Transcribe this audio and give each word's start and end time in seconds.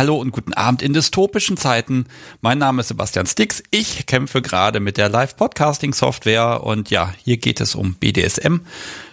Hallo 0.00 0.16
und 0.16 0.30
guten 0.30 0.54
Abend 0.54 0.80
in 0.80 0.94
dystopischen 0.94 1.58
Zeiten. 1.58 2.06
Mein 2.40 2.56
Name 2.56 2.80
ist 2.80 2.88
Sebastian 2.88 3.26
Stix. 3.26 3.62
Ich 3.70 4.06
kämpfe 4.06 4.40
gerade 4.40 4.80
mit 4.80 4.96
der 4.96 5.10
Live-Podcasting-Software 5.10 6.64
und 6.64 6.88
ja, 6.88 7.12
hier 7.22 7.36
geht 7.36 7.60
es 7.60 7.74
um 7.74 7.96
BDSM. 7.96 8.60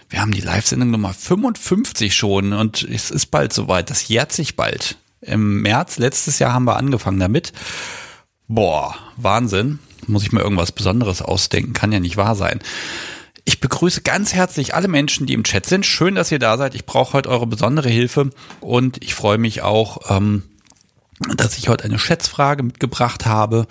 Wir 0.08 0.22
haben 0.22 0.32
die 0.32 0.40
Live-Sendung 0.40 0.90
Nummer 0.90 1.12
55 1.12 2.14
schon 2.14 2.54
und 2.54 2.84
es 2.84 3.10
ist 3.10 3.26
bald 3.26 3.52
soweit. 3.52 3.90
Das 3.90 4.08
jährt 4.08 4.32
sich 4.32 4.56
bald. 4.56 4.96
Im 5.20 5.60
März 5.60 5.98
letztes 5.98 6.38
Jahr 6.38 6.54
haben 6.54 6.64
wir 6.64 6.78
angefangen 6.78 7.20
damit. 7.20 7.52
Boah, 8.46 8.94
Wahnsinn. 9.18 9.80
Muss 10.06 10.22
ich 10.22 10.32
mir 10.32 10.40
irgendwas 10.40 10.72
Besonderes 10.72 11.20
ausdenken. 11.20 11.74
Kann 11.74 11.92
ja 11.92 12.00
nicht 12.00 12.16
wahr 12.16 12.34
sein. 12.34 12.60
Ich 13.44 13.60
begrüße 13.60 14.00
ganz 14.00 14.32
herzlich 14.32 14.74
alle 14.74 14.88
Menschen, 14.88 15.26
die 15.26 15.34
im 15.34 15.44
Chat 15.44 15.66
sind. 15.66 15.84
Schön, 15.84 16.14
dass 16.14 16.32
ihr 16.32 16.38
da 16.38 16.56
seid. 16.56 16.74
Ich 16.74 16.86
brauche 16.86 17.12
heute 17.12 17.28
eure 17.28 17.46
besondere 17.46 17.90
Hilfe 17.90 18.30
und 18.60 19.04
ich 19.04 19.14
freue 19.14 19.36
mich 19.36 19.60
auch, 19.60 20.16
ähm, 20.16 20.44
dass 21.36 21.58
ich 21.58 21.68
heute 21.68 21.84
eine 21.84 21.98
Schätzfrage 21.98 22.62
mitgebracht 22.62 23.26
habe. 23.26 23.66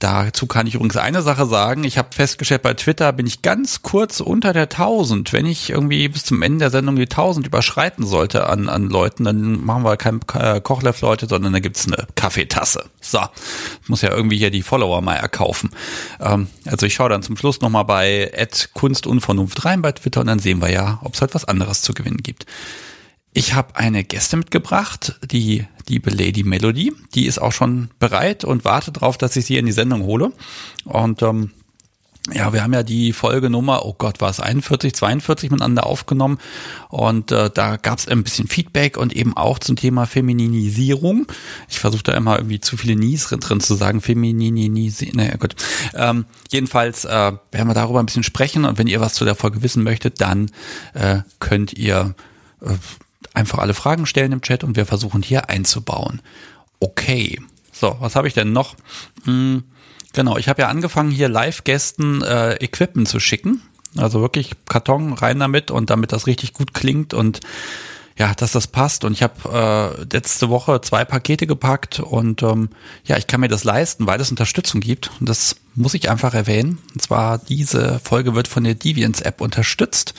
Dazu 0.00 0.46
kann 0.46 0.66
ich 0.66 0.74
übrigens 0.74 0.96
eine 0.96 1.22
Sache 1.22 1.46
sagen. 1.46 1.84
Ich 1.84 1.98
habe 1.98 2.08
festgestellt, 2.12 2.62
bei 2.62 2.74
Twitter 2.74 3.12
bin 3.12 3.26
ich 3.26 3.42
ganz 3.42 3.82
kurz 3.82 4.20
unter 4.20 4.52
der 4.52 4.64
1000. 4.64 5.32
Wenn 5.32 5.46
ich 5.46 5.70
irgendwie 5.70 6.08
bis 6.08 6.24
zum 6.24 6.42
Ende 6.42 6.58
der 6.58 6.70
Sendung 6.70 6.96
die 6.96 7.02
1000 7.02 7.46
überschreiten 7.46 8.04
sollte 8.04 8.48
an, 8.48 8.68
an 8.68 8.90
Leuten, 8.90 9.24
dann 9.24 9.64
machen 9.64 9.84
wir 9.84 9.96
kein 9.96 10.20
äh, 10.34 10.60
Kochlev, 10.60 11.00
Leute, 11.00 11.26
sondern 11.26 11.52
da 11.52 11.60
gibt's 11.60 11.86
eine 11.86 12.08
Kaffeetasse. 12.16 12.84
So, 13.00 13.20
muss 13.86 14.02
ja 14.02 14.10
irgendwie 14.10 14.36
hier 14.36 14.50
die 14.50 14.62
Follower 14.62 15.00
mal 15.00 15.14
erkaufen. 15.14 15.70
Ähm, 16.20 16.48
also 16.66 16.86
ich 16.86 16.94
schaue 16.94 17.08
dann 17.08 17.22
zum 17.22 17.36
Schluss 17.36 17.60
nochmal 17.60 17.84
bei 17.84 18.30
Kunst 18.74 19.06
und 19.06 19.20
Vernunft 19.20 19.64
rein 19.64 19.80
bei 19.80 19.92
Twitter 19.92 20.20
und 20.20 20.26
dann 20.26 20.40
sehen 20.40 20.60
wir 20.60 20.70
ja, 20.70 21.00
ob 21.04 21.14
es 21.14 21.20
halt 21.20 21.34
was 21.34 21.44
anderes 21.44 21.82
zu 21.82 21.94
gewinnen 21.94 22.22
gibt. 22.22 22.46
Ich 23.32 23.54
habe 23.54 23.76
eine 23.76 24.04
Gäste 24.04 24.36
mitgebracht, 24.36 25.18
die 25.24 25.66
liebe 25.88 26.10
Lady 26.10 26.44
Melody. 26.44 26.92
Die 27.14 27.26
ist 27.26 27.40
auch 27.40 27.52
schon 27.52 27.90
bereit 27.98 28.44
und 28.44 28.64
wartet 28.64 28.96
darauf, 28.96 29.18
dass 29.18 29.36
ich 29.36 29.46
sie 29.46 29.56
in 29.56 29.66
die 29.66 29.72
Sendung 29.72 30.02
hole. 30.02 30.32
Und 30.84 31.22
ähm, 31.22 31.50
ja, 32.32 32.54
wir 32.54 32.62
haben 32.62 32.72
ja 32.72 32.82
die 32.82 33.12
Folgenummer, 33.12 33.84
oh 33.84 33.94
Gott, 33.98 34.22
war 34.22 34.30
es 34.30 34.40
41, 34.40 34.94
42 34.94 35.50
miteinander 35.50 35.84
aufgenommen 35.84 36.38
und 36.88 37.30
äh, 37.32 37.50
da 37.52 37.76
gab 37.76 37.98
es 37.98 38.08
ein 38.08 38.24
bisschen 38.24 38.48
Feedback 38.48 38.96
und 38.96 39.14
eben 39.14 39.36
auch 39.36 39.58
zum 39.58 39.76
Thema 39.76 40.06
Femininisierung. 40.06 41.26
Ich 41.68 41.80
versuche 41.80 42.04
da 42.04 42.12
immer 42.12 42.38
irgendwie 42.38 42.60
zu 42.60 42.78
viele 42.78 42.96
Nies 42.96 43.28
drin 43.28 43.60
zu 43.60 43.74
sagen, 43.74 44.00
Femininisierung, 44.00 45.16
naja 45.16 45.36
gut. 45.36 45.54
Ähm, 45.94 46.24
jedenfalls 46.50 47.04
äh, 47.04 47.08
werden 47.10 47.68
wir 47.68 47.74
darüber 47.74 48.00
ein 48.00 48.06
bisschen 48.06 48.22
sprechen 48.22 48.64
und 48.64 48.78
wenn 48.78 48.86
ihr 48.86 49.02
was 49.02 49.12
zu 49.12 49.26
der 49.26 49.34
Folge 49.34 49.62
wissen 49.62 49.82
möchtet, 49.82 50.22
dann 50.22 50.50
äh, 50.94 51.18
könnt 51.40 51.74
ihr 51.74 52.14
äh, 52.62 52.72
einfach 53.34 53.58
alle 53.58 53.74
Fragen 53.74 54.06
stellen 54.06 54.32
im 54.32 54.40
Chat 54.40 54.64
und 54.64 54.76
wir 54.76 54.86
versuchen 54.86 55.22
hier 55.22 55.50
einzubauen. 55.50 56.22
Okay. 56.80 57.40
So, 57.72 57.96
was 57.98 58.16
habe 58.16 58.28
ich 58.28 58.34
denn 58.34 58.52
noch? 58.52 58.76
Hm, 59.24 59.64
genau, 60.12 60.36
ich 60.36 60.48
habe 60.48 60.62
ja 60.62 60.68
angefangen, 60.68 61.10
hier 61.10 61.28
Live-Gästen 61.28 62.22
äh, 62.22 62.54
Equipment 62.54 63.08
zu 63.08 63.20
schicken. 63.20 63.62
Also 63.96 64.20
wirklich 64.20 64.52
Karton 64.68 65.12
rein 65.12 65.38
damit 65.38 65.70
und 65.70 65.90
damit 65.90 66.12
das 66.12 66.26
richtig 66.26 66.52
gut 66.52 66.74
klingt 66.74 67.14
und 67.14 67.40
ja, 68.16 68.32
dass 68.34 68.52
das 68.52 68.68
passt. 68.68 69.04
Und 69.04 69.12
ich 69.12 69.22
habe 69.22 69.96
äh, 70.00 70.14
letzte 70.14 70.48
Woche 70.48 70.80
zwei 70.80 71.04
Pakete 71.04 71.46
gepackt 71.46 71.98
und 72.00 72.42
ähm, 72.42 72.70
ja, 73.04 73.16
ich 73.16 73.26
kann 73.26 73.40
mir 73.40 73.48
das 73.48 73.64
leisten, 73.64 74.06
weil 74.06 74.20
es 74.20 74.30
Unterstützung 74.30 74.80
gibt. 74.80 75.10
Und 75.18 75.28
das 75.28 75.56
muss 75.74 75.94
ich 75.94 76.10
einfach 76.10 76.34
erwähnen. 76.34 76.78
Und 76.92 77.02
zwar 77.02 77.38
diese 77.38 77.98
Folge 77.98 78.34
wird 78.34 78.46
von 78.46 78.62
der 78.62 78.74
Deviants 78.74 79.20
App 79.20 79.40
unterstützt. 79.40 80.14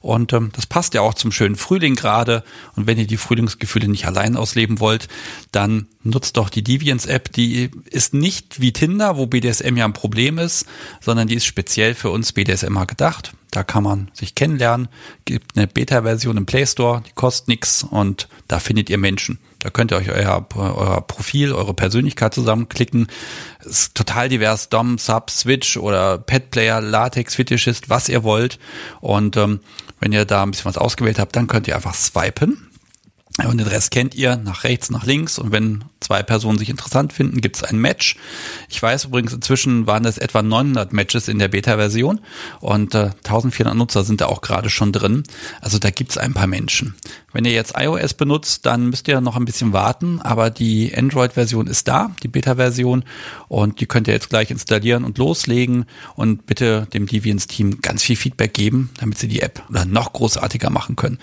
Und 0.00 0.32
ähm, 0.32 0.50
das 0.54 0.66
passt 0.66 0.94
ja 0.94 1.00
auch 1.00 1.14
zum 1.14 1.32
schönen 1.32 1.56
Frühling 1.56 1.94
gerade. 1.94 2.44
Und 2.74 2.86
wenn 2.86 2.98
ihr 2.98 3.06
die 3.06 3.16
Frühlingsgefühle 3.16 3.88
nicht 3.88 4.06
allein 4.06 4.36
ausleben 4.36 4.80
wollt, 4.80 5.08
dann 5.52 5.86
nutzt 6.02 6.36
doch 6.36 6.50
die 6.50 6.62
Deviants 6.62 7.06
App. 7.06 7.32
Die 7.32 7.70
ist 7.90 8.14
nicht 8.14 8.60
wie 8.60 8.72
Tinder, 8.72 9.16
wo 9.16 9.26
BDSM 9.26 9.76
ja 9.76 9.84
ein 9.84 9.92
Problem 9.92 10.38
ist, 10.38 10.66
sondern 11.00 11.28
die 11.28 11.34
ist 11.34 11.46
speziell 11.46 11.94
für 11.94 12.10
uns 12.10 12.32
BDSMer 12.32 12.86
gedacht. 12.86 13.32
Da 13.50 13.64
kann 13.64 13.84
man 13.84 14.10
sich 14.12 14.34
kennenlernen. 14.34 14.88
Gibt 15.24 15.56
eine 15.56 15.66
Beta-Version 15.66 16.36
im 16.36 16.46
Play 16.46 16.66
Store, 16.66 17.02
die 17.06 17.12
kostet 17.14 17.48
nichts 17.48 17.82
und 17.82 18.28
da 18.48 18.58
findet 18.58 18.90
ihr 18.90 18.98
Menschen. 18.98 19.38
Da 19.66 19.70
könnt 19.70 19.90
ihr 19.90 19.96
euch 19.96 20.12
euer, 20.12 20.46
euer 20.54 21.00
Profil, 21.00 21.52
eure 21.52 21.74
Persönlichkeit 21.74 22.32
zusammenklicken. 22.32 23.08
Ist 23.64 23.96
total 23.96 24.28
divers, 24.28 24.68
Dom, 24.68 24.96
Sub, 24.96 25.28
Switch 25.28 25.76
oder 25.76 26.18
Pet 26.18 26.52
Player, 26.52 26.80
Latex, 26.80 27.34
Fetischist, 27.34 27.90
was 27.90 28.08
ihr 28.08 28.22
wollt. 28.22 28.60
Und 29.00 29.36
ähm, 29.36 29.58
wenn 29.98 30.12
ihr 30.12 30.24
da 30.24 30.44
ein 30.44 30.52
bisschen 30.52 30.66
was 30.66 30.78
ausgewählt 30.78 31.18
habt, 31.18 31.34
dann 31.34 31.48
könnt 31.48 31.66
ihr 31.66 31.74
einfach 31.74 31.94
swipen. 31.94 32.70
Und 33.44 33.58
den 33.58 33.66
Rest 33.66 33.90
kennt 33.90 34.14
ihr 34.14 34.36
nach 34.36 34.64
rechts, 34.64 34.90
nach 34.90 35.04
links. 35.04 35.38
Und 35.38 35.52
wenn 35.52 35.84
zwei 36.00 36.22
Personen 36.22 36.56
sich 36.56 36.70
interessant 36.70 37.12
finden, 37.12 37.42
gibt 37.42 37.56
es 37.56 37.62
ein 37.62 37.78
Match. 37.78 38.16
Ich 38.70 38.82
weiß 38.82 39.04
übrigens, 39.04 39.34
inzwischen 39.34 39.86
waren 39.86 40.04
das 40.04 40.16
etwa 40.16 40.40
900 40.40 40.94
Matches 40.94 41.28
in 41.28 41.38
der 41.38 41.48
Beta-Version. 41.48 42.22
Und 42.60 42.94
äh, 42.94 43.10
1400 43.24 43.76
Nutzer 43.76 44.04
sind 44.04 44.22
da 44.22 44.26
auch 44.26 44.40
gerade 44.40 44.70
schon 44.70 44.90
drin. 44.90 45.22
Also 45.60 45.78
da 45.78 45.90
gibt 45.90 46.12
es 46.12 46.18
ein 46.18 46.32
paar 46.32 46.46
Menschen. 46.46 46.94
Wenn 47.34 47.44
ihr 47.44 47.52
jetzt 47.52 47.74
iOS 47.76 48.14
benutzt, 48.14 48.64
dann 48.64 48.88
müsst 48.88 49.06
ihr 49.06 49.20
noch 49.20 49.36
ein 49.36 49.44
bisschen 49.44 49.74
warten. 49.74 50.22
Aber 50.22 50.48
die 50.48 50.96
Android-Version 50.96 51.66
ist 51.66 51.88
da, 51.88 52.12
die 52.22 52.28
Beta-Version. 52.28 53.04
Und 53.48 53.80
die 53.80 53.86
könnt 53.86 54.08
ihr 54.08 54.14
jetzt 54.14 54.30
gleich 54.30 54.50
installieren 54.50 55.04
und 55.04 55.18
loslegen. 55.18 55.84
Und 56.14 56.46
bitte 56.46 56.88
dem 56.94 57.04
Deviants-Team 57.06 57.82
ganz 57.82 58.02
viel 58.02 58.16
Feedback 58.16 58.54
geben, 58.54 58.88
damit 58.98 59.18
sie 59.18 59.28
die 59.28 59.42
App 59.42 59.62
noch 59.68 60.14
großartiger 60.14 60.70
machen 60.70 60.96
können. 60.96 61.18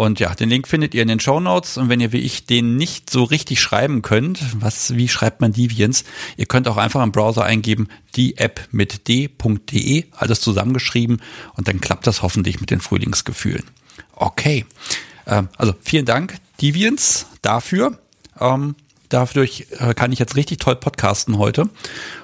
Und 0.00 0.18
ja, 0.18 0.34
den 0.34 0.48
Link 0.48 0.66
findet 0.66 0.94
ihr 0.94 1.02
in 1.02 1.08
den 1.08 1.20
Show 1.20 1.40
Notes. 1.40 1.76
Und 1.76 1.90
wenn 1.90 2.00
ihr 2.00 2.10
wie 2.10 2.20
ich 2.20 2.46
den 2.46 2.76
nicht 2.76 3.10
so 3.10 3.22
richtig 3.22 3.60
schreiben 3.60 4.00
könnt, 4.00 4.40
was, 4.58 4.96
wie 4.96 5.08
schreibt 5.08 5.42
man 5.42 5.52
Deviants? 5.52 6.04
Ihr 6.38 6.46
könnt 6.46 6.68
auch 6.68 6.78
einfach 6.78 7.02
im 7.02 7.12
Browser 7.12 7.44
eingeben, 7.44 7.86
die 8.16 8.38
App 8.38 8.66
mit 8.70 9.08
d.de, 9.08 10.04
alles 10.12 10.40
zusammengeschrieben. 10.40 11.20
Und 11.54 11.68
dann 11.68 11.82
klappt 11.82 12.06
das 12.06 12.22
hoffentlich 12.22 12.62
mit 12.62 12.70
den 12.70 12.80
Frühlingsgefühlen. 12.80 13.64
Okay. 14.16 14.64
Ähm, 15.26 15.50
also 15.58 15.74
vielen 15.82 16.06
Dank, 16.06 16.36
Deviants, 16.62 17.26
dafür. 17.42 17.98
Ähm, 18.40 18.76
dadurch 19.10 19.66
äh, 19.80 19.92
kann 19.92 20.12
ich 20.12 20.18
jetzt 20.18 20.34
richtig 20.34 20.60
toll 20.60 20.76
podcasten 20.76 21.36
heute. 21.36 21.68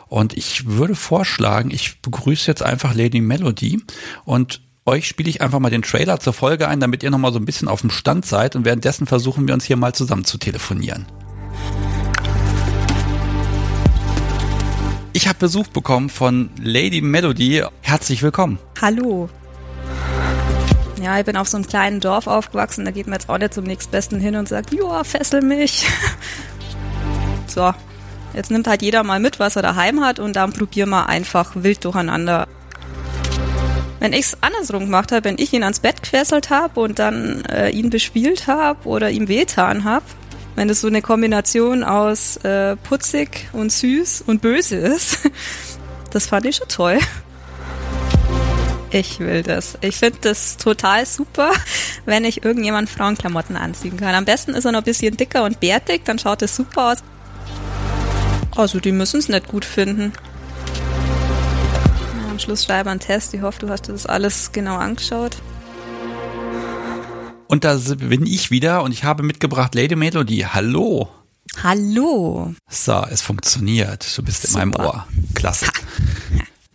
Und 0.09 0.35
ich 0.35 0.65
würde 0.65 0.95
vorschlagen, 0.95 1.71
ich 1.71 2.01
begrüße 2.01 2.51
jetzt 2.51 2.63
einfach 2.63 2.95
Lady 2.95 3.21
Melody 3.21 3.83
und 4.25 4.63
euch 4.87 5.09
spiele 5.09 5.29
ich 5.29 5.41
einfach 5.41 5.59
mal 5.59 5.71
den 5.71 5.83
Trailer 5.83 6.21
zur 6.21 6.33
Folge 6.33 6.69
ein, 6.69 6.81
damit 6.81 7.03
ihr 7.03 7.11
nochmal 7.11 7.33
so 7.33 7.39
ein 7.39 7.45
bisschen 7.45 7.69
auf 7.69 7.81
dem 7.81 7.91
Stand 7.91 8.25
seid 8.25 8.57
und 8.57 8.65
währenddessen 8.65 9.07
versuchen 9.07 9.47
wir 9.47 9.55
uns 9.55 9.65
hier 9.65 9.77
mal 9.77 9.93
zusammen 9.93 10.25
zu 10.25 10.39
telefonieren. 10.39 11.07
Ich 15.13 15.27
habe 15.27 15.39
Besuch 15.39 15.67
bekommen 15.69 16.09
von 16.09 16.51
Lady 16.63 17.01
Melody. 17.01 17.65
Herzlich 17.81 18.23
willkommen. 18.23 18.59
Hallo. 18.81 19.29
Ja, 21.03 21.19
ich 21.19 21.25
bin 21.25 21.37
auf 21.37 21.49
so 21.49 21.57
einem 21.57 21.67
kleinen 21.67 22.01
Dorf 22.01 22.27
aufgewachsen, 22.27 22.85
da 22.85 22.91
geht 22.91 23.07
man 23.07 23.15
jetzt 23.15 23.29
auch 23.29 23.39
nicht 23.39 23.55
zum 23.55 23.65
nächstbesten 23.65 24.21
hin 24.21 24.37
und 24.37 24.49
sagt, 24.49 24.73
joa, 24.73 25.05
fessel 25.05 25.43
mich. 25.43 25.87
so, 27.47 27.73
jetzt 28.35 28.51
nimmt 28.51 28.67
halt 28.67 28.83
jeder 28.83 29.03
mal 29.03 29.21
mit, 29.21 29.39
was 29.39 29.57
er 29.57 29.63
daheim 29.63 30.05
hat 30.05 30.19
und 30.19 30.37
dann 30.37 30.53
probieren 30.53 30.91
wir 30.91 31.09
einfach 31.09 31.53
wild 31.55 31.85
durcheinander. 31.85 32.47
Wenn 33.99 34.13
ich 34.13 34.27
es 34.27 34.43
andersrum 34.43 34.85
gemacht 34.85 35.13
habe, 35.13 35.25
wenn 35.25 35.39
ich 35.39 35.53
ihn 35.53 35.63
ans 35.63 35.81
Bett 35.81 36.03
gefesselt 36.03 36.51
habe 36.51 36.81
und 36.81 36.99
dann 36.99 37.45
äh, 37.47 37.71
ihn 37.71 37.91
bespielt 37.91 38.47
habe 38.47 38.87
oder 38.87 39.11
ihm 39.11 39.29
wehtan 39.29 39.85
habe, 39.85 40.05
wenn 40.55 40.71
es 40.71 40.81
so 40.81 40.89
eine 40.89 41.03
Kombination 41.03 41.85
aus 41.85 42.37
äh, 42.39 42.77
putzig 42.77 43.49
und 43.53 43.73
süß 43.73 44.25
und 44.27 44.43
böse 44.43 44.77
ist, 44.77 45.19
das 46.11 46.27
fand 46.27 46.47
ich 46.47 46.57
schon 46.57 46.69
toll. 46.69 46.99
Ich 48.91 49.19
will 49.19 49.43
das. 49.43 49.77
Ich 49.81 49.97
finde 49.97 50.19
das 50.23 50.57
total 50.57 51.05
super, 51.05 51.51
wenn 52.07 52.25
ich 52.25 52.45
irgendjemand 52.45 52.89
Frauenklamotten 52.89 53.57
anziehen 53.57 53.97
kann. 53.97 54.15
Am 54.15 54.25
besten 54.25 54.55
ist 54.55 54.65
er 54.65 54.73
noch 54.73 54.81
ein 54.81 54.85
bisschen 54.85 55.17
dicker 55.17 55.45
und 55.45 55.61
bärtig, 55.61 56.05
dann 56.05 56.19
schaut 56.19 56.43
es 56.43 56.57
super 56.57 56.93
aus. 56.93 56.99
Also 58.57 58.81
die 58.81 58.93
müssen 58.93 59.19
es 59.19 59.29
nicht 59.29 59.49
gut 59.49 59.65
finden 59.65 60.13
am 62.37 62.41
Schluss 62.41 62.65
schreibe 62.65 62.91
einen 62.91 63.01
Test. 63.01 63.33
Ich 63.33 63.41
hoffe, 63.41 63.61
du 63.61 63.71
hast 63.71 63.89
das 63.89 64.05
alles 64.05 64.53
genau 64.53 64.77
angeschaut. 64.77 65.39
Und 67.47 67.65
da 67.65 67.77
bin 67.77 68.27
ich 68.27 68.51
wieder 68.51 68.83
und 68.83 68.93
ich 68.93 69.05
habe 69.05 69.23
mitgebracht 69.23 69.75
Lady 69.75 69.97
Melody. 69.97 70.47
Hallo. 70.53 71.09
Hallo. 71.63 72.55
So, 72.69 73.07
es 73.11 73.23
funktioniert. 73.23 74.19
Du 74.19 74.23
bist 74.23 74.43
Super. 74.43 74.63
in 74.63 74.69
meinem 74.69 74.85
Ohr. 74.85 75.07
Klasse. 75.35 75.67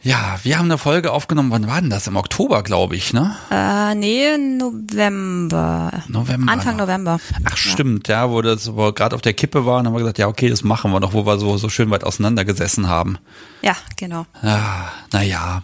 Ja, 0.04 0.40
wir 0.42 0.58
haben 0.58 0.66
eine 0.66 0.80
Folge 0.80 1.12
aufgenommen, 1.12 1.52
wann 1.52 1.68
war 1.68 1.80
denn 1.80 1.92
das? 1.92 2.08
Im 2.08 2.16
Oktober, 2.16 2.64
glaube 2.64 2.96
ich, 2.96 3.14
ne? 3.14 3.36
Äh, 3.52 3.94
nee, 3.94 4.36
November. 4.38 5.92
November. 6.08 6.52
Anfang 6.52 6.78
November. 6.78 7.20
Ach, 7.44 7.56
stimmt, 7.56 8.08
ja, 8.08 8.32
wo 8.32 8.42
das 8.42 8.66
gerade 8.96 9.16
auf 9.16 9.22
der 9.22 9.34
Kippe 9.34 9.66
war, 9.68 9.78
dann 9.78 9.88
haben 9.88 9.94
wir 9.94 10.00
gesagt, 10.00 10.18
ja, 10.18 10.28
okay, 10.28 10.50
das 10.50 10.64
machen 10.64 10.92
wir 10.92 11.00
noch, 11.00 11.14
wo 11.14 11.28
wir 11.28 11.38
so, 11.38 11.56
so 11.58 11.70
schön 11.70 11.92
weit 11.92 12.04
auseinander 12.04 12.46
gesessen 12.46 12.88
haben. 12.88 13.20
Ja, 13.62 13.76
genau. 13.96 14.26
Ah, 14.42 14.90
naja. 15.12 15.64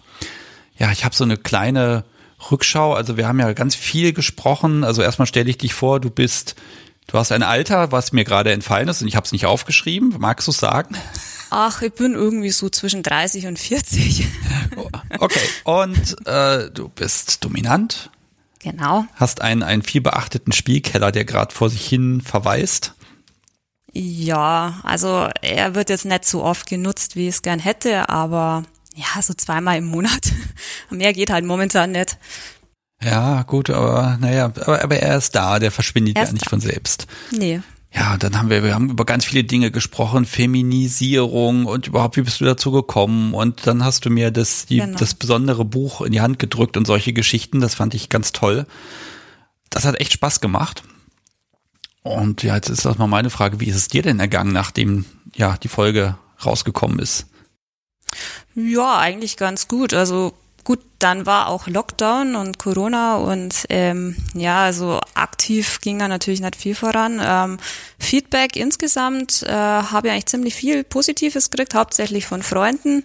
Ja, 0.78 0.92
ich 0.92 1.04
habe 1.04 1.16
so 1.16 1.24
eine 1.24 1.36
kleine 1.36 2.04
Rückschau. 2.50 2.94
Also 2.94 3.16
wir 3.16 3.26
haben 3.26 3.40
ja 3.40 3.52
ganz 3.52 3.74
viel 3.74 4.12
gesprochen. 4.12 4.84
Also 4.84 5.02
erstmal 5.02 5.26
stelle 5.26 5.50
ich 5.50 5.58
dich 5.58 5.74
vor, 5.74 5.98
du 5.98 6.10
bist 6.10 6.54
Du 7.08 7.16
hast 7.16 7.32
ein 7.32 7.42
Alter, 7.42 7.90
was 7.90 8.12
mir 8.12 8.24
gerade 8.24 8.52
entfallen 8.52 8.86
ist 8.86 9.00
und 9.00 9.08
ich 9.08 9.16
habe 9.16 9.24
es 9.24 9.32
nicht 9.32 9.46
aufgeschrieben. 9.46 10.14
Magst 10.18 10.46
du 10.46 10.50
es 10.50 10.58
sagen? 10.58 10.94
Ach, 11.48 11.80
ich 11.80 11.94
bin 11.94 12.12
irgendwie 12.12 12.50
so 12.50 12.68
zwischen 12.68 13.02
30 13.02 13.48
und 13.48 13.58
40. 13.58 14.26
Okay, 15.20 15.40
und 15.64 16.28
äh, 16.28 16.70
du 16.70 16.88
bist 16.88 17.42
dominant. 17.42 18.10
Genau. 18.60 19.04
Hast 19.14 19.40
einen, 19.40 19.64
einen 19.64 19.82
viel 19.82 20.00
beachteten 20.00 20.52
Spielkeller, 20.52 21.10
der 21.10 21.24
gerade 21.24 21.52
vor 21.52 21.70
sich 21.70 21.88
hin 21.88 22.20
verweist. 22.20 22.94
Ja, 23.92 24.80
also 24.84 25.28
er 25.40 25.74
wird 25.74 25.90
jetzt 25.90 26.04
nicht 26.04 26.24
so 26.24 26.44
oft 26.44 26.68
genutzt, 26.68 27.16
wie 27.16 27.22
ich 27.28 27.36
es 27.36 27.42
gern 27.42 27.58
hätte, 27.58 28.08
aber 28.08 28.62
ja, 28.94 29.20
so 29.22 29.34
zweimal 29.34 29.78
im 29.78 29.86
Monat. 29.86 30.30
Mehr 30.90 31.12
geht 31.12 31.30
halt 31.30 31.44
momentan 31.44 31.92
nicht. 31.92 32.16
Ja, 33.02 33.42
gut, 33.42 33.70
aber 33.70 34.18
naja, 34.20 34.46
aber, 34.46 34.82
aber 34.82 34.96
er 34.96 35.18
ist 35.18 35.34
da, 35.34 35.58
der 35.58 35.70
verschwindet 35.70 36.16
ja 36.18 36.30
nicht 36.32 36.46
da. 36.46 36.50
von 36.50 36.60
selbst. 36.60 37.06
Nee. 37.30 37.60
Ja, 37.94 38.18
dann 38.18 38.36
haben 38.36 38.50
wir, 38.50 38.62
wir 38.64 38.74
haben 38.74 38.90
über 38.90 39.04
ganz 39.06 39.24
viele 39.24 39.44
Dinge 39.44 39.70
gesprochen, 39.70 40.26
Feminisierung 40.26 41.64
und 41.64 41.86
überhaupt, 41.86 42.16
wie 42.16 42.22
bist 42.22 42.40
du 42.40 42.44
dazu 42.44 42.70
gekommen? 42.70 43.32
Und 43.32 43.66
dann 43.66 43.82
hast 43.82 44.04
du 44.04 44.10
mir 44.10 44.30
das, 44.30 44.66
die, 44.66 44.78
genau. 44.78 44.98
das 44.98 45.14
besondere 45.14 45.64
Buch 45.64 46.02
in 46.02 46.12
die 46.12 46.20
Hand 46.20 46.38
gedrückt 46.38 46.76
und 46.76 46.86
solche 46.86 47.12
Geschichten, 47.12 47.60
das 47.60 47.74
fand 47.74 47.94
ich 47.94 48.08
ganz 48.08 48.32
toll. 48.32 48.66
Das 49.70 49.84
hat 49.84 50.00
echt 50.00 50.12
Spaß 50.12 50.40
gemacht. 50.40 50.82
Und 52.02 52.42
ja, 52.42 52.56
jetzt 52.56 52.68
ist 52.68 52.84
das 52.84 52.98
mal 52.98 53.06
meine 53.06 53.30
Frage, 53.30 53.60
wie 53.60 53.66
ist 53.66 53.76
es 53.76 53.88
dir 53.88 54.02
denn 54.02 54.20
ergangen, 54.20 54.52
nachdem 54.52 55.04
ja 55.34 55.56
die 55.56 55.68
Folge 55.68 56.18
rausgekommen 56.44 56.98
ist? 56.98 57.26
Ja, 58.54 58.98
eigentlich 58.98 59.36
ganz 59.36 59.68
gut. 59.68 59.94
Also 59.94 60.34
gut, 60.68 60.80
dann 60.98 61.24
war 61.24 61.48
auch 61.48 61.66
Lockdown 61.66 62.36
und 62.36 62.58
Corona 62.58 63.16
und 63.16 63.64
ähm, 63.70 64.16
ja, 64.34 64.64
also 64.64 65.00
aktiv 65.14 65.80
ging 65.80 65.98
da 65.98 66.08
natürlich 66.08 66.42
nicht 66.42 66.56
viel 66.56 66.74
voran. 66.74 67.22
Ähm, 67.24 67.56
Feedback 67.98 68.54
insgesamt 68.54 69.44
äh, 69.44 69.50
habe 69.50 70.08
ich 70.08 70.12
eigentlich 70.12 70.26
ziemlich 70.26 70.54
viel 70.54 70.84
Positives 70.84 71.48
gekriegt, 71.48 71.74
hauptsächlich 71.74 72.26
von 72.26 72.42
Freunden. 72.42 73.02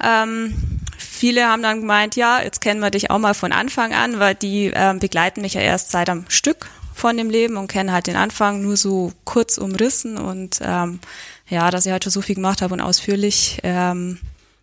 Ähm, 0.00 0.54
viele 0.96 1.48
haben 1.48 1.64
dann 1.64 1.80
gemeint, 1.80 2.14
ja, 2.14 2.40
jetzt 2.40 2.60
kennen 2.60 2.78
wir 2.78 2.92
dich 2.92 3.10
auch 3.10 3.18
mal 3.18 3.34
von 3.34 3.50
Anfang 3.50 3.92
an, 3.92 4.20
weil 4.20 4.36
die 4.36 4.70
ähm, 4.72 5.00
begleiten 5.00 5.40
mich 5.40 5.54
ja 5.54 5.60
erst 5.60 5.90
seit 5.90 6.08
am 6.08 6.24
Stück 6.28 6.70
von 6.94 7.16
dem 7.16 7.30
Leben 7.30 7.56
und 7.56 7.66
kennen 7.66 7.90
halt 7.90 8.06
den 8.06 8.16
Anfang 8.16 8.62
nur 8.62 8.76
so 8.76 9.12
kurz 9.24 9.58
umrissen 9.58 10.18
und 10.18 10.60
ähm, 10.62 11.00
ja, 11.48 11.72
dass 11.72 11.84
ich 11.84 11.90
halt 11.90 12.04
schon 12.04 12.12
so 12.12 12.22
viel 12.22 12.36
gemacht 12.36 12.62
habe 12.62 12.74
und 12.74 12.80
ausführlich 12.80 13.58
ähm, 13.64 14.20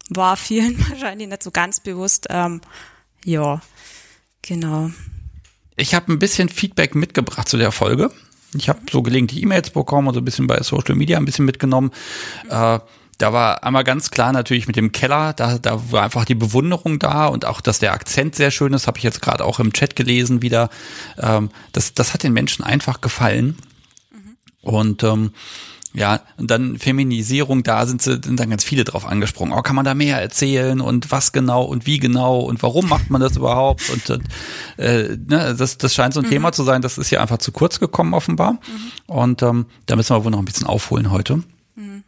war 0.10 0.38
vielen 0.38 0.78
wahrscheinlich 0.90 1.28
nicht 1.28 1.44
so 1.44 1.52
ganz 1.52 1.80
bewusst. 1.80 2.28
Ähm, 2.30 2.62
ja, 3.24 3.62
genau. 4.42 4.92
Ich 5.76 5.94
habe 5.94 6.12
ein 6.12 6.20
bisschen 6.20 6.50
Feedback 6.50 6.96
mitgebracht 6.96 7.48
zu 7.48 7.58
der 7.58 7.72
Folge. 7.72 8.12
Ich 8.56 8.68
habe 8.68 8.80
so 8.92 9.02
gelegentlich 9.02 9.42
E-Mails 9.44 9.70
bekommen 9.70 10.08
und 10.08 10.14
so 10.14 10.22
ein 10.22 10.26
bisschen 10.26 10.48
bei 10.48 10.62
Social 10.62 10.96
Media 10.96 11.18
ein 11.18 11.26
bisschen 11.26 11.46
mitgenommen. 11.46 11.92
Mhm. 12.44 12.50
Äh, 12.50 12.80
da 13.20 13.34
war 13.34 13.66
einmal 13.66 13.84
ganz 13.84 14.12
klar 14.12 14.32
natürlich 14.32 14.66
mit 14.66 14.78
dem 14.78 14.94
Keller, 14.94 15.34
da, 15.34 15.58
da 15.58 15.92
war 15.92 16.04
einfach 16.04 16.24
die 16.24 16.36
Bewunderung 16.36 17.00
da 17.00 17.28
und 17.28 17.44
auch, 17.44 17.60
dass 17.60 17.80
der 17.80 17.92
Akzent 17.92 18.34
sehr 18.34 18.50
schön 18.50 18.72
ist, 18.72 18.88
habe 18.88 18.98
ich 18.98 19.04
jetzt 19.04 19.22
gerade 19.22 19.44
auch 19.44 19.60
im 19.60 19.74
Chat 19.74 19.98
gelesen 19.98 20.42
wieder. 20.42 20.70
Ähm, 21.18 21.50
das, 21.74 21.94
das 21.94 22.14
hat 22.14 22.24
den 22.24 22.32
Menschen 22.32 22.64
einfach 22.64 23.02
gefallen. 23.02 23.58
Mhm. 24.12 24.38
Und 24.62 25.04
ähm, 25.04 25.34
ja, 25.94 26.22
und 26.38 26.52
dann 26.52 26.78
Feminisierung, 26.78 27.64
da 27.64 27.88
sind, 27.88 28.02
sie, 28.02 28.20
sind 28.24 28.40
dann 28.40 28.50
ganz 28.50 28.64
viele 28.64 28.84
drauf 28.84 29.06
angesprungen. 29.06 29.58
Oh, 29.58 29.62
kann 29.62 29.76
man 29.76 29.86
da 29.86 29.96
mehr 29.96 30.22
erzählen 30.22 30.82
und 30.82 31.12
was 31.12 31.32
genau 31.32 31.64
und 31.64 31.88
wie 31.88 31.98
genau 31.98 32.40
und 32.40 32.62
warum 32.62 32.88
macht 32.88 33.10
man 33.10 33.22
das 33.22 33.38
überhaupt? 33.38 33.90
Und 33.90 34.22
äh, 34.78 35.18
ne, 35.28 35.56
das, 35.58 35.78
das 35.80 35.96
scheint 35.96 36.14
so 36.14 36.20
ein 36.20 36.28
mhm. 36.28 36.30
Thema 36.30 36.52
zu 36.52 36.64
sein, 36.64 36.84
das 36.84 37.00
ist 37.00 37.10
ja 37.10 37.22
einfach 37.22 37.40
zu 37.40 37.52
kurz 37.52 37.80
gekommen 37.80 38.14
offenbar. 38.14 38.54
Mhm. 38.54 38.60
Und 39.08 39.42
ähm, 39.42 39.66
da 39.88 39.96
müssen 39.96 40.16
wir 40.16 40.24
wohl 40.24 40.32
noch 40.32 40.40
ein 40.40 40.46
bisschen 40.46 40.68
aufholen 40.68 41.10
heute. 41.10 41.42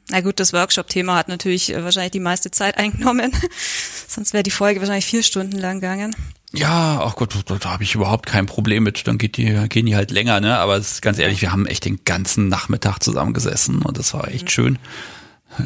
Na 0.09 0.21
gut, 0.21 0.39
das 0.39 0.53
Workshop-Thema 0.53 1.15
hat 1.15 1.27
natürlich 1.27 1.73
äh, 1.73 1.83
wahrscheinlich 1.83 2.11
die 2.11 2.19
meiste 2.19 2.51
Zeit 2.51 2.77
eingenommen. 2.77 3.31
Sonst 4.07 4.33
wäre 4.33 4.43
die 4.43 4.51
Folge 4.51 4.79
wahrscheinlich 4.79 5.05
vier 5.05 5.23
Stunden 5.23 5.57
lang 5.57 5.79
gegangen. 5.79 6.15
Ja, 6.53 7.01
ach 7.01 7.15
Gott, 7.15 7.33
da, 7.45 7.55
da 7.55 7.71
habe 7.71 7.83
ich 7.83 7.95
überhaupt 7.95 8.25
kein 8.25 8.45
Problem 8.45 8.83
mit. 8.83 9.07
Dann 9.07 9.17
geht 9.17 9.37
die, 9.37 9.67
gehen 9.69 9.85
die 9.85 9.95
halt 9.95 10.11
länger, 10.11 10.41
ne? 10.41 10.57
Aber 10.57 10.77
ist, 10.77 11.01
ganz 11.01 11.17
ehrlich, 11.17 11.41
wir 11.41 11.51
haben 11.51 11.65
echt 11.65 11.85
den 11.85 12.03
ganzen 12.03 12.49
Nachmittag 12.49 12.99
zusammengesessen 12.99 13.81
und 13.83 13.97
das 13.97 14.13
war 14.13 14.27
echt 14.27 14.45
mhm. 14.45 14.49
schön. 14.49 14.79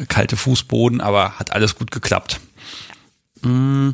Kalte 0.08 0.36
Fußboden, 0.36 1.00
aber 1.00 1.38
hat 1.38 1.52
alles 1.52 1.76
gut 1.76 1.90
geklappt. 1.90 2.40
Mm, 3.42 3.90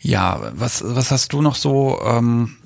ja, 0.00 0.52
was, 0.54 0.82
was 0.84 1.10
hast 1.10 1.32
du 1.32 1.42
noch 1.42 1.54
so? 1.54 2.00
Ähm, 2.04 2.56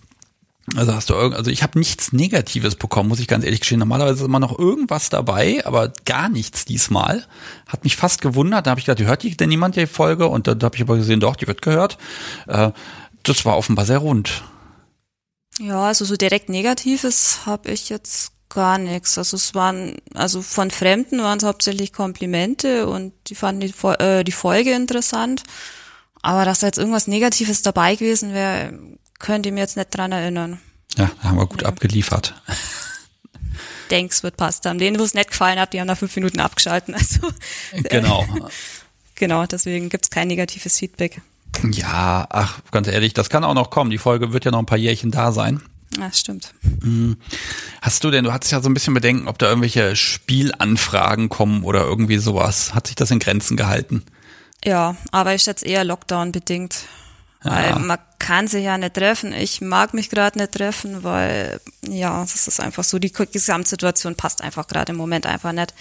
also 0.76 0.94
hast 0.94 1.11
du 1.11 1.14
irgend, 1.14 1.37
also 1.37 1.50
ich 1.50 1.62
habe 1.62 1.79
nichts 1.79 2.12
Negatives 2.12 2.76
bekommen, 2.76 3.09
muss 3.09 3.19
ich 3.19 3.26
ganz 3.26 3.44
ehrlich 3.44 3.61
gestehen. 3.61 3.81
Normalerweise 3.81 4.20
ist 4.20 4.26
immer 4.26 4.38
noch 4.38 4.59
irgendwas 4.59 5.09
dabei, 5.09 5.64
aber 5.67 5.93
gar 6.05 6.29
nichts 6.29 6.64
diesmal. 6.64 7.26
Hat 7.67 7.85
mich 7.85 7.97
fast 7.97 8.20
gewundert. 8.20 8.67
Da 8.67 8.70
habe 8.70 8.81
ich 8.81 8.87
gedacht, 8.87 9.05
hört 9.06 9.23
die 9.23 9.37
denn 9.37 9.49
niemand 9.49 9.76
die 9.76 9.87
Folge? 9.87 10.29
Und 10.29 10.47
dann 10.47 10.62
habe 10.62 10.76
ich 10.76 10.82
aber 10.82 10.97
gesehen, 10.97 11.20
doch, 11.20 11.37
die 11.37 11.49
wird 11.49 11.62
gehört. 11.62 11.99
Äh, 12.47 12.70
das 13.25 13.44
war 13.44 13.56
offenbar 13.56 13.87
sehr 13.87 13.99
rund. 13.99 14.44
Ja, 15.59 15.88
also 15.88 16.05
so 16.05 16.17
direkt 16.17 16.49
Negatives 16.49 17.41
habe 17.44 17.73
ich 17.73 17.88
jetzt 17.88 18.32
gar 18.49 18.79
nichts. 18.79 19.19
Also 19.19 19.37
es 19.37 19.55
waren, 19.55 19.97
also 20.14 20.43
von 20.43 20.70
Fremden 20.70 21.23
waren 21.23 21.38
es 21.38 21.44
hauptsächlich 21.44 21.93
Komplimente 21.93 22.87
und 22.87 23.12
die 23.26 23.35
fanden 23.35 23.61
die, 23.61 23.88
äh, 24.03 24.23
die 24.25 24.32
Folge 24.32 24.73
interessant. 24.73 25.43
Aber 26.23 26.44
dass 26.44 26.61
da 26.61 26.69
jetzt 26.69 26.79
irgendwas 26.79 27.09
Negatives 27.09 27.62
dabei 27.62 27.97
gewesen 27.97 28.32
wäre, 28.32 28.78
könnte 29.23 29.49
ich 29.49 29.55
mir 29.55 29.61
jetzt 29.61 29.79
nicht 29.79 29.97
dran 29.97 30.12
erinnern. 30.12 30.61
Ja, 30.99 31.11
haben 31.23 31.38
wir 31.38 31.47
gut 31.47 31.62
ja. 31.62 31.69
abgeliefert. 31.69 32.35
Denk's 33.91 34.23
wird 34.23 34.37
passt 34.37 34.67
haben. 34.67 34.79
Denen, 34.79 34.99
wo 34.99 35.05
es 35.05 35.14
nicht 35.14 35.31
gefallen 35.31 35.59
hat, 35.59 35.73
die 35.73 35.81
haben 35.81 35.87
nach 35.87 35.97
fünf 35.97 36.14
Minuten 36.17 36.41
abgeschalten. 36.41 36.95
Also, 36.99 37.33
genau. 37.88 38.26
genau, 39.14 39.47
deswegen 39.47 39.88
gibt's 39.88 40.11
kein 40.11 40.29
negatives 40.29 40.79
Feedback. 40.79 41.23
Ja, 41.71 42.26
ach, 42.29 42.61
ganz 42.71 42.88
ehrlich, 42.88 43.14
das 43.14 43.31
kann 43.31 43.45
auch 43.45 43.55
noch 43.55 43.71
kommen. 43.71 43.91
Die 43.91 43.99
Folge 43.99 44.33
wird 44.33 44.45
ja 44.45 44.50
noch 44.50 44.59
ein 44.59 44.67
paar 44.67 44.79
Jährchen 44.79 45.11
da 45.11 45.33
sein. 45.33 45.62
Ja, 45.99 46.11
stimmt. 46.11 46.55
Hm. 46.83 47.17
Hast 47.83 48.02
du 48.02 48.11
denn, 48.11 48.25
du 48.25 48.33
hattest 48.33 48.52
ja 48.52 48.62
so 48.62 48.71
ein 48.71 48.75
bisschen 48.75 48.95
Bedenken, 48.95 49.29
ob 49.29 49.38
da 49.38 49.49
irgendwelche 49.49 49.95
Spielanfragen 49.95 51.29
kommen 51.29 51.64
oder 51.64 51.83
irgendwie 51.83 52.17
sowas. 52.17 52.75
Hat 52.75 52.87
sich 52.87 52.97
das 52.97 53.11
in 53.11 53.19
Grenzen 53.19 53.59
gehalten? 53.59 54.02
Ja, 54.64 54.97
aber 55.11 55.35
ich 55.35 55.43
schätze 55.43 55.67
eher 55.67 55.85
Lockdown 55.85 56.33
bedingt. 56.33 56.87
Weil 57.44 57.78
man 57.80 57.99
kann 58.18 58.46
sich 58.46 58.64
ja 58.64 58.78
nicht 58.78 58.94
treffen. 58.94 59.32
Ich 59.32 59.61
mag 59.61 59.94
mich 59.94 60.11
gerade 60.11 60.38
nicht 60.38 60.52
treffen, 60.52 61.02
weil 61.02 61.61
ja, 61.87 62.20
das 62.20 62.46
ist 62.46 62.61
einfach 62.61 62.84
so, 62.84 62.99
die 62.99 63.12
Gesamtsituation 63.12 64.14
passt 64.14 64.42
einfach 64.42 64.68
gerade 64.68 64.92
im 64.92 64.99
Moment 64.99 65.26
einfach 65.26 65.52
nicht. 65.52 65.75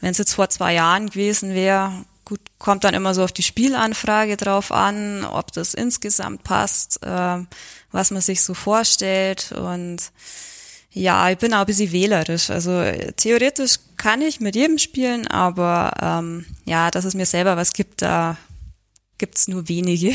Wenn 0.00 0.10
es 0.10 0.18
jetzt 0.18 0.34
vor 0.34 0.50
zwei 0.50 0.74
Jahren 0.74 1.08
gewesen 1.08 1.54
wäre, 1.54 2.04
Gut, 2.28 2.40
kommt 2.58 2.84
dann 2.84 2.92
immer 2.92 3.14
so 3.14 3.24
auf 3.24 3.32
die 3.32 3.42
Spielanfrage 3.42 4.36
drauf 4.36 4.70
an, 4.70 5.24
ob 5.24 5.50
das 5.52 5.72
insgesamt 5.72 6.44
passt, 6.44 7.02
äh, 7.02 7.38
was 7.90 8.10
man 8.10 8.20
sich 8.20 8.42
so 8.42 8.52
vorstellt. 8.52 9.52
Und 9.52 10.12
ja, 10.90 11.30
ich 11.30 11.38
bin 11.38 11.54
auch 11.54 11.60
ein 11.60 11.66
bisschen 11.66 11.90
wählerisch. 11.90 12.50
Also 12.50 12.82
theoretisch 13.16 13.78
kann 13.96 14.20
ich 14.20 14.40
mit 14.40 14.56
jedem 14.56 14.76
spielen, 14.76 15.26
aber 15.26 15.90
ähm, 16.02 16.44
ja, 16.66 16.90
dass 16.90 17.06
es 17.06 17.14
mir 17.14 17.24
selber 17.24 17.56
was 17.56 17.72
gibt, 17.72 18.02
da 18.02 18.36
gibt's 19.16 19.48
nur 19.48 19.66
wenige. 19.70 20.12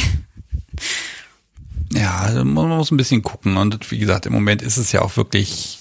Ja, 1.93 2.19
also 2.19 2.43
man 2.43 2.69
muss 2.69 2.91
ein 2.91 2.97
bisschen 2.97 3.21
gucken. 3.21 3.57
Und 3.57 3.91
wie 3.91 3.99
gesagt, 3.99 4.25
im 4.25 4.33
Moment 4.33 4.61
ist 4.61 4.77
es 4.77 4.91
ja 4.91 5.01
auch 5.01 5.15
wirklich, 5.17 5.79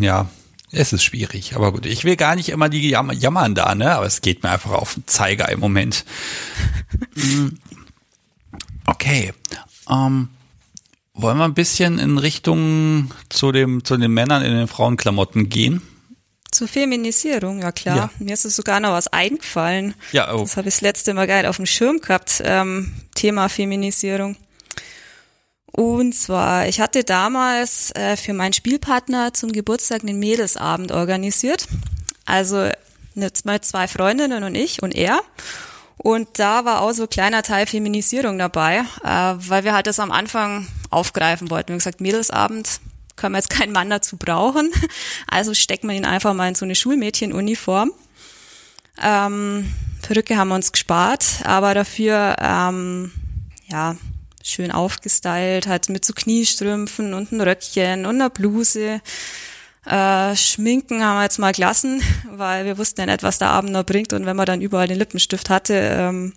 ja, 0.00 0.28
es 0.72 0.92
ist 0.92 1.02
schwierig, 1.02 1.56
aber 1.56 1.72
gut. 1.72 1.86
Ich 1.86 2.04
will 2.04 2.16
gar 2.16 2.36
nicht 2.36 2.48
immer 2.48 2.68
die 2.68 2.88
jam 2.88 3.10
jammern 3.10 3.54
da, 3.54 3.74
ne? 3.74 3.94
Aber 3.94 4.06
es 4.06 4.20
geht 4.20 4.42
mir 4.42 4.50
einfach 4.50 4.70
auf 4.70 4.94
den 4.94 5.06
Zeiger 5.06 5.48
im 5.48 5.60
Moment. 5.60 6.04
Mm. 7.14 7.48
okay. 8.86 9.32
Ähm, 9.88 10.28
wollen 11.14 11.38
wir 11.38 11.44
ein 11.44 11.54
bisschen 11.54 11.98
in 11.98 12.18
Richtung 12.18 13.12
zu 13.28 13.52
dem 13.52 13.84
zu 13.84 13.96
den 13.96 14.12
Männern 14.12 14.42
in 14.42 14.52
den 14.52 14.68
Frauenklamotten 14.68 15.48
gehen? 15.48 15.82
Zur 16.50 16.66
Feminisierung, 16.66 17.60
ja 17.60 17.70
klar. 17.70 17.96
Ja. 17.96 18.10
Mir 18.18 18.34
ist 18.34 18.44
es 18.44 18.56
sogar 18.56 18.80
noch 18.80 18.90
was 18.90 19.08
eingefallen. 19.08 19.94
Ja, 20.12 20.34
oh. 20.34 20.40
Das 20.40 20.56
habe 20.56 20.68
ich 20.68 20.74
das 20.74 20.80
letzte 20.80 21.14
Mal 21.14 21.26
geil 21.26 21.46
auf 21.46 21.56
dem 21.56 21.66
Schirm 21.66 22.00
gehabt. 22.00 22.42
Ähm, 22.44 22.92
Thema 23.14 23.48
Feminisierung. 23.48 24.36
Und 25.66 26.14
zwar, 26.14 26.66
ich 26.66 26.80
hatte 26.80 27.04
damals 27.04 27.92
äh, 27.92 28.16
für 28.16 28.32
meinen 28.32 28.52
Spielpartner 28.52 29.32
zum 29.32 29.52
Geburtstag 29.52 30.02
einen 30.02 30.18
Mädelsabend 30.18 30.90
organisiert. 30.90 31.66
Also 32.24 32.68
mit 33.14 33.64
zwei 33.64 33.86
Freundinnen 33.86 34.42
und 34.42 34.54
ich 34.54 34.82
und 34.82 34.94
er. 34.94 35.20
Und 35.96 36.38
da 36.38 36.64
war 36.64 36.80
auch 36.80 36.92
so 36.92 37.02
ein 37.02 37.10
kleiner 37.10 37.42
Teil 37.42 37.66
Feminisierung 37.66 38.38
dabei, 38.38 38.84
äh, 39.04 39.34
weil 39.36 39.64
wir 39.64 39.74
halt 39.74 39.86
das 39.86 40.00
am 40.00 40.10
Anfang 40.10 40.66
aufgreifen 40.88 41.50
wollten. 41.50 41.68
Wir 41.68 41.74
haben 41.74 41.78
gesagt, 41.78 42.00
Mädelsabend 42.00 42.80
können 43.20 43.34
wir 43.34 43.38
jetzt 43.38 43.50
keinen 43.50 43.72
Mann 43.72 43.90
dazu 43.90 44.16
brauchen. 44.16 44.72
Also 45.26 45.54
stecken 45.54 45.88
wir 45.88 45.94
ihn 45.94 46.04
einfach 46.04 46.34
mal 46.34 46.48
in 46.48 46.54
so 46.54 46.64
eine 46.64 46.74
Schulmädchenuniform. 46.74 47.92
Ähm, 49.00 49.72
Perücke 50.02 50.36
haben 50.36 50.48
wir 50.48 50.54
uns 50.56 50.72
gespart, 50.72 51.40
aber 51.44 51.74
dafür, 51.74 52.36
ähm, 52.40 53.12
ja, 53.68 53.96
schön 54.42 54.72
aufgestylt, 54.72 55.66
halt 55.66 55.88
mit 55.88 56.04
so 56.04 56.12
Kniestrümpfen 56.14 57.14
und 57.14 57.30
ein 57.30 57.40
Röckchen 57.40 58.06
und 58.06 58.16
einer 58.16 58.30
Bluse. 58.30 59.00
Äh, 59.86 60.36
Schminken 60.36 61.04
haben 61.04 61.18
wir 61.18 61.22
jetzt 61.22 61.38
mal 61.38 61.52
gelassen, 61.52 62.02
weil 62.30 62.64
wir 62.64 62.78
wussten 62.78 63.00
ja 63.00 63.06
nicht, 63.06 63.22
was 63.22 63.38
der 63.38 63.50
Abend 63.50 63.72
noch 63.72 63.84
bringt. 63.84 64.12
Und 64.12 64.26
wenn 64.26 64.36
man 64.36 64.46
dann 64.46 64.60
überall 64.60 64.88
den 64.88 64.98
Lippenstift 64.98 65.50
hatte, 65.50 65.74
ähm, 65.74 66.32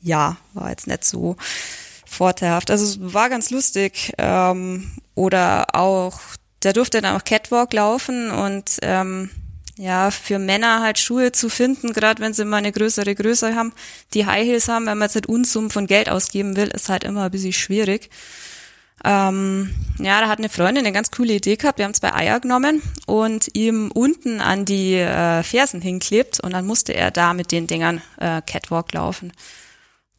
ja, 0.00 0.36
war 0.54 0.70
jetzt 0.70 0.86
nicht 0.86 1.04
so 1.04 1.36
vorteilhaft. 2.12 2.70
Also 2.70 2.84
es 2.84 3.14
war 3.14 3.28
ganz 3.28 3.50
lustig. 3.50 4.12
Ähm, 4.18 4.92
oder 5.14 5.74
auch, 5.74 6.20
der 6.62 6.72
durfte 6.72 7.00
dann 7.00 7.16
auch 7.16 7.24
Catwalk 7.24 7.72
laufen 7.72 8.30
und 8.30 8.78
ähm, 8.82 9.30
ja, 9.76 10.10
für 10.10 10.38
Männer 10.38 10.80
halt 10.80 10.98
Schuhe 10.98 11.32
zu 11.32 11.48
finden, 11.48 11.92
gerade 11.92 12.22
wenn 12.22 12.34
sie 12.34 12.44
mal 12.44 12.58
eine 12.58 12.72
größere 12.72 13.14
Größe 13.14 13.54
haben, 13.54 13.72
die 14.14 14.26
High 14.26 14.46
Heels 14.46 14.68
haben, 14.68 14.86
wenn 14.86 14.98
man 14.98 15.06
jetzt 15.06 15.14
nicht 15.14 15.28
Unsummen 15.28 15.70
von 15.70 15.86
Geld 15.86 16.08
ausgeben 16.08 16.56
will, 16.56 16.68
ist 16.68 16.88
halt 16.88 17.04
immer 17.04 17.24
ein 17.24 17.30
bisschen 17.30 17.52
schwierig. 17.52 18.10
Ähm, 19.04 19.74
ja, 19.98 20.20
da 20.20 20.28
hat 20.28 20.38
eine 20.38 20.48
Freundin 20.48 20.84
eine 20.84 20.92
ganz 20.92 21.10
coole 21.10 21.34
Idee 21.34 21.56
gehabt. 21.56 21.78
Wir 21.78 21.86
haben 21.86 21.94
zwei 21.94 22.14
Eier 22.14 22.38
genommen 22.38 22.82
und 23.06 23.48
ihm 23.54 23.90
unten 23.90 24.40
an 24.40 24.64
die 24.64 24.94
äh, 24.94 25.42
Fersen 25.42 25.80
hinklebt 25.80 26.38
und 26.38 26.52
dann 26.52 26.66
musste 26.66 26.92
er 26.92 27.10
da 27.10 27.34
mit 27.34 27.50
den 27.50 27.66
Dingern 27.66 28.00
äh, 28.20 28.42
Catwalk 28.42 28.92
laufen. 28.92 29.32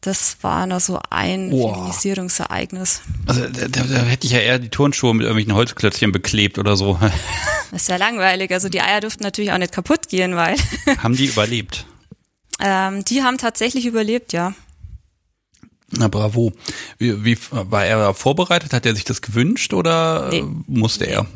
Das 0.04 0.36
war 0.42 0.66
noch 0.66 0.80
so 0.80 1.00
ein 1.08 1.50
wow. 1.50 1.74
Feminisierungsereignis. 1.74 3.00
Also 3.26 3.48
da, 3.48 3.68
da, 3.68 3.84
da, 3.84 4.02
hätte 4.02 4.26
ich 4.26 4.34
ja 4.34 4.38
eher 4.38 4.58
die 4.58 4.68
Turnschuhe 4.68 5.14
mit 5.14 5.22
irgendwelchen 5.22 5.54
Holzklötzchen 5.54 6.12
beklebt 6.12 6.58
oder 6.58 6.76
so. 6.76 6.98
Das 7.70 7.82
ist 7.82 7.88
ja 7.88 7.96
langweilig. 7.96 8.52
Also 8.52 8.68
die 8.68 8.82
Eier 8.82 9.00
durften 9.00 9.24
natürlich 9.24 9.50
auch 9.50 9.58
nicht 9.58 9.72
kaputt 9.72 10.08
gehen, 10.08 10.36
weil. 10.36 10.54
Haben 10.98 11.16
die 11.16 11.24
überlebt? 11.24 11.86
Ähm, 12.60 13.04
die 13.04 13.24
haben 13.24 13.36
tatsächlich 13.36 13.84
überlebt, 13.84 14.32
ja. 14.32 14.54
Na 15.90 16.06
bravo. 16.06 16.52
Wie, 16.98 17.24
wie 17.24 17.36
war 17.50 17.84
er 17.84 18.14
vorbereitet? 18.14 18.72
Hat 18.72 18.86
er 18.86 18.94
sich 18.94 19.02
das 19.02 19.22
gewünscht 19.22 19.72
oder 19.72 20.28
nee. 20.30 20.44
musste 20.68 21.06
er? 21.06 21.26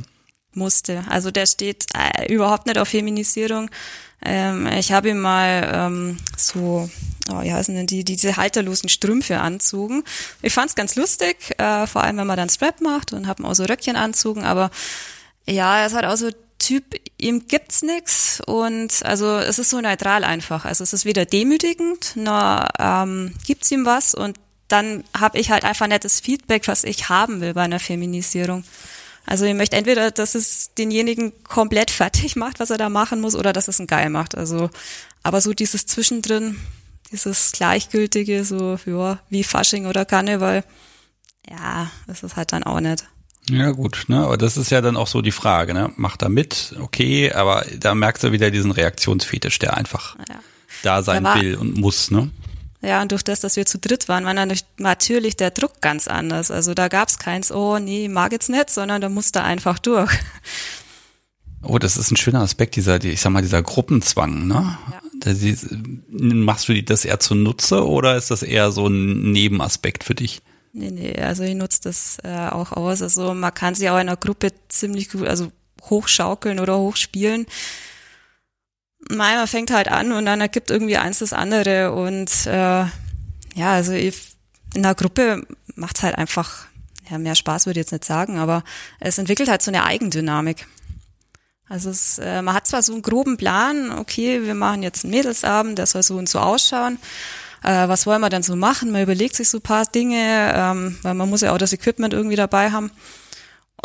Musste. 0.54 1.04
Also 1.08 1.32
der 1.32 1.46
steht 1.46 1.86
äh, 1.96 2.32
überhaupt 2.32 2.66
nicht 2.66 2.78
auf 2.78 2.88
Feminisierung. 2.88 3.68
Ähm, 4.24 4.66
ich 4.66 4.92
habe 4.92 5.10
ihm 5.10 5.20
mal 5.20 5.70
ähm, 5.72 6.18
so, 6.36 6.88
oh, 7.30 7.42
wie 7.42 7.52
heißen 7.52 7.74
denn 7.74 7.86
die, 7.86 8.04
diese 8.04 8.36
halterlosen 8.36 8.88
Strümpfe 8.88 9.38
anzogen. 9.38 10.02
Ich 10.42 10.52
fand's 10.52 10.74
ganz 10.74 10.96
lustig, 10.96 11.54
äh, 11.58 11.86
vor 11.86 12.02
allem 12.02 12.16
wenn 12.16 12.26
man 12.26 12.36
dann 12.36 12.48
Strap 12.48 12.80
macht 12.80 13.12
und 13.12 13.26
haben 13.26 13.44
auch 13.44 13.54
so 13.54 13.64
Röckchen 13.64 13.96
anzogen, 13.96 14.44
aber 14.44 14.70
ja, 15.46 15.80
er 15.80 15.86
ist 15.86 15.94
halt 15.94 16.04
auch 16.04 16.16
so 16.16 16.30
Typ, 16.58 16.96
ihm 17.18 17.46
gibt's 17.46 17.82
nix 17.82 18.40
und 18.44 19.04
also 19.04 19.36
es 19.36 19.60
ist 19.60 19.70
so 19.70 19.80
neutral 19.80 20.24
einfach. 20.24 20.64
Also 20.64 20.82
es 20.82 20.92
ist 20.92 21.04
weder 21.04 21.24
demütigend, 21.24 22.16
noch 22.16 22.66
ähm, 22.80 23.32
gibt's 23.46 23.70
ihm 23.70 23.86
was 23.86 24.12
und 24.12 24.38
dann 24.66 25.04
habe 25.18 25.38
ich 25.38 25.50
halt 25.50 25.64
einfach 25.64 25.86
nettes 25.86 26.18
Feedback, 26.20 26.66
was 26.66 26.82
ich 26.82 27.08
haben 27.08 27.40
will 27.40 27.54
bei 27.54 27.62
einer 27.62 27.78
Feminisierung. 27.78 28.64
Also 29.28 29.44
ich 29.44 29.52
möchte 29.52 29.76
entweder, 29.76 30.10
dass 30.10 30.34
es 30.34 30.72
denjenigen 30.72 31.44
komplett 31.44 31.90
fertig 31.90 32.34
macht, 32.34 32.60
was 32.60 32.70
er 32.70 32.78
da 32.78 32.88
machen 32.88 33.20
muss, 33.20 33.34
oder 33.34 33.52
dass 33.52 33.68
es 33.68 33.78
ihn 33.78 33.86
geil 33.86 34.08
macht. 34.08 34.34
Also, 34.34 34.70
aber 35.22 35.42
so 35.42 35.52
dieses 35.52 35.84
Zwischendrin, 35.84 36.56
dieses 37.12 37.52
Gleichgültige, 37.52 38.42
so, 38.46 38.78
ja, 38.86 39.18
wie 39.28 39.44
Fasching 39.44 39.84
oder 39.84 40.06
Karneval, 40.06 40.64
ja, 41.46 41.90
das 42.06 42.22
ist 42.22 42.36
halt 42.36 42.52
dann 42.52 42.64
auch 42.64 42.80
nicht. 42.80 43.04
Ja, 43.50 43.70
gut, 43.72 44.06
ne, 44.08 44.24
aber 44.24 44.38
das 44.38 44.56
ist 44.56 44.70
ja 44.70 44.80
dann 44.80 44.96
auch 44.96 45.06
so 45.06 45.20
die 45.20 45.30
Frage, 45.30 45.74
ne, 45.74 45.92
macht 45.96 46.22
er 46.22 46.30
mit, 46.30 46.74
okay, 46.80 47.30
aber 47.30 47.66
da 47.78 47.94
merkst 47.94 48.24
du 48.24 48.32
wieder 48.32 48.50
diesen 48.50 48.70
Reaktionsfetisch, 48.70 49.58
der 49.58 49.76
einfach 49.76 50.16
ja. 50.26 50.36
da 50.82 51.02
sein 51.02 51.24
will 51.24 51.56
und 51.56 51.76
muss, 51.76 52.10
ne? 52.10 52.30
Ja, 52.80 53.02
und 53.02 53.10
durch 53.10 53.24
das, 53.24 53.40
dass 53.40 53.56
wir 53.56 53.66
zu 53.66 53.78
dritt 53.78 54.08
waren, 54.08 54.24
war 54.24 54.34
natürlich 54.78 55.36
der 55.36 55.50
Druck 55.50 55.80
ganz 55.80 56.06
anders. 56.06 56.50
Also 56.50 56.74
da 56.74 56.88
gab's 56.88 57.18
keins, 57.18 57.50
oh 57.50 57.78
nee, 57.78 58.08
mag 58.08 58.32
jetzt 58.32 58.50
nicht, 58.50 58.70
sondern 58.70 59.00
da 59.00 59.08
musste 59.08 59.42
einfach 59.42 59.78
durch. 59.78 60.12
Oh, 61.62 61.78
das 61.78 61.96
ist 61.96 62.12
ein 62.12 62.16
schöner 62.16 62.42
Aspekt, 62.42 62.76
dieser, 62.76 63.02
ich 63.02 63.20
sag 63.20 63.30
mal, 63.30 63.42
dieser 63.42 63.62
Gruppenzwang, 63.62 64.46
ne? 64.46 64.78
Ja. 64.92 65.00
Das 65.20 65.38
machst 66.08 66.68
du 66.68 66.82
das 66.84 67.04
eher 67.04 67.18
zunutze 67.18 67.84
oder 67.84 68.16
ist 68.16 68.30
das 68.30 68.44
eher 68.44 68.70
so 68.70 68.86
ein 68.86 69.32
Nebenaspekt 69.32 70.04
für 70.04 70.14
dich? 70.14 70.40
Nee, 70.72 70.92
nee, 70.92 71.20
also 71.20 71.42
ich 71.42 71.56
nutze 71.56 71.80
das 71.82 72.18
äh, 72.22 72.48
auch 72.50 72.70
aus. 72.70 73.02
Also 73.02 73.34
man 73.34 73.52
kann 73.52 73.74
sich 73.74 73.90
auch 73.90 73.96
in 73.96 74.02
einer 74.02 74.16
Gruppe 74.16 74.52
ziemlich 74.68 75.10
gut, 75.10 75.26
also 75.26 75.50
hochschaukeln 75.82 76.60
oder 76.60 76.78
hochspielen. 76.78 77.46
Nein, 79.08 79.36
man 79.36 79.46
fängt 79.46 79.70
halt 79.70 79.88
an 79.88 80.12
und 80.12 80.26
dann 80.26 80.40
ergibt 80.40 80.70
irgendwie 80.70 80.98
eins 80.98 81.20
das 81.20 81.32
andere 81.32 81.92
und 81.92 82.30
äh, 82.46 82.84
ja, 83.54 83.72
also 83.72 83.92
ich, 83.92 84.36
in 84.74 84.82
der 84.82 84.94
Gruppe 84.94 85.46
macht's 85.74 86.02
halt 86.02 86.16
einfach 86.16 86.68
ja, 87.10 87.18
mehr 87.18 87.34
Spaß 87.34 87.66
würde 87.66 87.80
ich 87.80 87.84
jetzt 87.84 87.92
nicht 87.92 88.04
sagen, 88.04 88.38
aber 88.38 88.62
es 89.00 89.18
entwickelt 89.18 89.48
halt 89.48 89.62
so 89.62 89.70
eine 89.70 89.84
Eigendynamik. 89.84 90.66
Also 91.68 91.90
es, 91.90 92.18
äh, 92.18 92.42
man 92.42 92.54
hat 92.54 92.66
zwar 92.66 92.82
so 92.82 92.92
einen 92.92 93.02
groben 93.02 93.36
Plan, 93.36 93.90
okay, 93.90 94.42
wir 94.42 94.54
machen 94.54 94.82
jetzt 94.82 95.04
einen 95.04 95.12
Mädelsabend, 95.12 95.78
der 95.78 95.86
soll 95.86 96.02
so 96.02 96.16
und 96.16 96.28
so 96.28 96.38
ausschauen. 96.38 96.98
Äh, 97.62 97.88
was 97.88 98.06
wollen 98.06 98.20
wir 98.20 98.30
denn 98.30 98.42
so 98.42 98.56
machen? 98.56 98.90
Man 98.90 99.02
überlegt 99.02 99.36
sich 99.36 99.48
so 99.48 99.60
paar 99.60 99.84
Dinge, 99.84 100.52
ähm, 100.54 100.98
weil 101.02 101.14
man 101.14 101.28
muss 101.28 101.42
ja 101.42 101.52
auch 101.52 101.58
das 101.58 101.72
Equipment 101.72 102.14
irgendwie 102.14 102.36
dabei 102.36 102.70
haben. 102.70 102.90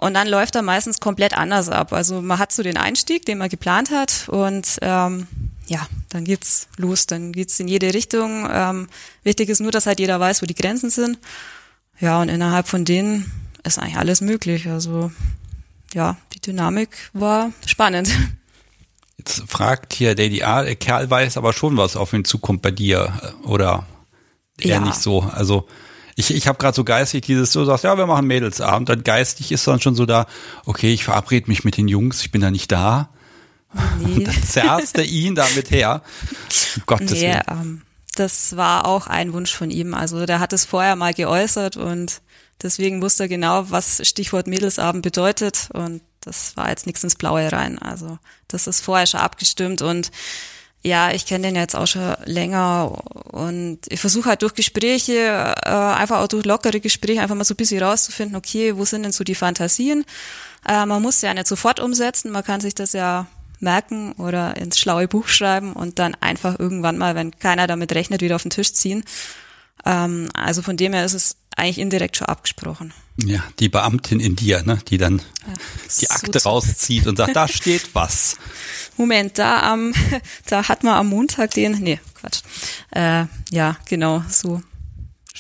Und 0.04 0.16
dann 0.16 0.28
läuft 0.28 0.56
er 0.56 0.64
meistens 0.64 1.00
komplett 1.00 1.32
anders 1.32 1.70
ab. 1.70 1.94
Also 1.94 2.22
man 2.22 2.38
hat 2.38 2.52
so 2.52 2.62
den 2.62 2.76
Einstieg, 2.76 3.26
den 3.26 3.38
man 3.38 3.48
geplant 3.48 3.90
hat 3.90 4.28
und 4.28 4.78
ähm, 4.82 5.28
ja, 5.68 5.88
dann 6.10 6.26
geht's 6.26 6.68
los, 6.76 7.08
dann 7.08 7.32
geht's 7.32 7.58
in 7.62 7.70
jede 7.70 7.94
Richtung. 7.94 8.46
Ähm, 8.52 8.90
wichtig 9.24 9.48
ist 9.48 9.62
nur, 9.62 9.72
dass 9.72 9.86
halt 9.86 10.02
jeder 10.02 10.20
weiß, 10.20 10.42
wo 10.42 10.46
die 10.46 10.56
Grenzen 10.56 10.90
sind. 10.90 11.20
Ja, 12.02 12.22
und 12.22 12.28
innerhalb 12.28 12.68
von 12.68 12.84
denen 12.84 13.32
ist 13.64 13.80
eigentlich 13.80 13.96
alles 13.96 14.20
möglich. 14.20 14.68
Also 14.68 15.10
ja, 15.94 16.18
die 16.34 16.42
Dynamik 16.42 16.90
war 17.14 17.54
spannend. 17.66 18.12
Jetzt 19.18 19.44
fragt 19.48 19.94
hier 19.94 20.18
Lady 20.18 20.44
A, 20.44 20.64
der 20.64 20.76
Kerl 20.76 21.10
weiß 21.10 21.38
aber 21.38 21.54
schon, 21.54 21.78
was 21.78 21.96
auf 21.96 22.12
ihn 22.12 22.26
zukommt 22.26 22.62
bei 22.62 22.72
dir, 22.72 23.34
oder 23.44 23.88
eher 24.60 24.76
ja. 24.76 24.80
nicht 24.82 24.98
so. 24.98 25.22
Also 25.22 25.66
ich, 26.16 26.34
ich 26.34 26.48
habe 26.48 26.58
gerade 26.58 26.76
so 26.76 26.84
geistig 26.84 27.26
dieses, 27.26 27.52
du 27.52 27.66
sagst, 27.66 27.84
ja, 27.84 27.98
wir 27.98 28.06
machen 28.06 28.28
Mädelsabend, 28.28 28.90
dann 28.90 29.04
geistig 29.04 29.52
ist 29.52 29.68
dann 29.68 29.82
schon 29.82 29.96
so 29.96 30.06
da, 30.06 30.28
okay, 30.66 30.94
ich 30.94 31.04
verabrede 31.04 31.48
mich 31.48 31.64
mit 31.64 31.78
den 31.78 31.88
Jungs, 31.88 32.22
ich 32.22 32.32
bin 32.32 32.42
da 32.42 32.52
nicht 32.52 32.72
da. 32.72 33.10
Nee. 34.00 34.14
Und 34.14 34.28
dann 34.28 34.44
zerrst 34.44 34.98
du 34.98 35.04
ihn 35.04 35.36
damit 35.36 35.72
her. 35.72 36.04
Um 36.76 36.84
Gottes 36.86 37.12
nee, 37.12 37.22
Willen. 37.22 37.42
Ähm, 37.48 37.82
das 38.16 38.56
war 38.56 38.86
auch 38.86 39.08
ein 39.08 39.34
Wunsch 39.34 39.54
von 39.54 39.72
ihm. 39.72 39.94
Also 39.94 40.26
der 40.26 40.40
hat 40.40 40.54
es 40.54 40.66
vorher 40.66 40.96
mal 40.96 41.14
geäußert 41.14 41.78
und 41.78 42.22
deswegen 42.62 43.02
wusste 43.02 43.24
er 43.24 43.30
genau, 43.30 43.72
was 43.72 44.08
Stichwort 44.08 44.46
Mädelsabend 44.48 45.02
bedeutet 45.02 45.70
und 45.74 46.02
das 46.22 46.56
war 46.56 46.70
jetzt 46.70 46.86
nichts 46.86 47.04
ins 47.04 47.16
Blaue 47.16 47.52
rein. 47.52 47.80
Also 47.80 48.20
das 48.48 48.68
ist 48.68 48.82
vorher 48.82 49.08
schon 49.08 49.20
abgestimmt 49.20 49.82
und 49.82 50.12
ja, 50.84 51.12
ich 51.12 51.26
kenne 51.26 51.48
den 51.48 51.56
jetzt 51.56 51.76
auch 51.76 51.88
schon 51.88 52.16
länger 52.26 52.92
und 53.32 53.80
ich 53.88 54.00
versuche 54.00 54.30
halt 54.30 54.42
durch 54.42 54.54
Gespräche, 54.54 55.56
äh, 55.66 55.70
einfach 55.70 56.20
auch 56.20 56.28
durch 56.28 56.46
lockere 56.46 56.82
Gespräche, 56.82 57.22
einfach 57.22 57.36
mal 57.36 57.46
so 57.46 57.54
ein 57.54 57.58
bisschen 57.58 57.82
rauszufinden, 57.82 58.36
okay, 58.36 58.76
wo 58.76 58.84
sind 58.84 59.04
denn 59.04 59.14
so 59.14 59.24
die 59.24 59.36
Fantasien? 59.36 60.04
Äh, 60.68 60.86
man 60.86 61.02
muss 61.02 61.22
ja 61.22 61.34
nicht 61.34 61.48
sofort 61.48 61.80
umsetzen, 61.80 62.32
man 62.32 62.44
kann 62.44 62.60
sich 62.60 62.76
das 62.76 62.92
ja 62.94 63.28
merken 63.60 64.12
oder 64.14 64.58
ins 64.58 64.78
schlaue 64.78 65.08
Buch 65.08 65.28
schreiben 65.30 65.72
und 65.74 66.00
dann 66.00 66.16
einfach 66.20 66.60
irgendwann 66.60 66.98
mal, 66.98 67.16
wenn 67.16 67.40
keiner 67.40 67.66
damit 67.66 67.94
rechnet, 67.94 68.22
wieder 68.22 68.36
auf 68.36 68.44
den 68.44 68.52
Tisch 68.52 68.74
ziehen. 68.74 69.06
Ähm, 69.86 70.30
also 70.34 70.62
von 70.62 70.78
dem 70.78 70.94
her 70.94 71.06
ist 71.06 71.14
es 71.14 71.38
eigentlich 71.56 71.80
indirekt 71.80 72.18
schon 72.18 72.28
abgesprochen. 72.28 72.94
Ja, 73.18 73.44
die 73.60 73.70
Beamtin 73.70 74.20
in 74.20 74.36
dir, 74.36 74.64
ne, 74.64 74.80
die 74.88 74.98
dann 74.98 75.20
ja, 75.20 75.54
die 76.02 76.10
Akte 76.10 76.40
so 76.40 76.50
rauszieht 76.50 77.08
und 77.08 77.18
sagt, 77.18 77.36
da 77.36 77.48
steht 77.48 77.94
was. 77.94 78.38
Moment, 78.98 79.38
da 79.38 79.62
am, 79.72 79.94
da 80.46 80.68
hat 80.68 80.84
man 80.84 80.96
am 80.96 81.08
Montag 81.08 81.52
den, 81.52 81.74
nee, 81.74 82.00
Quatsch. 82.16 82.42
Äh, 82.92 83.26
ja, 83.52 83.78
genau, 83.88 84.24
so. 84.30 84.62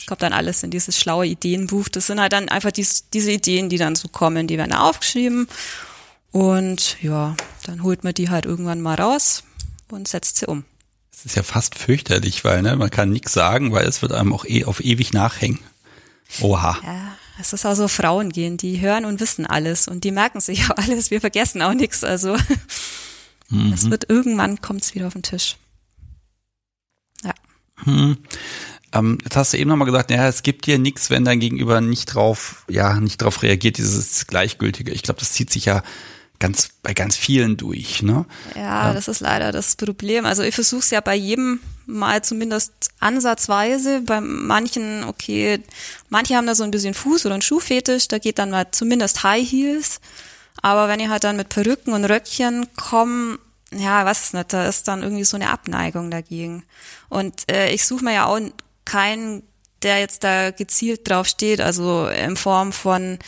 Kommt 0.07 0.21
dann 0.21 0.33
alles 0.33 0.63
in 0.63 0.71
dieses 0.71 0.99
schlaue 0.99 1.27
Ideenbuch. 1.27 1.87
Das 1.87 2.07
sind 2.07 2.19
halt 2.19 2.33
dann 2.33 2.49
einfach 2.49 2.71
dies, 2.71 3.09
diese 3.11 3.31
Ideen, 3.31 3.69
die 3.69 3.77
dann 3.77 3.95
so 3.95 4.09
kommen, 4.09 4.47
die 4.47 4.57
werden 4.57 4.73
aufgeschrieben. 4.73 5.47
Und 6.31 6.97
ja, 7.01 7.35
dann 7.65 7.83
holt 7.83 8.03
man 8.03 8.13
die 8.13 8.29
halt 8.29 8.45
irgendwann 8.45 8.81
mal 8.81 8.95
raus 8.95 9.43
und 9.91 10.07
setzt 10.07 10.37
sie 10.37 10.47
um. 10.47 10.65
Es 11.13 11.25
ist 11.25 11.35
ja 11.35 11.43
fast 11.43 11.75
fürchterlich, 11.75 12.43
weil 12.43 12.63
ne, 12.63 12.75
man 12.75 12.89
kann 12.89 13.11
nichts 13.11 13.33
sagen, 13.33 13.71
weil 13.71 13.85
es 13.85 14.01
wird 14.01 14.11
einem 14.11 14.33
auch 14.33 14.45
eh 14.45 14.65
auf 14.65 14.83
ewig 14.83 15.13
nachhängen. 15.13 15.59
Oha. 16.41 16.79
Ja, 16.83 17.15
es 17.39 17.53
ist 17.53 17.65
auch 17.65 17.75
so 17.75 17.87
Frauen 17.87 18.31
gehen, 18.31 18.57
die 18.57 18.81
hören 18.81 19.05
und 19.05 19.19
wissen 19.19 19.45
alles 19.45 19.87
und 19.87 20.03
die 20.03 20.11
merken 20.11 20.41
sich 20.41 20.65
auch 20.69 20.77
alles. 20.77 21.11
Wir 21.11 21.21
vergessen 21.21 21.61
auch 21.61 21.73
nichts. 21.73 22.03
Also 22.03 22.35
mhm. 23.53 23.73
es 23.73 23.89
wird 23.89 24.09
irgendwann 24.09 24.61
kommt's 24.61 24.95
wieder 24.95 25.07
auf 25.07 25.13
den 25.13 25.23
Tisch. 25.23 25.57
Ja. 27.23 27.33
Hm. 27.83 28.17
Ähm, 28.93 29.17
jetzt 29.23 29.35
hast 29.35 29.53
du 29.53 29.57
eben 29.57 29.69
nochmal 29.69 29.87
gesagt, 29.87 30.11
ja, 30.11 30.27
es 30.27 30.43
gibt 30.43 30.67
dir 30.67 30.77
nichts, 30.77 31.09
wenn 31.09 31.25
dein 31.25 31.39
Gegenüber 31.39 31.81
nicht 31.81 32.13
drauf, 32.13 32.63
ja, 32.69 32.99
nicht 32.99 33.21
drauf 33.21 33.41
reagiert, 33.41 33.77
dieses 33.77 34.27
Gleichgültige. 34.27 34.91
Ich 34.91 35.01
glaube, 35.01 35.19
das 35.19 35.33
zieht 35.33 35.51
sich 35.51 35.65
ja 35.65 35.81
ganz 36.39 36.69
bei 36.83 36.93
ganz 36.93 37.15
vielen 37.15 37.57
durch, 37.57 38.03
ne? 38.03 38.25
Ja, 38.55 38.87
ja. 38.87 38.93
das 38.93 39.07
ist 39.07 39.21
leider 39.21 39.51
das 39.51 39.75
Problem. 39.75 40.25
Also 40.25 40.43
ich 40.43 40.53
versuche 40.53 40.81
es 40.81 40.89
ja 40.89 40.99
bei 40.99 41.15
jedem 41.15 41.59
mal 41.85 42.23
zumindest 42.23 42.73
ansatzweise. 42.99 44.01
Bei 44.01 44.19
manchen, 44.19 45.03
okay, 45.05 45.59
manche 46.09 46.35
haben 46.35 46.45
da 46.45 46.53
so 46.53 46.63
ein 46.63 46.71
bisschen 46.71 46.93
Fuß- 46.93 47.25
oder 47.25 47.35
einen 47.35 47.41
Schuhfetisch, 47.41 48.07
da 48.09 48.19
geht 48.19 48.39
dann 48.39 48.51
mal 48.51 48.67
zumindest 48.71 49.23
High 49.23 49.49
Heels. 49.49 50.01
Aber 50.63 50.87
wenn 50.87 51.01
ich 51.01 51.09
halt 51.09 51.25
dann 51.25 51.35
mit 51.35 51.49
Perücken 51.49 51.93
und 51.93 52.05
Röckchen 52.05 52.67
komme, 52.75 53.37
ja, 53.71 54.05
was 54.05 54.23
ist 54.23 54.33
nicht, 54.33 54.53
da 54.53 54.65
ist 54.65 54.87
dann 54.87 55.03
irgendwie 55.03 55.25
so 55.25 55.35
eine 55.35 55.49
Abneigung 55.49 56.09
dagegen. 56.09 56.63
Und 57.09 57.51
äh, 57.51 57.69
ich 57.71 57.85
suche 57.85 58.05
mir 58.05 58.13
ja 58.13 58.25
auch 58.25 58.39
keinen, 58.85 59.43
der 59.83 59.99
jetzt 59.99 60.23
da 60.23 60.51
gezielt 60.51 61.09
drauf 61.09 61.27
steht, 61.27 61.59
also 61.59 62.07
in 62.07 62.37
Form 62.37 62.71
von 62.71 63.19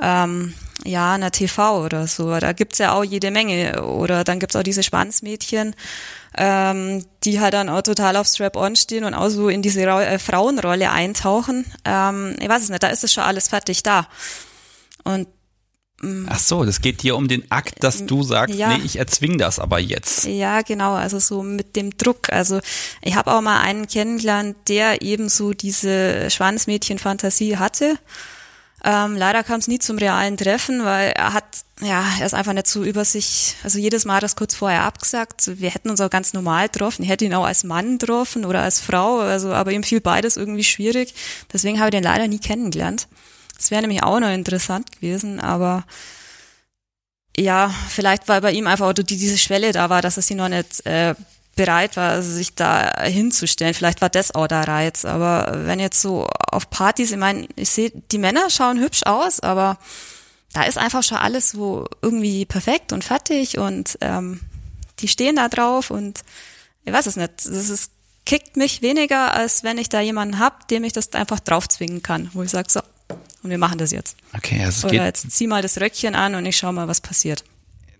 ähm, 0.00 0.54
ja, 0.84 1.12
einer 1.12 1.30
TV 1.30 1.84
oder 1.84 2.06
so. 2.06 2.38
Da 2.38 2.52
gibt's 2.54 2.78
ja 2.78 2.92
auch 2.92 3.04
jede 3.04 3.30
Menge. 3.30 3.84
Oder 3.84 4.24
dann 4.24 4.38
gibt's 4.38 4.56
auch 4.56 4.62
diese 4.62 4.82
Schwanzmädchen, 4.82 5.76
ähm, 6.38 7.04
die 7.24 7.38
halt 7.40 7.52
dann 7.52 7.68
auch 7.68 7.82
total 7.82 8.16
auf 8.16 8.28
Strap-on 8.28 8.76
stehen 8.76 9.04
und 9.04 9.12
auch 9.12 9.28
so 9.28 9.50
in 9.50 9.60
diese 9.60 9.86
Ra 9.86 10.02
äh, 10.04 10.18
Frauenrolle 10.18 10.90
eintauchen. 10.90 11.66
Ähm, 11.84 12.34
ich 12.40 12.48
weiß 12.48 12.62
es 12.62 12.70
nicht, 12.70 12.82
da 12.82 12.88
ist 12.88 13.04
es 13.04 13.12
schon 13.12 13.24
alles 13.24 13.48
fertig 13.48 13.82
da. 13.82 14.08
Und 15.04 15.26
Ach 16.28 16.38
so, 16.38 16.64
das 16.64 16.80
geht 16.80 17.02
dir 17.02 17.16
um 17.16 17.26
den 17.26 17.50
Akt, 17.50 17.82
dass 17.82 18.06
du 18.06 18.22
sagst, 18.22 18.54
ja. 18.54 18.76
nee, 18.76 18.84
ich 18.84 18.98
erzwing 18.98 19.36
das 19.36 19.58
aber 19.58 19.80
jetzt. 19.80 20.26
Ja, 20.26 20.62
genau, 20.62 20.94
also 20.94 21.18
so 21.18 21.42
mit 21.42 21.74
dem 21.74 21.96
Druck. 21.96 22.32
Also 22.32 22.60
ich 23.02 23.16
habe 23.16 23.32
auch 23.32 23.40
mal 23.40 23.60
einen 23.60 23.88
kennengelernt, 23.88 24.56
der 24.68 25.02
eben 25.02 25.28
so 25.28 25.52
diese 25.54 26.30
Schwanzmädchen-Fantasie 26.30 27.56
hatte. 27.56 27.98
Ähm, 28.84 29.16
leider 29.16 29.42
kam 29.42 29.58
es 29.58 29.66
nie 29.66 29.80
zum 29.80 29.98
realen 29.98 30.36
Treffen, 30.36 30.84
weil 30.84 31.10
er 31.10 31.32
hat, 31.32 31.64
ja, 31.80 32.04
er 32.20 32.26
ist 32.26 32.34
einfach 32.34 32.52
nicht 32.52 32.68
so 32.68 32.84
über 32.84 33.04
sich, 33.04 33.56
also 33.64 33.80
jedes 33.80 34.04
Mal 34.04 34.14
hat 34.14 34.22
er 34.22 34.26
es 34.26 34.36
kurz 34.36 34.54
vorher 34.54 34.84
abgesagt. 34.84 35.58
Wir 35.58 35.70
hätten 35.70 35.90
uns 35.90 36.00
auch 36.00 36.10
ganz 36.10 36.32
normal 36.32 36.68
getroffen. 36.68 37.02
Ich 37.02 37.08
hätte 37.08 37.24
ihn 37.24 37.34
auch 37.34 37.44
als 37.44 37.64
Mann 37.64 37.98
getroffen 37.98 38.44
oder 38.44 38.62
als 38.62 38.78
Frau, 38.78 39.18
also 39.18 39.52
aber 39.52 39.72
ihm 39.72 39.82
fiel 39.82 40.00
beides 40.00 40.36
irgendwie 40.36 40.62
schwierig. 40.62 41.12
Deswegen 41.52 41.80
habe 41.80 41.88
ich 41.88 41.96
den 41.96 42.04
leider 42.04 42.28
nie 42.28 42.38
kennengelernt. 42.38 43.08
Das 43.58 43.70
wäre 43.70 43.82
nämlich 43.82 44.02
auch 44.02 44.20
noch 44.20 44.30
interessant 44.30 44.90
gewesen, 44.92 45.40
aber 45.40 45.84
ja, 47.36 47.72
vielleicht 47.88 48.28
war 48.28 48.40
bei 48.40 48.52
ihm 48.52 48.66
einfach 48.66 48.86
auch 48.86 48.92
die, 48.92 49.04
diese 49.04 49.38
Schwelle 49.38 49.72
da 49.72 49.90
war, 49.90 50.00
dass 50.00 50.16
er 50.16 50.22
sie 50.22 50.34
noch 50.34 50.48
nicht 50.48 50.84
äh, 50.86 51.14
bereit 51.58 51.96
war, 51.96 52.22
sich 52.22 52.54
da 52.54 53.02
hinzustellen. 53.02 53.74
Vielleicht 53.74 54.00
war 54.00 54.08
das 54.08 54.34
auch 54.34 54.46
der 54.46 54.66
Reiz. 54.66 55.04
Aber 55.04 55.66
wenn 55.66 55.80
jetzt 55.80 56.00
so 56.00 56.26
auf 56.50 56.70
Partys, 56.70 57.10
ich 57.10 57.16
meine, 57.16 57.48
ich 57.56 57.68
sehe, 57.68 57.92
die 58.12 58.18
Männer 58.18 58.48
schauen 58.48 58.80
hübsch 58.80 59.02
aus, 59.04 59.40
aber 59.40 59.78
da 60.52 60.62
ist 60.62 60.78
einfach 60.78 61.02
schon 61.02 61.18
alles 61.18 61.50
so 61.50 61.86
irgendwie 62.00 62.46
perfekt 62.46 62.92
und 62.92 63.04
fertig 63.04 63.58
und 63.58 63.98
ähm, 64.00 64.40
die 65.00 65.08
stehen 65.08 65.36
da 65.36 65.48
drauf 65.48 65.90
und 65.90 66.20
ich 66.84 66.92
weiß 66.92 67.06
es 67.06 67.16
nicht. 67.16 67.32
Das 67.44 67.68
ist, 67.68 67.92
kickt 68.24 68.56
mich 68.56 68.82
weniger, 68.82 69.34
als 69.34 69.62
wenn 69.62 69.78
ich 69.78 69.88
da 69.88 70.00
jemanden 70.00 70.38
hab, 70.38 70.68
dem 70.68 70.84
ich 70.84 70.92
das 70.92 71.12
einfach 71.12 71.40
draufzwingen 71.40 72.02
kann, 72.02 72.30
wo 72.34 72.42
ich 72.42 72.50
sage, 72.50 72.70
so, 72.70 72.80
und 73.42 73.50
wir 73.50 73.58
machen 73.58 73.78
das 73.78 73.92
jetzt. 73.92 74.16
Okay, 74.36 74.62
also 74.64 74.68
es 74.68 74.84
Oder 74.84 74.92
geht 74.92 75.02
jetzt 75.02 75.30
zieh 75.30 75.46
mal 75.46 75.62
das 75.62 75.80
Röckchen 75.80 76.14
an 76.14 76.34
und 76.34 76.46
ich 76.46 76.56
schau 76.56 76.72
mal, 76.72 76.88
was 76.88 77.00
passiert. 77.00 77.44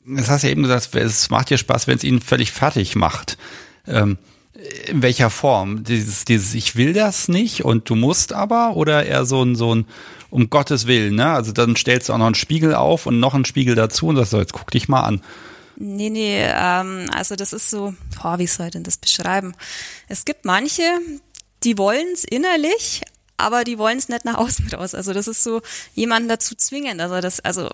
Das 0.04 0.28
hast 0.28 0.42
du 0.42 0.48
ja 0.48 0.52
eben 0.52 0.62
gesagt, 0.62 0.94
es 0.94 1.30
macht 1.30 1.50
dir 1.50 1.58
Spaß, 1.58 1.86
wenn 1.86 1.98
es 1.98 2.04
ihn 2.04 2.20
völlig 2.20 2.50
fertig 2.50 2.94
macht. 2.94 3.36
Ähm, 3.86 4.18
in 4.86 5.02
welcher 5.02 5.30
Form? 5.30 5.84
Dieses, 5.84 6.24
dieses, 6.24 6.54
ich 6.54 6.76
will 6.76 6.92
das 6.92 7.28
nicht 7.28 7.64
und 7.64 7.88
du 7.88 7.94
musst 7.94 8.32
aber 8.32 8.76
oder 8.76 9.06
eher 9.06 9.24
so 9.24 9.42
ein, 9.42 9.54
so 9.54 9.74
ein, 9.74 9.86
um 10.30 10.50
Gottes 10.50 10.86
Willen, 10.86 11.14
ne? 11.14 11.30
Also 11.30 11.52
dann 11.52 11.76
stellst 11.76 12.08
du 12.08 12.12
auch 12.12 12.18
noch 12.18 12.26
einen 12.26 12.34
Spiegel 12.34 12.74
auf 12.74 13.06
und 13.06 13.20
noch 13.20 13.34
einen 13.34 13.44
Spiegel 13.44 13.74
dazu 13.74 14.08
und 14.08 14.16
sagst 14.16 14.32
so, 14.32 14.38
jetzt 14.38 14.52
guck 14.52 14.70
dich 14.70 14.88
mal 14.88 15.02
an. 15.02 15.22
Nee, 15.76 16.10
nee, 16.10 16.42
ähm, 16.42 17.06
also 17.14 17.36
das 17.36 17.52
ist 17.52 17.70
so, 17.70 17.94
oh, 18.24 18.38
wie 18.38 18.48
soll 18.48 18.66
ich 18.66 18.72
denn 18.72 18.82
das 18.82 18.96
beschreiben? 18.96 19.54
Es 20.08 20.24
gibt 20.24 20.44
manche, 20.44 20.82
die 21.62 21.78
wollen 21.78 22.06
es 22.12 22.24
innerlich, 22.24 23.02
aber 23.38 23.64
die 23.64 23.78
wollen 23.78 23.98
es 23.98 24.08
nicht 24.08 24.24
nach 24.24 24.36
außen 24.36 24.68
raus. 24.74 24.94
Also 24.94 25.12
das 25.12 25.26
ist 25.26 25.42
so, 25.42 25.62
jemanden 25.94 26.28
dazu 26.28 26.54
zwingen. 26.54 27.00
Also 27.00 27.20
das, 27.20 27.40
also 27.40 27.70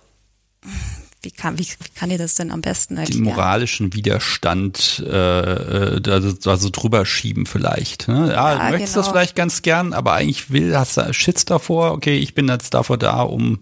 wie 1.22 1.31
kann, 1.31 1.59
wie, 1.59 1.66
wie 1.66 1.88
kann 1.94 2.11
ihr 2.11 2.18
das 2.18 2.35
denn 2.35 2.50
am 2.50 2.61
besten 2.61 2.96
erklären? 2.96 3.24
Den 3.24 3.33
moralischen 3.33 3.94
Widerstand 3.94 5.03
äh, 5.07 6.00
da, 6.00 6.20
da 6.20 6.57
so 6.57 6.68
drüber 6.70 7.07
schieben 7.07 7.46
vielleicht. 7.46 8.09
Ne? 8.09 8.29
Ja, 8.29 8.53
ja, 8.53 8.66
du 8.66 8.70
möchtest 8.72 8.94
genau. 8.94 9.05
das 9.05 9.12
vielleicht 9.12 9.35
ganz 9.35 9.62
gern, 9.62 9.92
aber 9.94 10.12
eigentlich 10.12 10.50
will, 10.50 10.77
hast 10.77 10.98
du 10.98 11.12
Schiss 11.14 11.44
davor, 11.46 11.92
okay, 11.92 12.18
ich 12.18 12.35
bin 12.35 12.48
jetzt 12.48 12.74
davor 12.74 12.98
da, 12.98 13.22
um, 13.22 13.61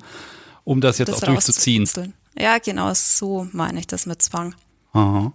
um 0.64 0.80
das 0.80 0.98
jetzt 0.98 1.08
das 1.08 1.22
auch 1.22 1.26
durchzuziehen. 1.26 1.88
Ja, 2.36 2.58
genau, 2.58 2.92
so 2.94 3.46
meine 3.52 3.78
ich 3.78 3.86
das 3.86 4.06
mit 4.06 4.20
Zwang. 4.22 4.54
Aha. 4.92 5.32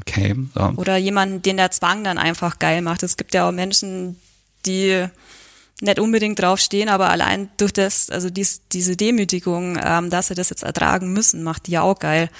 Okay. 0.00 0.34
So. 0.54 0.72
Oder 0.76 0.96
jemanden, 0.96 1.42
den 1.42 1.56
der 1.56 1.70
Zwang 1.70 2.02
dann 2.02 2.18
einfach 2.18 2.58
geil 2.58 2.82
macht. 2.82 3.04
Es 3.04 3.16
gibt 3.16 3.32
ja 3.34 3.48
auch 3.48 3.52
Menschen, 3.52 4.16
die 4.66 5.06
nicht 5.80 5.98
unbedingt 5.98 6.40
drauf 6.40 6.60
stehen, 6.60 6.88
aber 6.88 7.10
allein 7.10 7.48
durch 7.56 7.72
das, 7.72 8.10
also 8.10 8.30
dies, 8.30 8.62
diese 8.72 8.96
Demütigung, 8.96 9.78
ähm, 9.82 10.10
dass 10.10 10.28
sie 10.28 10.34
das 10.34 10.50
jetzt 10.50 10.62
ertragen 10.62 11.12
müssen, 11.12 11.42
macht 11.42 11.66
die 11.66 11.72
ja 11.72 11.82
auch 11.82 11.98
geil. 11.98 12.30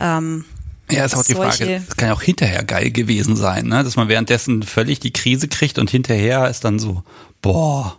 Ähm, 0.00 0.44
ja, 0.90 1.04
ist 1.04 1.14
auch 1.14 1.24
die 1.24 1.34
Frage, 1.34 1.82
das 1.86 1.96
kann 1.96 2.08
ja 2.08 2.14
auch 2.14 2.22
hinterher 2.22 2.64
geil 2.64 2.90
gewesen 2.90 3.36
sein, 3.36 3.66
ne? 3.66 3.84
dass 3.84 3.96
man 3.96 4.08
währenddessen 4.08 4.62
völlig 4.62 5.00
die 5.00 5.12
Krise 5.12 5.48
kriegt 5.48 5.78
und 5.78 5.90
hinterher 5.90 6.48
ist 6.48 6.64
dann 6.64 6.78
so, 6.78 7.02
boah. 7.40 7.98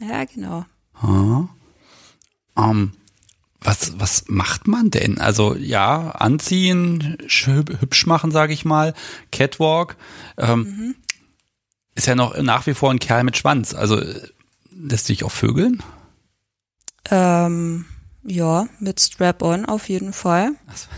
Ja, 0.00 0.24
genau. 0.24 0.64
Hm. 1.00 1.48
Um, 2.54 2.92
was, 3.60 3.98
was 3.98 4.24
macht 4.28 4.68
man 4.68 4.90
denn? 4.90 5.18
Also 5.18 5.56
ja, 5.56 6.10
anziehen, 6.10 7.16
hübsch 7.28 8.06
machen, 8.06 8.30
sage 8.30 8.52
ich 8.52 8.64
mal, 8.64 8.94
Catwalk. 9.30 9.96
Ähm, 10.36 10.60
mhm 10.60 10.94
ist 11.94 12.06
ja 12.06 12.14
noch 12.14 12.36
nach 12.40 12.66
wie 12.66 12.74
vor 12.74 12.90
ein 12.90 12.98
Kerl 12.98 13.24
mit 13.24 13.36
Schwanz. 13.36 13.74
Also 13.74 14.02
lässt 14.70 15.06
sich 15.06 15.24
auch 15.24 15.32
vögeln? 15.32 15.82
Ähm, 17.10 17.86
ja, 18.24 18.66
mit 18.80 19.00
Strap-on 19.00 19.66
auf 19.66 19.88
jeden 19.88 20.12
Fall. 20.12 20.52
So. 20.74 20.88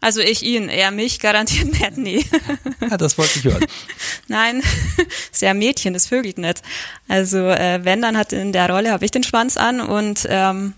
Also 0.00 0.20
ich 0.20 0.42
ihn, 0.42 0.68
er 0.68 0.90
mich 0.90 1.20
garantiert 1.20 1.96
nicht, 1.96 1.96
nee. 1.96 2.26
Ja, 2.90 2.96
das 2.96 3.16
wollte 3.16 3.38
ich 3.38 3.44
hören. 3.44 3.64
Nein, 4.28 4.62
ist 5.32 5.42
ja 5.42 5.50
ein 5.50 5.58
Mädchen, 5.58 5.94
das 5.94 6.06
vögelt 6.06 6.38
nicht. 6.38 6.62
Also 7.08 7.38
äh, 7.38 7.84
wenn, 7.84 8.02
dann 8.02 8.16
hat 8.16 8.32
in 8.32 8.52
der 8.52 8.70
Rolle, 8.70 8.92
habe 8.92 9.04
ich 9.04 9.10
den 9.10 9.22
Schwanz 9.22 9.56
an 9.56 9.80
und 9.80 10.26
ähm, 10.28 10.74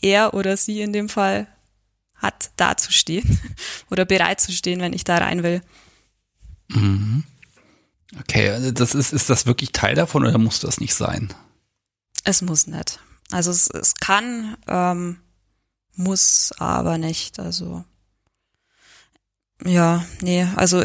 er 0.00 0.34
oder 0.34 0.56
sie 0.56 0.80
in 0.80 0.92
dem 0.92 1.08
Fall 1.08 1.48
hat 2.14 2.50
da 2.56 2.76
zu 2.76 2.92
stehen 2.92 3.40
oder 3.90 4.04
bereit 4.04 4.40
zu 4.40 4.52
stehen, 4.52 4.80
wenn 4.80 4.92
ich 4.92 5.04
da 5.04 5.18
rein 5.18 5.42
will. 5.42 5.60
Mhm. 6.68 7.24
Okay, 8.20 8.50
also 8.50 8.70
das 8.70 8.94
ist, 8.94 9.12
ist 9.12 9.28
das 9.28 9.46
wirklich 9.46 9.72
Teil 9.72 9.94
davon 9.94 10.24
oder 10.24 10.38
muss 10.38 10.60
das 10.60 10.80
nicht 10.80 10.94
sein? 10.94 11.32
Es 12.24 12.42
muss 12.42 12.66
nicht. 12.66 13.00
Also 13.30 13.50
es, 13.50 13.68
es 13.68 13.94
kann, 13.94 14.56
ähm, 14.66 15.18
muss 15.94 16.52
aber 16.58 16.96
nicht. 16.96 17.38
Also 17.38 17.84
ja, 19.64 20.04
nee, 20.20 20.46
also 20.56 20.82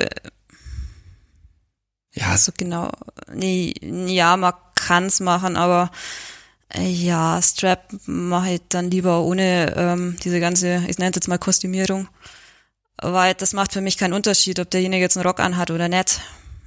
ja, 2.15 2.27
also 2.29 2.51
genau, 2.55 2.91
nee, 3.31 3.73
ja, 3.81 4.36
man 4.38 4.53
kann's 4.75 5.19
machen, 5.19 5.55
aber 5.57 5.91
äh, 6.69 6.88
ja, 6.88 7.41
Strap 7.41 7.93
mache 8.05 8.53
ich 8.53 8.62
dann 8.69 8.91
lieber 8.91 9.21
ohne 9.21 9.73
ähm, 9.75 10.17
diese 10.23 10.39
ganze, 10.39 10.83
ich 10.88 10.97
nenne 10.97 11.12
es 11.12 11.15
jetzt 11.15 11.27
mal 11.27 11.39
Kostümierung, 11.39 12.07
weil 12.97 13.33
das 13.36 13.53
macht 13.53 13.73
für 13.73 13.81
mich 13.81 13.97
keinen 13.97 14.13
Unterschied, 14.13 14.59
ob 14.59 14.69
derjenige 14.69 15.03
jetzt 15.03 15.17
einen 15.17 15.25
Rock 15.25 15.39
anhat 15.39 15.71
oder 15.71 15.88
nicht. 15.88 16.21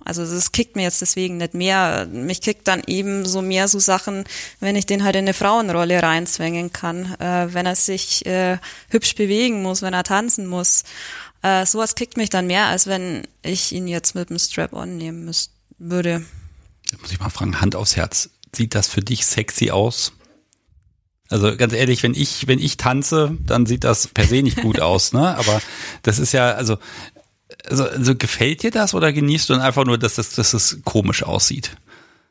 Also 0.07 0.25
das 0.25 0.53
kickt 0.53 0.77
mir 0.77 0.83
jetzt 0.83 1.01
deswegen 1.01 1.37
nicht 1.37 1.55
mehr. 1.55 2.07
Mich 2.07 2.41
kickt 2.41 2.69
dann 2.69 2.83
eben 2.87 3.27
so 3.27 3.43
mehr 3.43 3.67
so 3.67 3.81
Sachen, 3.81 4.25
wenn 4.61 4.77
ich 4.77 4.87
den 4.87 5.03
halt 5.03 5.17
in 5.17 5.25
eine 5.25 5.35
Frauenrolle 5.35 6.01
reinzwängen 6.03 6.73
kann, 6.73 7.15
äh, 7.19 7.53
wenn 7.53 7.67
er 7.67 7.75
sich 7.75 8.25
äh, 8.25 8.59
hübsch 8.89 9.17
bewegen 9.17 9.63
muss, 9.63 9.83
wenn 9.83 9.95
er 9.95 10.05
tanzen 10.05 10.47
muss. 10.47 10.85
Äh, 11.43 11.67
sowas 11.67 11.97
kickt 11.97 12.17
mich 12.17 12.31
dann 12.31 12.47
mehr, 12.47 12.67
als 12.67 12.87
wenn 12.87 13.27
ich 13.43 13.73
ihn 13.73 13.89
jetzt 13.89 14.15
mit 14.15 14.31
dem 14.31 14.39
Strap-on 14.39 14.97
nehmen 14.97 15.25
müsste, 15.25 15.53
würde. 15.79 16.25
Jetzt 16.91 17.03
muss 17.03 17.13
ich 17.13 17.19
mal 17.19 17.29
fragen, 17.29 17.61
Hand 17.61 17.75
aufs 17.75 17.97
Herz. 17.97 18.31
Sieht 18.55 18.75
das 18.75 18.87
für 18.87 19.01
dich 19.01 19.27
sexy 19.27 19.71
aus? 19.71 20.13
Also 21.29 21.57
ganz 21.57 21.73
ehrlich, 21.73 22.03
wenn 22.03 22.15
ich, 22.15 22.47
wenn 22.47 22.61
ich 22.61 22.77
tanze, 22.77 23.37
dann 23.45 23.67
sieht 23.67 23.83
das 23.85 24.07
per 24.07 24.27
se 24.27 24.43
nicht 24.43 24.63
gut 24.63 24.81
aus, 24.81 25.13
ne? 25.13 25.37
Aber 25.37 25.61
das 26.03 26.19
ist 26.19 26.33
ja, 26.33 26.53
also 26.53 26.79
also, 27.69 27.85
also 27.85 28.15
gefällt 28.15 28.63
dir 28.63 28.71
das 28.71 28.95
oder 28.95 29.13
genießt 29.13 29.49
du 29.49 29.55
dann 29.55 29.63
einfach 29.63 29.85
nur, 29.85 29.99
dass 29.99 30.15
das, 30.15 30.31
dass 30.31 30.53
das 30.53 30.79
komisch 30.85 31.23
aussieht? 31.23 31.77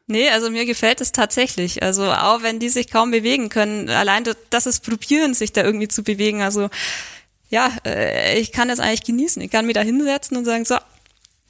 Nee, 0.08 0.30
also 0.30 0.52
mir 0.52 0.66
gefällt 0.66 1.02
es 1.02 1.12
tatsächlich. 1.12 1.82
Also 1.82 2.12
auch 2.12 2.44
wenn 2.44 2.60
die 2.60 2.70
sich 2.70 2.92
kaum 2.92 3.12
bewegen 3.12 3.50
können, 3.50 3.90
allein 3.90 4.24
das 4.50 4.66
ist 4.68 4.86
probieren, 4.86 5.34
sich 5.34 5.52
da 5.52 5.64
irgendwie 5.64 5.88
zu 5.88 6.04
bewegen. 6.04 6.42
Also 6.42 6.70
ja, 7.50 7.72
äh, 7.86 8.40
ich 8.40 8.52
kann 8.52 8.68
das 8.68 8.80
eigentlich 8.80 9.04
genießen. 9.04 9.42
Ich 9.42 9.52
kann 9.52 9.66
mich 9.66 9.76
da 9.76 9.82
hinsetzen 9.82 10.38
und 10.38 10.46
sagen, 10.46 10.66
so, 10.66 10.78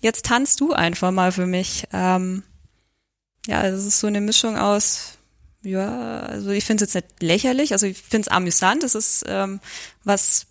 jetzt 0.02 0.26
tanzt 0.26 0.62
du 0.62 0.74
einfach 0.74 1.12
mal 1.12 1.32
für 1.32 1.48
mich. 1.48 1.86
Ähm, 1.92 2.44
ja, 3.48 3.66
es 3.66 3.86
ist 3.86 4.00
so 4.00 4.08
eine 4.08 4.22
Mischung 4.22 4.58
aus, 4.58 5.18
ja, 5.62 6.22
also 6.22 6.52
ich 6.52 6.64
finde 6.64 6.86
es 6.86 6.94
jetzt 6.94 7.08
nicht 7.08 7.24
lächerlich, 7.24 7.74
also 7.74 7.86
ich 7.86 7.98
finde 7.98 8.28
es 8.28 8.28
amüsant, 8.28 8.84
es 8.84 8.96
ist 8.96 9.24
ähm, 9.28 9.60
was 10.04 10.46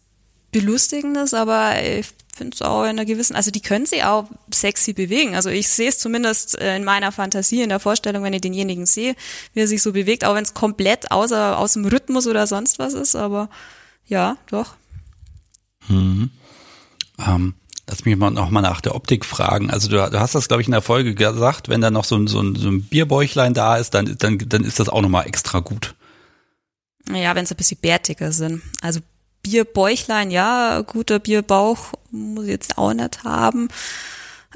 Belustigendes, 0.53 1.35
aber 1.35 1.83
ich 1.83 2.07
finde 2.35 2.55
es 2.55 2.63
auch 2.63 2.83
in 2.83 2.91
einer 2.91 3.05
gewissen, 3.05 3.37
also 3.37 3.51
die 3.51 3.61
können 3.61 3.87
sich 3.87 4.05
auch 4.05 4.27
sexy 4.53 4.93
bewegen. 4.93 5.35
Also 5.35 5.51
ich 5.51 5.69
sehe 5.69 5.89
es 5.89 5.99
zumindest 5.99 6.59
äh, 6.61 6.77
in 6.77 6.85
meiner 6.85 7.13
Fantasie, 7.13 7.63
in 7.63 7.69
der 7.69 7.81
Vorstellung, 7.81 8.23
wenn 8.23 8.33
ich 8.33 8.41
denjenigen 8.41 8.87
sehe, 8.87 9.15
wie 9.53 9.61
er 9.61 9.69
sich 9.69 9.83
so 9.83 9.93
bewegt, 9.93 10.25
auch 10.25 10.35
wenn 10.35 10.45
es 10.45 10.55
komplett 10.55 11.11
außer 11.11 11.59
aus 11.59 11.75
dem 11.75 11.85
Rhythmus 11.85 12.27
oder 12.27 12.47
sonst 12.47 12.79
was 12.79 12.95
ist, 12.95 13.17
aber 13.17 13.49
Ja, 14.07 14.37
doch. 14.51 14.75
Mhm. 15.89 16.31
Ähm, 17.19 17.55
lass 17.89 18.05
mich 18.05 18.17
mal 18.17 18.31
noch 18.31 18.51
mal 18.51 18.61
nach 18.61 18.81
der 18.81 18.95
Optik 18.95 19.25
fragen. 19.25 19.71
Also 19.71 19.89
du, 19.89 19.97
du 19.97 20.21
hast 20.21 20.35
das, 20.35 20.49
glaube 20.49 20.63
ich, 20.63 20.69
in 20.69 20.73
der 20.73 20.83
Folge 20.83 21.15
gesagt, 21.15 21.69
wenn 21.69 21.81
da 21.81 21.91
noch 21.91 22.05
so 22.05 22.17
ein, 22.17 22.27
so 22.27 22.41
ein, 22.41 22.55
so 22.57 22.69
ein 22.69 22.83
Bierbäuchlein 22.83 23.55
da 23.55 23.77
ist, 23.77 23.95
dann, 23.95 24.17
dann, 24.19 24.39
dann 24.39 24.65
ist 24.65 24.81
das 24.81 24.89
auch 24.89 25.03
nochmal 25.03 25.27
extra 25.27 25.61
gut. 25.61 25.95
Ja, 27.13 27.35
wenn 27.35 27.45
sie 27.45 27.55
ein 27.55 27.59
bisschen 27.59 27.79
bärtiger 27.81 28.33
sind. 28.33 28.63
Also 28.81 29.01
Bierbäuchlein, 29.45 30.31
ja, 30.31 30.81
guter 30.81 31.21
Bierbauch 31.21 31.93
muss 32.11 32.45
ich 32.45 32.51
jetzt 32.51 32.79
auch 32.79 32.93
nicht 32.93 33.23
haben. 33.23 33.69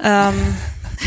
Ähm, 0.01 0.57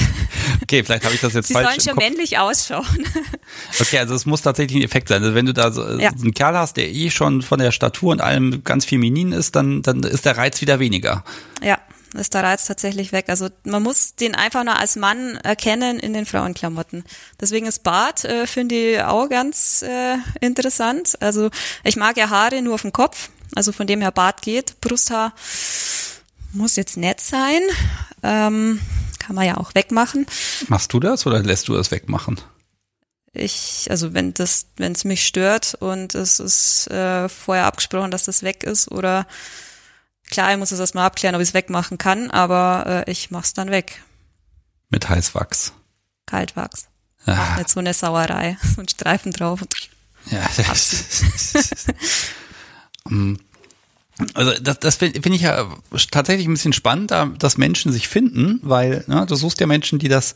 okay, 0.63 0.85
vielleicht 0.85 1.05
habe 1.05 1.15
ich 1.15 1.21
das 1.21 1.35
jetzt 1.35 1.49
Sie 1.49 1.55
falsch. 1.55 1.75
Sie 1.75 1.81
sollen 1.81 1.97
schon 1.97 2.05
männlich 2.05 2.39
ausschauen. 2.39 3.07
okay, 3.81 3.99
also 3.99 4.15
es 4.15 4.25
muss 4.25 4.43
tatsächlich 4.43 4.81
ein 4.81 4.85
Effekt 4.85 5.09
sein. 5.09 5.23
Also 5.23 5.35
wenn 5.35 5.47
du 5.47 5.53
da 5.53 5.73
so, 5.73 5.83
ja. 5.99 6.11
so 6.17 6.23
einen 6.23 6.35
Kerl 6.35 6.57
hast, 6.57 6.77
der 6.77 6.91
eh 6.91 7.11
schon 7.11 7.43
von 7.43 7.59
der 7.59 7.73
Statur 7.73 8.13
und 8.13 8.21
allem 8.21 8.65
ganz 8.65 8.85
feminin 8.85 9.33
ist, 9.33 9.57
dann, 9.57 9.83
dann 9.83 10.03
ist 10.05 10.25
der 10.25 10.37
Reiz 10.37 10.61
wieder 10.61 10.79
weniger. 10.79 11.25
Ja, 11.63 11.79
ist 12.15 12.35
der 12.35 12.45
Reiz 12.45 12.67
tatsächlich 12.67 13.13
weg. 13.13 13.27
Also 13.29 13.49
man 13.65 13.83
muss 13.83 14.15
den 14.15 14.35
einfach 14.35 14.65
nur 14.65 14.79
als 14.79 14.97
Mann 14.97 15.37
erkennen 15.39 15.99
in 15.99 16.13
den 16.13 16.27
Frauenklamotten. 16.27 17.05
Deswegen 17.41 17.67
ist 17.67 17.83
Bart, 17.83 18.25
äh, 18.25 18.47
finde 18.47 18.75
ich, 18.75 19.03
auch 19.03 19.29
ganz 19.29 19.83
äh, 19.83 20.17
interessant. 20.41 21.17
Also 21.21 21.51
ich 21.85 21.97
mag 21.97 22.17
ja 22.17 22.31
Haare 22.31 22.63
nur 22.63 22.75
auf 22.75 22.83
dem 22.83 22.93
Kopf. 22.93 23.31
Also 23.55 23.73
von 23.73 23.87
dem 23.87 24.01
her 24.01 24.13
Bart 24.13 24.43
geht. 24.43 24.81
Brusthaar 24.81 25.35
muss 26.53 26.77
jetzt 26.77 26.97
nett 26.97 27.21
sein. 27.21 27.61
Ähm, 28.23 28.81
kann 29.19 29.37
man 29.37 29.47
ja 29.47 29.57
auch 29.57 29.75
wegmachen. 29.75 30.27
Machst 30.69 30.93
du 30.93 31.01
das 31.01 31.27
oder 31.27 31.41
lässt 31.41 31.69
du 31.69 31.75
das 31.75 31.91
wegmachen? 31.91 32.41
Ich, 33.33 33.87
also 33.91 34.13
wenn 34.13 34.35
das, 34.35 34.67
wenn 34.77 34.93
es 34.93 35.05
mich 35.05 35.27
stört 35.27 35.75
und 35.75 36.15
es 36.15 36.39
ist 36.39 36.91
äh, 36.91 37.29
vorher 37.29 37.65
abgesprochen, 37.65 38.11
dass 38.11 38.25
das 38.25 38.43
weg 38.43 38.63
ist 38.63 38.91
oder 38.91 39.27
klar, 40.31 40.53
ich 40.53 40.59
muss 40.59 40.73
es 40.73 40.81
erstmal 40.81 41.07
abklären, 41.07 41.35
ob 41.35 41.41
ich 41.41 41.49
es 41.49 41.55
wegmachen 41.55 41.97
kann, 41.97 42.31
aber 42.31 43.05
äh, 43.07 43.11
ich 43.11 43.31
mach's 43.31 43.55
dann 43.55 43.71
weg. 43.71 44.03
Mit 44.91 45.09
Heißwachs. 45.09 45.73
Kaltwachs. 46.27 46.89
Ah. 47.25 47.57
Nicht 47.57 47.71
so 47.71 47.81
eine 47.81 47.95
Sauerei, 47.95 48.59
so 48.75 48.83
ein 48.83 48.89
Streifen 48.89 49.33
drauf. 49.33 49.61
Ja. 50.31 50.41
um, 50.41 50.65
Also 54.35 54.53
das, 54.63 54.79
das 54.79 54.97
finde 54.97 55.35
ich 55.35 55.43
ja 55.43 55.69
tatsächlich 56.11 56.47
ein 56.47 56.53
bisschen 56.53 56.73
spannend, 56.73 57.13
dass 57.39 57.59
Menschen 57.59 57.93
sich 57.93 58.09
finden, 58.09 58.61
weil 58.63 59.05
ne, 59.07 59.27
du 59.27 59.35
suchst 59.35 59.61
ja 59.61 59.67
Menschen, 59.67 59.99
die 59.99 60.09
das 60.09 60.35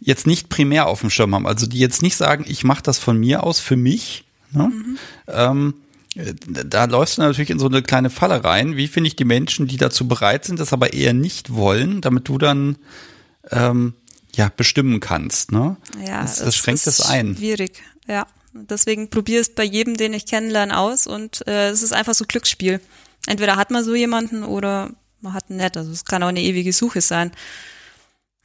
jetzt 0.00 0.26
nicht 0.26 0.48
primär 0.48 0.86
auf 0.86 1.00
dem 1.00 1.10
Schirm 1.10 1.34
haben, 1.34 1.46
also 1.46 1.66
die 1.66 1.78
jetzt 1.78 2.02
nicht 2.02 2.16
sagen, 2.16 2.44
ich 2.46 2.64
mache 2.64 2.82
das 2.82 2.98
von 2.98 3.18
mir 3.18 3.42
aus 3.42 3.60
für 3.60 3.76
mich. 3.76 4.24
Ne? 4.52 4.68
Mhm. 4.68 4.98
Ähm, 5.28 5.74
da 6.46 6.84
läufst 6.84 7.18
du 7.18 7.22
natürlich 7.22 7.50
in 7.50 7.58
so 7.58 7.66
eine 7.66 7.82
kleine 7.82 8.10
Falle 8.10 8.44
rein. 8.44 8.76
Wie 8.76 8.86
finde 8.86 9.08
ich 9.08 9.16
die 9.16 9.24
Menschen, 9.24 9.66
die 9.66 9.76
dazu 9.76 10.06
bereit 10.06 10.44
sind, 10.44 10.60
das 10.60 10.72
aber 10.72 10.92
eher 10.92 11.12
nicht 11.12 11.54
wollen, 11.54 12.00
damit 12.00 12.28
du 12.28 12.38
dann 12.38 12.76
ähm, 13.50 13.94
ja 14.36 14.50
bestimmen 14.56 15.00
kannst. 15.00 15.50
Ne? 15.50 15.76
Ja, 16.06 16.22
das, 16.22 16.38
das 16.38 16.56
schränkt 16.56 16.86
es 16.86 17.00
ein. 17.00 17.36
Schwierig, 17.36 17.82
ja. 18.06 18.26
Deswegen 18.54 19.10
probiere 19.10 19.40
es 19.40 19.52
bei 19.52 19.64
jedem, 19.64 19.96
den 19.96 20.14
ich 20.14 20.26
kennenlerne, 20.26 20.78
aus 20.78 21.06
und 21.06 21.46
äh, 21.48 21.70
es 21.70 21.82
ist 21.82 21.92
einfach 21.92 22.14
so 22.14 22.24
Glücksspiel. 22.24 22.80
Entweder 23.26 23.56
hat 23.56 23.70
man 23.70 23.84
so 23.84 23.94
jemanden 23.94 24.44
oder 24.44 24.90
man 25.20 25.32
hat 25.32 25.50
einen 25.50 25.58
nicht. 25.58 25.76
Also 25.76 25.90
es 25.90 26.04
kann 26.04 26.22
auch 26.22 26.28
eine 26.28 26.42
ewige 26.42 26.72
Suche 26.72 27.00
sein. 27.00 27.32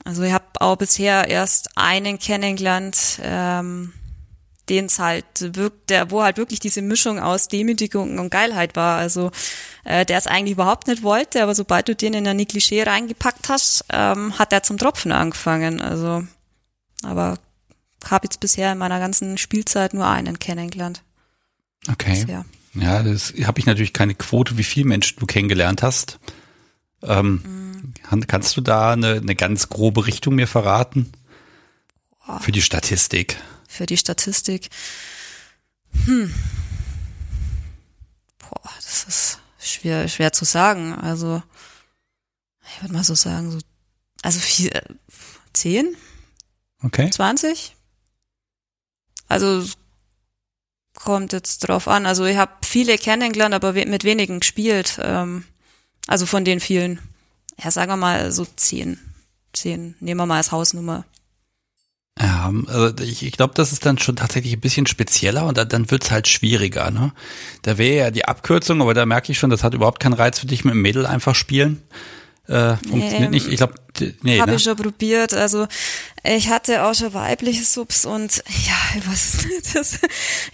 Also 0.04 0.24
ich 0.24 0.32
habe 0.32 0.46
auch 0.56 0.78
bisher 0.78 1.28
erst 1.28 1.78
einen 1.78 2.18
kennengelernt, 2.18 3.20
ähm, 3.22 3.94
den 4.70 4.86
es 4.86 4.98
halt 4.98 5.26
wirkt, 5.56 5.90
der, 5.90 6.10
wo 6.10 6.24
halt 6.24 6.38
wirklich 6.38 6.60
diese 6.60 6.82
Mischung 6.82 7.20
aus 7.20 7.48
Demütigung 7.48 8.18
und 8.18 8.30
Geilheit 8.30 8.76
war. 8.76 8.98
Also 8.98 9.32
äh, 9.84 10.06
der 10.06 10.18
es 10.18 10.28
eigentlich 10.28 10.54
überhaupt 10.54 10.88
nicht 10.88 11.04
wollte, 11.04 11.44
aber 11.44 11.54
sobald 11.54 11.88
du 11.88 11.96
den 11.96 12.14
in 12.14 12.28
ein 12.28 12.48
Klischee 12.48 12.84
reingepackt 12.84 13.50
hast, 13.50 13.86
ähm, 13.92 14.40
hat 14.40 14.54
er 14.54 14.64
zum 14.64 14.78
Tropfen 14.78 15.12
angefangen. 15.12 15.82
Also, 15.82 16.24
aber 17.04 17.38
habe 18.06 18.26
jetzt 18.26 18.40
bisher 18.40 18.72
in 18.72 18.78
meiner 18.78 19.00
ganzen 19.00 19.38
Spielzeit 19.38 19.94
nur 19.94 20.08
einen 20.08 20.40
kennengelernt. 20.40 21.04
Okay. 21.92 22.22
Bisher. 22.22 22.46
Ja, 22.76 23.04
das 23.04 23.34
habe 23.44 23.60
ich 23.60 23.66
natürlich 23.66 23.94
keine 23.94 24.16
Quote, 24.16 24.58
wie 24.58 24.64
viele 24.64 24.88
Menschen 24.88 25.20
du 25.20 25.26
kennengelernt 25.26 25.82
hast. 25.84 26.20
Ähm, 27.02 27.94
mhm. 28.12 28.28
Kannst 28.28 28.56
du 28.58 28.62
da 28.62 28.94
eine, 28.94 29.16
eine 29.16 29.36
ganz 29.36 29.70
grobe 29.70 30.06
Richtung 30.06 30.36
mir 30.36 30.48
verraten? 30.48 31.12
Boah. 32.26 32.40
Für 32.40 32.52
die 32.52 32.62
Statistik. 32.62 33.38
Für 33.68 33.86
die 33.86 33.98
Statistik. 33.98 34.70
Hm. 36.06 36.34
Boah, 38.38 38.70
das 38.78 39.04
ist 39.06 39.40
schwer, 39.60 40.08
schwer 40.08 40.32
zu 40.34 40.46
sagen. 40.46 40.94
Also, 40.94 41.42
ich 42.68 42.82
würde 42.82 42.94
mal 42.94 43.04
so 43.04 43.16
sagen, 43.16 43.52
so, 43.52 43.60
also 44.22 44.40
vier, 44.40 44.84
zehn? 45.54 45.96
Okay. 46.84 47.10
20? 47.10 47.76
Also 49.30 49.64
kommt 50.96 51.32
jetzt 51.34 51.60
drauf 51.60 51.88
an. 51.88 52.06
Also 52.06 52.26
ich 52.26 52.38
habe 52.38 52.52
viele 52.62 52.98
kennengelernt, 52.98 53.56
aber 53.56 53.74
mit 53.74 54.04
wenigen 54.04 54.42
gespielt. 54.42 55.00
Ähm, 55.02 55.46
also 56.08 56.26
von 56.26 56.44
den 56.44 56.60
vielen. 56.60 57.00
Ja, 57.64 57.72
sagen 57.72 57.92
wir 57.92 57.98
mal 57.98 58.32
so 58.32 58.46
zehn. 58.56 59.00
Zehn. 59.54 59.96
Nehmen 60.00 60.20
wir 60.20 60.26
mal 60.26 60.38
als 60.38 60.52
Hausnummer. 60.52 61.06
Ja, 62.20 62.52
also 62.68 63.04
ich, 63.04 63.24
ich 63.24 63.32
glaube, 63.32 63.54
das 63.54 63.72
ist 63.72 63.86
dann 63.86 63.98
schon 63.98 64.18
tatsächlich 64.18 64.54
ein 64.54 64.60
bisschen 64.60 64.88
spezieller 64.88 65.46
und 65.46 65.58
dann, 65.58 65.70
dann 65.70 65.90
wird's 65.90 66.12
halt 66.12 66.28
schwieriger. 66.28 66.92
Ne? 66.92 67.14
Da 67.62 67.78
wäre 67.78 67.98
ja 67.98 68.12
die 68.12 68.26
Abkürzung, 68.26 68.82
aber 68.82 68.94
da 68.94 69.06
merke 69.06 69.32
ich 69.32 69.40
schon, 69.40 69.50
das 69.50 69.64
hat 69.64 69.74
überhaupt 69.74 70.02
keinen 70.02 70.14
Reiz 70.14 70.40
für 70.40 70.48
dich 70.48 70.66
mit 70.66 70.74
dem 70.74 70.82
Mädel 70.82 71.06
einfach 71.06 71.36
spielen. 71.36 71.82
Äh, 72.50 72.78
funktioniert 72.78 73.22
ähm, 73.22 73.30
nicht. 73.30 73.48
Ich 73.48 73.58
glaube, 73.58 73.76
nee. 74.24 74.40
Habe 74.40 74.52
ne? 74.52 74.58
ich 74.58 74.64
schon 74.64 74.76
probiert. 74.76 75.36
Also 75.36 75.68
ich 76.24 76.50
hatte 76.50 76.84
auch 76.84 76.96
schon 76.96 77.14
weibliche 77.14 77.64
Subs 77.64 78.06
und 78.06 78.38
ja, 78.38 79.06
weiß 79.06 79.46
nicht. 79.46 79.50
Das, 79.76 80.00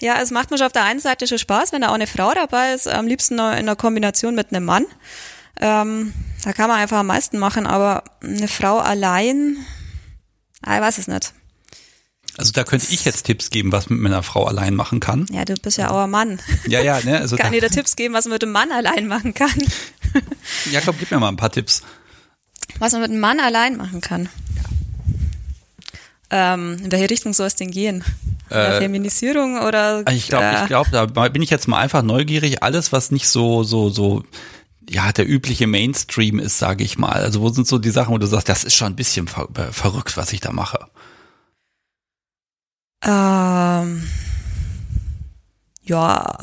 ja, 0.01 0.21
es 0.21 0.29
macht 0.31 0.51
mir 0.51 0.57
schon 0.57 0.67
auf 0.67 0.73
der 0.73 0.83
einen 0.83 0.99
Seite 0.99 1.25
schon 1.25 1.37
Spaß, 1.37 1.71
wenn 1.71 1.81
da 1.81 1.89
auch 1.89 1.93
eine 1.93 2.07
Frau 2.07 2.33
dabei 2.33 2.73
ist. 2.73 2.87
Am 2.87 3.07
liebsten 3.07 3.35
in 3.35 3.39
einer 3.39 3.77
Kombination 3.77 4.35
mit 4.35 4.51
einem 4.51 4.65
Mann. 4.65 4.85
Ähm, 5.61 6.13
da 6.43 6.51
kann 6.51 6.67
man 6.67 6.79
einfach 6.79 6.97
am 6.97 7.07
meisten 7.07 7.37
machen, 7.39 7.65
aber 7.65 8.03
eine 8.21 8.49
Frau 8.49 8.79
allein, 8.79 9.55
ah, 10.63 10.75
ich 10.75 10.81
weiß 10.81 10.97
es 10.97 11.07
nicht. 11.07 11.33
Also 12.37 12.51
da 12.51 12.65
könnte 12.65 12.87
ich 12.89 13.05
jetzt 13.05 13.23
Tipps 13.23 13.49
geben, 13.49 13.71
was 13.71 13.89
man 13.89 13.99
mit 13.99 14.11
einer 14.11 14.23
Frau 14.23 14.45
allein 14.45 14.75
machen 14.75 14.99
kann. 14.99 15.25
Ja, 15.31 15.45
du 15.45 15.53
bist 15.53 15.77
ja 15.77 15.89
auch 15.89 16.03
ein 16.03 16.09
Mann. 16.09 16.41
Ja, 16.67 16.81
ja, 16.81 16.99
ne? 17.01 17.19
Also 17.19 17.37
kann 17.37 17.53
dir 17.53 17.61
da 17.61 17.69
Tipps 17.69 17.95
geben, 17.95 18.13
was 18.13 18.25
man 18.25 18.33
mit 18.33 18.43
einem 18.43 18.51
Mann 18.51 18.71
allein 18.71 19.07
machen 19.07 19.33
kann. 19.33 19.53
Ja, 20.71 20.81
komm, 20.81 20.95
gib 20.97 21.11
mir 21.11 21.19
mal 21.19 21.29
ein 21.29 21.37
paar 21.37 21.51
Tipps. 21.51 21.81
Was 22.79 22.93
man 22.93 23.01
mit 23.01 23.11
einem 23.11 23.19
Mann 23.19 23.39
allein 23.39 23.77
machen 23.77 24.01
kann. 24.01 24.29
Ähm, 26.29 26.77
in 26.83 26.91
welche 26.91 27.09
Richtung 27.09 27.33
soll 27.33 27.47
es 27.47 27.55
denn 27.55 27.71
gehen? 27.71 28.03
Äh, 28.49 28.79
Feminisierung 28.79 29.59
oder? 29.59 30.03
Ich 30.11 30.27
glaube, 30.27 30.45
äh, 30.45 30.61
ich 30.61 30.67
glaube, 30.67 30.89
da 30.91 31.05
bin 31.05 31.41
ich 31.41 31.49
jetzt 31.49 31.67
mal 31.67 31.79
einfach 31.79 32.03
neugierig. 32.03 32.63
Alles, 32.63 32.91
was 32.91 33.11
nicht 33.11 33.27
so, 33.27 33.63
so, 33.63 33.89
so, 33.89 34.23
ja, 34.89 35.11
der 35.11 35.27
übliche 35.27 35.67
Mainstream 35.67 36.39
ist, 36.39 36.59
sage 36.59 36.83
ich 36.83 36.97
mal. 36.97 37.13
Also 37.13 37.41
wo 37.41 37.49
sind 37.49 37.67
so 37.67 37.77
die 37.79 37.89
Sachen, 37.89 38.13
wo 38.13 38.17
du 38.17 38.27
sagst, 38.27 38.49
das 38.49 38.63
ist 38.63 38.75
schon 38.75 38.93
ein 38.93 38.95
bisschen 38.95 39.27
ver 39.27 39.47
verrückt, 39.71 40.17
was 40.17 40.33
ich 40.33 40.41
da 40.41 40.51
mache? 40.51 40.87
Ähm, 43.03 44.07
ja, 45.83 46.37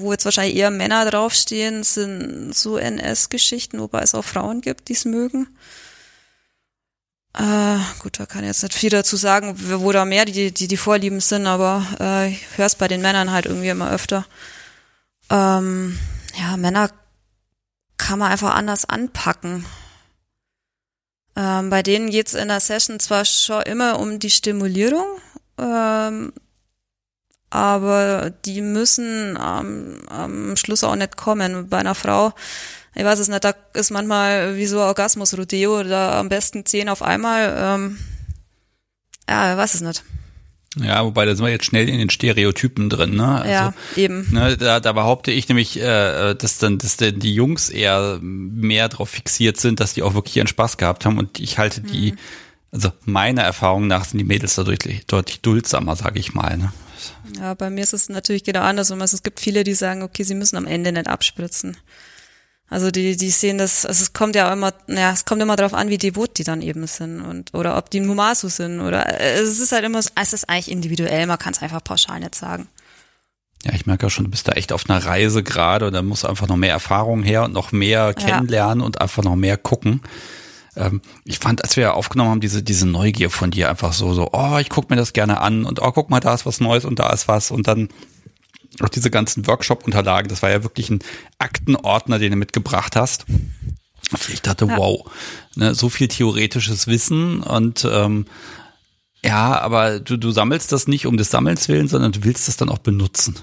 wo 0.00 0.12
jetzt 0.12 0.24
wahrscheinlich 0.24 0.56
eher 0.56 0.70
Männer 0.70 1.08
draufstehen, 1.10 1.82
sind 1.82 2.54
so 2.54 2.76
NS-Geschichten, 2.76 3.78
wobei 3.80 4.02
es 4.02 4.14
auch 4.14 4.24
Frauen 4.24 4.60
gibt, 4.60 4.88
die 4.88 4.94
es 4.94 5.04
mögen. 5.04 5.48
Äh, 7.38 7.78
gut, 8.00 8.18
da 8.18 8.26
kann 8.26 8.42
ich 8.42 8.48
jetzt 8.48 8.62
nicht 8.62 8.74
viel 8.74 8.90
dazu 8.90 9.16
sagen, 9.16 9.54
wo 9.56 9.92
da 9.92 10.04
mehr 10.04 10.24
die, 10.24 10.52
die, 10.52 10.66
die 10.66 10.76
Vorlieben 10.76 11.20
sind, 11.20 11.46
aber 11.46 11.86
äh, 12.00 12.30
ich 12.30 12.44
höre 12.56 12.66
es 12.66 12.74
bei 12.74 12.88
den 12.88 13.02
Männern 13.02 13.30
halt 13.30 13.46
irgendwie 13.46 13.68
immer 13.68 13.90
öfter. 13.90 14.26
Ähm, 15.30 15.98
ja, 16.36 16.56
Männer 16.56 16.90
kann 17.96 18.18
man 18.18 18.32
einfach 18.32 18.54
anders 18.54 18.84
anpacken. 18.84 19.64
Ähm, 21.36 21.70
bei 21.70 21.82
denen 21.82 22.10
geht's 22.10 22.34
in 22.34 22.48
der 22.48 22.60
Session 22.60 22.98
zwar 22.98 23.24
schon 23.24 23.62
immer 23.62 24.00
um 24.00 24.18
die 24.18 24.30
Stimulierung, 24.30 25.06
ähm, 25.58 26.32
aber 27.50 28.32
die 28.44 28.62
müssen 28.62 29.36
am, 29.36 30.00
am 30.08 30.56
Schluss 30.56 30.84
auch 30.84 30.96
nicht 30.96 31.16
kommen. 31.16 31.68
Bei 31.68 31.78
einer 31.78 31.94
Frau, 31.94 32.32
ich 32.94 33.04
weiß 33.04 33.18
es 33.18 33.28
nicht, 33.28 33.44
da 33.44 33.54
ist 33.74 33.90
manchmal 33.90 34.56
wie 34.56 34.66
so 34.66 34.80
Orgasmus-Rodeo, 34.80 35.82
da 35.84 36.18
am 36.18 36.28
besten 36.28 36.64
zehn 36.64 36.88
auf 36.88 37.02
einmal. 37.02 37.54
Ähm, 37.58 37.98
ja, 39.28 39.52
ich 39.52 39.58
weiß 39.58 39.74
es 39.74 39.80
nicht. 39.80 40.02
Ja, 40.76 41.04
wobei 41.04 41.24
da 41.26 41.34
sind 41.34 41.44
wir 41.44 41.50
jetzt 41.50 41.64
schnell 41.64 41.88
in 41.88 41.98
den 41.98 42.10
Stereotypen 42.10 42.88
drin, 42.90 43.16
ne? 43.16 43.40
Also, 43.40 43.50
ja, 43.50 43.74
eben. 43.96 44.28
Ne, 44.30 44.56
da, 44.56 44.78
da 44.78 44.92
behaupte 44.92 45.32
ich 45.32 45.48
nämlich, 45.48 45.80
äh, 45.80 46.34
dass 46.34 46.58
dann, 46.58 46.78
dass 46.78 46.96
denn 46.96 47.18
die 47.18 47.34
Jungs 47.34 47.70
eher 47.70 48.18
mehr 48.22 48.88
darauf 48.88 49.10
fixiert 49.10 49.56
sind, 49.58 49.80
dass 49.80 49.94
die 49.94 50.04
auch 50.04 50.14
wirklich 50.14 50.36
ihren 50.36 50.46
Spaß 50.46 50.76
gehabt 50.76 51.04
haben 51.04 51.18
und 51.18 51.40
ich 51.40 51.58
halte 51.58 51.80
die, 51.80 52.14
Also 52.72 52.92
meiner 53.04 53.42
Erfahrung 53.42 53.88
nach 53.88 54.04
sind 54.04 54.18
die 54.18 54.24
Mädels 54.24 54.54
da 54.54 54.62
deutlich, 54.62 55.06
deutlich 55.06 55.40
duldsamer, 55.40 55.96
sage 55.96 56.20
ich 56.20 56.34
mal. 56.34 56.56
Ne? 56.56 56.72
Ja, 57.38 57.54
bei 57.54 57.70
mir 57.70 57.82
ist 57.82 57.92
es 57.92 58.08
natürlich 58.08 58.44
genau 58.44 58.60
andersrum. 58.60 59.00
Also 59.00 59.16
es 59.16 59.22
gibt 59.22 59.40
viele, 59.40 59.64
die 59.64 59.74
sagen, 59.74 60.02
okay, 60.02 60.22
sie 60.22 60.34
müssen 60.34 60.56
am 60.56 60.66
Ende 60.66 60.92
nicht 60.92 61.08
abspritzen. 61.08 61.76
Also 62.70 62.92
die, 62.92 63.16
die 63.16 63.30
sehen 63.30 63.58
das, 63.58 63.84
also 63.84 64.00
es 64.00 64.12
kommt 64.12 64.36
ja 64.36 64.50
immer, 64.52 64.72
naja, 64.86 65.10
es 65.10 65.24
kommt 65.24 65.42
immer 65.42 65.56
darauf 65.56 65.74
an, 65.74 65.88
wie 65.88 65.98
devot 65.98 66.38
die 66.38 66.44
dann 66.44 66.62
eben 66.62 66.86
sind 66.86 67.20
und 67.20 67.52
oder 67.52 67.76
ob 67.76 67.90
die 67.90 67.98
ein 67.98 68.08
Humasu 68.08 68.48
sind 68.48 68.80
oder 68.80 69.20
es 69.20 69.58
ist 69.58 69.72
halt 69.72 69.84
immer, 69.84 69.98
es 69.98 70.32
ist 70.32 70.48
eigentlich 70.48 70.70
individuell, 70.70 71.26
man 71.26 71.38
kann 71.38 71.52
es 71.52 71.60
einfach 71.60 71.82
pauschal 71.82 72.20
nicht 72.20 72.36
sagen. 72.36 72.68
Ja, 73.64 73.72
ich 73.74 73.86
merke 73.86 74.06
ja 74.06 74.10
schon, 74.10 74.24
du 74.24 74.30
bist 74.30 74.46
da 74.46 74.52
echt 74.52 74.72
auf 74.72 74.88
einer 74.88 75.04
Reise 75.04 75.42
gerade 75.42 75.88
und 75.88 75.94
da 75.94 76.02
muss 76.02 76.24
einfach 76.24 76.46
noch 76.46 76.56
mehr 76.56 76.70
Erfahrung 76.70 77.24
her 77.24 77.42
und 77.42 77.52
noch 77.52 77.72
mehr 77.72 78.14
kennenlernen 78.14 78.80
ja. 78.80 78.86
und 78.86 79.00
einfach 79.00 79.24
noch 79.24 79.36
mehr 79.36 79.56
gucken. 79.56 80.00
Ähm, 80.80 81.02
ich 81.24 81.38
fand, 81.38 81.62
als 81.62 81.76
wir 81.76 81.94
aufgenommen 81.94 82.30
haben, 82.30 82.40
diese, 82.40 82.62
diese 82.62 82.86
Neugier 82.86 83.30
von 83.30 83.50
dir 83.50 83.68
einfach 83.68 83.92
so, 83.92 84.14
so, 84.14 84.30
oh, 84.32 84.58
ich 84.58 84.70
guck 84.70 84.90
mir 84.90 84.96
das 84.96 85.12
gerne 85.12 85.40
an 85.40 85.64
und 85.64 85.80
oh, 85.80 85.92
guck 85.92 86.10
mal, 86.10 86.20
da 86.20 86.34
ist 86.34 86.46
was 86.46 86.60
Neues 86.60 86.84
und 86.84 86.98
da 86.98 87.10
ist 87.10 87.28
was 87.28 87.50
und 87.50 87.68
dann 87.68 87.88
auch 88.80 88.88
diese 88.88 89.10
ganzen 89.10 89.46
Workshop-Unterlagen, 89.46 90.28
das 90.28 90.42
war 90.42 90.50
ja 90.50 90.62
wirklich 90.62 90.90
ein 90.90 91.00
Aktenordner, 91.38 92.18
den 92.18 92.32
du 92.32 92.36
mitgebracht 92.36 92.96
hast. 92.96 93.26
Ich 94.32 94.42
dachte, 94.42 94.66
ja. 94.66 94.76
wow, 94.76 95.04
ne, 95.54 95.74
so 95.74 95.88
viel 95.88 96.08
theoretisches 96.08 96.86
Wissen 96.86 97.42
und 97.42 97.86
ähm, 97.90 98.26
ja, 99.22 99.60
aber 99.60 100.00
du, 100.00 100.16
du 100.16 100.30
sammelst 100.30 100.72
das 100.72 100.88
nicht 100.88 101.06
um 101.06 101.16
des 101.16 101.30
Sammelns 101.30 101.68
willen, 101.68 101.88
sondern 101.88 102.12
du 102.12 102.24
willst 102.24 102.48
das 102.48 102.56
dann 102.56 102.70
auch 102.70 102.78
benutzen. 102.78 103.36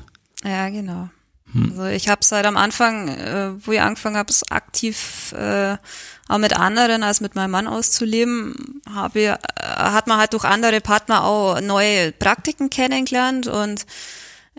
Ja, 0.43 0.69
genau. 0.69 1.09
Hm. 1.57 1.71
Also 1.71 1.85
ich 1.85 2.09
habe 2.09 2.23
seit 2.23 2.45
am 2.45 2.57
Anfang, 2.57 3.09
äh, 3.09 3.51
wo 3.65 3.71
ich 3.71 3.81
angefangen 3.81 4.17
habe, 4.17 4.31
es 4.31 4.49
aktiv 4.51 5.33
äh, 5.33 5.77
auch 6.27 6.37
mit 6.37 6.53
anderen 6.53 7.03
als 7.03 7.21
mit 7.21 7.35
meinem 7.35 7.51
Mann 7.51 7.67
auszuleben, 7.67 8.81
habe 8.93 9.19
ich, 9.19 9.25
äh, 9.27 9.37
hat 9.63 10.07
man 10.07 10.17
halt 10.17 10.33
durch 10.33 10.43
andere 10.43 10.81
Partner 10.81 11.23
auch 11.23 11.61
neue 11.61 12.11
Praktiken 12.11 12.69
kennengelernt 12.69 13.47
und 13.47 13.85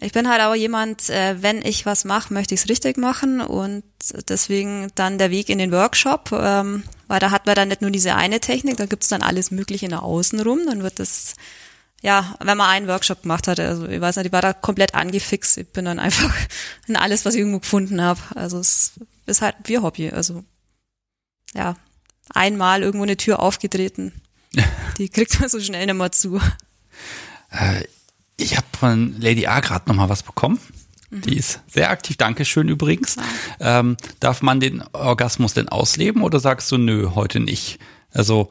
ich 0.00 0.12
bin 0.12 0.28
halt 0.28 0.40
auch 0.42 0.54
jemand, 0.54 1.10
äh, 1.10 1.42
wenn 1.42 1.64
ich 1.64 1.84
was 1.84 2.04
mache, 2.04 2.32
möchte 2.32 2.54
ich 2.54 2.60
es 2.60 2.68
richtig 2.68 2.96
machen 2.98 3.40
und 3.40 3.82
deswegen 4.28 4.90
dann 4.94 5.18
der 5.18 5.30
Weg 5.30 5.48
in 5.48 5.58
den 5.58 5.72
Workshop, 5.72 6.30
ähm, 6.32 6.84
weil 7.08 7.18
da 7.18 7.32
hat 7.32 7.46
man 7.46 7.56
dann 7.56 7.68
nicht 7.68 7.82
nur 7.82 7.90
diese 7.90 8.14
eine 8.14 8.38
Technik, 8.38 8.76
da 8.76 8.86
gibt's 8.86 9.08
dann 9.08 9.22
alles 9.22 9.50
Mögliche 9.50 9.88
nach 9.88 10.02
außen 10.02 10.40
rum, 10.40 10.60
dann 10.66 10.84
wird 10.84 11.00
das, 11.00 11.34
ja, 12.02 12.36
wenn 12.40 12.56
man 12.56 12.70
einen 12.70 12.88
Workshop 12.88 13.22
gemacht 13.22 13.48
hatte, 13.48 13.66
also 13.66 13.86
ich 13.86 14.00
weiß 14.00 14.16
nicht, 14.16 14.26
ich 14.26 14.32
war 14.32 14.42
da 14.42 14.52
komplett 14.52 14.94
angefixt, 14.94 15.58
ich 15.58 15.68
bin 15.72 15.84
dann 15.84 15.98
einfach 15.98 16.32
in 16.86 16.96
alles, 16.96 17.24
was 17.24 17.34
ich 17.34 17.40
irgendwo 17.40 17.60
gefunden 17.60 18.00
habe, 18.00 18.20
also 18.34 18.58
es 18.58 18.92
ist 19.26 19.42
halt 19.42 19.56
wie 19.64 19.78
Hobby, 19.78 20.10
also 20.10 20.44
ja, 21.54 21.76
einmal 22.30 22.82
irgendwo 22.82 23.04
eine 23.04 23.16
Tür 23.16 23.40
aufgetreten, 23.40 24.12
die 24.98 25.08
kriegt 25.08 25.40
man 25.40 25.48
so 25.48 25.60
schnell 25.60 25.86
nicht 25.86 25.94
mehr 25.94 26.12
zu. 26.12 26.40
Äh, 27.50 27.84
ich 28.36 28.56
habe 28.56 28.66
von 28.78 29.20
Lady 29.20 29.46
A 29.46 29.60
gerade 29.60 29.88
noch 29.88 29.96
mal 29.96 30.08
was 30.08 30.22
bekommen. 30.22 30.60
Mhm. 31.10 31.22
Die 31.22 31.36
ist 31.36 31.60
sehr 31.66 31.90
aktiv. 31.90 32.16
Dankeschön 32.16 32.68
übrigens. 32.68 33.16
Ja. 33.60 33.80
Ähm, 33.80 33.96
darf 34.20 34.42
man 34.42 34.60
den 34.60 34.82
Orgasmus 34.92 35.54
denn 35.54 35.68
ausleben 35.68 36.22
oder 36.22 36.38
sagst 36.38 36.70
du, 36.70 36.78
nö, 36.78 37.10
heute 37.14 37.40
nicht? 37.40 37.78
Also 38.12 38.50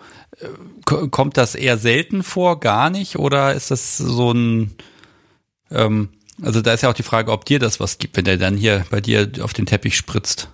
kommt 0.85 1.37
das 1.37 1.55
eher 1.55 1.77
selten 1.77 2.23
vor, 2.23 2.59
gar 2.59 2.89
nicht? 2.89 3.17
Oder 3.17 3.53
ist 3.53 3.71
das 3.71 3.97
so 3.97 4.31
ein, 4.31 4.75
ähm, 5.71 6.09
also 6.41 6.61
da 6.61 6.73
ist 6.73 6.83
ja 6.83 6.89
auch 6.89 6.93
die 6.93 7.03
Frage, 7.03 7.31
ob 7.31 7.45
dir 7.45 7.59
das 7.59 7.79
was 7.79 7.97
gibt, 7.97 8.17
wenn 8.17 8.25
der 8.25 8.37
dann 8.37 8.55
hier 8.55 8.85
bei 8.89 9.01
dir 9.01 9.29
auf 9.41 9.53
den 9.53 9.65
Teppich 9.65 9.97
spritzt. 9.97 10.49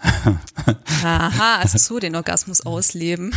Aha, 1.02 1.56
also 1.56 1.78
so 1.78 1.98
den 1.98 2.14
Orgasmus 2.14 2.60
ausleben. 2.60 3.34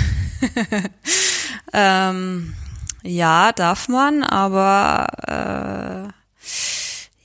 ähm, 1.73 2.53
ja, 3.03 3.51
darf 3.53 3.87
man, 3.87 4.23
aber 4.23 6.11
äh, 6.11 6.47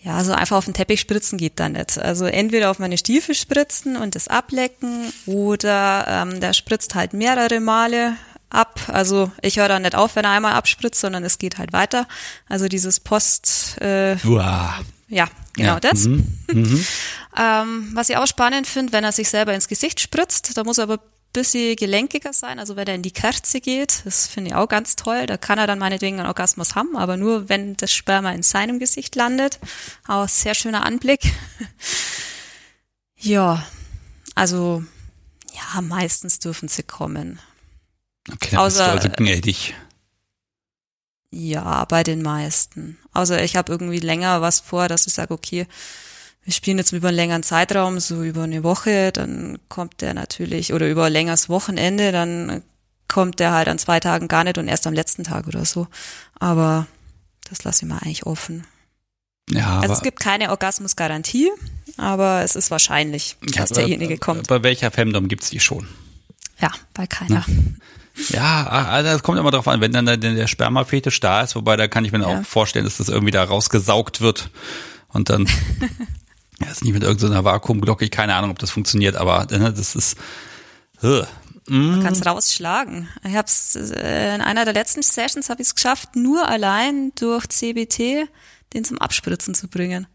ja, 0.05 0.25
so 0.25 0.33
einfach 0.33 0.57
auf 0.57 0.65
den 0.65 0.75
Teppich 0.75 1.01
spritzen 1.01 1.39
geht 1.39 1.61
da 1.61 1.69
nicht. 1.69 1.97
Also 1.99 2.25
entweder 2.25 2.71
auf 2.71 2.79
meine 2.81 2.99
Stiefel 2.99 3.35
spritzen 3.35 3.97
und 3.97 4.17
das 4.17 4.27
ablecken 4.27 5.13
oder 5.27 6.05
ähm, 6.09 6.41
der 6.41 6.53
spritzt 6.55 6.97
halt 6.97 7.13
mehrere 7.13 7.61
Male 7.61 8.17
ab. 8.51 8.81
Also 8.89 9.31
ich 9.43 9.59
höre 9.59 9.69
da 9.69 9.79
nicht 9.79 9.95
auf, 9.95 10.17
wenn 10.17 10.25
er 10.25 10.33
einmal 10.33 10.55
abspritzt, 10.55 11.01
sondern 11.01 11.23
es 11.23 11.39
geht 11.39 11.59
halt 11.59 11.73
weiter. 11.73 12.09
Also 12.49 12.67
dieses 12.69 12.99
Post. 12.99 13.81
Äh, 13.81 14.17
Uah. 14.25 14.81
Ja, 15.09 15.29
genau 15.53 15.75
ja. 15.75 15.81
das. 15.81 16.07
Mhm. 16.07 16.27
Mhm. 16.51 16.85
ähm, 17.39 17.91
was 17.95 18.09
ich 18.09 18.17
auch 18.17 18.27
spannend 18.27 18.67
finde, 18.67 18.93
wenn 18.93 19.05
er 19.05 19.13
sich 19.13 19.29
selber 19.29 19.55
ins 19.55 19.69
Gesicht 19.69 20.01
spritzt, 20.01 20.57
da 20.57 20.65
muss 20.65 20.79
er 20.79 20.85
aber 20.85 21.01
bisschen 21.33 21.77
gelenkiger 21.77 22.33
sein, 22.33 22.59
also 22.59 22.77
wenn 22.77 22.87
er 22.87 22.95
in 22.95 23.03
die 23.03 23.11
Kerze 23.11 23.61
geht, 23.61 24.03
das 24.05 24.27
finde 24.27 24.51
ich 24.51 24.57
auch 24.57 24.69
ganz 24.69 24.97
toll, 24.97 25.27
da 25.27 25.37
kann 25.37 25.59
er 25.59 25.67
dann 25.67 25.79
meinetwegen 25.79 26.19
einen 26.19 26.29
Orgasmus 26.29 26.75
haben, 26.75 26.97
aber 26.97 27.17
nur 27.17 27.49
wenn 27.49 27.77
das 27.77 27.93
Sperma 27.93 28.33
in 28.33 28.43
seinem 28.43 28.79
Gesicht 28.79 29.15
landet. 29.17 29.59
Auch 30.07 30.29
sehr 30.29 30.55
schöner 30.55 30.85
Anblick. 30.85 31.33
ja, 33.17 33.67
also 34.35 34.85
ja, 35.53 35.81
meistens 35.81 36.39
dürfen 36.39 36.69
sie 36.69 36.83
kommen. 36.83 37.39
Okay, 38.31 38.57
Außer, 38.57 38.93
also 38.93 39.09
gnädig. 39.09 39.75
Ja, 41.31 41.85
bei 41.87 42.03
den 42.03 42.23
meisten. 42.23 42.99
Außer 43.13 43.43
ich 43.43 43.57
habe 43.57 43.73
irgendwie 43.73 44.01
länger 44.01 44.43
was 44.43 44.61
vor, 44.61 44.89
dass 44.89 45.07
ich 45.07 45.15
sage, 45.15 45.33
okay, 45.33 45.67
wir 46.45 46.53
spielen 46.53 46.79
jetzt 46.79 46.93
über 46.93 47.09
einen 47.09 47.17
längeren 47.17 47.43
Zeitraum, 47.43 48.01
so 48.01 48.23
über 48.23 48.43
eine 48.43 48.65
Woche, 48.65 49.13
dann 49.13 49.59
kommt 49.69 50.01
der 50.01 50.15
natürlich, 50.15 50.73
oder 50.73 50.89
über 50.89 51.05
ein 51.05 51.13
längeres 51.13 51.49
Wochenende, 51.49 52.11
dann 52.11 52.63
kommt 53.09 53.39
der 53.39 53.53
halt 53.53 53.69
an 53.69 53.79
zwei 53.79 54.01
Tagen 54.01 54.27
gar 54.27 54.43
nicht 54.45 54.59
und 54.59 54.69
erst 54.69 54.87
am 54.87 54.95
letzten 54.95 55.23
Tag 55.23 55.47
oder 55.47 55.65
so. 55.65 55.87
Aber 56.39 56.87
das 57.49 57.63
lasse 57.63 57.85
ich 57.85 57.89
mal 57.89 57.99
eigentlich 57.99 58.27
offen. 58.27 58.67
Ja, 59.51 59.81
also 59.81 59.95
es 59.95 60.03
gibt 60.03 60.21
keine 60.21 60.51
Orgasmusgarantie, 60.51 61.51
aber 61.97 62.43
es 62.43 62.57
ist 62.57 62.71
wahrscheinlich, 62.71 63.37
dass 63.55 63.71
ja, 63.71 63.77
derjenige 63.77 64.19
kommt. 64.19 64.49
Bei 64.49 64.63
welcher 64.63 64.91
Femdom 64.91 65.29
gibt's 65.29 65.51
die 65.51 65.61
schon? 65.61 65.87
Ja, 66.59 66.71
bei 66.95 67.07
keiner. 67.07 67.45
Ja, 68.29 68.67
also 68.67 69.11
das 69.11 69.23
kommt 69.23 69.39
immer 69.39 69.51
darauf 69.51 69.69
an, 69.69 69.81
wenn 69.81 69.93
dann 69.93 70.07
der, 70.07 70.17
der 70.17 70.47
Spermafetisch 70.47 71.21
da 71.21 71.43
ist, 71.43 71.55
wobei 71.55 71.77
da 71.77 71.89
kann 71.89 72.05
ich 72.05 72.13
mir 72.13 72.21
ja. 72.21 72.27
auch 72.27 72.45
vorstellen, 72.45 72.85
dass 72.85 72.99
das 72.99 73.09
irgendwie 73.09 73.31
da 73.31 73.43
rausgesaugt 73.43 74.21
wird 74.21 74.51
und 75.09 75.31
dann 75.31 75.49
Ja, 76.65 76.71
ist 76.71 76.85
nicht 76.85 76.93
mit 76.93 77.03
irgendeiner 77.03 77.45
Vakuumglocke, 77.45 78.05
ich 78.05 78.11
keine 78.11 78.35
Ahnung, 78.35 78.51
ob 78.51 78.59
das 78.59 78.71
funktioniert, 78.71 79.17
aber 79.17 79.47
ne, 79.51 79.73
das 79.73 79.95
ist. 79.95 80.17
Uh. 81.03 81.25
Man 81.69 82.03
kann 82.03 82.13
es 82.13 82.27
rausschlagen. 82.27 83.09
Ich 83.25 83.37
habe 83.37 83.47
es 83.47 83.77
äh, 83.77 84.35
in 84.35 84.41
einer 84.41 84.65
der 84.65 84.75
letzten 84.75 85.03
Sessions 85.03 85.49
habe 85.49 85.63
ich 85.63 85.69
es 85.69 85.75
geschafft, 85.75 86.17
nur 86.17 86.49
allein 86.49 87.13
durch 87.15 87.49
CBT 87.49 88.29
den 88.73 88.85
zum 88.85 88.99
Abspritzen 88.99 89.55
zu 89.55 89.69
bringen. 89.69 90.07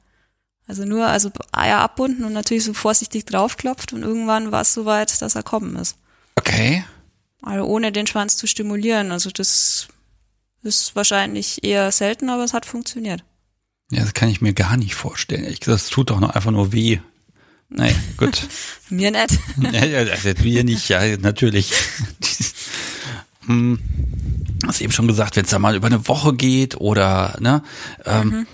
Also 0.68 0.84
nur, 0.84 1.08
also 1.08 1.32
Eier 1.54 1.80
abbunden 1.80 2.26
und 2.26 2.34
natürlich 2.34 2.66
so 2.66 2.74
vorsichtig 2.74 3.26
draufklopft 3.26 3.94
und 3.94 4.04
irgendwann 4.04 4.52
war 4.52 4.62
es 4.62 4.74
soweit, 4.74 5.22
dass 5.22 5.36
er 5.36 5.44
kommen 5.44 5.78
ist. 5.78 5.98
Okay. 6.36 6.84
Also 7.42 7.66
ohne 7.66 7.94
den 7.94 8.08
Schwanz 8.08 8.36
zu 8.36 8.48
stimulieren. 8.48 9.12
Also 9.12 9.30
das 9.32 9.88
ist 10.64 10.96
wahrscheinlich 10.96 11.64
eher 11.64 11.92
selten, 11.92 12.30
aber 12.30 12.44
es 12.44 12.54
hat 12.54 12.66
funktioniert. 12.66 13.24
Ja, 13.89 14.02
das 14.02 14.13
kann 14.13 14.30
ich 14.30 14.41
mir 14.41 14.54
gar 14.54 14.78
nicht 14.78 14.95
vorstellen. 14.95 15.45
Ich, 15.45 15.60
das 15.60 15.88
tut 15.88 16.10
doch 16.10 16.19
noch 16.19 16.32
einfach 16.32 16.52
nur 16.52 16.73
weh. 16.73 17.00
Naja, 17.69 17.95
gut. 18.17 18.47
mir 18.89 19.12
nicht. 19.12 19.39
ja, 19.71 19.86
ja, 19.86 20.00
also 20.12 20.32
wir 20.39 20.63
nicht, 20.63 20.89
ja, 20.89 21.17
natürlich. 21.17 21.71
hm, 23.45 23.80
hast 24.65 24.82
eben 24.82 24.91
schon 24.91 25.08
gesagt, 25.08 25.36
wenn 25.36 25.45
es 25.45 25.52
da 25.52 25.60
mal 25.60 25.76
über 25.76 25.88
eine 25.88 26.08
Woche 26.08 26.34
geht 26.34 26.76
oder, 26.76 27.38
ne, 27.39 27.63
ähm, 28.06 28.28
mhm. 28.30 28.47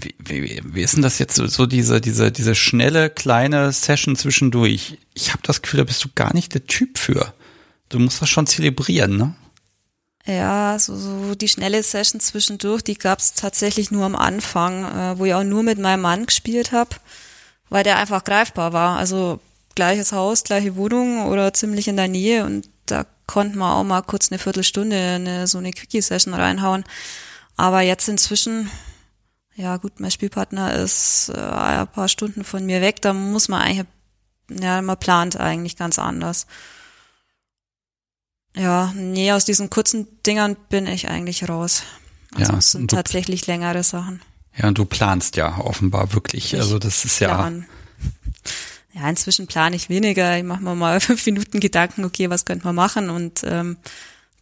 wie, 0.00 0.42
wie, 0.42 0.62
wie 0.64 0.82
ist 0.82 0.94
denn 0.94 1.02
das 1.02 1.18
jetzt 1.18 1.36
so, 1.36 1.46
so 1.46 1.66
diese, 1.66 2.00
diese, 2.00 2.32
diese 2.32 2.54
schnelle, 2.54 3.10
kleine 3.10 3.72
Session 3.72 4.16
zwischendurch? 4.16 4.98
Ich 5.14 5.32
habe 5.32 5.42
das 5.44 5.62
Gefühl, 5.62 5.78
da 5.78 5.84
bist 5.84 6.04
du 6.04 6.08
gar 6.14 6.34
nicht 6.34 6.54
der 6.54 6.66
Typ 6.66 6.98
für. 6.98 7.34
Du 7.88 7.98
musst 8.00 8.20
das 8.20 8.28
schon 8.28 8.46
zelebrieren, 8.46 9.16
ne? 9.16 9.34
Ja, 10.26 10.76
so, 10.78 10.96
so 10.96 11.34
die 11.36 11.48
schnelle 11.48 11.82
Session 11.82 12.20
zwischendurch, 12.20 12.82
die 12.82 12.98
gab's 12.98 13.34
tatsächlich 13.34 13.92
nur 13.92 14.04
am 14.04 14.16
Anfang, 14.16 14.84
äh, 14.84 15.18
wo 15.18 15.24
ich 15.24 15.34
auch 15.34 15.44
nur 15.44 15.62
mit 15.62 15.78
meinem 15.78 16.00
Mann 16.00 16.26
gespielt 16.26 16.72
habe, 16.72 16.96
weil 17.68 17.84
der 17.84 17.96
einfach 17.96 18.24
greifbar 18.24 18.72
war. 18.72 18.98
Also 18.98 19.38
gleiches 19.76 20.10
Haus, 20.10 20.42
gleiche 20.42 20.74
Wohnung 20.74 21.26
oder 21.26 21.52
ziemlich 21.52 21.86
in 21.86 21.96
der 21.96 22.08
Nähe 22.08 22.44
und 22.44 22.68
da 22.86 23.06
konnte 23.26 23.56
man 23.58 23.72
auch 23.72 23.84
mal 23.84 24.02
kurz 24.02 24.32
eine 24.32 24.38
Viertelstunde 24.38 24.96
eine, 24.96 25.46
so 25.46 25.58
eine 25.58 25.72
Quickie-Session 25.72 26.34
reinhauen. 26.34 26.84
Aber 27.56 27.80
jetzt 27.82 28.08
inzwischen, 28.08 28.70
ja 29.54 29.76
gut, 29.76 30.00
mein 30.00 30.10
Spielpartner 30.10 30.74
ist 30.74 31.30
äh, 31.34 31.38
ein 31.40 31.88
paar 31.88 32.08
Stunden 32.08 32.42
von 32.42 32.66
mir 32.66 32.80
weg, 32.80 33.00
da 33.00 33.12
muss 33.12 33.48
man 33.48 33.62
eigentlich, 33.62 33.86
ja, 34.50 34.82
man 34.82 34.98
plant 34.98 35.38
eigentlich 35.38 35.76
ganz 35.76 35.98
anders. 35.98 36.46
Ja, 38.56 38.92
nee, 38.94 39.32
aus 39.32 39.44
diesen 39.44 39.70
kurzen 39.70 40.06
Dingern 40.26 40.56
bin 40.68 40.86
ich 40.86 41.08
eigentlich 41.08 41.48
raus. 41.48 41.82
Also 42.34 42.52
ja, 42.52 42.58
es 42.58 42.72
sind 42.72 42.90
tatsächlich 42.90 43.46
längere 43.46 43.82
Sachen. 43.82 44.22
Ja, 44.56 44.68
und 44.68 44.78
du 44.78 44.86
planst 44.86 45.36
ja 45.36 45.58
offenbar 45.58 46.14
wirklich. 46.14 46.54
Ich 46.54 46.60
also 46.60 46.78
das 46.78 47.04
ist 47.04 47.20
ja. 47.20 47.34
Plan. 47.34 47.66
Ja, 48.94 49.08
inzwischen 49.10 49.46
plane 49.46 49.76
ich 49.76 49.90
weniger. 49.90 50.38
Ich 50.38 50.44
mache 50.44 50.62
mir 50.62 50.74
mal 50.74 51.00
fünf 51.00 51.24
Minuten 51.26 51.60
Gedanken, 51.60 52.04
okay, 52.04 52.30
was 52.30 52.46
könnte 52.46 52.64
man 52.64 52.74
machen? 52.74 53.10
Und 53.10 53.42
ähm, 53.44 53.76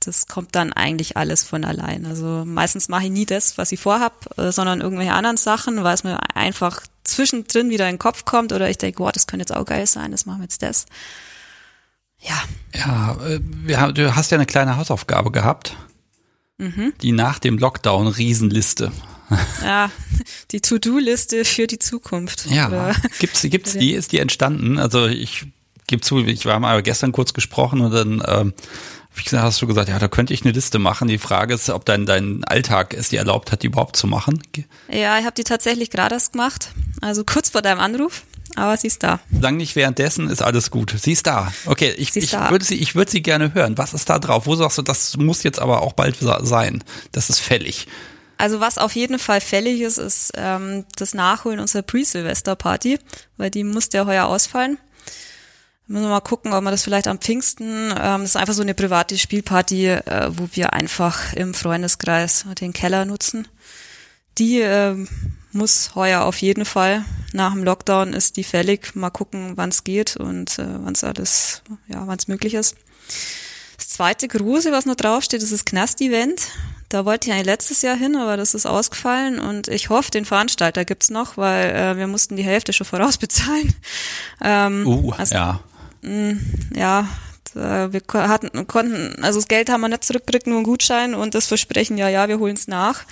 das 0.06 0.28
kommt 0.28 0.54
dann 0.54 0.72
eigentlich 0.72 1.16
alles 1.16 1.42
von 1.42 1.64
allein. 1.64 2.06
Also 2.06 2.44
meistens 2.44 2.88
mache 2.88 3.04
ich 3.04 3.10
nie 3.10 3.26
das, 3.26 3.58
was 3.58 3.72
ich 3.72 3.80
vorhab, 3.80 4.38
äh, 4.38 4.52
sondern 4.52 4.80
irgendwelche 4.80 5.12
anderen 5.12 5.36
Sachen, 5.36 5.82
weil 5.82 5.94
es 5.94 6.04
mir 6.04 6.18
einfach 6.36 6.82
zwischendrin 7.02 7.70
wieder 7.70 7.88
in 7.88 7.94
den 7.94 7.98
Kopf 7.98 8.24
kommt 8.24 8.52
oder 8.52 8.70
ich 8.70 8.78
denke, 8.78 9.00
wow, 9.00 9.10
das 9.10 9.26
könnte 9.26 9.42
jetzt 9.42 9.54
auch 9.54 9.64
geil 9.64 9.86
sein, 9.86 10.12
das 10.12 10.26
machen 10.26 10.38
wir 10.38 10.44
jetzt 10.44 10.62
das. 10.62 10.86
Ja. 12.26 12.42
Ja, 12.74 13.16
äh, 13.26 13.40
wir, 13.42 13.92
du 13.92 14.16
hast 14.16 14.30
ja 14.30 14.36
eine 14.36 14.46
kleine 14.46 14.76
Hausaufgabe 14.76 15.30
gehabt. 15.30 15.76
Mhm. 16.58 16.92
Die 17.02 17.12
nach 17.12 17.38
dem 17.38 17.58
Lockdown 17.58 18.06
Riesenliste. 18.08 18.92
Ja, 19.62 19.90
die 20.50 20.60
To-Do-Liste 20.60 21.44
für 21.44 21.66
die 21.66 21.78
Zukunft. 21.78 22.46
Ja, 22.46 22.68
oder? 22.68 22.94
gibt's, 23.18 23.42
gibt's 23.42 23.72
die? 23.78 23.92
Ist 23.92 24.12
die 24.12 24.18
entstanden? 24.18 24.78
Also 24.78 25.06
ich 25.06 25.46
gebe 25.86 26.02
zu, 26.02 26.24
ich 26.24 26.46
war 26.46 26.58
mal 26.60 26.82
gestern 26.82 27.12
kurz 27.12 27.34
gesprochen 27.34 27.80
und 27.80 27.92
dann 27.92 28.22
ähm, 28.26 28.54
wie 29.14 29.22
gesagt, 29.22 29.44
hast 29.44 29.62
du 29.62 29.66
gesagt, 29.66 29.88
ja, 29.88 29.98
da 29.98 30.08
könnte 30.08 30.34
ich 30.34 30.42
eine 30.42 30.52
Liste 30.52 30.78
machen. 30.78 31.06
Die 31.06 31.18
Frage 31.18 31.54
ist, 31.54 31.70
ob 31.70 31.84
dein, 31.84 32.04
dein 32.04 32.42
Alltag 32.44 32.94
es 32.94 33.10
dir 33.10 33.20
erlaubt 33.20 33.52
hat, 33.52 33.62
die 33.62 33.68
überhaupt 33.68 33.96
zu 33.96 34.06
machen. 34.06 34.42
Ja, 34.88 35.18
ich 35.18 35.24
habe 35.24 35.34
die 35.36 35.44
tatsächlich 35.44 35.90
gerade 35.90 36.16
erst 36.16 36.32
gemacht. 36.32 36.70
Also 37.00 37.22
kurz 37.24 37.50
vor 37.50 37.62
deinem 37.62 37.78
Anruf. 37.78 38.24
Aber 38.56 38.76
sie 38.76 38.86
ist 38.86 39.02
da. 39.02 39.20
Lang 39.30 39.56
nicht 39.56 39.74
währenddessen 39.74 40.30
ist 40.30 40.42
alles 40.42 40.70
gut. 40.70 40.94
Sie 40.96 41.12
ist 41.12 41.26
da. 41.26 41.52
Okay, 41.66 41.92
ich, 41.96 42.14
ich 42.14 42.30
da. 42.30 42.50
würde 42.50 42.64
sie, 42.64 42.76
ich 42.76 42.94
würde 42.94 43.10
sie 43.10 43.22
gerne 43.22 43.52
hören. 43.54 43.76
Was 43.78 43.94
ist 43.94 44.08
da 44.08 44.18
drauf? 44.18 44.46
Wo 44.46 44.54
sagst 44.54 44.78
du, 44.78 44.82
das 44.82 45.16
muss 45.16 45.42
jetzt 45.42 45.58
aber 45.58 45.82
auch 45.82 45.92
bald 45.92 46.16
sein? 46.20 46.84
Das 47.12 47.30
ist 47.30 47.40
fällig. 47.40 47.88
Also 48.36 48.60
was 48.60 48.78
auf 48.78 48.94
jeden 48.94 49.18
Fall 49.18 49.40
fällig 49.40 49.80
ist, 49.80 49.98
ist 49.98 50.32
ähm, 50.36 50.84
das 50.96 51.14
Nachholen 51.14 51.60
unserer 51.60 51.82
Pre-Silvester-Party, 51.82 52.98
weil 53.36 53.50
die 53.50 53.64
musste 53.64 53.98
ja 53.98 54.06
heuer 54.06 54.26
ausfallen. 54.26 54.78
Müssen 55.86 56.04
wir 56.04 56.10
mal 56.10 56.20
gucken, 56.20 56.52
ob 56.54 56.64
wir 56.64 56.70
das 56.70 56.82
vielleicht 56.82 57.08
am 57.08 57.18
Pfingsten, 57.18 57.90
ähm, 57.90 58.22
das 58.22 58.30
ist 58.30 58.36
einfach 58.36 58.54
so 58.54 58.62
eine 58.62 58.74
private 58.74 59.18
Spielparty, 59.18 59.86
äh, 59.88 60.30
wo 60.30 60.48
wir 60.52 60.72
einfach 60.72 61.34
im 61.34 61.54
Freundeskreis 61.54 62.46
den 62.60 62.72
Keller 62.72 63.04
nutzen. 63.04 63.46
Die 64.38 64.60
äh, 64.60 65.06
muss 65.54 65.94
heuer 65.94 66.22
auf 66.22 66.38
jeden 66.38 66.64
Fall. 66.64 67.04
Nach 67.32 67.52
dem 67.52 67.64
Lockdown 67.64 68.12
ist 68.12 68.36
die 68.36 68.44
fällig. 68.44 68.94
Mal 68.94 69.10
gucken, 69.10 69.52
wann 69.56 69.70
es 69.70 69.84
geht 69.84 70.16
und 70.16 70.58
äh, 70.58 70.66
wann 70.66 70.94
es 70.94 71.04
alles, 71.04 71.62
ja, 71.88 72.06
wann 72.06 72.18
es 72.18 72.28
möglich 72.28 72.54
ist. 72.54 72.76
Das 73.76 73.88
zweite 73.88 74.28
große, 74.28 74.72
was 74.72 74.86
noch 74.86 74.96
draufsteht, 74.96 75.42
ist 75.42 75.52
das 75.52 75.64
Knast-Event. 75.64 76.48
Da 76.88 77.04
wollte 77.04 77.28
ich 77.28 77.34
eigentlich 77.34 77.46
letztes 77.46 77.82
Jahr 77.82 77.96
hin, 77.96 78.16
aber 78.16 78.36
das 78.36 78.54
ist 78.54 78.66
ausgefallen 78.66 79.40
und 79.40 79.68
ich 79.68 79.88
hoffe, 79.88 80.10
den 80.10 80.24
Veranstalter 80.24 80.84
gibt's 80.84 81.10
noch, 81.10 81.36
weil 81.36 81.74
äh, 81.74 81.96
wir 81.96 82.06
mussten 82.06 82.36
die 82.36 82.44
Hälfte 82.44 82.72
schon 82.72 82.86
vorausbezahlen. 82.86 83.74
Ähm, 84.40 84.86
uh, 84.86 85.12
also, 85.12 85.34
ja. 85.34 85.60
Mh, 86.02 86.32
mm, 86.34 86.40
ja, 86.76 87.08
wir 87.54 88.02
hatten, 88.12 88.66
konnten, 88.66 89.22
also 89.22 89.38
das 89.38 89.48
Geld 89.48 89.70
haben 89.70 89.80
wir 89.80 89.88
nicht 89.88 90.04
zurückgekriegt, 90.04 90.46
nur 90.46 90.56
einen 90.56 90.64
Gutschein 90.64 91.14
und 91.14 91.34
das 91.34 91.46
Versprechen, 91.46 91.96
ja, 91.96 92.08
ja, 92.08 92.28
wir 92.28 92.38
holen's 92.38 92.66
nach. 92.66 93.04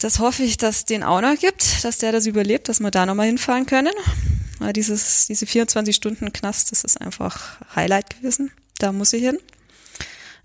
Das 0.00 0.18
hoffe 0.18 0.42
ich, 0.42 0.56
dass 0.56 0.86
den 0.86 1.02
auch 1.02 1.20
noch 1.20 1.38
gibt, 1.38 1.84
dass 1.84 1.98
der 1.98 2.10
das 2.10 2.26
überlebt, 2.26 2.68
dass 2.68 2.80
wir 2.80 2.90
da 2.90 3.04
nochmal 3.04 3.26
hinfahren 3.26 3.66
können. 3.66 3.92
Weil 4.58 4.72
dieses, 4.72 5.26
diese 5.26 5.46
24 5.46 5.94
Stunden 5.94 6.32
Knast, 6.32 6.72
das 6.72 6.84
ist 6.84 7.00
einfach 7.00 7.58
Highlight 7.76 8.16
gewesen. 8.16 8.50
Da 8.78 8.92
muss 8.92 9.12
ich 9.12 9.22
hin. 9.22 9.38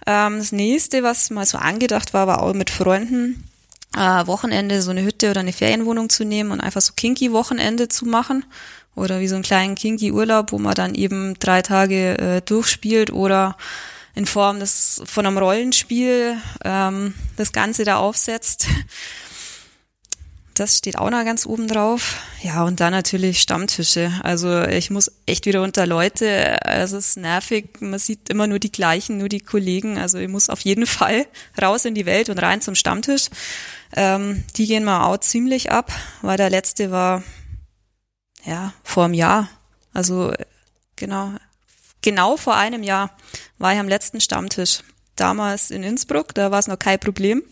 Ähm, 0.06 0.40
das 0.40 0.52
nächste, 0.52 1.04
was 1.04 1.30
mal 1.30 1.46
so 1.46 1.58
angedacht 1.58 2.14
war, 2.14 2.28
war 2.28 2.44
auch 2.44 2.54
mit 2.54 2.70
Freunden 2.70 3.48
äh, 3.96 4.28
Wochenende 4.28 4.82
so 4.82 4.92
eine 4.92 5.04
Hütte 5.04 5.32
oder 5.32 5.40
eine 5.40 5.54
Ferienwohnung 5.54 6.10
zu 6.10 6.26
nehmen 6.26 6.52
und 6.52 6.60
einfach 6.62 6.82
so 6.82 6.94
kinky 6.94 7.32
Wochenende 7.32 7.88
zu 7.88 8.06
machen 8.06 8.46
oder 8.94 9.20
wie 9.22 9.28
so 9.28 9.36
einen 9.36 9.44
kleinen 9.44 9.76
kinky 9.76 10.12
Urlaub, 10.12 10.52
wo 10.52 10.60
man 10.60 10.76
dann 10.76 10.96
eben 10.96 11.40
drei 11.40 11.62
Tage 11.62 12.18
äh, 12.18 12.42
durchspielt 12.42 13.12
oder 13.12 13.58
in 14.16 14.26
Form 14.26 14.60
des 14.60 15.02
von 15.06 15.26
einem 15.26 15.38
Rollenspiel 15.38 16.38
ähm, 16.64 17.14
das 17.38 17.52
Ganze 17.54 17.84
da 17.84 17.98
aufsetzt. 17.98 18.68
Das 20.56 20.78
steht 20.78 20.98
auch 20.98 21.10
noch 21.10 21.26
ganz 21.26 21.46
oben 21.46 21.68
drauf. 21.68 22.16
Ja, 22.42 22.64
und 22.64 22.80
dann 22.80 22.92
natürlich 22.92 23.42
Stammtische. 23.42 24.10
Also 24.24 24.62
ich 24.64 24.90
muss 24.90 25.12
echt 25.26 25.46
wieder 25.46 25.62
unter 25.62 25.86
Leute. 25.86 26.58
Es 26.64 26.94
ist 26.94 27.18
nervig. 27.18 27.82
Man 27.82 28.00
sieht 28.00 28.30
immer 28.30 28.48
nur 28.48 28.60
die 28.60 28.72
gleichen, 28.72 29.18
nur 29.18 29.28
die 29.28 29.42
Kollegen. 29.42 29.98
Also 29.98 30.18
ich 30.18 30.30
muss 30.30 30.50
auf 30.50 30.62
jeden 30.62 30.88
Fall 30.88 31.28
raus 31.62 31.84
in 31.84 31.94
die 31.94 32.06
Welt 32.06 32.30
und 32.30 32.40
rein 32.40 32.62
zum 32.62 32.74
Stammtisch. 32.74 33.28
Ähm, 33.98 34.46
die 34.56 34.66
gehen 34.66 34.86
mal 34.86 35.06
auch 35.06 35.18
ziemlich 35.18 35.74
ab, 35.74 35.92
weil 36.22 36.38
der 36.38 36.50
letzte 36.50 36.90
war, 36.90 37.22
ja, 38.46 38.74
vor 38.82 39.04
einem 39.04 39.14
Jahr. 39.14 39.50
Also 39.94 40.34
genau, 40.96 41.34
genau 42.02 42.38
vor 42.38 42.56
einem 42.56 42.82
Jahr 42.82 43.12
war 43.58 43.74
ich 43.74 43.80
am 43.80 43.90
letzten 43.90 44.22
Stammtisch. 44.22 44.84
Damals 45.18 45.70
in 45.70 45.84
Innsbruck, 45.84 46.34
da 46.34 46.50
war 46.50 46.60
es 46.60 46.68
noch 46.68 46.80
kein 46.80 47.00
Problem. 47.00 47.44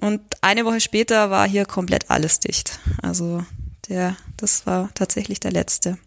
Und 0.00 0.20
eine 0.40 0.64
Woche 0.64 0.80
später 0.80 1.30
war 1.30 1.48
hier 1.48 1.64
komplett 1.64 2.10
alles 2.10 2.40
dicht. 2.40 2.80
Also 3.02 3.44
der, 3.88 4.16
das 4.36 4.66
war 4.66 4.90
tatsächlich 4.94 5.40
der 5.40 5.52
letzte. 5.52 5.98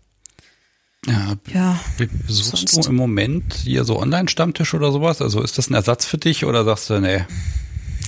Ja, 1.06 1.36
ja 1.54 1.80
besuchst 1.98 2.68
sonst. 2.68 2.86
du 2.86 2.90
im 2.90 2.96
Moment 2.96 3.54
hier 3.54 3.86
so 3.86 4.00
Online-Stammtisch 4.00 4.74
oder 4.74 4.92
sowas? 4.92 5.22
Also 5.22 5.42
ist 5.42 5.58
das 5.58 5.70
ein 5.70 5.74
Ersatz 5.74 6.06
für 6.06 6.18
dich 6.18 6.44
oder 6.44 6.66
sagst 6.66 6.90
du, 6.90 7.00
nee? 7.00 7.26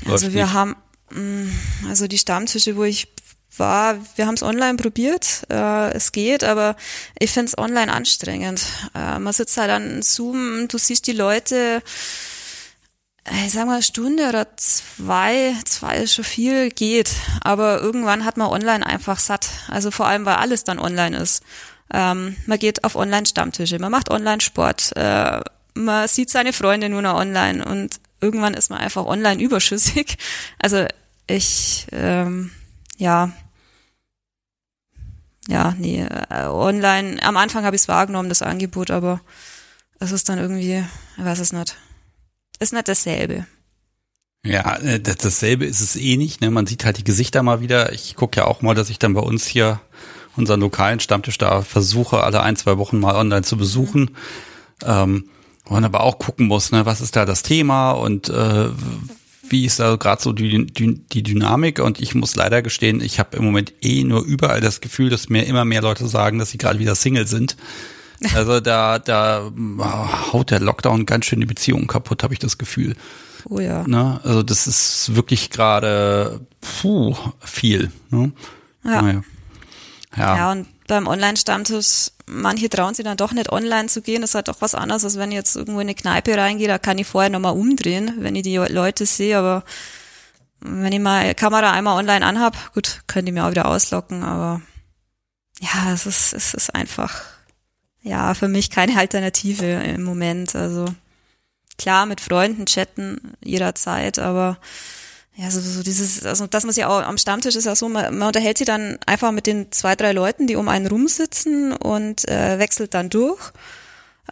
Also 0.06 0.34
wir 0.34 0.46
nicht? 0.46 0.54
haben, 0.54 0.76
mm, 1.12 1.50
also 1.88 2.08
die 2.08 2.18
Stammtische, 2.18 2.76
wo 2.76 2.84
ich 2.84 3.08
war, 3.58 3.98
wir 4.16 4.26
haben 4.26 4.36
es 4.36 4.44
online 4.44 4.78
probiert, 4.78 5.46
äh, 5.50 5.92
es 5.92 6.12
geht, 6.12 6.44
aber 6.44 6.76
ich 7.20 7.32
finde 7.32 7.48
es 7.48 7.58
online 7.58 7.92
anstrengend. 7.92 8.66
Äh, 8.96 9.20
man 9.20 9.34
sitzt 9.34 9.58
halt 9.58 9.70
an 9.70 10.02
Zoom, 10.02 10.68
du 10.68 10.78
siehst 10.78 11.08
die 11.08 11.14
Leute, 11.14 11.82
ich 13.32 13.54
sag 13.54 13.68
mal, 13.68 13.82
Stunde 13.82 14.28
oder 14.28 14.48
zwei, 14.58 15.54
zwei 15.66 15.98
ist 15.98 16.16
schon 16.16 16.26
viel, 16.26 16.70
geht. 16.70 17.12
Aber 17.42 17.80
irgendwann 17.80 18.26
hat 18.26 18.38
man 18.38 18.48
online 18.48 18.86
einfach 18.86 19.20
satt. 19.20 19.50
Also 19.68 19.92
vor 19.92 20.08
allem, 20.08 20.26
weil 20.26 20.36
alles 20.36 20.64
dann 20.64 20.80
online 20.80 21.18
ist. 21.18 21.44
Ähm, 21.92 22.36
man 22.46 22.60
geht 22.60 22.84
auf 22.84 22.96
Online-Stammtische, 22.96 23.80
man 23.80 23.92
macht 23.92 24.12
Online-Sport, 24.12 24.96
äh, 24.96 25.42
man 25.74 26.08
sieht 26.08 26.30
seine 26.30 26.54
Freunde 26.54 26.88
nur 26.88 27.02
noch 27.02 27.16
online 27.16 27.66
und 27.66 28.00
irgendwann 28.22 28.54
ist 28.54 28.70
man 28.70 28.80
einfach 28.80 29.06
online 29.06 29.42
überschüssig. 29.42 30.18
Also 30.60 30.86
ich, 31.26 31.88
ähm, 31.92 32.52
ja, 32.98 33.32
ja, 35.48 35.74
nee, 35.80 36.06
äh, 36.30 36.46
online, 36.46 37.18
am 37.24 37.38
Anfang 37.38 37.66
habe 37.66 37.76
ich 37.76 37.84
es 37.84 37.88
wahrgenommen, 37.88 38.30
das 38.30 38.44
Angebot, 38.44 38.92
aber 38.92 39.22
es 40.00 40.12
ist 40.12 40.30
dann 40.30 40.38
irgendwie, 40.38 40.86
ich 41.18 41.26
weiß 41.26 41.40
es 41.40 41.54
nicht 41.54 41.76
ist 42.60 42.74
nicht 42.74 42.88
dasselbe. 42.88 43.46
Ja, 44.46 44.78
äh, 44.78 45.00
dasselbe 45.00 45.66
ist 45.66 45.82
es 45.82 45.96
eh 45.96 46.16
nicht. 46.18 46.42
Ne? 46.42 46.50
Man 46.50 46.66
sieht 46.66 46.86
halt 46.86 46.98
die 46.98 47.04
Gesichter 47.04 47.44
mal 47.44 47.62
wieder. 47.62 47.92
Ich 47.92 48.16
gucke 48.16 48.40
ja 48.40 48.46
auch 48.46 48.62
mal, 48.62 48.76
dass 48.76 48.90
ich 48.90 49.00
dann 49.00 49.14
bei 49.14 49.22
uns 49.22 49.46
hier 49.46 49.82
unseren 50.36 50.62
lokalen 50.62 51.00
Stammtisch 51.00 51.38
da 51.38 51.62
versuche, 51.62 52.24
alle 52.24 52.42
ein, 52.42 52.56
zwei 52.56 52.78
Wochen 52.78 53.00
mal 53.00 53.16
online 53.16 53.44
zu 53.44 53.58
besuchen. 53.58 54.02
Mhm. 54.02 54.86
Ähm, 54.86 55.30
man 55.70 55.84
aber 55.84 56.02
auch 56.02 56.18
gucken 56.18 56.48
muss, 56.48 56.72
ne, 56.72 56.86
was 56.86 57.02
ist 57.02 57.16
da 57.16 57.26
das 57.26 57.44
Thema 57.44 57.92
und 57.92 58.30
äh, 58.30 58.70
wie 59.50 59.66
ist 59.66 59.80
da 59.80 59.96
gerade 59.96 60.22
so 60.22 60.34
die, 60.34 60.66
die, 60.66 60.96
die 60.96 61.24
Dynamik 61.24 61.80
und 61.80 62.00
ich 62.00 62.16
muss 62.16 62.36
leider 62.36 62.62
gestehen, 62.62 63.02
ich 63.02 63.20
habe 63.20 63.38
im 63.38 63.46
Moment 63.46 63.74
eh 63.82 64.04
nur 64.04 64.24
überall 64.24 64.62
das 64.62 64.82
Gefühl, 64.82 65.10
dass 65.10 65.30
mir 65.30 65.46
immer 65.46 65.66
mehr 65.66 65.82
Leute 65.82 66.08
sagen, 66.08 66.40
dass 66.40 66.52
sie 66.52 66.58
gerade 66.58 66.80
wieder 66.80 66.96
Single 66.96 67.28
sind. 67.28 67.56
Also 68.36 68.60
da, 68.60 69.00
da 69.00 69.50
haut 70.32 70.52
der 70.52 70.60
Lockdown 70.60 71.06
ganz 71.06 71.26
schön 71.26 71.40
die 71.40 71.46
Beziehung 71.46 71.88
kaputt, 71.88 72.24
habe 72.24 72.34
ich 72.34 72.40
das 72.40 72.58
Gefühl. 72.58 72.96
Oh 73.46 73.60
ja. 73.60 73.88
Ne? 73.88 74.20
Also 74.24 74.44
das 74.44 74.68
ist 74.68 75.16
wirklich 75.16 75.50
gerade 75.50 76.42
puh, 76.60 77.16
viel. 77.40 77.92
Ne? 78.10 78.32
Ja. 78.84 79.02
Naja. 79.02 79.22
ja. 80.18 80.38
Ja, 80.38 80.52
und 80.52 80.68
beim 80.88 81.08
Online-Stammtisch, 81.08 82.12
manche 82.26 82.70
trauen 82.70 82.94
sich 82.94 83.06
dann 83.06 83.16
doch 83.16 83.32
nicht 83.32 83.52
online 83.52 83.88
zu 83.88 84.02
gehen. 84.02 84.22
Das 84.22 84.32
ist 84.32 84.36
halt 84.36 84.50
doch 84.50 84.60
was 84.60 84.76
anderes, 84.76 85.06
als 85.06 85.18
wenn 85.18 85.32
ich 85.32 85.38
jetzt 85.38 85.56
irgendwo 85.56 85.80
in 85.80 85.88
eine 85.88 85.96
Kneipe 85.96 86.36
reingehe, 86.36 86.68
da 86.68 86.78
kann 86.78 86.98
ich 86.98 87.08
vorher 87.08 87.30
nochmal 87.30 87.54
umdrehen, 87.54 88.16
wenn 88.20 88.36
ich 88.36 88.44
die 88.44 88.58
Leute 88.58 89.06
sehe, 89.06 89.38
aber 89.38 89.64
wenn 90.62 90.92
ich 90.92 91.00
mal 91.00 91.34
Kamera 91.36 91.72
einmal 91.72 91.98
online 91.98 92.26
anhab, 92.26 92.74
gut, 92.74 93.02
können 93.08 93.28
die 93.28 93.32
mir 93.32 93.46
auch 93.46 93.52
wieder 93.52 93.68
auslocken, 93.68 94.24
aber 94.24 94.62
ja, 95.62 95.94
es 95.94 96.06
ist, 96.06 96.34
es 96.34 96.54
ist 96.54 96.76
einfach 96.76 97.22
ja, 98.02 98.34
für 98.34 98.48
mich 98.48 98.70
keine 98.70 98.98
Alternative 98.98 99.66
im 99.66 100.04
Moment. 100.04 100.56
Also 100.56 100.86
klar, 101.78 102.06
mit 102.06 102.22
Freunden 102.22 102.66
chatten 102.66 103.36
jederzeit, 103.44 104.20
aber 104.20 104.58
ja, 105.36 105.50
so, 105.50 105.62
so 105.62 105.84
dieses, 105.84 106.26
also 106.26 106.48
das 106.48 106.66
muss 106.66 106.76
ja 106.76 106.90
auch 106.90 107.02
am 107.02 107.18
Stammtisch 107.18 107.56
ist 107.56 107.66
ja 107.66 107.76
so, 107.76 107.88
man, 107.88 108.18
man 108.18 108.28
unterhält 108.28 108.58
sich 108.58 108.68
dann 108.68 109.00
einfach 109.06 109.32
mit 109.32 109.48
den 109.48 109.72
zwei, 109.72 109.96
drei 109.96 110.12
Leuten, 110.12 110.48
die 110.48 110.58
um 110.58 110.68
einen 110.68 110.88
rumsitzen 110.88 111.72
und 111.72 112.28
äh, 112.28 112.60
wechselt 112.60 112.94
dann 112.94 113.10
durch 113.10 113.52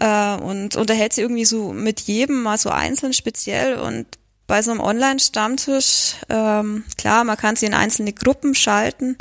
äh, 0.01 0.35
und 0.35 0.75
unterhält 0.75 1.13
sich 1.13 1.23
irgendwie 1.23 1.45
so 1.45 1.71
mit 1.71 2.01
jedem 2.01 2.43
mal 2.43 2.57
so 2.57 2.69
einzeln 2.69 3.13
speziell 3.13 3.75
und 3.75 4.05
bei 4.47 4.61
so 4.61 4.71
einem 4.71 4.79
Online-Stammtisch, 4.79 6.15
ähm, 6.29 6.83
klar, 6.97 7.23
man 7.23 7.37
kann 7.37 7.55
sie 7.55 7.65
in 7.65 7.73
einzelne 7.73 8.13
Gruppen 8.13 8.55
schalten, 8.55 9.17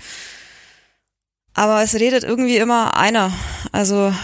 aber 1.56 1.82
es 1.82 1.94
redet 1.94 2.22
irgendwie 2.22 2.58
immer 2.58 2.96
einer. 2.96 3.32
Also, 3.72 4.14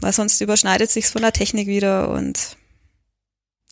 weil 0.00 0.12
sonst 0.12 0.40
überschneidet 0.40 0.90
sich's 0.90 1.10
von 1.10 1.20
der 1.22 1.32
Technik 1.32 1.68
wieder 1.68 2.08
und 2.08 2.56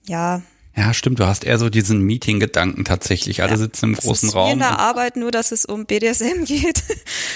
ja, 0.07 0.43
Ja, 0.77 0.93
stimmt, 0.93 1.19
du 1.19 1.27
hast 1.27 1.45
eher 1.45 1.59
so 1.59 1.71
diesen 1.71 2.01
Meeting-Gedanken 2.01 2.85
tatsächlich. 2.85 3.43
Alle 3.43 3.53
ja, 3.53 3.57
sitzen 3.57 3.87
im 3.87 3.95
großen 3.95 4.29
Raum. 4.29 4.53
In 4.53 4.59
der 4.59 4.79
Arbeit, 4.79 5.17
nur 5.17 5.31
dass 5.31 5.51
es 5.51 5.65
um 5.65 5.87
BDSM 5.87 6.45
geht. 6.45 6.83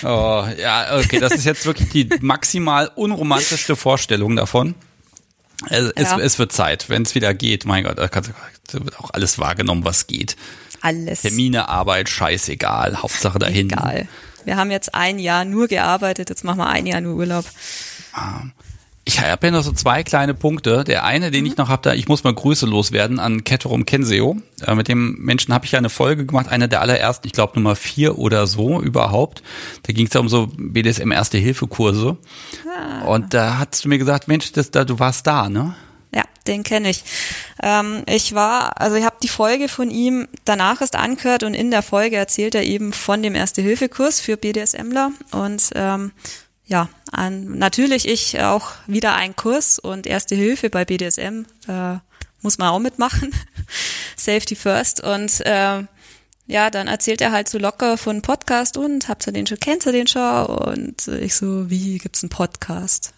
Oh, 0.02 0.46
ja, 0.60 0.98
okay, 0.98 1.18
das 1.18 1.32
ist 1.32 1.46
jetzt 1.46 1.64
wirklich 1.64 1.88
die 1.88 2.10
maximal 2.20 2.90
unromantischste 2.94 3.74
Vorstellung 3.74 4.36
davon. 4.36 4.74
Es, 5.70 5.92
ja. 5.96 6.18
es, 6.20 6.38
wird 6.38 6.52
Zeit, 6.52 6.90
wenn 6.90 7.02
es 7.02 7.14
wieder 7.14 7.32
geht. 7.32 7.64
Mein 7.64 7.84
Gott, 7.84 7.98
da 7.98 8.10
wird 8.84 9.00
auch 9.00 9.10
alles 9.12 9.38
wahrgenommen, 9.38 9.84
was 9.84 10.06
geht. 10.06 10.36
Alles. 10.82 11.22
Termine, 11.22 11.68
Arbeit, 11.68 12.08
scheißegal. 12.10 13.02
Hauptsache 13.02 13.38
dahin. 13.38 13.70
Egal. 13.70 14.08
Wir 14.48 14.56
haben 14.56 14.70
jetzt 14.70 14.94
ein 14.94 15.18
Jahr 15.18 15.44
nur 15.44 15.68
gearbeitet, 15.68 16.30
jetzt 16.30 16.42
machen 16.42 16.56
wir 16.56 16.68
ein 16.68 16.86
Jahr 16.86 17.02
nur 17.02 17.16
Urlaub. 17.16 17.44
Ah. 18.14 18.44
Ich 19.04 19.20
habe 19.20 19.46
ja 19.46 19.50
noch 19.50 19.62
so 19.62 19.72
zwei 19.72 20.02
kleine 20.02 20.32
Punkte. 20.32 20.84
Der 20.84 21.04
eine, 21.04 21.30
den 21.30 21.44
mhm. 21.44 21.50
ich 21.50 21.56
noch 21.58 21.68
habe, 21.68 21.82
da 21.82 21.92
ich 21.92 22.08
muss 22.08 22.24
mal 22.24 22.32
Grüße 22.32 22.64
loswerden 22.64 23.20
an 23.20 23.44
Ketterum 23.44 23.84
Kenseo. 23.84 24.38
Äh, 24.66 24.74
mit 24.74 24.88
dem 24.88 25.18
Menschen 25.18 25.52
habe 25.52 25.66
ich 25.66 25.72
ja 25.72 25.78
eine 25.78 25.90
Folge 25.90 26.24
gemacht, 26.24 26.48
eine 26.48 26.66
der 26.66 26.80
allerersten, 26.80 27.26
ich 27.26 27.34
glaube 27.34 27.56
Nummer 27.56 27.76
vier 27.76 28.18
oder 28.18 28.46
so 28.46 28.80
überhaupt. 28.80 29.42
Da 29.82 29.92
ging 29.92 30.06
es 30.06 30.14
ja 30.14 30.20
um 30.20 30.30
so 30.30 30.48
BDSM 30.56 31.12
Erste 31.12 31.36
Hilfe 31.36 31.66
Kurse. 31.66 32.16
Ah. 32.66 33.04
Und 33.04 33.34
da 33.34 33.58
hast 33.58 33.84
du 33.84 33.90
mir 33.90 33.98
gesagt, 33.98 34.28
Mensch, 34.28 34.50
das, 34.52 34.70
da, 34.70 34.84
du 34.84 34.98
warst 34.98 35.26
da, 35.26 35.50
ne? 35.50 35.74
Den 36.48 36.62
kenne 36.62 36.90
ich. 36.90 37.04
Ähm, 37.62 38.02
ich 38.06 38.34
war, 38.34 38.80
also 38.80 38.96
ich 38.96 39.04
habe 39.04 39.16
die 39.22 39.28
Folge 39.28 39.68
von 39.68 39.90
ihm 39.90 40.26
danach 40.44 40.80
erst 40.80 40.96
angehört 40.96 41.42
und 41.42 41.54
in 41.54 41.70
der 41.70 41.82
Folge 41.82 42.16
erzählt 42.16 42.54
er 42.54 42.64
eben 42.64 42.92
von 42.92 43.22
dem 43.22 43.34
Erste-Hilfe-Kurs 43.34 44.20
für 44.20 44.36
BDSMler 44.36 45.12
und 45.30 45.70
ähm, 45.74 46.12
ja, 46.66 46.88
an, 47.12 47.58
natürlich 47.58 48.08
ich 48.08 48.40
auch 48.40 48.72
wieder 48.86 49.14
ein 49.14 49.36
Kurs 49.36 49.78
und 49.78 50.06
Erste 50.06 50.34
Hilfe 50.34 50.70
bei 50.70 50.84
BDSM 50.84 51.44
äh, 51.66 51.96
muss 52.42 52.58
man 52.58 52.68
auch 52.68 52.78
mitmachen. 52.78 53.32
Safety 54.16 54.56
first 54.56 55.02
und 55.02 55.40
äh, 55.46 55.84
ja, 56.46 56.70
dann 56.70 56.88
erzählt 56.88 57.20
er 57.20 57.30
halt 57.30 57.48
so 57.48 57.58
locker 57.58 57.98
von 57.98 58.22
Podcast 58.22 58.78
und 58.78 59.08
habt 59.08 59.26
ihr 59.26 59.34
den 59.34 59.46
schon, 59.46 59.60
kennst 59.60 59.86
du 59.86 59.92
den 59.92 60.06
schon? 60.06 60.46
Und 60.46 61.06
ich 61.08 61.34
so, 61.34 61.68
wie 61.68 61.98
gibt's 61.98 62.22
einen 62.22 62.30
Podcast? 62.30 63.12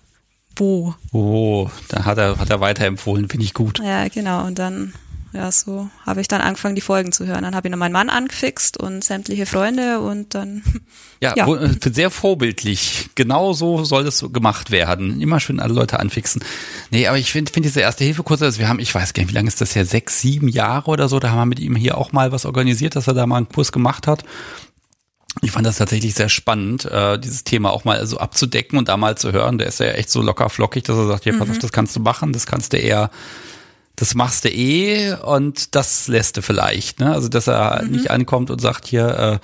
Wo? 0.57 0.95
Oh, 1.13 1.71
da 1.89 2.05
hat 2.05 2.19
er, 2.19 2.39
hat 2.39 2.51
er 2.51 2.61
weiterempfohlen, 2.61 3.29
finde 3.29 3.45
ich 3.45 3.55
gut. 3.55 3.81
Ja, 3.83 4.09
genau. 4.09 4.47
Und 4.47 4.59
dann 4.59 4.93
ja, 5.33 5.53
so 5.53 5.89
habe 6.05 6.21
ich 6.21 6.27
dann 6.27 6.41
angefangen, 6.41 6.75
die 6.75 6.81
Folgen 6.81 7.13
zu 7.13 7.25
hören. 7.25 7.43
Dann 7.45 7.55
habe 7.55 7.69
ich 7.69 7.71
noch 7.71 7.79
meinen 7.79 7.93
Mann 7.93 8.11
angefixt 8.11 8.77
und 8.79 9.05
sämtliche 9.05 9.47
Freunde 9.47 10.01
und 10.01 10.35
dann. 10.35 10.63
Ja, 11.21 11.35
ja. 11.37 11.47
Äh, 11.47 11.77
sehr 11.93 12.11
vorbildlich. 12.11 13.11
Genau 13.15 13.53
so 13.53 13.85
soll 13.85 14.07
es 14.07 14.25
gemacht 14.33 14.73
werden. 14.73 15.21
Immer 15.21 15.39
schön 15.39 15.61
alle 15.61 15.73
Leute 15.73 16.01
anfixen. 16.01 16.43
Nee, 16.91 17.07
aber 17.07 17.19
ich 17.19 17.31
finde 17.31 17.53
find 17.53 17.65
diese 17.65 17.81
erste 17.81 18.03
Hilfekurse, 18.03 18.45
also 18.45 18.59
wir 18.59 18.69
haben, 18.69 18.81
ich 18.81 18.93
weiß 18.93 19.13
gar 19.13 19.23
nicht, 19.23 19.31
wie 19.31 19.35
lange 19.35 19.49
ist 19.49 19.61
das 19.61 19.77
her, 19.77 19.85
sechs, 19.85 20.21
sieben 20.21 20.49
Jahre 20.49 20.91
oder 20.91 21.09
so, 21.09 21.21
da 21.21 21.31
haben 21.31 21.39
wir 21.39 21.47
mit 21.47 21.61
ihm 21.61 21.77
hier 21.77 21.97
auch 21.97 22.11
mal 22.11 22.33
was 22.33 22.45
organisiert, 22.45 22.97
dass 22.97 23.07
er 23.07 23.15
da 23.15 23.25
mal 23.27 23.37
einen 23.37 23.49
Kurs 23.49 23.71
gemacht 23.71 24.09
hat. 24.09 24.25
Ich 25.43 25.53
fand 25.53 25.67
das 25.67 25.79
tatsächlich 25.79 26.15
sehr 26.15 26.29
spannend, 26.29 26.85
äh, 26.87 27.19
dieses 27.19 27.45
Thema 27.45 27.71
auch 27.71 27.85
mal 27.85 28.05
so 28.07 28.19
abzudecken 28.19 28.79
und 28.79 28.89
da 28.89 28.97
mal 28.97 29.17
zu 29.17 29.33
hören. 29.33 29.59
Der 29.59 29.69
ist 29.69 29.81
ja 29.81 29.87
echt 29.87 30.11
so 30.11 30.23
locker 30.23 30.51
flockig, 30.51 30.85
dass 30.85 30.97
er 30.97 31.07
sagt, 31.07 31.25
ja, 31.25 31.33
pass 31.33 31.47
mhm. 31.47 31.53
auf, 31.53 31.59
das 31.59 31.73
kannst 31.73 31.95
du 31.95 32.01
machen, 32.01 32.33
das 32.33 32.47
kannst 32.47 32.73
du 32.73 32.79
eher 32.79 33.11
das 34.01 34.15
machst 34.15 34.47
du 34.47 34.49
eh 34.49 35.13
und 35.13 35.75
das 35.75 36.09
lässt 36.09 36.39
du 36.39 36.43
vielleicht. 36.43 37.01
Ne? 37.01 37.13
Also 37.13 37.29
dass 37.29 37.47
er 37.47 37.83
mhm. 37.83 37.91
nicht 37.91 38.11
ankommt 38.11 38.51
und 38.51 38.59
sagt 38.59 38.87
hier, 38.87 39.09
äh, 39.09 39.39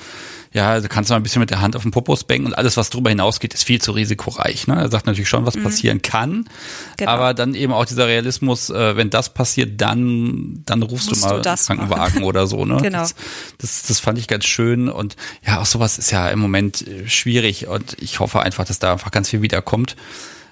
ja, 0.56 0.70
also 0.70 0.88
kannst 0.88 1.10
du 1.10 1.12
mal 1.12 1.20
ein 1.20 1.22
bisschen 1.22 1.40
mit 1.40 1.50
der 1.50 1.60
Hand 1.60 1.76
auf 1.76 1.82
den 1.82 1.90
Popos 1.90 2.24
bangen 2.24 2.46
und 2.46 2.54
alles, 2.54 2.78
was 2.78 2.88
drüber 2.88 3.10
hinausgeht, 3.10 3.52
ist 3.52 3.64
viel 3.64 3.78
zu 3.78 3.92
risikoreich. 3.92 4.66
Ne? 4.66 4.74
Er 4.76 4.88
sagt 4.88 5.06
natürlich 5.06 5.28
schon, 5.28 5.44
was 5.44 5.54
mhm. 5.54 5.64
passieren 5.64 6.00
kann, 6.00 6.48
genau. 6.96 7.10
aber 7.10 7.34
dann 7.34 7.54
eben 7.54 7.74
auch 7.74 7.84
dieser 7.84 8.06
Realismus, 8.06 8.70
äh, 8.70 8.96
wenn 8.96 9.10
das 9.10 9.34
passiert, 9.34 9.78
dann 9.82 10.62
dann 10.64 10.82
rufst 10.82 11.10
Musst 11.10 11.24
du 11.24 11.28
mal 11.28 11.46
einen 11.46 11.58
Krankenwagen 11.58 12.22
oder 12.24 12.46
so. 12.46 12.64
Ne? 12.64 12.78
genau. 12.80 13.00
Das, 13.00 13.14
das, 13.58 13.82
das 13.82 14.00
fand 14.00 14.18
ich 14.18 14.28
ganz 14.28 14.46
schön 14.46 14.88
und 14.88 15.16
ja, 15.46 15.60
auch 15.60 15.66
sowas 15.66 15.98
ist 15.98 16.10
ja 16.10 16.30
im 16.30 16.38
Moment 16.38 16.86
äh, 16.88 17.06
schwierig 17.06 17.66
und 17.66 17.94
ich 18.00 18.20
hoffe 18.20 18.40
einfach, 18.40 18.64
dass 18.64 18.78
da 18.78 18.92
einfach 18.92 19.10
ganz 19.10 19.28
viel 19.28 19.42
wiederkommt. 19.42 19.94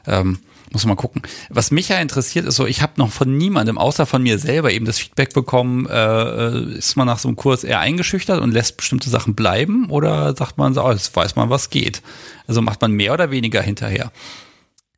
Ähm, 0.06 0.38
muss 0.74 0.84
mal 0.84 0.96
gucken. 0.96 1.22
Was 1.48 1.70
mich 1.70 1.88
ja 1.88 1.98
interessiert, 1.98 2.46
ist 2.46 2.56
so, 2.56 2.66
ich 2.66 2.82
habe 2.82 2.92
noch 2.96 3.10
von 3.10 3.36
niemandem, 3.36 3.78
außer 3.78 4.06
von 4.06 4.22
mir 4.22 4.38
selber, 4.38 4.72
eben 4.72 4.84
das 4.84 4.98
Feedback 4.98 5.32
bekommen, 5.32 5.86
äh, 5.86 6.22
äh, 6.48 6.74
ist 6.76 6.96
man 6.96 7.06
nach 7.06 7.18
so 7.18 7.28
einem 7.28 7.36
Kurs 7.36 7.64
eher 7.64 7.80
eingeschüchtert 7.80 8.40
und 8.40 8.52
lässt 8.52 8.76
bestimmte 8.76 9.08
Sachen 9.08 9.34
bleiben 9.34 9.88
oder 9.88 10.36
sagt 10.36 10.58
man 10.58 10.74
so, 10.74 10.84
oh, 10.84 10.92
jetzt 10.92 11.14
weiß 11.14 11.36
man, 11.36 11.50
was 11.50 11.70
geht? 11.70 12.02
Also 12.46 12.60
macht 12.60 12.82
man 12.82 12.92
mehr 12.92 13.14
oder 13.14 13.30
weniger 13.30 13.62
hinterher? 13.62 14.12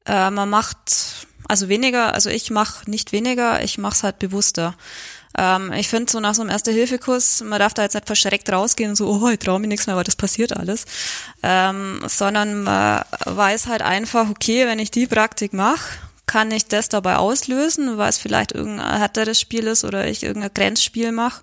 Äh, 0.07 0.31
man 0.31 0.51
macht 0.51 1.27
also 1.49 1.69
weniger, 1.69 2.15
also 2.15 2.31
ich 2.31 2.51
mache 2.51 2.91
nicht 2.91 3.13
weniger, 3.13 3.63
ich 3.63 3.79
mache 3.79 3.95
es 3.95 4.03
halt 4.03 4.19
bewusster. 4.19 4.75
Ähm, 5.37 5.73
ich 5.73 5.89
finde 5.89 6.11
so 6.11 6.21
nach 6.21 6.35
so 6.35 6.43
einem 6.43 6.51
Erste-Hilfe-Kurs, 6.51 7.43
man 7.43 7.59
darf 7.59 7.75
da 7.75 7.83
jetzt 7.83 7.95
nicht 7.95 8.07
verschreckt 8.07 8.51
rausgehen 8.51 8.91
und 8.91 8.97
so, 8.97 9.09
oh, 9.09 9.29
ich 9.29 9.39
traue 9.39 9.61
mir 9.61 9.67
nichts 9.67 9.87
mehr, 9.87 9.97
weil 9.97 10.05
das 10.05 10.17
passiert 10.17 10.57
alles. 10.57 10.87
Ähm, 11.43 12.01
sondern 12.07 12.63
man 12.63 13.03
weiß 13.25 13.67
halt 13.67 13.83
einfach, 13.83 14.31
okay, 14.31 14.67
wenn 14.67 14.79
ich 14.79 14.91
die 14.91 15.07
Praktik 15.07 15.53
mache, 15.53 15.99
kann 16.27 16.51
ich 16.51 16.67
das 16.67 16.89
dabei 16.89 17.17
auslösen, 17.17 17.99
weil 17.99 18.09
es 18.09 18.19
vielleicht 18.19 18.53
irgendein 18.53 18.99
härteres 18.99 19.39
Spiel 19.39 19.67
ist 19.67 19.85
oder 19.85 20.09
ich 20.09 20.23
irgendein 20.23 20.55
Grenzspiel 20.55 21.13
mache. 21.13 21.43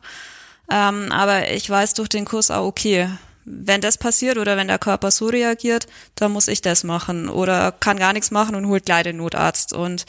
Ähm, 0.70 1.12
aber 1.12 1.52
ich 1.52 1.70
weiß 1.70 1.94
durch 1.94 2.10
den 2.10 2.26
Kurs 2.26 2.52
auch, 2.52 2.66
okay, 2.66 3.10
wenn 3.46 3.82
das 3.82 3.98
passiert 3.98 4.38
oder 4.38 4.58
wenn 4.58 4.68
der 4.68 4.80
Körper 4.80 5.12
so 5.12 5.28
reagiert, 5.28 5.88
dann 6.16 6.32
muss 6.32 6.48
ich 6.48 6.62
das 6.62 6.84
machen 6.84 7.30
oder 7.30 7.72
kann 7.72 7.98
gar 7.98 8.14
nichts 8.14 8.32
machen 8.32 8.56
und 8.56 8.68
holt 8.68 8.86
gleich 8.86 9.04
den 9.04 9.18
Notarzt. 9.18 9.74
Und 9.74 10.06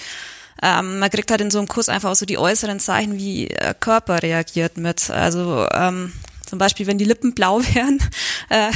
ähm, 0.62 0.98
man 0.98 1.10
kriegt 1.10 1.30
halt 1.30 1.40
in 1.40 1.50
so 1.50 1.58
einem 1.58 1.68
Kurs 1.68 1.88
einfach 1.88 2.10
auch 2.10 2.16
so 2.16 2.26
die 2.26 2.38
äußeren 2.38 2.80
Zeichen, 2.80 3.16
wie 3.16 3.48
äh, 3.48 3.74
Körper 3.78 4.22
reagiert 4.22 4.76
mit. 4.76 5.10
Also 5.10 5.66
ähm, 5.72 6.12
zum 6.46 6.58
Beispiel, 6.58 6.86
wenn 6.86 6.98
die 6.98 7.04
Lippen 7.04 7.34
blau 7.34 7.60
werden. 7.74 8.02
Äh, 8.48 8.70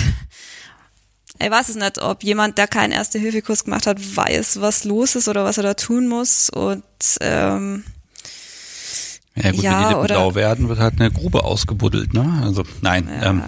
ich 1.40 1.50
weiß 1.50 1.68
es 1.68 1.76
nicht, 1.76 2.02
ob 2.02 2.24
jemand, 2.24 2.58
der 2.58 2.66
keinen 2.66 2.90
Erste-Hilfe-Kurs 2.90 3.64
gemacht 3.64 3.86
hat, 3.86 3.98
weiß, 4.16 4.60
was 4.60 4.82
los 4.82 5.14
ist 5.14 5.28
oder 5.28 5.44
was 5.44 5.56
er 5.56 5.62
da 5.62 5.74
tun 5.74 6.08
muss. 6.08 6.50
Und 6.50 6.82
ähm, 7.20 7.84
ja 9.42 9.50
gut, 9.52 9.62
ja, 9.62 9.70
wenn 9.72 9.78
die 9.78 9.94
Lippen 9.94 10.06
blau 10.06 10.34
werden, 10.34 10.68
wird 10.68 10.78
halt 10.78 11.00
eine 11.00 11.10
Grube 11.10 11.44
ausgebuddelt, 11.44 12.14
ne? 12.14 12.42
Also 12.44 12.64
nein. 12.80 13.08
Ja. 13.08 13.30
Ähm, 13.30 13.42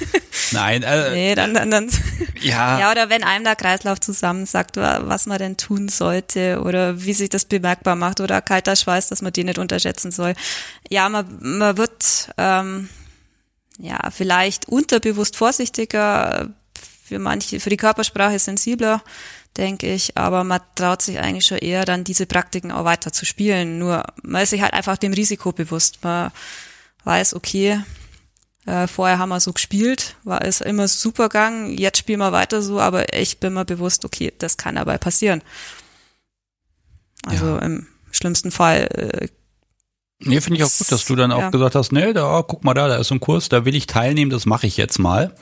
nein. 0.52 0.82
Äh, 0.82 1.10
nee, 1.12 1.34
dann, 1.34 1.54
dann, 1.54 1.70
dann. 1.70 1.90
Ja. 2.42 2.78
Ja, 2.80 2.90
oder 2.90 3.10
wenn 3.10 3.22
einem 3.22 3.44
der 3.44 3.54
Kreislauf 3.54 4.00
zusammen 4.00 4.46
sagt, 4.46 4.78
was 4.78 5.26
man 5.26 5.36
denn 5.36 5.58
tun 5.58 5.90
sollte 5.90 6.62
oder 6.62 7.02
wie 7.04 7.12
sich 7.12 7.28
das 7.28 7.44
bemerkbar 7.44 7.96
macht 7.96 8.20
oder 8.20 8.40
kalter 8.40 8.76
Schweiß, 8.76 9.08
dass 9.08 9.20
man 9.20 9.34
den 9.34 9.46
nicht 9.46 9.58
unterschätzen 9.58 10.10
soll. 10.10 10.32
Ja, 10.88 11.10
man, 11.10 11.26
man 11.40 11.76
wird 11.76 12.30
ähm, 12.38 12.88
ja 13.78 14.10
vielleicht 14.10 14.68
unterbewusst 14.68 15.36
vorsichtiger, 15.36 16.48
für 17.04 17.18
manche, 17.18 17.60
für 17.60 17.70
die 17.70 17.76
Körpersprache 17.76 18.38
sensibler 18.38 19.02
denke 19.56 19.92
ich. 19.92 20.16
Aber 20.16 20.44
man 20.44 20.60
traut 20.74 21.02
sich 21.02 21.18
eigentlich 21.18 21.46
schon 21.46 21.58
eher 21.58 21.84
dann 21.84 22.04
diese 22.04 22.26
Praktiken 22.26 22.72
auch 22.72 22.84
weiter 22.84 23.12
zu 23.12 23.24
spielen. 23.26 23.78
Nur 23.78 24.04
man 24.22 24.42
ist 24.42 24.50
sich 24.50 24.62
halt 24.62 24.72
einfach 24.72 24.96
dem 24.96 25.12
Risiko 25.12 25.52
bewusst. 25.52 25.98
Man 26.02 26.30
weiß, 27.04 27.34
okay, 27.34 27.80
äh, 28.66 28.86
vorher 28.86 29.18
haben 29.18 29.30
wir 29.30 29.40
so 29.40 29.52
gespielt, 29.52 30.16
war 30.22 30.44
es 30.44 30.60
immer 30.60 30.86
super 30.86 31.24
gegangen, 31.24 31.76
jetzt 31.76 31.98
spielen 31.98 32.20
wir 32.20 32.32
weiter 32.32 32.62
so, 32.62 32.78
aber 32.78 33.14
ich 33.18 33.38
bin 33.38 33.54
mir 33.54 33.64
bewusst, 33.64 34.04
okay, 34.04 34.32
das 34.38 34.58
kann 34.58 34.74
dabei 34.74 34.98
passieren. 34.98 35.42
Also 37.26 37.46
ja. 37.46 37.58
im 37.58 37.86
schlimmsten 38.10 38.50
Fall 38.50 38.88
äh, 38.92 39.28
Nee, 40.22 40.42
finde 40.42 40.58
ich 40.58 40.64
auch 40.64 40.78
gut, 40.78 40.92
dass 40.92 41.06
du 41.06 41.16
dann 41.16 41.32
auch 41.32 41.40
ja. 41.40 41.50
gesagt 41.50 41.74
hast, 41.74 41.92
nee, 41.92 42.12
da, 42.12 42.44
guck 42.46 42.62
mal 42.62 42.74
da, 42.74 42.88
da 42.88 42.96
ist 42.96 43.10
ein 43.10 43.20
Kurs, 43.20 43.48
da 43.48 43.64
will 43.64 43.74
ich 43.74 43.86
teilnehmen, 43.86 44.30
das 44.30 44.44
mache 44.44 44.66
ich 44.66 44.76
jetzt 44.76 44.98
mal. 44.98 45.34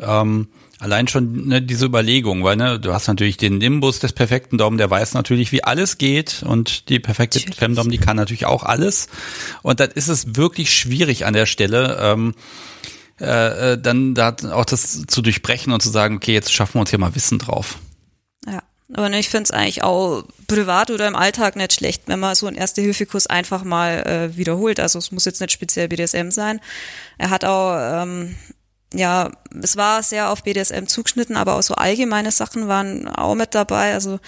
Ja. 0.00 0.22
Ähm, 0.22 0.48
Allein 0.78 1.08
schon 1.08 1.48
ne, 1.48 1.62
diese 1.62 1.86
Überlegung, 1.86 2.44
weil 2.44 2.56
ne, 2.56 2.78
du 2.78 2.92
hast 2.92 3.08
natürlich 3.08 3.38
den 3.38 3.56
Nimbus 3.58 3.98
des 3.98 4.12
perfekten 4.12 4.58
Dom, 4.58 4.76
der 4.76 4.90
weiß 4.90 5.14
natürlich, 5.14 5.50
wie 5.50 5.64
alles 5.64 5.96
geht 5.96 6.42
und 6.42 6.90
die 6.90 7.00
perfekte 7.00 7.40
Femdom, 7.40 7.90
die 7.90 7.98
kann 7.98 8.16
natürlich 8.16 8.44
auch 8.44 8.62
alles. 8.62 9.08
Und 9.62 9.80
dann 9.80 9.90
ist 9.90 10.08
es 10.08 10.36
wirklich 10.36 10.76
schwierig 10.76 11.24
an 11.24 11.32
der 11.32 11.46
Stelle, 11.46 11.98
ähm, 12.00 12.34
äh, 13.20 13.72
äh 13.72 13.78
dann 13.80 14.14
da 14.14 14.36
auch 14.52 14.66
das 14.66 15.06
zu 15.06 15.22
durchbrechen 15.22 15.72
und 15.72 15.82
zu 15.82 15.88
sagen, 15.88 16.16
okay, 16.16 16.34
jetzt 16.34 16.52
schaffen 16.52 16.74
wir 16.74 16.80
uns 16.80 16.90
hier 16.90 16.98
mal 16.98 17.14
Wissen 17.14 17.38
drauf. 17.38 17.78
Ja. 18.46 18.62
Und 18.88 19.14
ich 19.14 19.30
finde 19.30 19.44
es 19.44 19.50
eigentlich 19.50 19.82
auch 19.82 20.24
privat 20.46 20.90
oder 20.90 21.08
im 21.08 21.16
Alltag 21.16 21.56
nicht 21.56 21.72
schlecht, 21.72 22.02
wenn 22.06 22.20
man 22.20 22.34
so 22.36 22.46
einen 22.46 22.56
Erste-Hilfe-Kurs 22.56 23.26
einfach 23.26 23.64
mal 23.64 24.06
äh, 24.06 24.36
wiederholt. 24.36 24.78
Also 24.78 24.98
es 24.98 25.10
muss 25.10 25.24
jetzt 25.24 25.40
nicht 25.40 25.52
speziell 25.52 25.88
BDSM 25.88 26.30
sein. 26.30 26.60
Er 27.18 27.30
hat 27.30 27.44
auch 27.44 27.76
ähm, 27.76 28.36
ja, 28.96 29.30
es 29.62 29.76
war 29.76 30.02
sehr 30.02 30.30
auf 30.30 30.42
BDSM 30.42 30.86
zugeschnitten, 30.86 31.36
aber 31.36 31.56
auch 31.56 31.62
so 31.62 31.74
allgemeine 31.74 32.30
Sachen 32.30 32.68
waren 32.68 33.08
auch 33.08 33.34
mit 33.34 33.54
dabei. 33.54 33.92
Also 33.94 34.18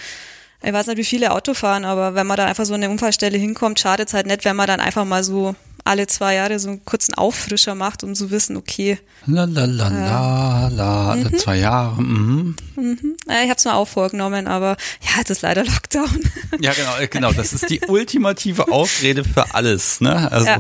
ich 0.63 0.73
weiß 0.73 0.89
nicht, 0.89 0.99
wie 0.99 1.05
viele 1.05 1.33
Auto 1.33 1.55
fahren, 1.55 1.85
aber 1.85 2.15
wenn 2.15 2.27
man 2.27 2.37
da 2.37 2.47
einfach 2.47 2.65
so 2.65 2.75
an 2.75 2.83
eine 2.83 2.93
Unfallstelle 2.93 3.39
hinkommt, 3.39 3.79
schadet 3.79 4.09
es 4.09 4.15
halt 4.15 4.27
nicht, 4.27 4.45
wenn 4.45 4.57
man 4.57 4.67
dann 4.67 4.81
einfach 4.81 5.05
mal 5.05 5.23
so 5.23 5.55
alle 5.85 6.07
zwei 6.07 6.35
Jahre 6.35 6.59
so 6.59 6.69
einen 6.69 6.85
kurzen 6.85 7.15
Auffrischer 7.15 7.75
macht, 7.75 8.05
um 8.05 8.15
zu 8.15 8.31
wissen, 8.31 8.57
okay. 8.57 8.99
La 9.27 9.45
la 9.45 9.65
la 9.65 9.89
la 9.89 10.69
la, 10.69 11.11
alle 11.13 11.33
zwei 11.33 11.57
Jahre. 11.57 12.03
Mhm. 12.03 12.57
Mhm. 12.77 13.17
Ja, 13.27 13.43
ich 13.43 13.49
habe 13.49 13.57
es 13.57 13.65
mir 13.65 13.75
auch 13.75 13.89
vorgenommen, 13.89 14.47
aber 14.49 14.77
ja, 15.01 15.19
jetzt 15.19 15.31
ist 15.31 15.43
leider 15.43 15.65
Lockdown. 15.65 16.31
Ja, 16.61 16.73
genau, 16.75 16.97
äh, 16.99 17.09
genau. 17.09 17.33
Das 17.33 17.53
ist 17.53 17.71
die 17.71 17.81
ultimative 17.87 18.71
Ausrede 18.71 19.25
für 19.25 19.55
alles, 19.55 20.01
ne? 20.01 20.31
Also. 20.31 20.47
Ja. 20.47 20.59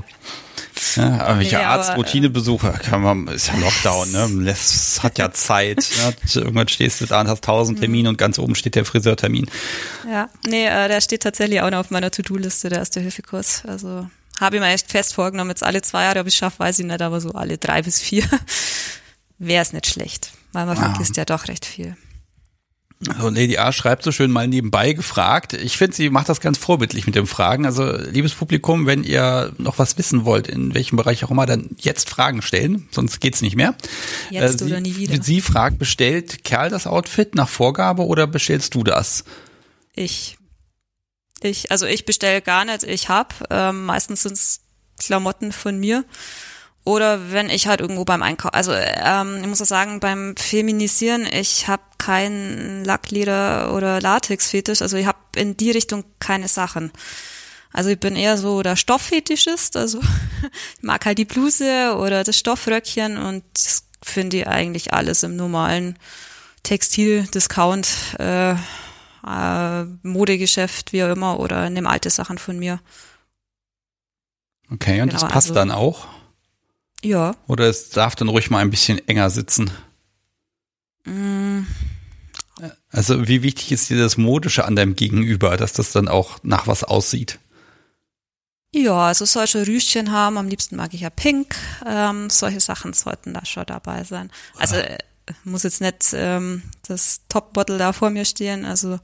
Ja, 0.96 1.20
aber 1.20 1.38
welche 1.38 1.56
Nee, 1.56 1.62
aber, 1.64 1.80
Arzt-Routinebesucher 1.80 2.72
kann 2.72 3.02
man, 3.02 3.26
ist 3.28 3.48
ja 3.48 3.56
Lockdown, 3.56 4.10
ne? 4.12 4.44
Das 4.44 5.00
hat 5.02 5.18
ja 5.18 5.30
Zeit. 5.32 5.88
Ne? 5.98 6.14
Irgendwann 6.34 6.68
stehst 6.68 7.00
du 7.00 7.06
da 7.06 7.20
und 7.20 7.28
hast 7.28 7.44
tausend 7.44 7.80
Termine 7.80 8.08
und 8.08 8.18
ganz 8.18 8.38
oben 8.38 8.54
steht 8.54 8.74
der 8.74 8.84
Friseurtermin. 8.84 9.50
Ja, 10.10 10.28
nee, 10.46 10.66
äh, 10.66 10.88
der 10.88 11.00
steht 11.00 11.22
tatsächlich 11.22 11.60
auch 11.60 11.70
noch 11.70 11.78
auf 11.80 11.90
meiner 11.90 12.10
To-Do-Liste, 12.10 12.68
der 12.68 12.78
erste 12.78 13.00
Hilfekurs. 13.00 13.62
Also 13.66 14.08
habe 14.40 14.56
ich 14.56 14.62
mir 14.62 14.68
echt 14.68 14.90
fest 14.90 15.14
vorgenommen, 15.14 15.50
jetzt 15.50 15.62
alle 15.64 15.82
zwei 15.82 16.04
Jahre, 16.04 16.20
ob 16.20 16.26
ich 16.26 16.34
schaffe, 16.36 16.60
weiß 16.60 16.78
ich 16.78 16.86
nicht, 16.86 17.02
aber 17.02 17.20
so 17.20 17.30
alle 17.32 17.58
drei 17.58 17.82
bis 17.82 18.00
vier 18.00 18.24
wäre 19.38 19.62
es 19.62 19.72
nicht 19.72 19.86
schlecht, 19.86 20.32
weil 20.52 20.66
man 20.66 20.76
Ah. 20.78 20.90
vergisst 20.90 21.16
ja 21.16 21.24
doch 21.24 21.48
recht 21.48 21.64
viel. 21.64 21.96
Also 23.06 23.28
Lady 23.28 23.58
A 23.58 23.72
schreibt 23.72 24.02
so 24.02 24.10
schön 24.10 24.32
mal 24.32 24.48
nebenbei 24.48 24.92
gefragt. 24.92 25.52
Ich 25.52 25.76
finde, 25.76 25.94
sie 25.94 26.10
macht 26.10 26.28
das 26.28 26.40
ganz 26.40 26.58
vorbildlich 26.58 27.06
mit 27.06 27.14
dem 27.14 27.28
Fragen. 27.28 27.64
Also, 27.64 27.92
liebes 27.92 28.34
Publikum, 28.34 28.86
wenn 28.86 29.04
ihr 29.04 29.52
noch 29.58 29.78
was 29.78 29.96
wissen 29.98 30.24
wollt, 30.24 30.48
in 30.48 30.74
welchem 30.74 30.96
Bereich 30.96 31.24
auch 31.24 31.30
immer, 31.30 31.46
dann 31.46 31.70
jetzt 31.78 32.10
Fragen 32.10 32.42
stellen, 32.42 32.88
sonst 32.90 33.20
geht's 33.20 33.40
nicht 33.40 33.54
mehr. 33.54 33.76
Jetzt 34.30 34.58
sie, 34.58 34.64
oder 34.64 34.80
nie 34.80 34.96
wieder. 34.96 35.22
Sie 35.22 35.40
fragt, 35.40 35.78
bestellt 35.78 36.42
Kerl 36.42 36.70
das 36.70 36.88
Outfit 36.88 37.36
nach 37.36 37.48
Vorgabe 37.48 38.04
oder 38.04 38.26
bestellst 38.26 38.74
du 38.74 38.82
das? 38.82 39.22
Ich, 39.94 40.36
ich, 41.40 41.70
also 41.70 41.86
ich 41.86 42.04
bestelle 42.04 42.42
gar 42.42 42.64
nicht, 42.64 42.82
ich 42.82 43.08
hab, 43.08 43.46
ähm, 43.50 43.84
meistens 43.84 44.22
sind's 44.22 44.60
Klamotten 44.98 45.52
von 45.52 45.78
mir. 45.78 46.04
Oder 46.88 47.32
wenn 47.32 47.50
ich 47.50 47.66
halt 47.66 47.82
irgendwo 47.82 48.06
beim 48.06 48.22
Einkauf, 48.22 48.54
also 48.54 48.72
ähm, 48.72 49.40
ich 49.42 49.46
muss 49.46 49.60
auch 49.60 49.66
sagen, 49.66 50.00
beim 50.00 50.34
Feminisieren, 50.38 51.26
ich 51.30 51.68
habe 51.68 51.82
keinen 51.98 52.82
Lackleder 52.82 53.74
oder 53.74 54.00
Latex-Fetisch, 54.00 54.80
also 54.80 54.96
ich 54.96 55.04
habe 55.04 55.18
in 55.36 55.54
die 55.58 55.70
Richtung 55.70 56.04
keine 56.18 56.48
Sachen. 56.48 56.90
Also 57.74 57.90
ich 57.90 58.00
bin 58.00 58.16
eher 58.16 58.38
so 58.38 58.62
der 58.62 58.76
Stofffetischist, 58.76 59.76
also 59.76 60.00
ich 60.78 60.82
mag 60.82 61.04
halt 61.04 61.18
die 61.18 61.26
Bluse 61.26 61.94
oder 61.98 62.24
das 62.24 62.38
Stoffröckchen 62.38 63.18
und 63.18 63.44
das 63.52 63.84
finde 64.02 64.38
ich 64.38 64.48
eigentlich 64.48 64.94
alles 64.94 65.22
im 65.24 65.36
normalen 65.36 65.98
Textil-Discount, 66.62 68.16
äh, 68.18 68.52
äh, 68.52 69.84
Modegeschäft, 70.04 70.94
wie 70.94 71.04
auch 71.04 71.10
immer, 71.10 71.38
oder 71.38 71.68
nehme 71.68 71.90
alte 71.90 72.08
Sachen 72.08 72.38
von 72.38 72.58
mir. 72.58 72.80
Okay, 74.70 75.02
und 75.02 75.08
Genau, 75.08 75.20
das 75.20 75.30
passt 75.30 75.48
also- 75.48 75.54
dann 75.54 75.70
auch? 75.70 76.06
Ja. 77.04 77.36
Oder 77.46 77.68
es 77.68 77.90
darf 77.90 78.16
dann 78.16 78.28
ruhig 78.28 78.50
mal 78.50 78.58
ein 78.58 78.70
bisschen 78.70 79.06
enger 79.08 79.30
sitzen? 79.30 79.70
Mm, 81.04 81.62
Also, 82.90 83.28
wie 83.28 83.42
wichtig 83.42 83.70
ist 83.72 83.88
dir 83.90 83.98
das 83.98 84.16
Modische 84.16 84.64
an 84.64 84.74
deinem 84.76 84.96
Gegenüber, 84.96 85.56
dass 85.56 85.72
das 85.74 85.92
dann 85.92 86.08
auch 86.08 86.38
nach 86.42 86.66
was 86.66 86.84
aussieht? 86.84 87.38
Ja, 88.74 89.06
also 89.06 89.24
soll 89.24 89.46
schon 89.46 89.62
Rüschen 89.62 90.12
haben. 90.12 90.36
Am 90.36 90.48
liebsten 90.48 90.76
mag 90.76 90.92
ich 90.92 91.00
ja 91.00 91.10
Pink. 91.10 91.54
Ähm, 91.86 92.28
solche 92.30 92.60
Sachen 92.60 92.92
sollten 92.92 93.32
da 93.32 93.44
schon 93.44 93.64
dabei 93.66 94.04
sein. 94.04 94.30
Also 94.56 94.76
äh, 94.76 94.98
muss 95.44 95.62
jetzt 95.62 95.80
nicht 95.80 96.10
ähm, 96.12 96.62
das 96.86 97.22
Top-Bottle 97.28 97.78
da 97.78 97.92
vor 97.92 98.10
mir 98.10 98.24
stehen. 98.24 98.64
Also 98.66 98.98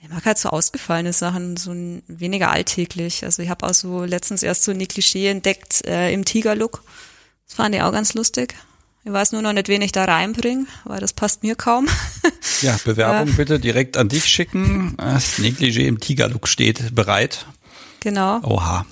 ich 0.00 0.08
mag 0.08 0.24
halt 0.24 0.38
so 0.38 0.48
ausgefallene 0.50 1.12
Sachen, 1.12 1.56
so 1.56 1.72
weniger 2.08 2.50
alltäglich. 2.50 3.24
Also 3.24 3.42
ich 3.42 3.48
habe 3.50 3.66
auch 3.66 3.74
so 3.74 4.04
letztens 4.04 4.42
erst 4.42 4.64
so 4.64 4.72
eine 4.72 4.86
Klischee 4.86 5.28
entdeckt 5.28 5.84
äh, 5.86 6.12
im 6.12 6.24
Tiger-Look. 6.24 6.82
Das 7.48 7.56
fand 7.56 7.74
ich 7.74 7.82
auch 7.82 7.92
ganz 7.92 8.14
lustig. 8.14 8.54
Ich 9.04 9.12
weiß 9.12 9.32
nur 9.32 9.42
noch 9.42 9.52
nicht, 9.52 9.68
wen 9.68 9.80
ich 9.82 9.92
da 9.92 10.04
reinbringe, 10.04 10.66
weil 10.84 11.00
das 11.00 11.12
passt 11.12 11.42
mir 11.42 11.56
kaum. 11.56 11.88
Ja, 12.60 12.76
Bewerbung 12.84 13.36
bitte 13.36 13.60
direkt 13.60 13.96
an 13.96 14.08
dich 14.08 14.24
schicken. 14.24 14.96
Das 14.96 15.38
Negligé 15.38 15.86
im 15.86 16.00
Tigerlook 16.00 16.48
steht 16.48 16.92
bereit. 16.92 17.46
genau. 18.00 18.40
Oha. 18.42 18.84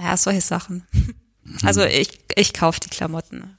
Ja, 0.00 0.16
solche 0.16 0.40
Sachen. 0.40 0.86
Also 1.64 1.84
ich, 1.84 2.20
ich 2.36 2.52
kaufe 2.54 2.80
die 2.80 2.88
Klamotten. 2.88 3.56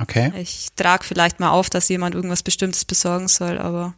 Okay. 0.00 0.32
Ich 0.40 0.68
trage 0.76 1.04
vielleicht 1.04 1.38
mal 1.40 1.50
auf, 1.50 1.68
dass 1.70 1.88
jemand 1.88 2.14
irgendwas 2.14 2.42
Bestimmtes 2.44 2.84
besorgen 2.84 3.28
soll, 3.28 3.58
aber 3.58 3.94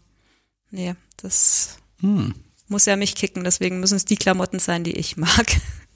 nee, 0.71 0.95
das 1.19 1.77
Hm. 2.01 2.35
muss 2.69 2.87
ja 2.87 2.97
mich 2.97 3.15
kicken, 3.15 3.45
deswegen 3.45 3.81
müssen 3.81 3.97
es 3.97 4.05
die 4.07 4.17
Klamotten 4.17 4.59
sein, 4.59 4.83
die 4.85 4.97
ich 4.97 5.17
mag. 5.17 5.47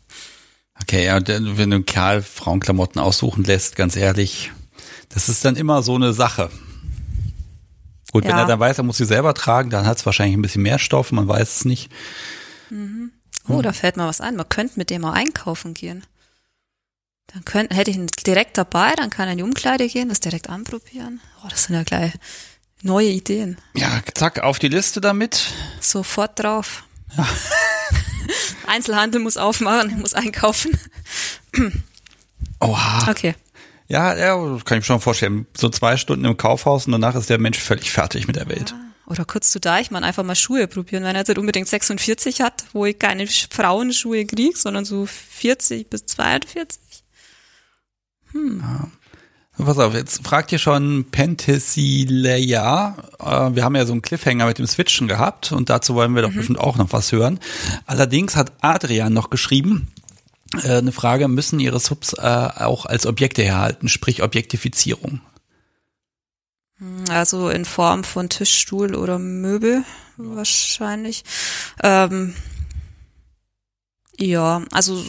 Okay, 0.82 1.06
ja, 1.06 1.18
wenn 1.26 1.70
du 1.70 1.82
Kerl 1.82 2.22
Frauenklamotten 2.22 3.00
aussuchen 3.00 3.44
lässt, 3.44 3.76
ganz 3.76 3.96
ehrlich, 3.96 4.50
das 5.08 5.28
ist 5.28 5.44
dann 5.44 5.56
immer 5.56 5.82
so 5.82 5.94
eine 5.94 6.12
Sache. 6.12 6.50
Gut, 8.12 8.24
wenn 8.24 8.30
Ja. 8.32 8.40
er 8.40 8.46
dann 8.46 8.60
weiß, 8.60 8.78
er 8.78 8.84
muss 8.84 8.98
sie 8.98 9.04
selber 9.06 9.32
tragen, 9.34 9.70
dann 9.70 9.86
hat 9.86 9.98
es 9.98 10.06
wahrscheinlich 10.06 10.36
ein 10.36 10.42
bisschen 10.42 10.62
mehr 10.62 10.78
Stoff, 10.78 11.12
man 11.12 11.28
weiß 11.28 11.56
es 11.56 11.64
nicht. 11.64 11.90
Oh, 13.48 13.62
da 13.62 13.72
fällt 13.72 13.96
mir 13.96 14.06
was 14.06 14.20
ein. 14.20 14.36
Man 14.36 14.48
könnte 14.48 14.78
mit 14.78 14.90
dem 14.90 15.04
auch 15.04 15.12
einkaufen 15.12 15.74
gehen. 15.74 16.04
Dann 17.28 17.44
könnt, 17.44 17.74
hätte 17.74 17.90
ich 17.90 17.96
ihn 17.96 18.08
direkt 18.26 18.58
dabei, 18.58 18.92
dann 18.94 19.08
kann 19.10 19.28
er 19.28 19.32
in 19.32 19.38
die 19.38 19.44
Umkleide 19.44 19.88
gehen, 19.88 20.08
das 20.10 20.20
direkt 20.20 20.50
anprobieren. 20.50 21.20
Oh, 21.42 21.48
das 21.48 21.64
sind 21.64 21.74
ja 21.74 21.82
gleich 21.84 22.12
neue 22.82 23.08
Ideen. 23.08 23.56
Ja, 23.74 24.02
zack, 24.14 24.40
auf 24.40 24.58
die 24.58 24.68
Liste 24.68 25.00
damit. 25.00 25.40
Sofort 25.80 26.38
drauf. 26.38 26.84
Einzelhandel 28.66 29.20
muss 29.20 29.36
aufmachen, 29.36 29.98
muss 30.00 30.14
einkaufen. 30.14 30.78
Oha. 32.60 33.10
Okay. 33.10 33.34
Ja, 33.88 34.16
ja, 34.16 34.34
kann 34.64 34.78
ich 34.78 34.82
mir 34.82 34.86
schon 34.86 35.00
vorstellen. 35.00 35.46
So 35.56 35.68
zwei 35.68 35.96
Stunden 35.96 36.24
im 36.24 36.36
Kaufhaus 36.36 36.86
und 36.86 36.92
danach 36.92 37.14
ist 37.14 37.28
der 37.28 37.38
Mensch 37.38 37.58
völlig 37.58 37.90
fertig 37.90 38.26
mit 38.26 38.36
der 38.36 38.48
Welt. 38.48 38.74
Oder 39.06 39.24
kurz 39.24 39.50
zu 39.50 39.60
Deichmann 39.60 40.04
einfach 40.04 40.22
mal 40.22 40.36
Schuhe 40.36 40.66
probieren. 40.68 41.02
Wenn 41.04 41.14
er 41.14 41.20
jetzt 41.20 41.28
nicht 41.28 41.38
unbedingt 41.38 41.68
46 41.68 42.40
hat, 42.40 42.64
wo 42.72 42.86
ich 42.86 42.98
keine 42.98 43.24
Sch- 43.24 43.52
Frauenschuhe 43.52 44.24
kriege, 44.24 44.56
sondern 44.56 44.84
so 44.84 45.04
40 45.06 45.90
bis 45.90 46.06
42. 46.06 46.80
So, 48.32 48.38
Pass 49.64 49.78
auf, 49.78 49.94
jetzt 49.94 50.26
fragt 50.26 50.50
ihr 50.52 50.58
schon 50.58 51.06
Pentesileia. 51.10 52.96
Äh, 53.18 53.54
wir 53.54 53.64
haben 53.64 53.76
ja 53.76 53.86
so 53.86 53.92
einen 53.92 54.02
Cliffhanger 54.02 54.46
mit 54.46 54.58
dem 54.58 54.66
Switchen 54.66 55.08
gehabt 55.08 55.52
und 55.52 55.70
dazu 55.70 55.94
wollen 55.94 56.14
wir 56.14 56.22
doch 56.22 56.32
bestimmt 56.32 56.58
auch 56.58 56.76
noch 56.76 56.92
was 56.92 57.12
hören. 57.12 57.38
Allerdings 57.86 58.36
hat 58.36 58.52
Adrian 58.60 59.12
noch 59.12 59.30
geschrieben, 59.30 59.88
äh, 60.62 60.78
eine 60.78 60.92
Frage, 60.92 61.28
müssen 61.28 61.60
ihre 61.60 61.80
Subs 61.80 62.14
äh, 62.14 62.20
auch 62.20 62.86
als 62.86 63.06
Objekte 63.06 63.42
herhalten, 63.42 63.88
sprich 63.88 64.22
Objektifizierung. 64.22 65.20
Also 67.10 67.48
in 67.48 67.64
Form 67.64 68.02
von 68.02 68.28
Tisch, 68.28 68.58
Stuhl 68.58 68.94
oder 68.96 69.18
Möbel 69.18 69.84
wahrscheinlich. 70.16 71.22
Ähm, 71.82 72.34
ja, 74.18 74.62
also 74.72 75.02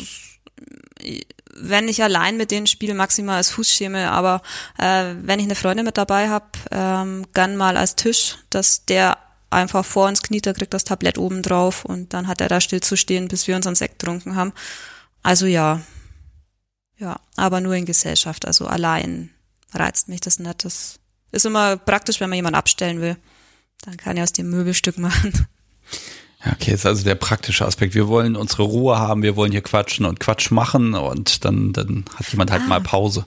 wenn 1.55 1.87
ich 1.87 2.03
allein 2.03 2.37
mit 2.37 2.51
denen 2.51 2.67
spiele, 2.67 2.93
maximal 2.93 3.37
als 3.37 3.51
Fußschemel, 3.51 4.05
aber 4.05 4.41
äh, 4.77 5.13
wenn 5.21 5.39
ich 5.39 5.45
eine 5.45 5.55
Freundin 5.55 5.85
mit 5.85 5.97
dabei 5.97 6.29
habe, 6.29 6.45
ähm, 6.71 7.25
gern 7.33 7.57
mal 7.57 7.77
als 7.77 7.95
Tisch, 7.95 8.37
dass 8.49 8.85
der 8.85 9.17
einfach 9.49 9.85
vor 9.85 10.07
uns 10.07 10.21
kniet, 10.23 10.45
da 10.45 10.53
kriegt 10.53 10.73
das 10.73 10.83
Tablett 10.83 11.17
oben 11.17 11.41
drauf 11.41 11.85
und 11.85 12.13
dann 12.13 12.27
hat 12.27 12.41
er 12.41 12.49
da 12.49 12.59
still 12.59 12.81
zu 12.81 12.97
stehen, 12.97 13.27
bis 13.27 13.47
wir 13.47 13.55
unseren 13.55 13.75
Sekt 13.75 13.99
getrunken 13.99 14.35
haben. 14.35 14.53
Also 15.21 15.45
ja, 15.45 15.81
ja, 16.97 17.19
aber 17.35 17.61
nur 17.61 17.75
in 17.75 17.85
Gesellschaft, 17.85 18.45
also 18.45 18.67
allein 18.67 19.29
reizt 19.73 20.07
mich 20.07 20.21
das 20.21 20.39
nicht. 20.39 20.65
Das 20.65 20.99
ist 21.31 21.45
immer 21.45 21.77
praktisch, 21.77 22.19
wenn 22.19 22.29
man 22.29 22.37
jemanden 22.37 22.57
abstellen 22.57 23.01
will. 23.01 23.17
Dann 23.81 23.97
kann 23.97 24.17
er 24.17 24.23
aus 24.23 24.33
dem 24.33 24.49
Möbelstück 24.49 24.97
machen. 24.99 25.47
Ja, 26.45 26.51
okay, 26.53 26.73
ist 26.73 26.85
also 26.85 27.03
der 27.03 27.15
praktische 27.15 27.65
Aspekt. 27.65 27.95
Wir 27.95 28.07
wollen 28.07 28.35
unsere 28.35 28.63
Ruhe 28.63 28.99
haben, 28.99 29.23
wir 29.23 29.35
wollen 29.35 29.51
hier 29.51 29.61
quatschen 29.61 30.05
und 30.05 30.19
Quatsch 30.19 30.51
machen 30.51 30.93
und 30.93 31.45
dann, 31.45 31.71
dann 31.73 32.05
hat 32.15 32.27
jemand 32.29 32.51
halt 32.51 32.67
mal 32.67 32.81
Pause. 32.81 33.25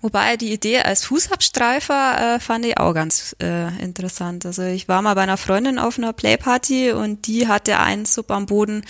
Wobei 0.00 0.36
die 0.36 0.52
Idee 0.52 0.80
als 0.80 1.04
Fußabstreifer 1.04 2.36
äh, 2.36 2.40
fand 2.40 2.64
ich 2.64 2.78
auch 2.78 2.94
ganz 2.94 3.34
äh, 3.42 3.68
interessant. 3.82 4.46
Also 4.46 4.62
ich 4.62 4.88
war 4.88 5.02
mal 5.02 5.14
bei 5.14 5.22
einer 5.22 5.36
Freundin 5.36 5.78
auf 5.78 5.98
einer 5.98 6.12
Playparty 6.12 6.92
und 6.92 7.26
die 7.26 7.48
hatte 7.48 7.78
einen 7.78 8.04
Sub 8.04 8.30
am 8.30 8.46
Boden, 8.46 8.84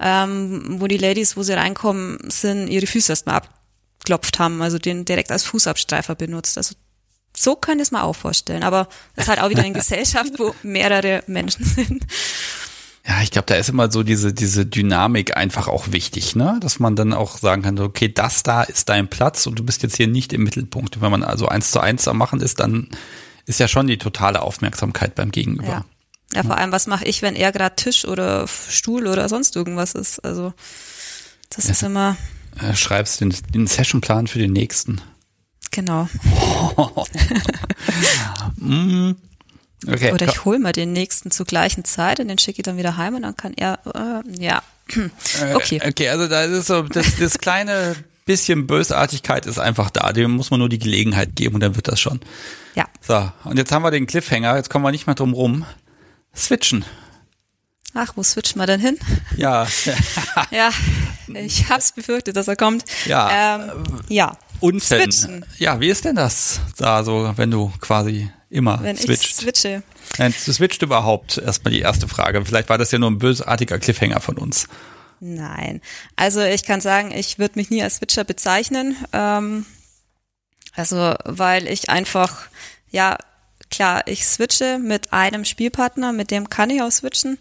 ähm, 0.00 0.80
wo 0.80 0.86
die 0.86 0.98
Ladies, 0.98 1.36
wo 1.36 1.42
sie 1.42 1.54
reinkommen, 1.54 2.18
sind, 2.28 2.68
ihre 2.68 2.86
Füße 2.86 3.12
erstmal 3.12 3.36
abklopft 3.36 4.38
haben, 4.38 4.60
also 4.60 4.78
den 4.78 5.04
direkt 5.04 5.30
als 5.30 5.44
Fußabstreifer 5.44 6.14
benutzt. 6.14 6.58
Also 6.58 6.74
so 7.36 7.54
könnte 7.56 7.82
ich 7.82 7.88
es 7.88 7.92
mir 7.92 8.02
auch 8.02 8.16
vorstellen. 8.16 8.64
Aber 8.64 8.88
das 9.14 9.24
ist 9.24 9.28
halt 9.28 9.40
auch 9.40 9.50
wieder 9.50 9.62
eine 9.62 9.72
Gesellschaft, 9.78 10.32
wo 10.38 10.54
mehrere 10.62 11.22
Menschen 11.26 11.64
sind. 11.64 12.04
Ja, 13.08 13.22
ich 13.22 13.30
glaube, 13.30 13.46
da 13.46 13.54
ist 13.54 13.70
immer 13.70 13.90
so 13.90 14.02
diese, 14.02 14.34
diese 14.34 14.66
Dynamik 14.66 15.34
einfach 15.34 15.66
auch 15.66 15.92
wichtig, 15.92 16.36
ne? 16.36 16.58
Dass 16.60 16.78
man 16.78 16.94
dann 16.94 17.14
auch 17.14 17.38
sagen 17.38 17.62
kann, 17.62 17.78
okay, 17.78 18.12
das 18.12 18.42
da 18.42 18.62
ist 18.62 18.90
dein 18.90 19.08
Platz 19.08 19.46
und 19.46 19.58
du 19.58 19.64
bist 19.64 19.82
jetzt 19.82 19.96
hier 19.96 20.08
nicht 20.08 20.34
im 20.34 20.44
Mittelpunkt. 20.44 21.00
Wenn 21.00 21.10
man 21.10 21.22
also 21.22 21.48
eins 21.48 21.70
zu 21.70 21.80
eins 21.80 22.06
am 22.06 22.18
machen 22.18 22.42
ist, 22.42 22.60
dann 22.60 22.88
ist 23.46 23.60
ja 23.60 23.66
schon 23.66 23.86
die 23.86 23.96
totale 23.96 24.42
Aufmerksamkeit 24.42 25.14
beim 25.14 25.30
Gegenüber. 25.30 25.68
Ja. 25.68 25.84
Ja, 26.34 26.42
vor 26.42 26.58
allem, 26.58 26.72
was 26.72 26.86
mache 26.86 27.06
ich, 27.06 27.22
wenn 27.22 27.34
er 27.34 27.52
gerade 27.52 27.74
Tisch 27.74 28.04
oder 28.04 28.46
Stuhl 28.46 29.06
oder 29.06 29.30
sonst 29.30 29.56
irgendwas 29.56 29.94
ist? 29.94 30.22
Also 30.22 30.52
das 31.48 31.64
ist 31.64 31.82
immer 31.82 32.18
Äh, 32.60 32.74
schreibst 32.74 33.22
den, 33.22 33.34
den 33.54 33.66
Sessionplan 33.66 34.26
für 34.26 34.38
den 34.38 34.52
nächsten. 34.52 35.00
Genau. 35.70 36.10
Okay. 39.86 40.12
Oder 40.12 40.26
ich 40.26 40.44
hole 40.44 40.58
mal 40.58 40.72
den 40.72 40.92
nächsten 40.92 41.30
zur 41.30 41.46
gleichen 41.46 41.84
Zeit 41.84 42.18
und 42.20 42.28
den 42.28 42.38
schicke 42.38 42.60
ich 42.60 42.64
dann 42.64 42.76
wieder 42.76 42.96
heim 42.96 43.14
und 43.14 43.22
dann 43.22 43.36
kann 43.36 43.54
er, 43.54 43.78
äh, 43.94 44.42
ja. 44.42 44.62
Okay. 45.54 45.76
Äh, 45.82 45.88
Okay, 45.88 46.08
also 46.08 46.26
da 46.26 46.42
ist 46.42 46.66
so, 46.66 46.82
das, 46.82 47.16
das 47.16 47.38
kleine 47.38 47.94
bisschen 48.24 48.66
Bösartigkeit 48.66 49.46
ist 49.46 49.58
einfach 49.58 49.90
da. 49.90 50.12
Dem 50.12 50.32
muss 50.32 50.50
man 50.50 50.60
nur 50.60 50.68
die 50.68 50.78
Gelegenheit 50.78 51.36
geben 51.36 51.54
und 51.54 51.60
dann 51.60 51.76
wird 51.76 51.88
das 51.88 52.00
schon. 52.00 52.20
Ja. 52.74 52.86
So, 53.00 53.30
und 53.44 53.56
jetzt 53.56 53.72
haben 53.72 53.82
wir 53.82 53.90
den 53.90 54.06
Cliffhanger, 54.06 54.56
jetzt 54.56 54.68
kommen 54.70 54.84
wir 54.84 54.90
nicht 54.90 55.06
mehr 55.06 55.14
drum 55.14 55.32
rum. 55.32 55.64
Switchen. 56.36 56.84
Ach, 57.94 58.12
wo 58.16 58.22
switchen 58.22 58.60
wir 58.60 58.66
denn 58.66 58.80
hin? 58.80 58.98
Ja, 59.36 59.66
Ja, 60.50 60.70
ich 61.34 61.68
hab's 61.68 61.92
befürchtet, 61.92 62.36
dass 62.36 62.48
er 62.48 62.56
kommt. 62.56 62.84
Ja. 63.06 63.56
Ähm, 63.56 63.70
ja. 64.08 64.36
Unfällen. 64.60 65.10
Switchen. 65.10 65.44
Ja, 65.58 65.80
wie 65.80 65.88
ist 65.88 66.04
denn 66.04 66.16
das 66.16 66.60
da 66.76 67.04
so, 67.04 67.32
wenn 67.36 67.50
du 67.50 67.72
quasi 67.80 68.30
immer 68.50 68.82
Wenn 68.82 68.96
ich 68.96 69.02
switcht? 69.02 69.36
switche. 69.36 69.82
Nein, 70.18 70.34
du 70.44 70.52
switcht 70.52 70.82
überhaupt 70.82 71.38
erstmal 71.38 71.72
die 71.72 71.80
erste 71.80 72.08
Frage. 72.08 72.44
Vielleicht 72.44 72.68
war 72.68 72.78
das 72.78 72.90
ja 72.90 72.98
nur 72.98 73.10
ein 73.10 73.18
bösartiger 73.18 73.78
Cliffhanger 73.78 74.20
von 74.20 74.38
uns. 74.38 74.68
Nein. 75.20 75.80
Also 76.16 76.40
ich 76.42 76.64
kann 76.64 76.80
sagen, 76.80 77.10
ich 77.10 77.38
würde 77.38 77.58
mich 77.58 77.70
nie 77.70 77.82
als 77.82 77.96
Switcher 77.96 78.24
bezeichnen. 78.24 78.96
Ähm, 79.12 79.66
also 80.74 81.14
weil 81.24 81.66
ich 81.66 81.90
einfach, 81.90 82.46
ja, 82.90 83.18
klar, 83.70 84.02
ich 84.06 84.26
switche 84.26 84.78
mit 84.78 85.12
einem 85.12 85.44
Spielpartner, 85.44 86.12
mit 86.12 86.30
dem 86.30 86.48
kann 86.48 86.70
ich 86.70 86.82
auch 86.82 86.90
switchen. 86.90 87.38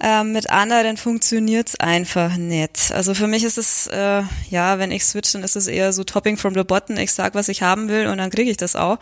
Ähm, 0.00 0.32
mit 0.32 0.50
anderen 0.50 0.96
funktioniert's 0.96 1.78
einfach 1.80 2.36
nicht. 2.36 2.92
Also 2.92 3.14
für 3.14 3.26
mich 3.26 3.42
ist 3.42 3.58
es, 3.58 3.88
äh, 3.88 4.22
ja, 4.48 4.78
wenn 4.78 4.92
ich 4.92 5.04
switch, 5.04 5.32
dann 5.32 5.42
ist 5.42 5.56
es 5.56 5.66
eher 5.66 5.92
so 5.92 6.04
Topping 6.04 6.36
from 6.36 6.54
the 6.54 6.62
bottom. 6.62 6.96
Ich 6.96 7.12
sag, 7.12 7.34
was 7.34 7.48
ich 7.48 7.62
haben 7.62 7.88
will 7.88 8.06
und 8.06 8.18
dann 8.18 8.30
kriege 8.30 8.50
ich 8.50 8.56
das 8.56 8.76
auch. 8.76 8.98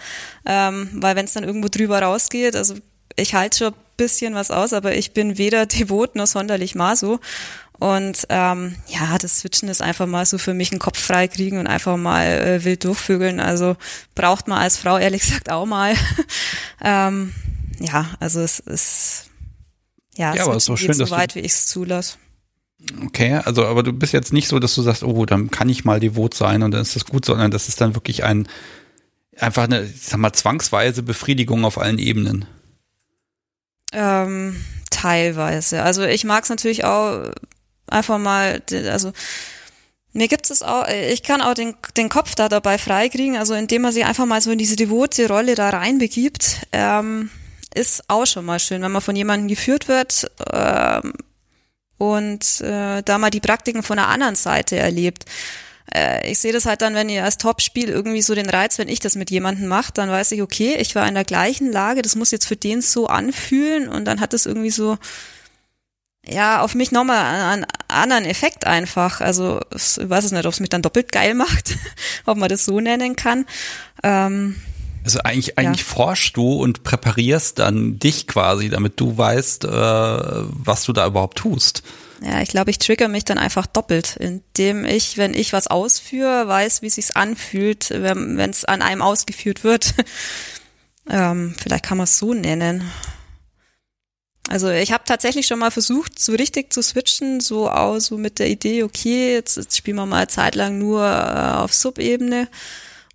Ähm, 0.47 0.89
weil 0.95 1.15
wenn 1.15 1.27
es 1.27 1.35
dann 1.35 1.45
irgendwo 1.45 1.69
drüber 1.69 2.01
rausgeht, 2.01 2.57
also 2.57 2.77
ich 3.15 3.35
halte 3.35 3.59
schon 3.59 3.73
ein 3.75 3.81
bisschen 3.99 4.35
was 4.35 4.51
aus, 4.51 4.73
aber 4.73 4.95
ich 4.95 5.13
bin 5.13 5.37
weder 5.37 5.67
devot 5.67 6.17
noch 6.17 6.27
sonderlich 6.27 6.75
maso. 6.75 7.21
Und 7.79 8.27
ähm, 8.31 8.77
ja, 8.89 9.19
das 9.19 9.41
Switchen 9.41 9.69
ist 9.69 9.83
einfach 9.83 10.07
mal 10.07 10.25
so 10.25 10.39
für 10.39 10.55
mich 10.55 10.73
einen 10.73 10.79
Kopf 10.79 10.99
frei 10.99 11.29
kriegen 11.29 11.59
und 11.59 11.67
einfach 11.67 11.99
mal 11.99 12.27
äh, 12.27 12.65
wild 12.65 12.85
durchvögeln. 12.85 13.39
Also 13.39 13.77
braucht 14.15 14.49
man 14.49 14.59
als 14.59 14.79
Frau 14.79 14.97
ehrlich 14.97 15.23
gesagt 15.23 15.51
auch 15.51 15.67
mal. 15.67 15.95
ähm, 16.83 17.35
ja, 17.81 18.07
also 18.19 18.41
es 18.41 18.61
ist 18.61 19.26
ja, 20.17 20.35
Ja, 20.35 20.45
aber 20.45 20.57
es 20.57 20.65
ist 20.65 20.65
Switchen 20.67 20.75
doch 20.75 20.79
schön, 20.79 20.87
geht 20.93 21.01
dass 21.01 21.09
so 21.09 21.15
du- 21.15 21.21
weit, 21.21 21.35
wie 21.35 21.41
ich 21.41 21.53
es 21.53 21.67
zulasse. 21.67 22.17
Okay, 23.07 23.35
also 23.45 23.65
aber 23.67 23.83
du 23.83 23.93
bist 23.93 24.13
jetzt 24.13 24.33
nicht 24.33 24.49
so, 24.49 24.59
dass 24.59 24.75
du 24.75 24.83
sagst, 24.83 25.03
oh, 25.03 25.25
dann 25.27 25.51
kann 25.51 25.69
ich 25.69 25.85
mal 25.85 25.99
devot 25.99 26.35
sein 26.35 26.63
und 26.63 26.73
dann 26.73 26.83
ist 26.83 26.95
das 26.95 27.07
gut, 27.07 27.25
sondern 27.25 27.51
das 27.51 27.69
ist 27.69 27.81
dann 27.81 27.95
wirklich 27.95 28.23
ein 28.25 28.49
einfach 29.39 29.65
eine, 29.65 29.83
ich 29.83 30.03
sag 30.03 30.19
mal, 30.19 30.33
zwangsweise 30.33 31.03
Befriedigung 31.03 31.65
auf 31.65 31.79
allen 31.79 31.99
Ebenen. 31.99 32.45
Ähm, 33.93 34.57
teilweise. 34.91 35.83
Also 35.83 36.03
ich 36.05 36.25
mag 36.25 36.45
es 36.45 36.51
natürlich 36.51 36.85
auch 36.85 37.31
einfach 37.87 38.19
mal, 38.19 38.63
also 38.91 39.13
mir 40.13 40.29
gibt 40.29 40.51
es 40.51 40.63
auch, 40.63 40.87
ich 40.89 41.23
kann 41.23 41.41
auch 41.43 41.55
den, 41.55 41.75
den 41.97 42.09
Kopf 42.09 42.35
da 42.35 42.49
dabei 42.49 42.79
freikriegen, 42.79 43.37
also 43.37 43.55
indem 43.55 43.83
man 43.83 43.93
sich 43.93 44.05
einfach 44.05 44.27
mal 44.27 44.41
so 44.41 44.51
in 44.51 44.59
diese 44.59 44.77
devote 44.77 45.29
Rolle 45.29 45.55
da 45.55 45.71
reinbegibt, 45.71 46.67
ähm, 46.73 47.31
ist 47.77 48.05
auch 48.09 48.27
schon 48.27 48.45
mal 48.45 48.59
schön, 48.59 48.83
wenn 48.83 48.93
man 48.93 49.03
von 49.03 49.17
jemandem 49.17 49.49
geführt 49.49 49.89
wird 49.89 50.31
ähm, 50.53 51.13
und 51.99 52.61
äh, 52.61 53.03
da 53.03 53.19
mal 53.19 53.31
die 53.31 53.41
Praktiken 53.41 53.83
von 53.83 53.97
der 53.97 54.09
anderen 54.09 54.35
Seite 54.35 54.77
erlebt. 54.77 55.25
Äh, 55.95 56.31
ich 56.31 56.39
sehe 56.39 56.53
das 56.53 56.67
halt 56.67 56.83
dann, 56.83 56.95
wenn 56.95 57.09
ihr 57.09 57.25
als 57.25 57.39
Topspiel 57.39 57.89
irgendwie 57.89 58.23
so 58.23 58.35
den 58.35 58.51
Reiz, 58.51 58.79
wenn 58.79 58.89
ich 58.89 59.01
das 59.01 59.15
mit 59.15 59.31
jemandem 59.31 59.69
mache, 59.69 59.93
dann 59.93 60.11
weiß 60.11 60.33
ich, 60.33 60.43
okay, 60.43 60.77
ich 60.79 60.95
war 60.95 61.07
in 61.07 61.15
der 61.15 61.25
gleichen 61.25 61.71
Lage, 61.71 62.03
das 62.03 62.17
muss 62.17 62.31
jetzt 62.31 62.47
für 62.47 62.57
den 62.57 62.83
so 62.83 63.07
anfühlen 63.07 63.89
und 63.89 64.05
dann 64.05 64.21
hat 64.21 64.35
es 64.35 64.47
irgendwie 64.47 64.71
so, 64.71 64.99
ja, 66.25 66.61
auf 66.61 66.75
mich 66.75 66.91
nochmal 66.91 67.53
einen 67.53 67.67
anderen 67.89 68.25
Effekt 68.25 68.67
einfach. 68.67 69.21
Also 69.21 69.61
ich 69.75 69.99
weiß 70.03 70.25
es 70.25 70.33
nicht, 70.33 70.45
ob 70.45 70.53
es 70.53 70.61
mich 70.61 70.71
dann 70.71 70.83
doppelt 70.83 71.13
geil 71.13 71.35
macht, 71.45 71.77
ob 72.25 72.37
man 72.37 72.49
das 72.49 72.65
so 72.65 72.81
nennen 72.81 73.17
kann. 73.17 73.47
Ähm, 74.03 74.61
Also 75.07 75.21
eigentlich, 75.21 75.57
eigentlich 75.57 75.85
forschst 75.85 76.37
du 76.37 76.55
und 76.55 76.83
präparierst 76.83 77.61
dann 77.61 78.01
dich 78.01 78.27
quasi, 78.27 78.69
damit 78.69 78.99
du 78.99 79.17
weißt, 79.17 79.65
äh, 79.65 79.69
was 79.69 80.83
du 80.83 80.93
da 80.93 81.07
überhaupt 81.07 81.39
tust. 81.39 81.85
ja, 82.23 82.41
ich 82.43 82.49
glaube, 82.49 82.73
ich 82.73 82.79
trigger 82.79 83.07
mich 83.07 83.25
dann 83.25 83.39
einfach 83.39 83.67
doppelt, 83.67 84.17
indem 84.17 84.85
ich, 84.85 85.17
wenn 85.17 85.33
ich 85.33 85.53
was 85.53 85.69
ausführe, 85.69 86.49
weiß, 86.49 86.83
wie 86.83 86.89
es 86.89 86.97
sich 86.97 87.17
anfühlt, 87.17 87.91
wenn 87.91 88.41
es 88.41 88.65
an 88.65 88.83
einem 88.83 89.01
ausgeführt 89.01 89.63
wird. 89.63 89.95
ähm, 91.09 91.55
vielleicht 91.57 91.85
kann 91.85 91.99
man 91.99 92.05
es 92.07 92.19
so 92.19 92.35
nennen. 92.35 92.91
Also 94.49 94.71
ich 94.71 94.91
habe 94.91 95.05
tatsächlich 95.07 95.47
schon 95.47 95.61
mal 95.61 95.71
versucht, 95.71 96.19
so 96.19 96.33
richtig 96.33 96.73
zu 96.73 96.83
switchen, 96.83 97.39
so 97.39 97.71
auch 97.71 98.01
so 98.01 98.19
mit 98.19 98.41
der 98.41 98.49
Idee, 98.49 98.83
okay, 98.83 99.35
jetzt, 99.35 99.57
jetzt 99.57 99.77
spielen 99.77 99.99
wir 99.99 100.07
mal 100.07 100.17
eine 100.17 100.27
Zeit 100.27 100.57
lang 100.57 100.79
nur 100.79 101.05
äh, 101.05 101.59
auf 101.59 101.73
Sub-Ebene 101.73 102.49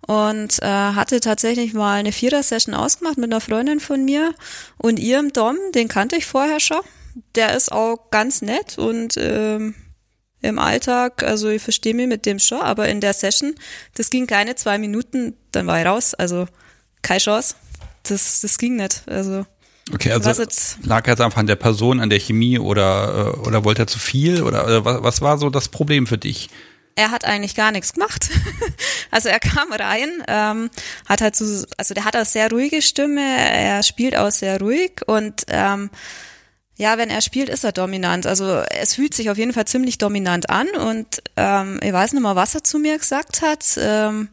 und 0.06 0.60
äh, 0.62 0.66
hatte 0.66 1.20
tatsächlich 1.20 1.74
mal 1.74 1.94
eine 1.94 2.12
Vierer-Session 2.12 2.74
ausgemacht 2.74 3.18
mit 3.18 3.32
einer 3.32 3.40
Freundin 3.40 3.80
von 3.80 4.04
mir 4.04 4.34
und 4.78 4.98
ihrem 4.98 5.32
Dom, 5.32 5.56
den 5.74 5.88
kannte 5.88 6.16
ich 6.16 6.26
vorher 6.26 6.60
schon. 6.60 6.80
Der 7.34 7.54
ist 7.56 7.70
auch 7.70 8.10
ganz 8.10 8.42
nett 8.42 8.78
und 8.78 9.16
ähm, 9.18 9.74
im 10.40 10.58
Alltag, 10.58 11.22
also 11.22 11.48
ich 11.48 11.62
verstehe 11.62 11.94
mich 11.94 12.08
mit 12.08 12.26
dem 12.26 12.38
schon, 12.38 12.60
aber 12.60 12.88
in 12.88 13.00
der 13.00 13.12
Session, 13.12 13.54
das 13.94 14.10
ging 14.10 14.26
keine 14.26 14.56
zwei 14.56 14.78
Minuten, 14.78 15.34
dann 15.52 15.66
war 15.66 15.80
ich 15.80 15.86
raus, 15.86 16.14
also 16.14 16.46
keine 17.02 17.20
Chance. 17.20 17.54
Das, 18.04 18.40
das 18.40 18.58
ging 18.58 18.76
nicht. 18.76 19.02
Also 19.06 19.46
Okay, 19.92 20.12
also 20.12 20.30
jetzt? 20.40 20.78
lag 20.84 21.06
jetzt 21.08 21.20
einfach 21.20 21.38
an 21.38 21.46
der 21.46 21.56
Person, 21.56 22.00
an 22.00 22.08
der 22.08 22.20
Chemie 22.20 22.58
oder, 22.58 23.34
äh, 23.36 23.48
oder 23.48 23.64
wollte 23.64 23.82
er 23.82 23.86
zu 23.88 23.98
viel 23.98 24.42
oder, 24.42 24.64
oder 24.64 24.84
was, 24.84 25.02
was 25.02 25.20
war 25.22 25.38
so 25.38 25.50
das 25.50 25.68
Problem 25.68 26.06
für 26.06 26.18
dich? 26.18 26.50
Er 26.94 27.10
hat 27.10 27.24
eigentlich 27.24 27.54
gar 27.54 27.72
nichts 27.72 27.92
gemacht. 27.94 28.30
also 29.10 29.28
er 29.28 29.40
kam 29.40 29.72
rein, 29.72 30.22
ähm, 30.28 30.70
hat 31.08 31.20
halt 31.20 31.36
so, 31.36 31.64
also 31.76 31.94
der 31.94 32.04
hat 32.04 32.16
auch 32.16 32.24
sehr 32.24 32.50
ruhige 32.50 32.82
Stimme, 32.82 33.22
er 33.22 33.82
spielt 33.82 34.16
auch 34.16 34.30
sehr 34.30 34.60
ruhig 34.60 35.00
und 35.06 35.44
ähm, 35.48 35.90
ja, 36.76 36.98
wenn 36.98 37.10
er 37.10 37.20
spielt, 37.20 37.48
ist 37.48 37.64
er 37.64 37.72
dominant. 37.72 38.26
Also 38.26 38.62
es 38.70 38.94
fühlt 38.94 39.14
sich 39.14 39.30
auf 39.30 39.38
jeden 39.38 39.52
Fall 39.52 39.66
ziemlich 39.66 39.98
dominant 39.98 40.50
an 40.50 40.68
und 40.70 41.22
ähm, 41.36 41.78
ich 41.82 41.92
weiß 41.92 42.12
nicht 42.12 42.22
mal, 42.22 42.36
was 42.36 42.54
er 42.54 42.64
zu 42.64 42.78
mir 42.78 42.98
gesagt 42.98 43.42
hat. 43.42 43.64
Ähm, 43.76 44.28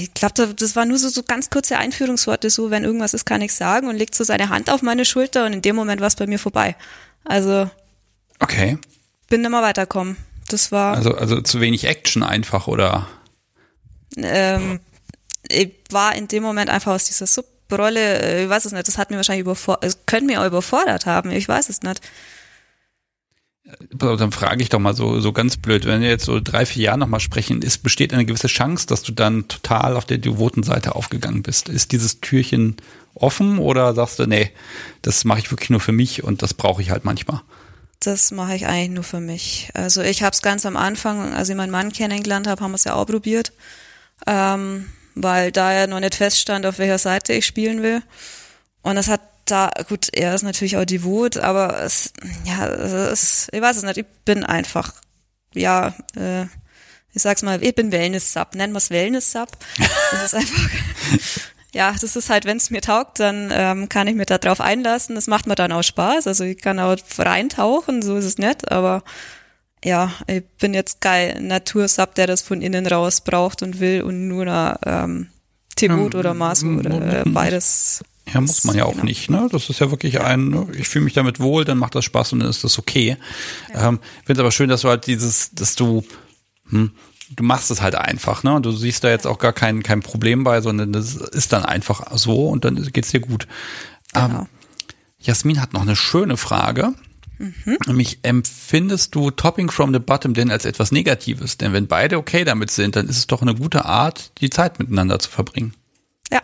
ich 0.00 0.12
glaube, 0.12 0.54
das 0.54 0.76
war 0.76 0.84
nur 0.84 0.98
so, 0.98 1.08
so 1.08 1.22
ganz 1.22 1.48
kurze 1.48 1.78
Einführungsworte, 1.78 2.50
so 2.50 2.70
wenn 2.70 2.84
irgendwas 2.84 3.14
ist, 3.14 3.24
kann 3.24 3.40
ich 3.40 3.54
sagen 3.54 3.88
und 3.88 3.96
legt 3.96 4.14
so 4.14 4.24
seine 4.24 4.50
Hand 4.50 4.68
auf 4.68 4.82
meine 4.82 5.06
Schulter 5.06 5.46
und 5.46 5.54
in 5.54 5.62
dem 5.62 5.76
Moment 5.76 6.00
war 6.00 6.08
es 6.08 6.16
bei 6.16 6.26
mir 6.26 6.38
vorbei. 6.38 6.76
Also 7.24 7.70
Okay, 8.38 8.78
bin 9.28 9.40
nicht 9.40 9.50
mehr 9.50 9.62
weiterkommen. 9.62 10.16
Das 10.48 10.70
war 10.72 10.96
also, 10.96 11.14
also 11.14 11.40
zu 11.40 11.60
wenig 11.60 11.84
Action 11.84 12.22
einfach 12.22 12.68
oder? 12.68 13.08
ähm, 14.16 14.80
ich 15.48 15.72
war 15.90 16.14
in 16.14 16.28
dem 16.28 16.42
Moment 16.42 16.70
einfach 16.70 16.92
aus 16.92 17.04
dieser 17.04 17.26
Subrolle, 17.26 18.22
äh, 18.22 18.44
ich 18.44 18.50
weiß 18.50 18.64
es 18.64 18.72
nicht, 18.72 18.88
das 18.88 18.98
hat 18.98 19.10
mir 19.10 19.16
wahrscheinlich 19.16 19.42
überfordert, 19.42 19.84
es 19.84 20.06
könnte 20.06 20.26
mir 20.26 20.40
auch 20.40 20.46
überfordert 20.46 21.06
haben, 21.06 21.30
ich 21.30 21.48
weiß 21.48 21.68
es 21.68 21.82
nicht. 21.82 22.00
Dann 23.90 24.30
frage 24.30 24.62
ich 24.62 24.68
doch 24.68 24.78
mal 24.78 24.94
so, 24.94 25.20
so 25.20 25.32
ganz 25.32 25.56
blöd, 25.56 25.86
wenn 25.86 26.00
wir 26.00 26.08
jetzt 26.08 26.24
so 26.24 26.38
drei, 26.40 26.64
vier 26.64 26.84
Jahre 26.84 26.98
nochmal 26.98 27.18
sprechen, 27.18 27.62
ist, 27.62 27.82
besteht 27.82 28.14
eine 28.14 28.24
gewisse 28.24 28.46
Chance, 28.46 28.86
dass 28.86 29.02
du 29.02 29.10
dann 29.10 29.48
total 29.48 29.96
auf 29.96 30.04
der 30.04 30.18
devoten 30.18 30.62
Seite 30.62 30.94
aufgegangen 30.94 31.42
bist? 31.42 31.68
Ist 31.68 31.90
dieses 31.90 32.20
Türchen 32.20 32.76
offen 33.14 33.58
oder 33.58 33.92
sagst 33.94 34.20
du, 34.20 34.26
nee, 34.26 34.52
das 35.02 35.24
mache 35.24 35.40
ich 35.40 35.50
wirklich 35.50 35.70
nur 35.70 35.80
für 35.80 35.90
mich 35.90 36.22
und 36.22 36.42
das 36.42 36.54
brauche 36.54 36.80
ich 36.80 36.90
halt 36.90 37.04
manchmal? 37.04 37.40
Das 38.06 38.30
mache 38.30 38.54
ich 38.54 38.66
eigentlich 38.68 38.90
nur 38.90 39.02
für 39.02 39.18
mich. 39.18 39.68
Also 39.74 40.00
ich 40.00 40.22
habe 40.22 40.32
es 40.32 40.40
ganz 40.40 40.64
am 40.64 40.76
Anfang, 40.76 41.34
als 41.34 41.48
ich 41.48 41.56
meinen 41.56 41.72
Mann 41.72 41.92
kennengelernt 41.92 42.46
habe, 42.46 42.62
haben 42.62 42.70
wir 42.70 42.76
es 42.76 42.84
ja 42.84 42.94
auch 42.94 43.06
probiert, 43.06 43.52
ähm, 44.28 44.88
weil 45.16 45.50
da 45.50 45.72
ja 45.72 45.88
noch 45.88 45.98
nicht 45.98 46.14
feststand, 46.14 46.66
auf 46.66 46.78
welcher 46.78 46.98
Seite 46.98 47.32
ich 47.32 47.44
spielen 47.44 47.82
will. 47.82 48.02
Und 48.82 48.94
das 48.94 49.08
hat 49.08 49.22
da, 49.46 49.72
gut, 49.88 50.08
er 50.12 50.36
ist 50.36 50.42
natürlich 50.42 50.76
auch 50.76 50.84
devot, 50.84 51.36
aber 51.36 51.82
es, 51.82 52.12
ja, 52.44 52.68
es, 52.68 53.48
ich 53.50 53.60
weiß 53.60 53.76
es 53.76 53.82
nicht, 53.82 53.96
ich 53.96 54.06
bin 54.24 54.44
einfach, 54.44 54.92
ja, 55.52 55.92
äh, 56.14 56.44
ich 57.12 57.22
sag's 57.22 57.42
mal, 57.42 57.60
ich 57.60 57.74
bin 57.74 57.90
Wellness-Sub, 57.90 58.54
nennen 58.54 58.72
wir 58.72 58.78
es 58.78 58.90
Wellness-Sub. 58.90 59.48
Das 60.12 60.22
ist 60.22 60.34
einfach, 60.34 60.70
ja, 61.76 61.94
das 62.00 62.16
ist 62.16 62.30
halt, 62.30 62.46
wenn 62.46 62.56
es 62.56 62.70
mir 62.70 62.80
taugt, 62.80 63.20
dann 63.20 63.50
ähm, 63.52 63.88
kann 63.90 64.08
ich 64.08 64.14
mir 64.14 64.24
da 64.24 64.38
drauf 64.38 64.60
einlassen. 64.62 65.14
Das 65.14 65.26
macht 65.26 65.46
mir 65.46 65.54
dann 65.56 65.72
auch 65.72 65.82
Spaß. 65.82 66.26
Also 66.26 66.44
ich 66.44 66.58
kann 66.60 66.80
auch 66.80 66.96
reintauchen, 67.18 68.00
so 68.00 68.16
ist 68.16 68.24
es 68.24 68.38
nicht, 68.38 68.72
aber 68.72 69.02
ja, 69.84 70.10
ich 70.26 70.42
bin 70.58 70.72
jetzt 70.72 71.00
kein 71.02 71.46
Natursub, 71.48 72.14
der 72.14 72.26
das 72.26 72.40
von 72.40 72.62
innen 72.62 72.86
raus 72.86 73.20
braucht 73.20 73.62
und 73.62 73.78
will 73.78 74.02
und 74.02 74.26
nur 74.26 74.42
eine 74.42 74.78
ähm, 74.86 75.28
Tebot 75.76 76.14
Ja, 76.14 76.20
oder 76.20 76.34
Masu 76.34 76.78
oder 76.78 77.20
äh, 77.20 77.28
beides. 77.28 78.02
Ja, 78.32 78.40
muss 78.40 78.64
man 78.64 78.74
ja 78.74 78.86
auch 78.86 78.92
Genau. 78.92 79.04
nicht, 79.04 79.30
ne? 79.30 79.46
Das 79.52 79.68
ist 79.68 79.78
ja 79.78 79.90
wirklich 79.90 80.20
ein, 80.20 80.48
ne? 80.48 80.66
ich 80.76 80.88
fühle 80.88 81.04
mich 81.04 81.14
damit 81.14 81.38
wohl, 81.38 81.64
dann 81.64 81.78
macht 81.78 81.94
das 81.94 82.04
Spaß 82.06 82.32
und 82.32 82.40
dann 82.40 82.48
ist 82.48 82.64
das 82.64 82.78
okay. 82.78 83.18
Ähm, 83.74 84.00
Finde 84.24 84.40
aber 84.40 84.50
schön, 84.50 84.68
dass 84.70 84.80
du 84.80 84.88
halt 84.88 85.06
dieses, 85.06 85.50
dass 85.52 85.76
du 85.76 86.02
hm, 86.70 86.90
du 87.30 87.44
machst 87.44 87.70
es 87.70 87.82
halt 87.82 87.94
einfach, 87.94 88.42
ne? 88.42 88.60
Du 88.60 88.72
siehst 88.72 89.04
da 89.04 89.08
jetzt 89.08 89.26
auch 89.26 89.38
gar 89.38 89.52
kein, 89.52 89.82
kein 89.82 90.00
Problem 90.00 90.44
bei, 90.44 90.60
sondern 90.60 90.92
das 90.92 91.14
ist 91.14 91.52
dann 91.52 91.64
einfach 91.64 92.06
so 92.16 92.48
und 92.48 92.64
dann 92.64 92.82
geht's 92.92 93.10
dir 93.10 93.20
gut. 93.20 93.46
Genau. 94.12 94.40
Ähm, 94.40 94.46
Jasmin 95.18 95.60
hat 95.60 95.72
noch 95.72 95.82
eine 95.82 95.96
schöne 95.96 96.36
Frage. 96.36 96.94
Nämlich 97.86 98.20
empfindest 98.22 99.14
du 99.14 99.30
Topping 99.30 99.70
from 99.70 99.92
the 99.92 99.98
Bottom 99.98 100.32
denn 100.32 100.50
als 100.50 100.64
etwas 100.64 100.90
Negatives? 100.90 101.58
Denn 101.58 101.72
wenn 101.74 101.86
beide 101.86 102.16
okay 102.16 102.44
damit 102.44 102.70
sind, 102.70 102.96
dann 102.96 103.08
ist 103.08 103.18
es 103.18 103.26
doch 103.26 103.42
eine 103.42 103.54
gute 103.54 103.84
Art, 103.84 104.32
die 104.40 104.48
Zeit 104.48 104.78
miteinander 104.78 105.18
zu 105.18 105.28
verbringen. 105.28 105.74
Ja. 106.30 106.40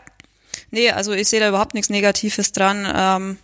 Nee, 0.71 0.91
also 0.91 1.13
ich 1.13 1.29
sehe 1.29 1.41
da 1.41 1.49
überhaupt 1.49 1.75
nichts 1.75 1.89
Negatives 1.89 2.53
dran. 2.53 2.87
Ähm, 2.95 3.39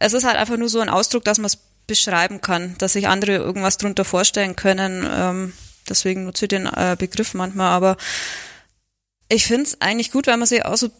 es 0.00 0.12
ist 0.12 0.24
halt 0.24 0.36
einfach 0.36 0.56
nur 0.56 0.68
so 0.68 0.80
ein 0.80 0.88
Ausdruck, 0.88 1.24
dass 1.24 1.38
man 1.38 1.46
es 1.46 1.58
beschreiben 1.86 2.40
kann, 2.40 2.74
dass 2.78 2.94
sich 2.94 3.06
andere 3.06 3.36
irgendwas 3.36 3.78
drunter 3.78 4.04
vorstellen 4.04 4.56
können. 4.56 5.06
Ähm, 5.08 5.52
deswegen 5.90 6.24
nutze 6.24 6.46
ich 6.46 6.50
den 6.50 6.66
äh, 6.66 6.96
Begriff 6.98 7.34
manchmal, 7.34 7.72
aber 7.72 7.96
ich 9.28 9.44
finde 9.46 9.64
es 9.64 9.80
eigentlich 9.80 10.10
gut, 10.10 10.26
wenn 10.26 10.38
man 10.38 10.48
sich 10.48 10.64
auch 10.64 10.76
so 10.76 10.90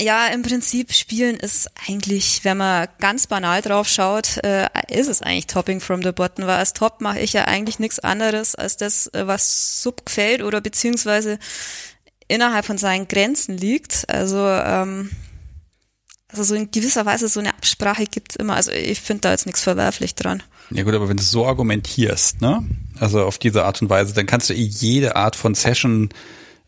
ja, 0.00 0.28
im 0.28 0.42
Prinzip 0.42 0.92
Spielen 0.92 1.36
ist 1.36 1.70
eigentlich, 1.88 2.44
wenn 2.44 2.56
man 2.56 2.88
ganz 3.00 3.26
banal 3.26 3.62
drauf 3.62 3.88
schaut, 3.88 4.38
äh, 4.44 4.68
ist 4.88 5.08
es 5.08 5.22
eigentlich 5.22 5.48
Topping 5.48 5.80
from 5.80 6.02
the 6.02 6.12
Bottom, 6.12 6.46
weil 6.46 6.58
als 6.58 6.72
Top 6.72 7.00
mache 7.00 7.18
ich 7.20 7.32
ja 7.32 7.44
eigentlich 7.44 7.78
nichts 7.78 7.98
anderes 7.98 8.54
als 8.54 8.76
das, 8.76 9.08
äh, 9.08 9.26
was 9.26 9.82
Sub 9.82 10.06
gefällt 10.06 10.42
oder 10.42 10.60
beziehungsweise 10.60 11.38
innerhalb 12.28 12.64
von 12.64 12.78
seinen 12.78 13.08
Grenzen 13.08 13.56
liegt. 13.56 14.08
Also, 14.08 14.46
ähm, 14.46 15.10
also 16.28 16.44
so 16.44 16.54
in 16.54 16.70
gewisser 16.70 17.06
Weise 17.06 17.28
so 17.28 17.40
eine 17.40 17.54
Absprache 17.54 18.04
gibt's 18.04 18.36
immer. 18.36 18.54
Also 18.54 18.70
ich 18.70 19.00
finde 19.00 19.22
da 19.22 19.30
jetzt 19.32 19.46
nichts 19.46 19.62
verwerflich 19.62 20.14
dran. 20.14 20.42
Ja 20.70 20.82
gut, 20.82 20.94
aber 20.94 21.08
wenn 21.08 21.16
du 21.16 21.22
so 21.22 21.46
argumentierst, 21.46 22.40
ne? 22.40 22.62
Also 23.00 23.24
auf 23.24 23.38
diese 23.38 23.64
Art 23.64 23.80
und 23.82 23.88
Weise, 23.90 24.12
dann 24.14 24.26
kannst 24.26 24.50
du 24.50 24.54
eh 24.54 24.62
jede 24.62 25.16
Art 25.16 25.36
von 25.36 25.54
Session 25.54 26.10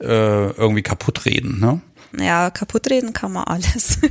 äh, 0.00 0.06
irgendwie 0.52 0.82
kaputt 0.82 1.24
reden, 1.26 1.60
ne? 1.60 1.80
Ja, 2.18 2.50
kaputtreden 2.50 3.12
kann 3.12 3.32
man 3.32 3.44
alles. 3.44 3.98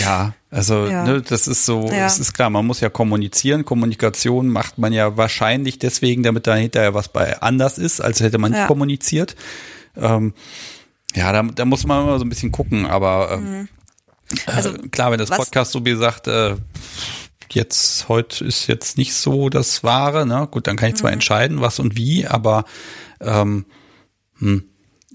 Ja, 0.00 0.34
also 0.50 0.86
Ja. 0.86 1.04
Ne, 1.04 1.22
das 1.22 1.46
ist 1.46 1.64
so, 1.64 1.86
Ja. 1.92 2.06
es 2.06 2.18
ist 2.18 2.32
klar, 2.32 2.50
man 2.50 2.66
muss 2.66 2.80
ja 2.80 2.88
kommunizieren. 2.88 3.64
Kommunikation 3.64 4.48
macht 4.48 4.78
man 4.78 4.92
ja 4.92 5.16
wahrscheinlich 5.16 5.78
deswegen, 5.78 6.24
damit 6.24 6.48
da 6.48 6.56
hinterher 6.56 6.92
was 6.92 7.08
bei 7.08 7.40
anders 7.40 7.78
ist, 7.78 8.00
als 8.00 8.18
hätte 8.18 8.38
man 8.38 8.50
nicht 8.50 8.62
Ja. 8.62 8.66
kommuniziert. 8.66 9.36
Ähm, 9.96 10.34
ja, 11.14 11.30
da, 11.32 11.42
da 11.44 11.64
muss 11.64 11.86
man 11.86 12.02
immer 12.02 12.18
so 12.18 12.24
ein 12.24 12.28
bisschen 12.28 12.50
gucken, 12.50 12.84
aber 12.86 13.30
ähm, 13.40 13.68
Also, 14.46 14.70
äh, 14.70 14.88
klar, 14.88 15.12
wenn 15.12 15.18
das 15.18 15.30
Podcast 15.30 15.70
so 15.70 15.84
wie 15.84 15.90
gesagt, 15.90 16.26
äh, 16.26 16.56
jetzt 17.54 18.08
heute 18.08 18.44
ist 18.44 18.66
jetzt 18.66 18.98
nicht 18.98 19.14
so 19.14 19.48
das 19.48 19.82
Wahre, 19.84 20.26
ne? 20.26 20.48
Gut, 20.50 20.66
dann 20.66 20.76
kann 20.76 20.88
ich 20.90 20.94
zwar 20.96 21.10
Mhm. 21.10 21.14
entscheiden, 21.14 21.60
was 21.60 21.78
und 21.78 21.96
wie, 21.96 22.26
aber 22.26 22.64
ähm, 23.20 23.64
hm, 24.38 24.64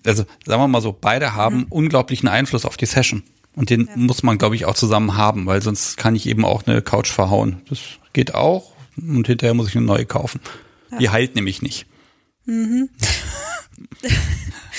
also 0.06 0.24
sagen 0.46 0.62
wir 0.62 0.68
mal 0.68 0.82
so, 0.82 0.98
beide 1.00 1.36
haben 1.36 1.58
Mhm. 1.58 1.66
unglaublichen 1.70 2.28
Einfluss 2.30 2.66
auf 2.66 2.78
die 2.78 2.86
Session. 2.88 3.24
Und 3.56 3.70
den 3.70 3.90
muss 3.96 4.24
man, 4.24 4.38
glaube 4.38 4.56
ich, 4.56 4.66
auch 4.66 4.76
zusammen 4.76 5.18
haben, 5.18 5.46
weil 5.46 5.62
sonst 5.62 5.98
kann 5.98 6.16
ich 6.16 6.26
eben 6.28 6.46
auch 6.46 6.66
eine 6.66 6.82
Couch 6.82 7.10
verhauen. 7.12 7.62
Das 7.70 7.80
geht 8.14 8.34
auch 8.34 8.72
und 8.98 9.28
hinterher 9.28 9.54
muss 9.54 9.68
ich 9.68 9.76
eine 9.76 9.86
neue 9.86 10.06
kaufen. 10.06 10.40
Die 11.00 11.10
heilt 11.10 11.36
nämlich 11.36 11.62
nicht. 11.62 11.86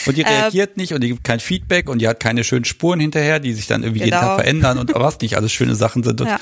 und 0.07 0.17
die. 0.17 0.23
Äh, 0.23 0.29
reagiert 0.29 0.77
nicht 0.77 0.93
und 0.93 1.03
die 1.03 1.09
gibt 1.09 1.25
kein 1.25 1.41
Feedback 1.41 1.89
und 1.89 1.99
die 2.01 2.09
hat 2.09 2.21
keine 2.21 2.45
schönen 2.45 2.65
Spuren 2.65 3.01
hinterher, 3.01 3.41
die 3.41 3.53
sich 3.53 3.67
dann 3.67 3.83
irgendwie 3.83 4.01
jeden 4.01 4.11
Genau. 4.11 4.23
Tag 4.23 4.35
verändern 4.37 4.79
und 4.79 4.95
was 4.95 5.19
nicht 5.21 5.37
alles 5.37 5.53
schöne 5.53 5.75
Sachen 5.75 6.03
sind. 6.03 6.21
Und, 6.21 6.29
Ja. 6.29 6.39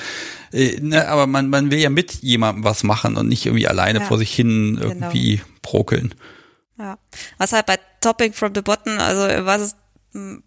äh, 0.53 0.79
ne, 0.81 1.07
aber 1.07 1.27
man, 1.27 1.49
man 1.49 1.71
will 1.71 1.79
ja 1.79 1.89
mit 1.89 2.13
jemandem 2.21 2.63
was 2.63 2.83
machen 2.83 3.17
und 3.17 3.27
nicht 3.27 3.45
irgendwie 3.45 3.67
alleine 3.67 3.99
Ja. 3.99 4.05
vor 4.05 4.17
sich 4.17 4.33
hin 4.33 4.77
Genau. 4.81 4.87
irgendwie 5.07 5.41
brokeln. 5.61 6.13
Ja. 6.79 6.97
Was 7.37 7.51
halt 7.53 7.65
bei 7.65 7.77
Topping 8.01 8.33
from 8.33 8.53
the 8.55 8.61
Bottom, 8.61 8.97
also 8.97 9.21
was 9.45 9.61
ist, 9.61 9.75
mh, 10.13 10.39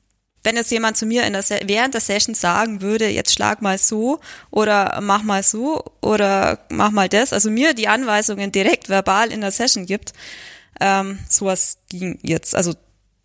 wenn 0.46 0.57
jetzt 0.57 0.70
jemand 0.70 0.94
zu 0.96 1.07
mir 1.07 1.24
in 1.26 1.32
der 1.32 1.40
Se 1.42 1.59
während 1.64 1.94
der 1.94 2.02
Session 2.02 2.34
sagen 2.34 2.82
würde, 2.82 3.09
jetzt 3.09 3.32
schlag 3.32 3.62
mal 3.62 3.78
so 3.78 4.20
oder 4.50 5.00
mach 5.02 5.22
mal 5.22 5.42
so 5.42 5.82
oder 6.02 6.59
mach 6.68 6.90
mal 6.90 7.09
das, 7.09 7.32
also 7.32 7.50
mir 7.50 7.72
die 7.72 7.88
Anweisungen 7.88 8.52
direkt 8.52 8.90
verbal 8.90 9.32
in 9.32 9.40
der 9.40 9.52
Session 9.52 9.86
gibt, 9.86 10.12
ähm, 10.80 11.18
sowas 11.30 11.78
ging 11.88 12.18
jetzt. 12.22 12.55
Also 12.55 12.74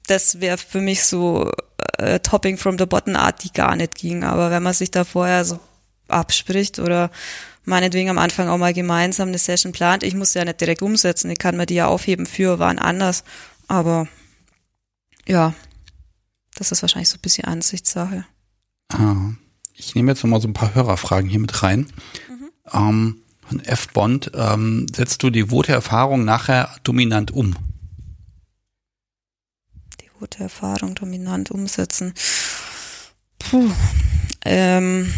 das 0.10 0.40
wäre 0.40 0.58
für 0.58 0.82
mich 0.82 1.04
so 1.04 1.52
äh, 1.98 2.20
Topping 2.20 2.58
from 2.58 2.78
the 2.78 2.86
Bottom 2.86 3.16
Art, 3.16 3.44
die 3.44 3.54
gar 3.54 3.76
nicht 3.76 3.96
ging. 3.96 4.24
Aber 4.24 4.52
wenn 4.52 4.64
man 4.64 4.74
sich 4.74 4.92
da 4.92 5.04
vorher 5.04 5.46
so 5.46 5.60
abspricht 6.08 6.80
oder 6.80 7.12
meinetwegen 7.66 8.10
am 8.10 8.18
Anfang 8.18 8.48
auch 8.48 8.58
mal 8.58 8.74
gemeinsam 8.74 9.30
eine 9.30 9.38
Session 9.38 9.72
plant, 9.72 10.04
ich 10.04 10.16
muss 10.16 10.34
ja 10.34 10.44
nicht 10.44 10.62
direkt 10.62 10.82
umsetzen, 10.82 11.30
ich 11.30 11.38
kann 11.38 11.58
mir 11.58 11.66
die 11.66 11.76
ja 11.76 11.88
aufheben 11.88 12.26
für 12.26 12.60
wann 12.60 12.80
anders. 12.80 13.24
Aber 13.68 14.08
ja, 15.28 15.54
das 16.56 16.72
ist 16.72 16.82
wahrscheinlich 16.82 17.10
so 17.10 17.18
ein 17.18 17.22
bisschen 17.22 17.46
Ansichtssache. 17.46 18.26
Ah, 18.92 19.34
ich 19.74 19.94
nehme 19.94 20.12
jetzt 20.12 20.24
noch 20.24 20.30
mal 20.32 20.42
so 20.42 20.48
ein 20.48 20.54
paar 20.54 20.74
Hörerfragen 20.74 21.30
hier 21.30 21.40
mit 21.40 21.62
rein. 21.62 21.88
Ähm, 22.74 23.22
von 23.48 23.60
F. 23.62 23.90
Bond, 23.90 24.32
ähm, 24.36 24.88
setzt 24.96 25.22
du 25.24 25.30
die 25.30 25.42
devote 25.42 25.72
Erfahrung 25.72 26.26
nachher 26.26 26.76
dominant 26.84 27.32
um? 27.32 27.56
Devote 30.20 30.44
Erfahrung 30.44 30.96
dominant 30.96 31.50
umsetzen. 31.50 32.14
Puh. 33.40 33.72
Ähm, 34.44 35.14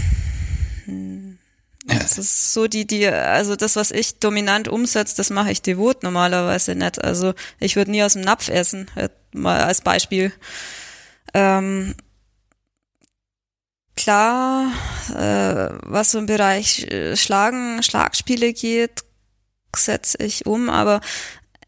hm. 0.86 1.40
das 1.88 2.20
ist 2.20 2.54
so 2.54 2.68
die, 2.68 2.86
die, 2.86 3.08
also 3.08 3.56
das, 3.56 3.76
was 3.76 3.90
ich 3.90 4.20
dominant 4.20 4.68
umsetze, 4.68 5.16
das 5.18 5.32
mache 5.32 5.52
ich 5.52 5.64
devot 5.64 6.04
normalerweise 6.04 6.76
nicht. 6.76 7.04
Also 7.04 7.34
ich 7.60 7.76
würde 7.76 7.90
nie 7.90 8.04
aus 8.04 8.14
dem 8.14 8.22
Napf 8.22 8.50
essen, 8.50 8.92
mal 9.34 9.62
als 9.62 9.82
Beispiel. 9.82 10.32
Ähm, 11.34 11.96
klar, 13.96 14.72
äh, 15.16 15.80
was 15.82 16.12
so 16.12 16.20
im 16.20 16.28
Bereich 16.28 16.84
äh, 16.92 17.18
Schlagen, 17.18 17.82
Schlagspiele 17.82 18.54
geht, 18.54 19.04
setze 19.76 20.20
ich 20.20 20.46
um, 20.46 20.70
aber 20.70 21.02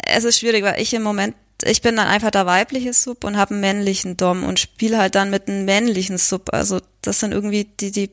es 0.05 0.23
ist 0.23 0.37
schwierig, 0.37 0.63
weil 0.63 0.79
ich 0.79 0.93
im 0.93 1.01
Moment, 1.01 1.35
ich 1.65 1.81
bin 1.81 1.95
dann 1.95 2.07
einfach 2.07 2.31
der 2.31 2.45
weibliche 2.45 2.93
Sub 2.93 3.23
und 3.23 3.37
habe 3.37 3.51
einen 3.51 3.61
männlichen 3.61 4.17
Dom 4.17 4.43
und 4.43 4.59
spiele 4.59 4.97
halt 4.97 5.15
dann 5.15 5.29
mit 5.29 5.47
einem 5.47 5.65
männlichen 5.65 6.17
Sub. 6.17 6.53
Also 6.53 6.81
das 7.01 7.19
sind 7.19 7.31
irgendwie 7.31 7.65
die, 7.65 7.91
die, 7.91 8.11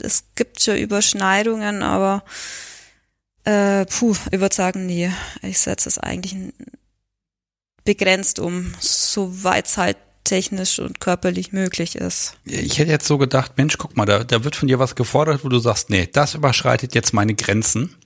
es 0.00 0.24
gibt 0.34 0.60
schon 0.62 0.76
Überschneidungen, 0.76 1.82
aber 1.82 2.24
äh, 3.44 3.86
puh, 3.86 4.14
ich 4.30 4.40
würde 4.40 4.54
sagen, 4.54 4.86
nee, 4.86 5.10
ich 5.42 5.58
setze 5.58 5.88
es 5.88 5.98
eigentlich 5.98 6.36
begrenzt 7.84 8.38
um, 8.38 8.74
soweit 8.80 9.66
es 9.66 9.76
halt 9.78 9.96
technisch 10.24 10.78
und 10.78 11.00
körperlich 11.00 11.52
möglich 11.52 11.96
ist. 11.96 12.34
Ich 12.44 12.78
hätte 12.78 12.90
jetzt 12.90 13.06
so 13.06 13.16
gedacht, 13.16 13.52
Mensch, 13.56 13.78
guck 13.78 13.96
mal, 13.96 14.04
da, 14.04 14.24
da 14.24 14.44
wird 14.44 14.56
von 14.56 14.68
dir 14.68 14.78
was 14.78 14.94
gefordert, 14.94 15.42
wo 15.44 15.48
du 15.48 15.58
sagst, 15.58 15.88
nee, 15.88 16.06
das 16.12 16.34
überschreitet 16.34 16.94
jetzt 16.94 17.14
meine 17.14 17.34
Grenzen. 17.34 17.96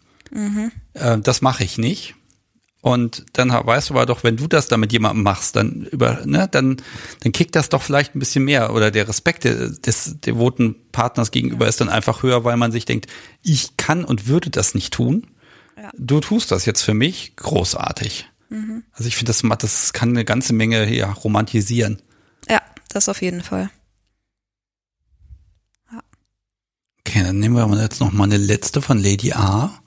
Äh, 0.95 1.19
das 1.19 1.41
mache 1.41 1.65
ich 1.65 1.79
nicht. 1.79 2.15
Und 2.83 3.25
dann 3.33 3.51
weißt 3.51 3.91
du 3.91 3.95
aber 3.95 4.07
doch, 4.07 4.25
wenn 4.25 4.37
du 4.37 4.49
das 4.49 4.67
dann 4.67 4.81
mit 4.81 4.93
jemandem 4.93 5.23
machst, 5.23 5.55
dann 5.55 5.87
über, 5.93 6.27
ne, 6.27 6.49
dann, 6.51 6.83
dann 7.21 7.31
kickt 7.33 7.55
das 7.55 7.69
doch 7.69 7.81
vielleicht 7.81 8.15
ein 8.15 8.19
bisschen 8.19 8.45
mehr 8.45 8.75
oder 8.75 8.91
der 8.91 9.07
Respekt 9.07 9.45
de- 9.45 9.71
des 9.81 10.17
devoten 10.21 10.75
Partners 10.91 11.31
gegenüber 11.31 11.69
ist 11.69 11.81
dann 11.81 11.89
einfach 11.89 12.25
höher, 12.25 12.43
weil 12.43 12.57
man 12.57 12.73
sich 12.73 12.85
denkt, 12.85 13.07
ich 13.43 13.77
kann 13.77 14.05
und 14.05 14.27
würde 14.27 14.51
das 14.51 14.75
nicht 14.75 14.93
tun. 14.93 15.29
Ja. 15.77 15.91
Du 15.97 16.19
tust 16.19 16.51
das 16.51 16.67
jetzt 16.67 16.83
für 16.83 16.93
mich 16.93 17.37
großartig. 17.37 18.29
Also 18.93 19.09
ich 19.09 19.17
finde, 19.17 19.33
das, 19.33 19.43
das 19.61 19.93
kann 19.95 20.11
eine 20.11 20.25
ganze 20.27 20.53
Menge 20.53 20.93
ja, 20.93 21.11
romantisieren. 21.11 22.03
Ja, 22.51 22.61
das 22.91 23.09
auf 23.09 23.23
jeden 23.23 23.43
Fall. 23.43 23.71
Okay, 27.07 27.23
dann 27.23 27.39
nehmen 27.39 27.55
wir 27.55 27.81
jetzt 27.81 28.01
noch 28.01 28.13
mal 28.13 28.25
eine 28.25 28.37
letzte 28.37 28.83
von 28.83 28.99
Lady 28.99 29.33
A. 29.33 29.82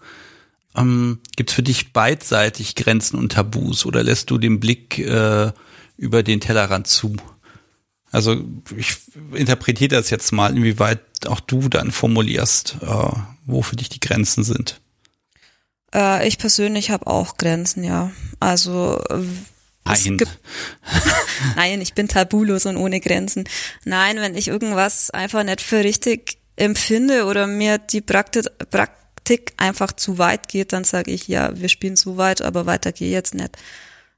Ähm, 0.76 1.20
Gibt 1.36 1.50
es 1.50 1.56
für 1.56 1.64
dich 1.64 1.94
beidseitig 1.94 2.76
Grenzen 2.76 3.18
und 3.18 3.32
Tabus 3.32 3.86
oder 3.86 4.04
lässt 4.04 4.30
du 4.30 4.38
den 4.38 4.60
Blick 4.60 5.00
äh, 5.00 5.52
über 5.98 6.24
den 6.24 6.42
Tellerrand 6.42 6.88
zu? 6.88 7.16
Also 8.12 8.42
ich 8.78 8.96
interpretiere 9.34 9.96
das 9.96 10.10
jetzt 10.10 10.32
mal, 10.32 10.56
inwieweit 10.56 11.02
auch 11.28 11.40
du 11.40 11.68
dann 11.70 11.92
formulierst, 11.92 12.78
äh, 12.82 13.10
wo 13.46 13.62
für 13.62 13.76
dich 13.76 13.90
die 13.90 14.00
Grenzen 14.00 14.44
sind. 14.44 14.80
Äh, 15.94 16.28
ich 16.28 16.38
persönlich 16.38 16.92
habe 16.92 17.08
auch 17.08 17.38
Grenzen, 17.38 17.84
ja. 17.84 18.12
Also 18.40 19.02
äh, 19.10 19.22
es 19.92 20.06
Ein. 20.06 20.18
gibt, 20.18 20.40
nein, 21.56 21.82
ich 21.82 21.94
bin 21.94 22.08
tabulos 22.08 22.66
und 22.66 22.78
ohne 22.78 23.00
Grenzen. 23.00 23.48
Nein, 23.84 24.18
wenn 24.18 24.36
ich 24.36 24.48
irgendwas 24.48 25.10
einfach 25.10 25.44
nicht 25.44 25.62
für 25.62 25.84
richtig 25.84 26.38
empfinde 26.56 27.26
oder 27.26 27.48
mir 27.48 27.78
die 27.78 28.02
Praktik, 28.02 28.46
Praktik 28.72 29.05
einfach 29.58 29.92
zu 29.94 30.18
weit 30.18 30.48
geht, 30.48 30.74
dann 30.74 30.84
sage 30.84 31.12
ich, 31.12 31.28
ja, 31.28 31.52
wir 31.60 31.70
spielen 31.70 31.96
so 31.96 32.18
weit, 32.18 32.42
aber 32.42 32.66
weiter 32.66 32.92
geht 32.92 33.12
jetzt 33.12 33.34
nicht. 33.36 33.58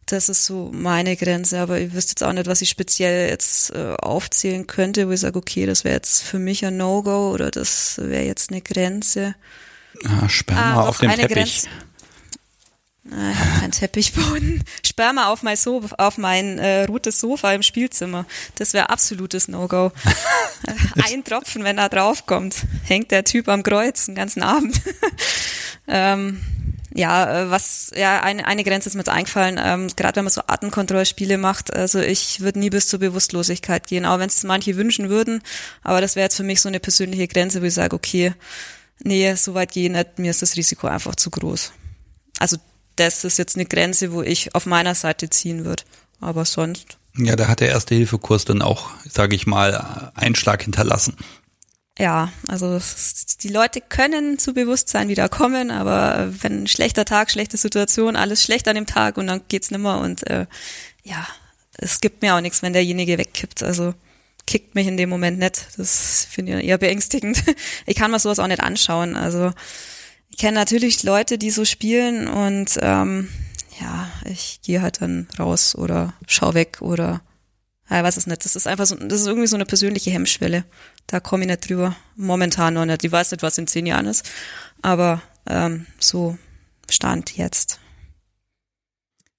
Das 0.05 0.29
ist 0.29 0.45
so 0.45 0.71
meine 0.73 1.17
Grenze, 1.17 1.59
aber 1.59 1.79
ich 1.79 1.93
wüsste 1.93 2.11
jetzt 2.11 2.23
auch 2.23 2.31
nicht, 2.31 2.47
was 2.47 2.61
ich 2.61 2.69
speziell 2.69 3.29
jetzt 3.29 3.71
äh, 3.71 3.93
aufzählen 3.99 4.65
könnte, 4.65 5.07
wo 5.07 5.11
ich 5.11 5.19
sage, 5.19 5.37
okay, 5.37 5.65
das 5.65 5.83
wäre 5.83 5.95
jetzt 5.95 6.23
für 6.23 6.39
mich 6.39 6.65
ein 6.65 6.77
No-Go 6.77 7.31
oder 7.31 7.51
das 7.51 7.97
wäre 7.97 8.23
jetzt 8.23 8.51
eine 8.51 8.61
Grenze. 8.61 9.35
Ah, 10.05 10.29
Sperma 10.29 10.75
Ah, 10.83 10.87
auf 10.87 10.99
dem 10.99 11.09
eine 11.09 11.27
Teppich. 11.27 11.63
Grenze. 11.63 11.67
Ah, 13.11 13.31
Ich 13.31 13.37
habe 13.39 13.59
keinen 13.61 13.71
Teppichboden. 13.71 14.63
Sperr 14.85 15.11
mal 15.13 15.27
auf 15.27 15.43
mein, 15.43 15.57
Sofa, 15.57 15.95
auf 15.97 16.17
mein 16.17 16.57
äh, 16.59 16.83
rotes 16.85 17.19
Sofa 17.19 17.51
im 17.53 17.63
Spielzimmer. 17.63 18.25
Das 18.55 18.73
wäre 18.73 18.89
absolutes 18.89 19.47
No-Go. 19.47 19.91
Ein 21.11 21.23
Tropfen, 21.23 21.63
wenn 21.63 21.77
er 21.77 21.89
draufkommt, 21.89 22.55
hängt 22.83 23.11
der 23.11 23.23
Typ 23.23 23.47
am 23.47 23.63
Kreuz 23.63 24.05
den 24.05 24.15
ganzen 24.15 24.43
Abend. 24.43 24.81
ähm, 25.87 26.41
ja, 26.97 27.43
äh, 27.43 27.51
was, 27.51 27.91
ja, 27.95 28.21
eine, 28.21 28.47
eine 28.47 28.63
Grenze 28.63 28.89
ist 28.89 28.95
mir 28.95 29.01
jetzt 29.01 29.09
eingefallen, 29.09 29.59
ähm, 29.63 29.87
gerade 29.95 30.15
wenn 30.15 30.25
man 30.25 30.33
so 30.33 30.41
Artenkontrollspiele 30.47 31.37
macht, 31.37 31.71
also 31.71 31.99
ich 31.99 32.41
würde 32.41 32.59
nie 32.59 32.71
bis 32.71 32.87
zur 32.87 32.99
Bewusstlosigkeit 32.99 33.85
gehen, 33.85 34.05
auch 34.05 34.17
wenn 34.17 34.29
es 34.29 34.43
manche 34.43 34.75
wünschen 34.77 35.09
würden, 35.09 35.43
aber 35.83 36.01
das 36.01 36.15
wäre 36.15 36.25
jetzt 36.25 36.37
für 36.37 36.43
mich 36.43 36.59
so 36.59 36.69
eine 36.69 36.79
persönliche 36.79 37.27
Grenze, 37.27 37.61
wo 37.61 37.65
ich 37.65 37.75
sage, 37.75 37.95
okay, 37.95 38.33
nee, 39.03 39.31
so 39.35 39.53
weit 39.53 39.71
gehe 39.73 39.85
ich 39.85 39.91
nicht, 39.91 40.17
mir 40.17 40.31
ist 40.31 40.41
das 40.41 40.55
Risiko 40.55 40.87
einfach 40.87 41.15
zu 41.15 41.29
groß. 41.29 41.71
Also 42.39 42.57
das 42.95 43.23
ist 43.23 43.37
jetzt 43.37 43.55
eine 43.55 43.65
Grenze, 43.65 44.11
wo 44.11 44.23
ich 44.23 44.55
auf 44.55 44.65
meiner 44.65 44.95
Seite 44.95 45.29
ziehen 45.29 45.65
würde, 45.65 45.83
aber 46.19 46.45
sonst. 46.45 46.97
Ja, 47.17 47.35
da 47.35 47.47
hat 47.47 47.59
der 47.59 47.69
Erste-Hilfe-Kurs 47.69 48.45
dann 48.45 48.61
auch, 48.61 48.91
sage 49.09 49.35
ich 49.35 49.47
mal, 49.47 50.11
Einschlag 50.15 50.63
hinterlassen. 50.63 51.15
Ja, 51.99 52.31
also 52.47 52.75
ist, 52.75 53.43
die 53.43 53.49
Leute 53.49 53.81
können 53.81 54.37
zu 54.37 54.53
Bewusstsein 54.53 55.07
wieder 55.07 55.29
kommen, 55.29 55.71
aber 55.71 56.31
wenn 56.41 56.67
schlechter 56.67 57.05
Tag, 57.05 57.31
schlechte 57.31 57.57
Situation, 57.57 58.15
alles 58.15 58.43
schlecht 58.43 58.67
an 58.67 58.75
dem 58.75 58.85
Tag 58.85 59.17
und 59.17 59.25
dann 59.27 59.41
geht's 59.47 59.71
nimmer 59.71 59.99
und 59.99 60.27
äh, 60.27 60.45
ja, 61.03 61.27
es 61.77 61.99
gibt 61.99 62.21
mir 62.21 62.35
auch 62.35 62.41
nichts, 62.41 62.61
wenn 62.61 62.73
derjenige 62.73 63.17
wegkippt. 63.17 63.63
Also 63.63 63.95
kickt 64.45 64.75
mich 64.75 64.87
in 64.87 64.97
dem 64.97 65.09
Moment 65.09 65.39
nicht. 65.39 65.67
Das 65.77 66.27
finde 66.29 66.59
ich 66.59 66.67
eher 66.67 66.77
beängstigend. 66.77 67.43
Ich 67.85 67.95
kann 67.95 68.11
mir 68.11 68.19
sowas 68.19 68.39
auch 68.39 68.47
nicht 68.47 68.61
anschauen. 68.61 69.15
Also 69.15 69.51
ich 70.29 70.37
kenne 70.37 70.55
natürlich 70.55 71.03
Leute, 71.03 71.37
die 71.37 71.51
so 71.51 71.65
spielen 71.65 72.27
und 72.27 72.77
ähm, 72.81 73.29
ja, 73.79 74.09
ich 74.25 74.59
gehe 74.63 74.81
halt 74.81 75.01
dann 75.01 75.27
raus 75.39 75.75
oder 75.75 76.13
schau 76.27 76.53
weg 76.53 76.77
oder 76.81 77.21
ja, 77.89 78.03
weiß 78.03 78.17
es 78.17 78.27
nicht. 78.27 78.43
Das 78.43 78.55
ist 78.55 78.67
einfach 78.67 78.85
so, 78.85 78.95
das 78.95 79.21
ist 79.21 79.27
irgendwie 79.27 79.47
so 79.47 79.55
eine 79.55 79.65
persönliche 79.65 80.11
Hemmschwelle. 80.11 80.65
Da 81.07 81.19
komme 81.21 81.43
ich 81.43 81.47
nicht 81.49 81.69
drüber. 81.69 81.95
Momentan 82.17 82.73
noch 82.73 82.85
nicht. 82.85 83.03
Ich 83.03 83.11
weiß 83.11 83.31
nicht, 83.31 83.43
was 83.43 83.57
in 83.57 83.67
zehn 83.67 83.85
Jahren 83.85 84.07
ist. 84.07 84.29
Aber 84.81 85.21
ähm, 85.45 85.85
so 85.99 86.37
Stand 86.89 87.37
jetzt. 87.37 87.79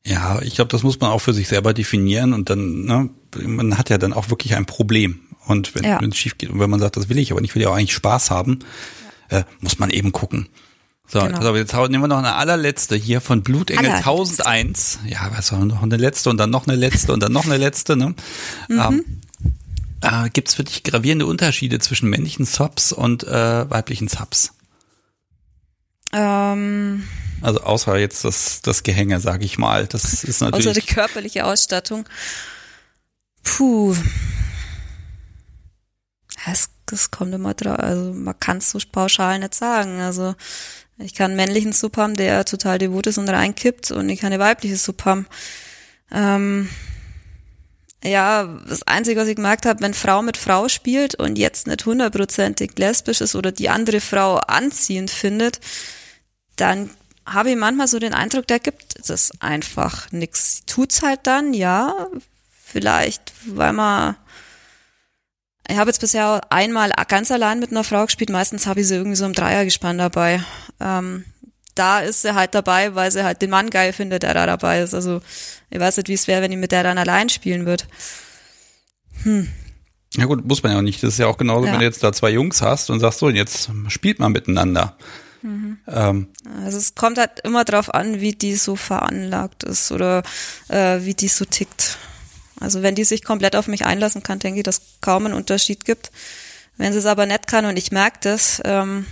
Ja, 0.06 0.40
ich 0.40 0.54
glaube, 0.54 0.70
das 0.70 0.82
muss 0.82 0.98
man 1.00 1.10
auch 1.10 1.18
für 1.18 1.34
sich 1.34 1.48
selber 1.48 1.74
definieren 1.74 2.32
und 2.32 2.48
dann, 2.48 2.84
ne, 2.84 3.10
man 3.42 3.76
hat 3.76 3.90
ja 3.90 3.98
dann 3.98 4.14
auch 4.14 4.30
wirklich 4.30 4.54
ein 4.54 4.64
Problem. 4.64 5.20
Und 5.46 5.74
wenn 5.74 5.84
Ja. 5.84 6.00
es 6.00 6.16
schief 6.16 6.38
geht 6.38 6.48
und 6.50 6.60
wenn 6.60 6.70
man 6.70 6.80
sagt, 6.80 6.96
das 6.96 7.08
will 7.10 7.18
ich, 7.18 7.32
aber 7.32 7.42
ich 7.42 7.54
will 7.54 7.62
ja 7.62 7.68
auch 7.68 7.74
eigentlich 7.76 7.94
Spaß 7.94 8.30
haben, 8.30 8.60
äh, 9.28 9.44
muss 9.60 9.78
man 9.78 9.90
eben 9.90 10.12
gucken. 10.12 10.48
So, 11.10 11.20
Genau. 11.20 11.38
also 11.38 11.56
jetzt 11.56 11.72
nehmen 11.74 12.02
wir 12.04 12.08
noch 12.08 12.18
eine 12.18 12.34
allerletzte 12.34 12.94
hier 12.94 13.20
von 13.22 13.42
Blutengel 13.42 13.86
Allerletzte. 13.86 14.44
1001. 14.44 14.98
Ja, 15.06 15.30
was 15.34 15.52
war 15.52 15.64
noch 15.64 15.82
eine 15.82 15.96
letzte 15.96 16.28
und 16.28 16.36
dann 16.36 16.50
noch 16.50 16.66
eine 16.66 16.76
letzte 16.76 17.12
und 17.14 17.20
dann 17.22 17.32
noch 17.32 17.46
eine 17.46 17.56
letzte, 17.56 17.96
ne? 17.96 18.14
Ähm, 18.70 19.04
äh, 20.02 20.28
Gibt 20.30 20.48
es 20.48 20.54
für 20.54 20.64
dich 20.64 20.84
gravierende 20.84 21.26
Unterschiede 21.26 21.78
zwischen 21.78 22.10
männlichen 22.10 22.44
Subs 22.44 22.92
und 22.92 23.24
äh, 23.24 23.68
weiblichen 23.70 24.08
Subs? 24.08 24.52
Ähm, 26.12 27.04
Also 27.40 27.60
außer 27.62 27.96
jetzt 27.98 28.24
das, 28.24 28.60
das 28.62 28.82
Gehänge, 28.82 29.18
sage 29.20 29.44
ich 29.44 29.58
mal. 29.58 29.86
Das 29.86 30.24
ist 30.24 30.42
außer 30.42 30.50
die 30.52 30.66
natürlich. 30.66 30.86
körperliche 30.86 31.44
Ausstattung. 31.46 32.04
Puh. 33.42 33.96
Es, 36.46 36.68
es 36.92 37.10
kommt 37.10 37.34
immer 37.34 37.54
drauf, 37.54 37.78
also 37.78 38.12
man 38.12 38.38
kann 38.38 38.58
es 38.58 38.70
so 38.70 38.78
pauschal 38.92 39.38
nicht 39.38 39.54
sagen. 39.54 40.00
Also 40.00 40.34
ich 40.98 41.14
kann 41.14 41.32
einen 41.32 41.36
männlichen 41.36 41.72
Sub 41.72 41.96
haben, 41.96 42.14
der 42.14 42.44
total 42.44 42.78
devot 42.78 43.06
ist 43.06 43.18
und 43.18 43.28
reinkippt 43.28 43.90
und 43.90 44.08
ich 44.08 44.20
kann 44.20 44.32
eine 44.32 44.42
weibliche 44.42 44.76
Sub 44.76 45.04
haben. 45.04 45.26
Ähm, 46.10 46.68
ja, 48.02 48.44
das 48.68 48.82
Einzige, 48.84 49.20
was 49.20 49.28
ich 49.28 49.36
gemerkt 49.36 49.66
habe, 49.66 49.80
wenn 49.80 49.94
Frau 49.94 50.22
mit 50.22 50.36
Frau 50.36 50.68
spielt 50.68 51.14
und 51.14 51.36
jetzt 51.38 51.66
nicht 51.66 51.84
hundertprozentig 51.84 52.72
lesbisch 52.78 53.20
ist 53.20 53.34
oder 53.34 53.52
die 53.52 53.68
andere 53.68 54.00
Frau 54.00 54.36
anziehend 54.36 55.10
findet, 55.10 55.60
dann 56.56 56.90
habe 57.26 57.50
ich 57.50 57.56
manchmal 57.56 57.88
so 57.88 57.98
den 57.98 58.14
Eindruck, 58.14 58.46
da 58.46 58.58
gibt 58.58 58.96
es 58.98 59.32
einfach. 59.40 60.08
Sie 60.10 60.62
tut's 60.66 61.02
halt 61.02 61.20
dann, 61.24 61.54
ja, 61.54 62.08
vielleicht, 62.64 63.32
weil 63.46 63.72
man 63.72 64.16
ich 65.70 65.76
habe 65.76 65.90
jetzt 65.90 66.00
bisher 66.00 66.40
einmal 66.48 66.90
ganz 67.08 67.30
allein 67.30 67.60
mit 67.60 67.70
einer 67.70 67.84
Frau 67.84 68.06
gespielt, 68.06 68.30
meistens 68.30 68.66
habe 68.66 68.80
ich 68.80 68.88
sie 68.88 68.94
irgendwie 68.94 69.16
so 69.16 69.26
im 69.26 69.34
Dreiergespann 69.34 69.98
dabei. 69.98 70.42
Ähm, 70.80 71.24
da 71.74 72.00
ist 72.00 72.22
sie 72.22 72.34
halt 72.34 72.54
dabei, 72.54 72.94
weil 72.94 73.10
sie 73.12 73.22
halt 73.24 73.40
den 73.40 73.50
Mann 73.50 73.70
geil 73.70 73.92
findet, 73.92 74.22
der 74.24 74.34
da 74.34 74.46
dabei 74.46 74.80
ist. 74.82 74.94
Also 74.94 75.20
ich 75.70 75.78
weiß 75.78 75.96
nicht, 75.98 76.08
wie 76.08 76.14
es 76.14 76.26
wäre, 76.26 76.42
wenn 76.42 76.50
ich 76.52 76.58
mit 76.58 76.72
der 76.72 76.82
dann 76.82 76.98
allein 76.98 77.28
spielen 77.28 77.66
würde. 77.66 77.84
Ja 80.16 80.24
gut, 80.24 80.44
muss 80.46 80.62
man 80.62 80.72
ja 80.72 80.78
auch 80.78 80.82
nicht. 80.82 81.02
Das 81.02 81.14
ist 81.14 81.18
ja 81.18 81.26
auch 81.26 81.38
genauso, 81.38 81.66
Ja. 81.66 81.72
wenn 81.72 81.80
du 81.80 81.84
jetzt 81.84 82.02
da 82.02 82.12
zwei 82.12 82.30
Jungs 82.30 82.62
hast 82.62 82.90
und 82.90 83.00
sagst 83.00 83.18
so, 83.18 83.28
jetzt 83.30 83.70
spielt 83.88 84.18
man 84.18 84.32
miteinander. 84.32 84.96
Ähm, 85.44 86.28
Also 86.64 86.78
es 86.78 86.94
kommt 86.96 87.18
halt 87.18 87.40
immer 87.44 87.64
drauf 87.64 87.94
an, 87.94 88.20
wie 88.20 88.32
die 88.32 88.56
so 88.56 88.74
veranlagt 88.74 89.62
ist 89.62 89.92
oder 89.92 90.22
äh, 90.68 91.00
wie 91.02 91.14
die 91.14 91.28
so 91.28 91.44
tickt. 91.44 91.98
Also 92.58 92.82
wenn 92.82 92.96
die 92.96 93.04
sich 93.04 93.22
komplett 93.22 93.54
auf 93.54 93.68
mich 93.68 93.84
einlassen 93.86 94.24
kann, 94.24 94.40
denke 94.40 94.60
ich, 94.60 94.64
dass 94.64 94.82
kaum 95.00 95.26
einen 95.26 95.34
Unterschied 95.34 95.84
gibt. 95.84 96.10
Wenn 96.76 96.92
sie 96.92 96.98
es 96.98 97.06
aber 97.06 97.24
nicht 97.26 97.46
kann 97.46 97.66
und 97.66 97.76
ich 97.76 97.92
merke 97.92 98.18
das, 98.22 98.60
ähm, 98.64 99.06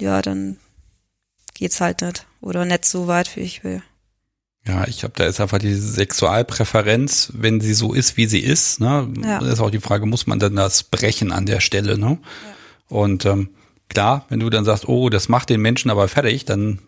ja, 0.00 0.22
dann 0.22 0.58
geht's 1.58 1.80
halt 1.80 2.02
nicht. 2.02 2.26
Oder 2.40 2.64
nicht 2.64 2.84
so 2.84 3.06
weit, 3.06 3.36
wie 3.36 3.40
ich 3.40 3.64
will. 3.64 3.82
ja, 4.66 4.86
ich 4.86 4.98
glaube, 5.00 5.14
da 5.16 5.24
ist 5.26 5.40
einfach 5.40 5.58
die 5.58 5.74
Sexualpräferenz, 5.74 7.32
wenn 7.34 7.60
sie 7.60 7.74
so 7.74 7.92
ist, 7.94 8.16
wie 8.16 8.26
sie 8.26 8.40
ist. 8.40 8.80
Ne? 8.80 9.08
Ja. 9.22 9.38
Ist 9.40 9.60
auch 9.60 9.70
die 9.70 9.80
Frage, 9.80 10.06
muss 10.06 10.26
man 10.26 10.38
dann 10.38 10.56
das 10.56 10.82
brechen 10.84 11.32
an 11.32 11.46
der 11.46 11.60
Stelle? 11.60 11.98
Ne? 11.98 12.18
Und 12.88 13.24
ähm, 13.24 13.50
klar, 13.88 14.24
wenn 14.28 14.40
du 14.40 14.50
dann 14.50 14.64
sagst, 14.64 14.88
oh, 14.88 15.08
das 15.10 15.28
macht 15.28 15.50
den 15.50 15.60
Menschen 15.60 15.90
aber 15.90 16.08
fertig, 16.08 16.44
dann 16.44 16.78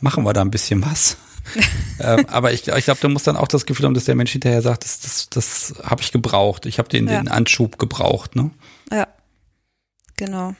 machen 0.00 0.24
wir 0.24 0.32
da 0.32 0.40
ein 0.42 0.50
bisschen 0.50 0.84
was. 0.84 1.16
ähm, 2.00 2.26
aber 2.28 2.52
ich, 2.52 2.68
ich 2.68 2.84
glaube, 2.84 3.00
du 3.00 3.08
musst 3.08 3.26
dann 3.26 3.36
auch 3.36 3.48
das 3.48 3.64
Gefühl 3.66 3.86
haben, 3.86 3.94
dass 3.94 4.04
der 4.04 4.14
Mensch 4.14 4.32
hinterher 4.32 4.60
sagt, 4.62 4.84
das, 4.84 5.00
das, 5.00 5.28
das 5.30 5.74
habe 5.82 6.02
ich 6.02 6.12
gebraucht. 6.12 6.66
Ich 6.66 6.78
habe 6.78 6.88
den, 6.88 7.08
Ja. 7.08 7.18
den 7.22 7.28
Anschub 7.28 7.78
gebraucht. 7.78 8.36
Ne? 8.36 8.50
Ja, 8.92 9.06
genau. 10.16 10.54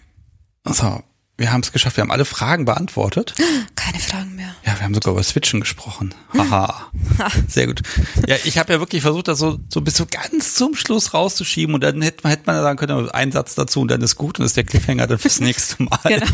So, 0.64 1.02
wir 1.38 1.52
haben 1.52 1.60
es 1.62 1.72
geschafft. 1.72 1.96
Wir 1.96 2.02
haben 2.02 2.10
alle 2.10 2.24
Fragen 2.24 2.64
beantwortet. 2.64 3.34
Keine 3.76 4.00
Fragen 4.00 4.34
mehr. 4.34 4.54
Ja, 4.66 4.74
wir 4.76 4.82
haben 4.82 4.92
sogar 4.94 5.12
über 5.14 5.22
Switchen 5.22 5.60
gesprochen. 5.60 6.14
Haha. 6.36 6.90
Sehr 7.48 7.68
gut. 7.68 7.80
Ja, 8.26 8.36
ich 8.44 8.58
habe 8.58 8.72
ja 8.72 8.80
wirklich 8.80 9.02
versucht, 9.02 9.28
das 9.28 9.38
so, 9.38 9.58
so 9.68 9.80
bis 9.80 9.96
so 9.96 10.04
ganz 10.10 10.54
zum 10.54 10.74
Schluss 10.74 11.14
rauszuschieben 11.14 11.74
und 11.74 11.82
dann 11.82 12.02
hätte 12.02 12.18
man, 12.24 12.30
hätte 12.30 12.42
man 12.46 12.56
ja 12.56 12.62
sagen 12.62 12.78
können, 12.78 13.08
ein 13.10 13.32
Satz 13.32 13.54
dazu 13.54 13.80
und 13.80 13.88
dann 13.90 14.02
ist 14.02 14.16
gut 14.16 14.38
und 14.38 14.44
ist 14.46 14.56
der 14.56 14.64
Cliffhanger 14.64 15.06
dann 15.06 15.18
fürs 15.18 15.40
nächste 15.40 15.82
Mal. 15.82 15.98
Genau. 16.04 16.26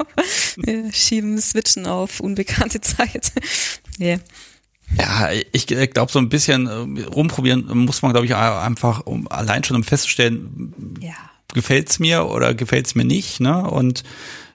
Wir 0.56 0.92
schieben 0.92 1.40
Switchen 1.40 1.86
auf 1.86 2.20
unbekannte 2.20 2.80
Zeit. 2.80 3.32
nee. 3.98 4.18
Ja, 4.98 5.30
ich 5.52 5.66
glaube, 5.66 6.12
so 6.12 6.18
ein 6.18 6.28
bisschen 6.28 6.66
äh, 6.66 7.02
rumprobieren 7.04 7.66
muss 7.78 8.02
man, 8.02 8.12
glaube 8.12 8.26
ich, 8.26 8.36
einfach, 8.36 9.00
um 9.06 9.26
allein 9.26 9.64
schon 9.64 9.76
um 9.76 9.84
festzustellen, 9.84 10.96
Ja. 11.00 11.14
gefällt's 11.54 11.98
mir 11.98 12.26
oder 12.26 12.52
gefällt's 12.54 12.94
mir 12.94 13.04
nicht, 13.06 13.40
ne? 13.40 13.62
Und 13.70 14.02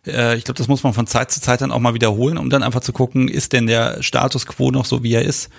äh, 0.07 0.35
ich 0.35 0.43
glaube, 0.43 0.57
das 0.57 0.67
muss 0.67 0.83
man 0.83 0.93
von 0.93 1.07
Zeit 1.07 1.31
zu 1.31 1.41
Zeit 1.41 1.61
dann 1.61 1.71
auch 1.71 1.79
mal 1.79 1.93
wiederholen, 1.93 2.37
um 2.37 2.49
dann 2.49 2.63
einfach 2.63 2.81
zu 2.81 2.93
gucken, 2.93 3.27
ist 3.27 3.53
denn 3.53 3.67
der 3.67 4.01
Status 4.03 4.45
quo 4.45 4.71
noch 4.71 4.85
so, 4.85 5.03
wie 5.03 5.13
er 5.13 5.23
ist? 5.23 5.49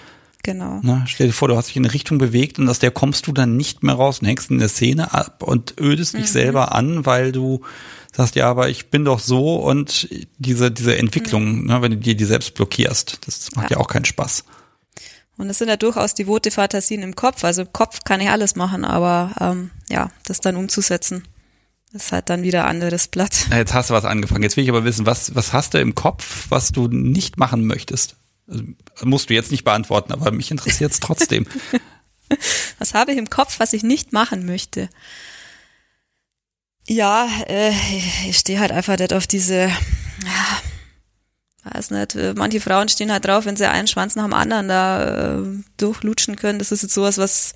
Genau. 0.43 0.81
Ne? 0.83 1.05
Stell 1.07 1.27
dir 1.29 1.33
vor, 1.33 1.49
du 1.49 1.57
hast 1.57 1.69
dich 1.69 1.77
in 1.77 1.85
eine 1.85 1.93
Richtung 1.93 2.19
bewegt 2.19 2.59
und 2.59 2.69
aus 2.69 2.79
der 2.79 2.91
kommst 2.91 3.27
du 3.27 3.33
dann 3.33 3.57
nicht 3.57 3.83
mehr 3.83 3.95
raus 3.97 4.21
und 4.21 4.27
hängst 4.29 4.51
in 4.51 4.59
der 4.59 4.69
Szene 4.69 5.13
ab 5.13 5.43
und 5.43 5.75
ödest 5.81 6.15
dich 6.15 6.31
selber 6.31 6.75
an, 6.75 7.05
weil 7.05 7.33
du 7.33 7.61
sagst, 8.17 8.37
ja, 8.37 8.49
aber 8.49 8.69
ich 8.69 8.89
bin 8.91 9.05
doch 9.05 9.19
so 9.19 9.57
und 9.57 10.09
diese, 10.39 10.71
diese 10.71 10.97
Entwicklung, 10.97 11.67
ne, 11.67 11.83
wenn 11.83 11.91
du 11.91 11.97
dir 11.99 12.15
die 12.17 12.25
selbst 12.25 12.55
blockierst, 12.55 13.19
das 13.27 13.51
macht 13.57 13.71
ja, 13.71 13.77
Ja. 13.77 13.83
auch 13.83 13.89
keinen 13.89 14.05
Spaß. 14.05 14.45
Und 15.37 15.51
es 15.51 15.59
sind 15.59 15.69
ja 15.69 15.77
durchaus 15.77 16.15
devote 16.15 16.51
Fantasien 16.51 17.03
im 17.03 17.15
Kopf. 17.15 17.45
Also 17.45 17.63
im 17.63 17.73
Kopf 17.73 18.01
kann 18.05 18.21
ich 18.21 18.29
alles 18.29 18.57
machen, 18.57 18.85
aber 18.85 19.33
ähm, 19.41 19.71
ja, 19.89 20.11
das 20.25 20.41
dann 20.41 20.57
umzusetzen, 20.57 21.25
ist 21.93 22.13
halt 22.13 22.29
dann 22.29 22.43
wieder 22.43 22.67
anderes 22.67 23.09
Blatt. 23.09 23.47
Jetzt 23.51 23.75
hast 23.75 23.91
du 23.91 23.95
was 23.95 24.05
angefangen. 24.05 24.43
Jetzt 24.43 24.57
will 24.57 24.65
ich 24.65 24.71
aber 24.71 24.85
wissen, 24.85 25.07
was, 25.07 25.35
was 25.35 25.53
hast 25.53 25.75
du 25.75 25.81
im 25.81 25.95
Kopf, 25.95 26.47
was 26.51 26.71
du 26.71 26.89
nicht 26.89 27.39
machen 27.39 27.65
möchtest? 27.65 28.17
Also, 28.47 28.63
musst 29.05 29.31
du 29.31 29.35
jetzt 29.35 29.51
nicht 29.51 29.65
beantworten, 29.65 30.13
aber 30.13 30.31
mich 30.31 30.51
interessiert 30.51 30.93
es 30.93 31.01
trotzdem. 31.01 31.47
Was 32.79 32.95
habe 32.95 33.13
ich 33.13 33.19
im 33.19 33.31
Kopf, 33.31 33.59
was 33.59 33.73
ich 33.73 33.83
nicht 33.83 34.13
machen 34.13 34.45
möchte? 34.45 34.91
Ja, 36.87 37.29
äh, 37.47 37.73
ich 38.29 38.39
stehe 38.39 38.61
halt 38.61 38.73
einfach 38.73 38.99
nicht 38.99 39.13
auf 39.13 39.27
diese, 39.27 39.69
ja, 39.69 40.59
weiß 41.65 41.91
nicht, 41.91 42.15
äh, 42.15 42.35
manche 42.35 42.61
Frauen 42.61 42.89
stehen 42.89 43.13
halt 43.13 43.27
drauf, 43.27 43.45
wenn 43.45 43.57
sie 43.57 43.69
einen 43.69 43.89
Schwanz 43.89 44.15
nach 44.17 44.25
dem 44.25 44.35
anderen 44.35 44.69
da 44.69 45.37
äh, 45.37 45.43
durchlutschen 45.77 46.37
können. 46.37 46.59
Das 46.59 46.73
ist 46.73 46.83
jetzt 46.83 46.95
sowas, 46.95 47.19
was 47.19 47.55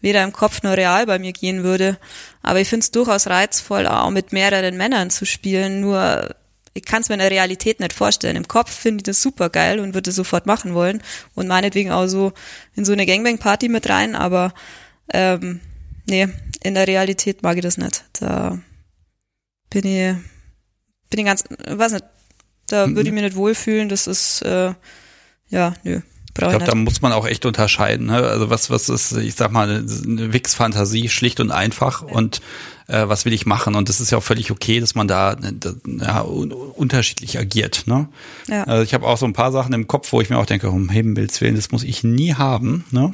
weder 0.00 0.22
im 0.24 0.32
Kopf 0.32 0.62
noch 0.62 0.76
real 0.76 1.06
bei 1.06 1.18
mir 1.18 1.32
gehen 1.32 1.62
würde. 1.62 1.98
Aber 2.42 2.60
ich 2.60 2.68
finde 2.68 2.84
es 2.84 2.90
durchaus 2.90 3.26
reizvoll, 3.26 3.86
auch 3.86 4.10
mit 4.10 4.32
mehreren 4.32 4.76
Männern 4.76 5.10
zu 5.10 5.26
spielen. 5.26 5.80
Nur 5.80 6.34
ich 6.74 6.84
kann 6.84 7.02
es 7.02 7.08
mir 7.08 7.14
in 7.14 7.20
der 7.20 7.30
Realität 7.30 7.80
nicht 7.80 7.92
vorstellen. 7.92 8.36
Im 8.36 8.48
Kopf 8.48 8.72
finde 8.72 8.98
ich 8.98 9.04
das 9.04 9.22
super 9.22 9.50
geil 9.50 9.80
und 9.80 9.94
würde 9.94 10.12
sofort 10.12 10.46
machen 10.46 10.74
wollen 10.74 11.02
und 11.34 11.48
meinetwegen 11.48 11.90
auch 11.90 12.06
so 12.06 12.32
in 12.76 12.84
so 12.84 12.92
eine 12.92 13.06
Gangbang-Party 13.06 13.68
mit 13.68 13.88
rein, 13.88 14.14
aber 14.14 14.54
ähm, 15.12 15.60
nee, 16.08 16.28
in 16.62 16.74
der 16.74 16.86
Realität 16.86 17.42
mag 17.42 17.56
ich 17.56 17.62
das 17.62 17.78
nicht. 17.78 18.04
Da 18.20 18.58
bin 19.70 19.84
ich, 19.84 20.16
bin 21.10 21.20
ich 21.20 21.24
ganz, 21.24 21.44
weiß 21.66 21.92
nicht, 21.92 22.04
da 22.68 22.88
würde 22.88 23.08
ich 23.08 23.12
mich 23.12 23.22
nicht 23.22 23.36
wohlfühlen. 23.36 23.88
Das 23.88 24.06
ist, 24.06 24.42
äh, 24.42 24.74
ja, 25.48 25.74
nö. 25.82 26.00
Ich 26.42 26.48
glaube, 26.48 26.64
da 26.64 26.74
muss 26.74 27.02
man 27.02 27.12
auch 27.12 27.26
echt 27.26 27.46
unterscheiden. 27.46 28.06
Ne? 28.06 28.16
Also 28.16 28.50
was, 28.50 28.70
was 28.70 28.88
ist, 28.88 29.12
ich 29.12 29.34
sag 29.34 29.52
mal, 29.52 29.68
eine 29.68 30.32
Wix-Fantasie, 30.32 31.08
schlicht 31.08 31.40
und 31.40 31.50
einfach. 31.50 32.02
Ja. 32.02 32.14
Und 32.14 32.40
äh, 32.86 33.08
was 33.08 33.24
will 33.24 33.32
ich 33.32 33.46
machen? 33.46 33.74
Und 33.74 33.88
das 33.88 34.00
ist 34.00 34.10
ja 34.10 34.18
auch 34.18 34.22
völlig 34.22 34.50
okay, 34.50 34.80
dass 34.80 34.94
man 34.94 35.08
da, 35.08 35.34
da 35.34 35.74
ja, 35.86 36.22
un 36.22 36.52
unterschiedlich 36.52 37.38
agiert. 37.38 37.84
Ne? 37.86 38.08
Ja. 38.48 38.64
Also 38.64 38.82
ich 38.82 38.94
habe 38.94 39.06
auch 39.06 39.16
so 39.16 39.26
ein 39.26 39.32
paar 39.32 39.52
Sachen 39.52 39.72
im 39.72 39.86
Kopf, 39.86 40.12
wo 40.12 40.20
ich 40.20 40.30
mir 40.30 40.38
auch 40.38 40.46
denke, 40.46 40.70
um 40.70 40.88
Himmels 40.88 41.40
Willen, 41.40 41.56
das 41.56 41.70
muss 41.70 41.82
ich 41.82 42.04
nie 42.04 42.34
haben. 42.34 42.84
Ne? 42.90 43.12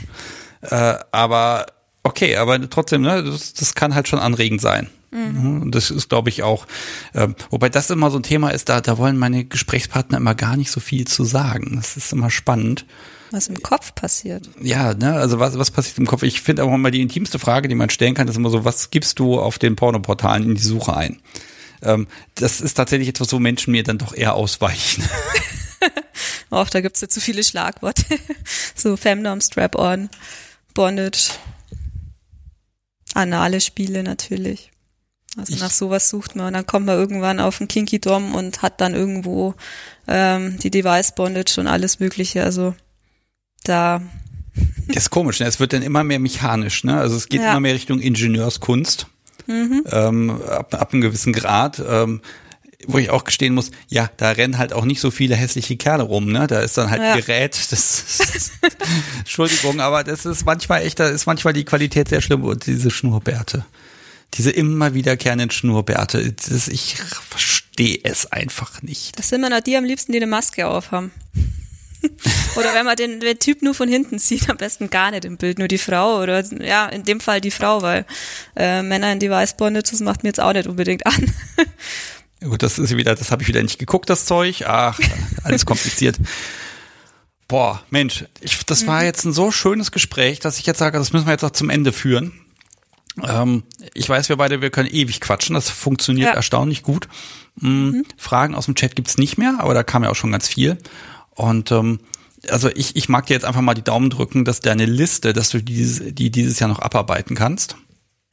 Äh, 0.63 0.95
aber 1.13 1.67
okay, 2.03 2.37
aber 2.37 2.69
trotzdem, 2.71 3.03
ne, 3.03 3.23
das, 3.23 3.53
das 3.53 3.75
kann 3.75 3.95
halt 3.95 4.09
schon 4.09 4.19
anregend 4.19 4.61
sein. 4.61 4.89
Mhm. 5.11 5.63
Und 5.63 5.75
das 5.75 5.91
ist, 5.91 6.09
glaube 6.09 6.29
ich, 6.29 6.43
auch, 6.43 6.67
äh, 7.13 7.29
wobei 7.51 7.69
das 7.69 7.91
immer 7.91 8.11
so 8.11 8.19
ein 8.19 8.23
Thema 8.23 8.51
ist, 8.51 8.69
da, 8.69 8.81
da 8.81 8.99
wollen 8.99 9.17
meine 9.17 9.45
Gesprächspartner 9.45 10.19
immer 10.19 10.35
gar 10.35 10.57
nicht 10.57 10.71
so 10.71 10.81
viel 10.81 11.07
zu 11.07 11.25
sagen. 11.25 11.77
Das 11.77 11.97
ist 11.97 12.13
immer 12.13 12.31
spannend. 12.31 12.87
Was 13.31 13.49
im 13.49 13.63
Kopf 13.63 13.95
passiert. 13.95 14.49
Ja, 14.61 14.95
ne, 14.95 15.15
also 15.15 15.39
was, 15.39 15.59
was 15.59 15.71
passiert 15.71 15.99
im 15.99 16.07
Kopf? 16.07 16.23
Ich 16.23 16.41
finde 16.41 16.65
auch 16.65 16.73
immer 16.73 16.91
die 16.91 17.03
intimste 17.03 17.39
Frage, 17.39 17.69
die 17.69 17.75
man 17.75 17.91
stellen 17.91 18.15
kann, 18.15 18.29
ist 18.29 18.37
immer 18.37 18.51
so, 18.51 18.65
was 18.65 18.91
gibst 18.91 19.19
du 19.19 19.41
auf 19.41 19.59
den 19.59 19.77
Pornoportalen 19.77 20.45
in 20.45 20.55
die 20.55 20.63
Suche 20.63 20.97
ein? 20.97 21.21
Ähm, 21.83 22.07
das 22.35 22.61
ist 22.61 22.75
tatsächlich 22.75 23.09
etwas, 23.09 23.33
wo 23.33 23.39
Menschen 23.39 23.73
mir 23.73 23.83
dann 23.83 23.99
doch 23.99 24.15
eher 24.15 24.35
ausweichen. 24.35 25.05
Och, 26.51 26.71
da 26.71 26.81
gibt's 26.81 27.01
ja 27.01 27.09
zu 27.09 27.21
viele 27.21 27.43
Schlagworte. 27.43 28.05
so 28.75 28.97
Femdom, 28.97 29.41
Strap-on, 29.41 30.09
Bondage, 30.75 31.33
anale 33.15 33.61
Spiele 33.61 34.03
natürlich. 34.03 34.71
Also 35.37 35.53
ich 35.53 35.61
nach 35.61 35.71
sowas 35.71 36.09
sucht 36.09 36.35
man 36.35 36.47
und 36.47 36.53
dann 36.55 36.67
kommt 36.67 36.87
man 36.87 36.97
irgendwann 36.97 37.41
auf 37.41 37.61
einen 37.61 37.69
Kinky 37.69 37.99
Dom 37.99 38.35
und 38.35 38.63
hat 38.63 38.81
dann 38.81 38.95
irgendwo 38.95 39.55
ähm, 40.09 40.59
die 40.59 40.71
Device 40.71 41.15
Bondage 41.15 41.61
und 41.61 41.67
alles 41.67 42.01
Mögliche. 42.01 42.43
Also 42.43 42.75
da. 43.69 44.03
Das 44.89 45.05
ist 45.05 45.11
komisch, 45.11 45.41
ne? 45.41 45.47
Es 45.47 45.61
wird 45.61 45.73
dann 45.73 45.83
immer 45.83 46.05
mehr 46.05 46.19
mechanisch, 46.19 46.85
ne? 46.85 46.99
Also 46.99 47.17
es 47.17 47.29
geht 47.29 47.41
ja. 47.41 47.51
immer 47.51 47.61
mehr 47.61 47.75
Richtung 47.75 48.01
Ingenieurskunst. 48.01 49.07
Mhm. 49.47 49.85
Ähm, 49.91 50.43
ab, 50.49 50.75
ab 50.75 50.93
einem 50.93 51.03
gewissen 51.03 51.33
Grad. 51.33 51.83
Ähm, 51.87 52.21
wo 52.87 52.99
ich 52.99 53.11
auch 53.11 53.25
gestehen 53.25 53.55
muss, 53.55 53.71
ja, 53.89 54.11
da 54.17 54.31
rennen 54.33 54.59
halt 54.59 54.73
auch 54.73 54.85
nicht 54.85 55.01
so 55.01 55.11
viele 55.11 55.35
hässliche 55.35 55.77
Kerle 55.77 56.05
rum, 56.05 56.31
ne? 56.31 56.47
Da 56.47 56.61
ist 56.61 56.77
dann 56.79 56.91
halt 56.91 57.03
ja. 57.03 57.17
Gerät, 57.17 57.59
das, 57.71 58.19
das 58.19 58.51
Entschuldigung, 59.19 59.81
aber 59.81 60.05
das 60.05 60.27
ist 60.27 60.45
manchmal 60.45 60.83
echt, 60.83 61.01
da 61.01 61.09
ist 61.09 61.27
manchmal 61.27 61.53
die 61.53 61.65
Qualität 61.65 62.09
sehr 62.09 62.21
schlimm 62.21 62.45
und 62.45 62.67
diese 62.67 62.91
Schnurrbärte. 62.91 63.65
Diese 64.35 64.51
immer 64.51 64.95
wiederkehrenden 64.95 65.51
Schnurrbärte, 65.51 66.33
das, 66.33 66.69
ich 66.69 66.97
verstehe 67.29 67.99
es 68.03 68.31
einfach 68.31 68.83
nicht. 68.83 69.19
Das 69.19 69.31
sind 69.31 69.41
immer 69.41 69.51
noch 69.51 69.61
die 69.61 69.77
am 69.77 69.85
liebsten, 69.85 70.13
die 70.13 70.19
eine 70.19 70.27
Maske 70.27 70.67
aufhaben. 70.67 71.11
oder 72.57 72.75
wenn 72.75 72.85
man 72.85 72.97
den, 72.97 73.21
den 73.21 73.39
Typ 73.39 73.63
nur 73.63 73.75
von 73.75 73.89
hinten 73.89 74.19
sieht, 74.19 74.49
am 74.51 74.57
besten 74.57 74.91
gar 74.91 75.11
nicht 75.11 75.25
im 75.25 75.37
Bild, 75.37 75.59
nur 75.59 75.69
die 75.69 75.79
Frau 75.79 76.21
oder 76.23 76.45
ja, 76.63 76.87
in 76.87 77.05
dem 77.05 77.21
Fall 77.21 77.41
die 77.41 77.51
Frau, 77.51 77.83
weil 77.83 78.07
äh, 78.57 78.83
Männer 78.83 79.13
in 79.13 79.21
Device 79.21 79.57
Bondage, 79.57 79.91
das 79.91 80.01
macht 80.01 80.23
mir 80.23 80.31
jetzt 80.31 80.41
auch 80.41 80.53
nicht 80.53 80.67
unbedingt 80.67 81.07
an. 81.07 81.33
Gut, 82.41 82.63
das 82.63 82.79
ist 82.79 82.97
wieder, 82.97 83.15
das 83.15 83.31
habe 83.31 83.43
ich 83.43 83.49
wieder 83.49 83.63
nicht 83.63 83.79
geguckt, 83.79 84.11
das 84.11 84.27
Zeug. 84.27 84.65
Ach, 84.67 84.99
alles 85.43 85.65
kompliziert. 85.67 86.17
Boah, 87.49 87.83
Mensch, 87.91 88.25
ich, 88.41 88.65
das 88.67 88.87
war 88.87 89.01
mhm. 89.01 89.07
jetzt 89.07 89.25
ein 89.25 89.33
so 89.33 89.51
schönes 89.51 89.93
Gespräch, 89.93 90.41
dass 90.41 90.59
ich 90.59 90.67
jetzt 90.67 90.79
sage, 90.79 90.99
das 90.99 91.13
müssen 91.13 91.27
wir 91.27 91.33
jetzt 91.33 91.45
auch 91.45 91.51
zum 91.51 91.71
Ende 91.71 91.93
führen. 91.93 92.33
Ähm, 93.23 93.63
ich 93.95 94.09
weiß, 94.09 94.29
wir 94.29 94.37
beide, 94.37 94.61
wir 94.61 94.71
können 94.71 94.89
ewig 94.91 95.21
quatschen. 95.21 95.55
Das 95.55 95.71
funktioniert 95.71 96.29
ja. 96.29 96.35
erstaunlich 96.35 96.83
gut. 96.83 97.09
Mhm. 97.57 97.71
Mhm. 97.71 98.05
Fragen 98.17 98.55
aus 98.55 98.67
dem 98.67 98.75
Chat 98.75 98.97
gibt's 98.97 99.17
nicht 99.17 99.39
mehr, 99.39 99.57
aber 99.59 99.75
da 99.75 99.83
kam 99.83 100.05
ja 100.05 100.11
auch 100.11 100.17
schon 100.17 100.33
ganz 100.33 100.49
viel. 100.49 100.77
Und 101.37 101.71
ähm, 101.71 102.01
also 102.51 102.69
ich, 102.75 102.97
ich 102.97 103.09
mag 103.09 103.27
dir 103.27 103.35
jetzt 103.35 103.45
einfach 103.45 103.61
mal 103.61 103.75
die 103.75 103.83
Daumen 103.83 104.11
drücken, 104.11 104.45
dass 104.45 104.61
deine 104.61 104.87
Liste, 104.87 105.33
dass 105.33 105.51
du 105.51 105.63
dieses, 105.63 106.15
die 106.15 106.31
dieses 106.31 106.59
Jahr 106.59 106.69
noch 106.69 106.81
abarbeiten 106.81 107.37
kannst. 107.37 107.77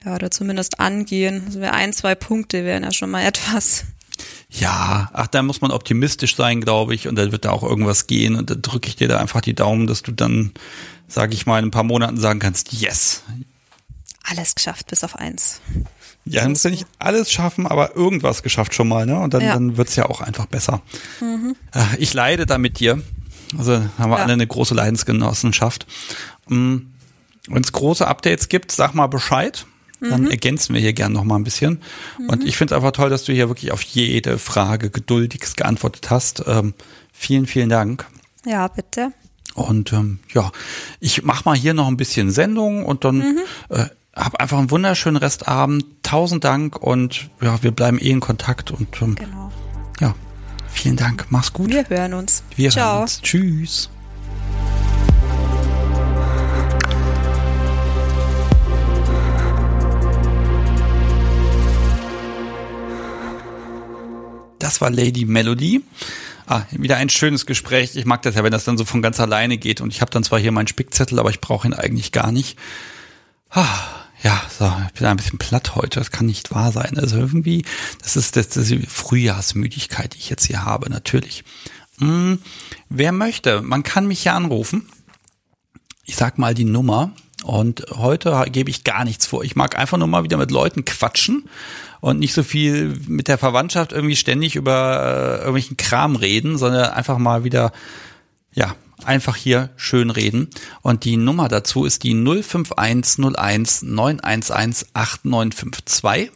Ja, 0.03 0.15
oder 0.15 0.31
zumindest 0.31 0.79
angehen. 0.79 1.43
Also 1.45 1.61
ein, 1.61 1.93
zwei 1.93 2.15
Punkte 2.15 2.65
wären 2.65 2.83
ja 2.83 2.91
schon 2.91 3.11
mal 3.11 3.23
etwas. 3.25 3.85
Ja, 4.49 5.09
ach, 5.13 5.27
da 5.27 5.41
muss 5.41 5.61
man 5.61 5.71
optimistisch 5.71 6.35
sein, 6.35 6.61
glaube 6.61 6.93
ich, 6.93 7.07
und 7.07 7.15
dann 7.15 7.31
wird 7.31 7.45
da 7.45 7.51
auch 7.51 7.63
irgendwas 7.63 8.05
gehen 8.05 8.35
und 8.35 8.49
da 8.51 8.55
drücke 8.55 8.87
ich 8.87 8.95
dir 8.95 9.07
da 9.07 9.17
einfach 9.17 9.41
die 9.41 9.55
Daumen, 9.55 9.87
dass 9.87 10.03
du 10.03 10.11
dann, 10.11 10.51
sage 11.07 11.33
ich 11.33 11.47
mal, 11.47 11.57
in 11.57 11.65
ein 11.65 11.71
paar 11.71 11.83
Monaten 11.83 12.17
sagen 12.17 12.39
kannst, 12.39 12.71
yes, 12.71 13.23
alles 14.23 14.55
geschafft, 14.55 14.87
bis 14.87 15.03
auf 15.03 15.15
eins. 15.15 15.61
Ja, 16.25 16.43
du 16.43 16.49
musst 16.49 16.63
ja 16.63 16.71
nicht 16.71 16.85
alles 16.99 17.31
schaffen, 17.31 17.67
aber 17.67 17.95
irgendwas 17.95 18.43
geschafft 18.43 18.73
schon 18.73 18.87
mal, 18.87 19.05
ne? 19.05 19.19
Und 19.19 19.33
dann, 19.33 19.41
ja. 19.41 19.53
dann 19.53 19.77
wird's 19.77 19.95
ja 19.95 20.05
auch 20.05 20.21
einfach 20.21 20.45
besser. 20.45 20.81
Mhm. 21.19 21.55
Äh, 21.73 21.97
ich 21.97 22.13
leide 22.13 22.45
da 22.45 22.57
mit 22.57 22.79
dir. 22.79 23.01
Also 23.57 23.73
haben 23.97 24.09
wir 24.09 24.17
ja. 24.17 24.23
alle 24.23 24.33
eine 24.33 24.47
große 24.47 24.73
Leidensgenossenschaft. 24.73 25.85
Mm, 26.47 26.77
Wenn 27.47 27.63
es 27.63 27.71
große 27.71 28.07
Updates 28.07 28.49
gibt, 28.49 28.71
sag 28.71 28.95
mal 28.95 29.07
Bescheid. 29.07 29.65
Dann 30.09 30.23
mhm. 30.23 30.31
ergänzen 30.31 30.73
wir 30.73 30.81
hier 30.81 30.91
gern 30.91 31.13
noch 31.13 31.23
mal 31.23 31.37
ein 31.37 31.45
bisschen. 31.45 31.81
Mhm. 32.19 32.29
Und 32.29 32.43
ich 32.43 32.57
finde 32.57 32.73
es 32.73 32.77
einfach 32.77 32.91
toll, 32.91 33.09
dass 33.09 33.23
du 33.23 33.31
hier 33.31 33.47
wirklich 33.47 33.71
auf 33.71 33.81
jede 33.81 34.37
Frage 34.37 34.89
geduldigst 34.89 35.55
geantwortet 35.55 36.09
hast. 36.09 36.43
Ähm, 36.45 36.73
vielen, 37.13 37.47
vielen 37.47 37.69
Dank. 37.69 38.05
Ja, 38.45 38.67
bitte. 38.67 39.13
Und 39.55 39.93
ähm, 39.93 40.19
ja, 40.33 40.51
ich 40.99 41.23
mach 41.23 41.45
mal 41.45 41.55
hier 41.55 41.73
noch 41.73 41.87
ein 41.87 41.95
bisschen 41.95 42.31
Sendung 42.31 42.85
und 42.85 43.05
dann 43.05 43.17
mhm. 43.17 43.39
äh, 43.69 43.85
hab 44.15 44.39
einfach 44.39 44.57
einen 44.57 44.71
wunderschönen 44.71 45.17
Restabend. 45.17 45.85
Tausend 46.03 46.43
Dank 46.43 46.77
und 46.77 47.29
ja, 47.41 47.63
wir 47.63 47.71
bleiben 47.71 47.97
eh 47.99 48.11
in 48.11 48.19
Kontakt 48.19 48.71
und 48.71 49.01
ähm, 49.01 49.15
genau. 49.15 49.51
ja, 49.99 50.13
vielen 50.67 50.95
Dank. 50.95 51.25
Mach's 51.29 51.53
gut. 51.53 51.71
Wir 51.71 51.89
hören 51.89 52.13
uns. 52.13 52.43
Wir 52.55 52.69
Ciao. 52.69 52.93
hören 52.93 53.01
uns. 53.03 53.21
Tschüss. 53.21 53.89
Das 64.59 64.79
war 64.79 64.91
Lady 64.91 65.25
Melody. 65.25 65.83
Ah, 66.45 66.61
wieder 66.71 66.97
ein 66.97 67.09
schönes 67.09 67.45
Gespräch. 67.45 67.95
Ich 67.95 68.05
mag 68.05 68.21
das 68.21 68.35
ja, 68.35 68.43
wenn 68.43 68.51
das 68.51 68.63
dann 68.63 68.77
so 68.77 68.85
von 68.85 69.01
ganz 69.01 69.19
alleine 69.19 69.57
geht. 69.57 69.81
Und 69.81 69.91
ich 69.93 70.01
habe 70.01 70.11
dann 70.11 70.23
zwar 70.23 70.39
hier 70.39 70.51
meinen 70.51 70.67
Spickzettel, 70.67 71.19
aber 71.19 71.29
ich 71.31 71.41
brauche 71.41 71.67
ihn 71.67 71.73
eigentlich 71.73 72.11
gar 72.11 72.31
nicht. 72.31 72.57
Ah, 73.49 74.02
ja, 74.23 74.41
so, 74.57 74.71
ich 74.87 74.93
bin 74.93 75.05
ein 75.05 75.17
bisschen 75.17 75.37
platt 75.37 75.75
heute. 75.75 75.99
Das 75.99 76.09
kann 76.09 76.25
nicht 76.25 76.51
wahr 76.51 76.71
sein. 76.71 76.97
Also 76.97 77.17
irgendwie, 77.17 77.65
das 78.01 78.15
ist, 78.15 78.37
das, 78.37 78.55
ist 78.55 78.71
die 78.71 78.79
Frühjahrsmüdigkeit, 78.79 80.13
die 80.13 80.19
ich 80.19 80.29
jetzt 80.29 80.45
hier 80.45 80.63
habe, 80.63 80.89
natürlich. 80.89 81.43
Hm, 81.99 82.39
wer 82.89 83.11
möchte, 83.11 83.61
man 83.61 83.83
kann 83.83 84.07
mich 84.07 84.23
hier 84.23 84.33
anrufen. 84.33 84.87
Ich 86.05 86.15
sag 86.15 86.37
mal 86.37 86.53
die 86.53 86.65
Nummer. 86.65 87.11
Und 87.43 87.85
heute 87.91 88.45
gebe 88.49 88.69
ich 88.69 88.85
gar 88.85 89.03
nichts 89.03 89.25
vor. 89.25 89.43
Ich 89.43 89.57
mag 89.57 89.77
einfach 89.77 89.97
nur 89.97 90.07
mal 90.07 90.23
wieder 90.23 90.37
mit 90.37 90.51
Leuten 90.51 90.85
quatschen 90.85 91.49
und 91.99 92.17
nicht 92.19 92.33
so 92.33 92.43
viel 92.43 92.97
mit 93.07 93.27
der 93.27 93.37
Verwandtschaft 93.37 93.91
irgendwie 93.91 94.15
ständig 94.15 94.55
über 94.55 95.01
äh, 95.01 95.37
irgendwelchen 95.39 95.75
Kram 95.75 96.15
reden, 96.15 96.57
sondern 96.57 96.91
einfach 96.91 97.17
mal 97.17 97.43
wieder, 97.43 97.73
ja, 98.53 98.73
einfach 99.07 99.35
hier 99.35 99.69
schön 99.75 100.09
reden. 100.09 100.49
Und 100.81 101.05
die 101.05 101.17
Nummer 101.17 101.47
dazu 101.47 101.85
ist 101.85 102.03
die 102.03 102.13
05101 102.13 103.83
911 103.83 104.85
8952. 104.93 106.31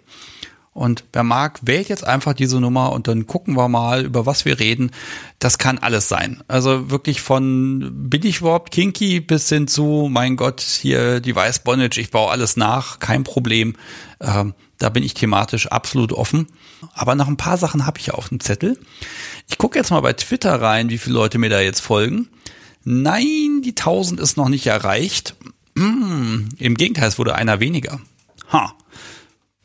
Und 0.78 1.05
wer 1.11 1.24
mag, 1.24 1.59
wählt 1.63 1.89
jetzt 1.89 2.05
einfach 2.05 2.34
diese 2.34 2.61
Nummer 2.61 2.91
und 2.91 3.07
dann 3.07 3.26
gucken 3.26 3.57
wir 3.57 3.68
mal, 3.68 4.05
über 4.05 4.28
was 4.28 4.45
wir 4.45 4.59
reden. 4.59 4.91
Das 5.39 5.57
kann 5.57 5.80
alles 5.80 6.07
sein. 6.07 6.43
Also 6.47 6.91
wirklich 6.91 7.20
von 7.20 7.89
bin 7.91 8.24
ich 8.24 8.41
überhaupt 8.41 8.72
kinky 8.72 9.20
bis 9.20 9.49
hin 9.49 9.68
zu, 9.68 10.07
mein 10.07 10.36
Gott, 10.36 10.61
hier 10.61 11.20
die 11.20 11.36
Weiß 11.36 11.63
Bondage, 11.63 11.99
ich 11.99 12.11
baue 12.11 12.30
alles 12.30 12.57
nach, 12.57 12.99
kein 12.99 13.24
Problem. 13.24 13.76
Ähm, 14.22 14.53
da 14.78 14.89
bin 14.89 15.01
ich 15.01 15.15
thematisch 15.15 15.65
absolut 15.65 16.13
offen. 16.13 16.45
Aber 16.93 17.15
noch 17.15 17.28
ein 17.28 17.38
paar 17.38 17.57
Sachen 17.57 17.88
habe 17.88 17.99
ich 17.99 18.13
auf 18.13 18.30
dem 18.30 18.39
Zettel. 18.39 18.78
Ich 19.49 19.57
gucke 19.57 19.80
jetzt 19.80 19.89
mal 19.89 20.01
bei 20.01 20.13
Twitter 20.13 20.61
rein, 20.61 20.91
wie 20.91 20.99
viele 20.99 21.15
Leute 21.15 21.39
mir 21.39 21.49
da 21.49 21.59
jetzt 21.59 21.80
folgen. 21.80 22.30
Nein, 22.90 23.62
die 23.66 23.72
1000 23.72 24.18
ist 24.22 24.38
noch 24.38 24.48
nicht 24.48 24.66
erreicht. 24.66 25.36
Hm, 25.78 26.48
Im 26.58 26.76
Gegenteil, 26.76 27.10
es 27.10 27.20
wurde 27.20 27.36
einer 27.36 27.60
weniger. 27.60 28.00
Ha. 28.54 28.74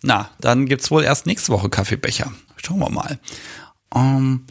Na, 0.03 0.29
dann 0.41 0.66
gibt's 0.66 0.91
wohl 0.91 1.05
erst 1.05 1.27
nächste 1.27 1.53
Woche 1.53 1.68
Kaffeebecher. 1.68 2.33
Schauen 2.57 2.81
wir 2.81 2.91
mal. 2.91 3.20
Ähm, 3.95 4.43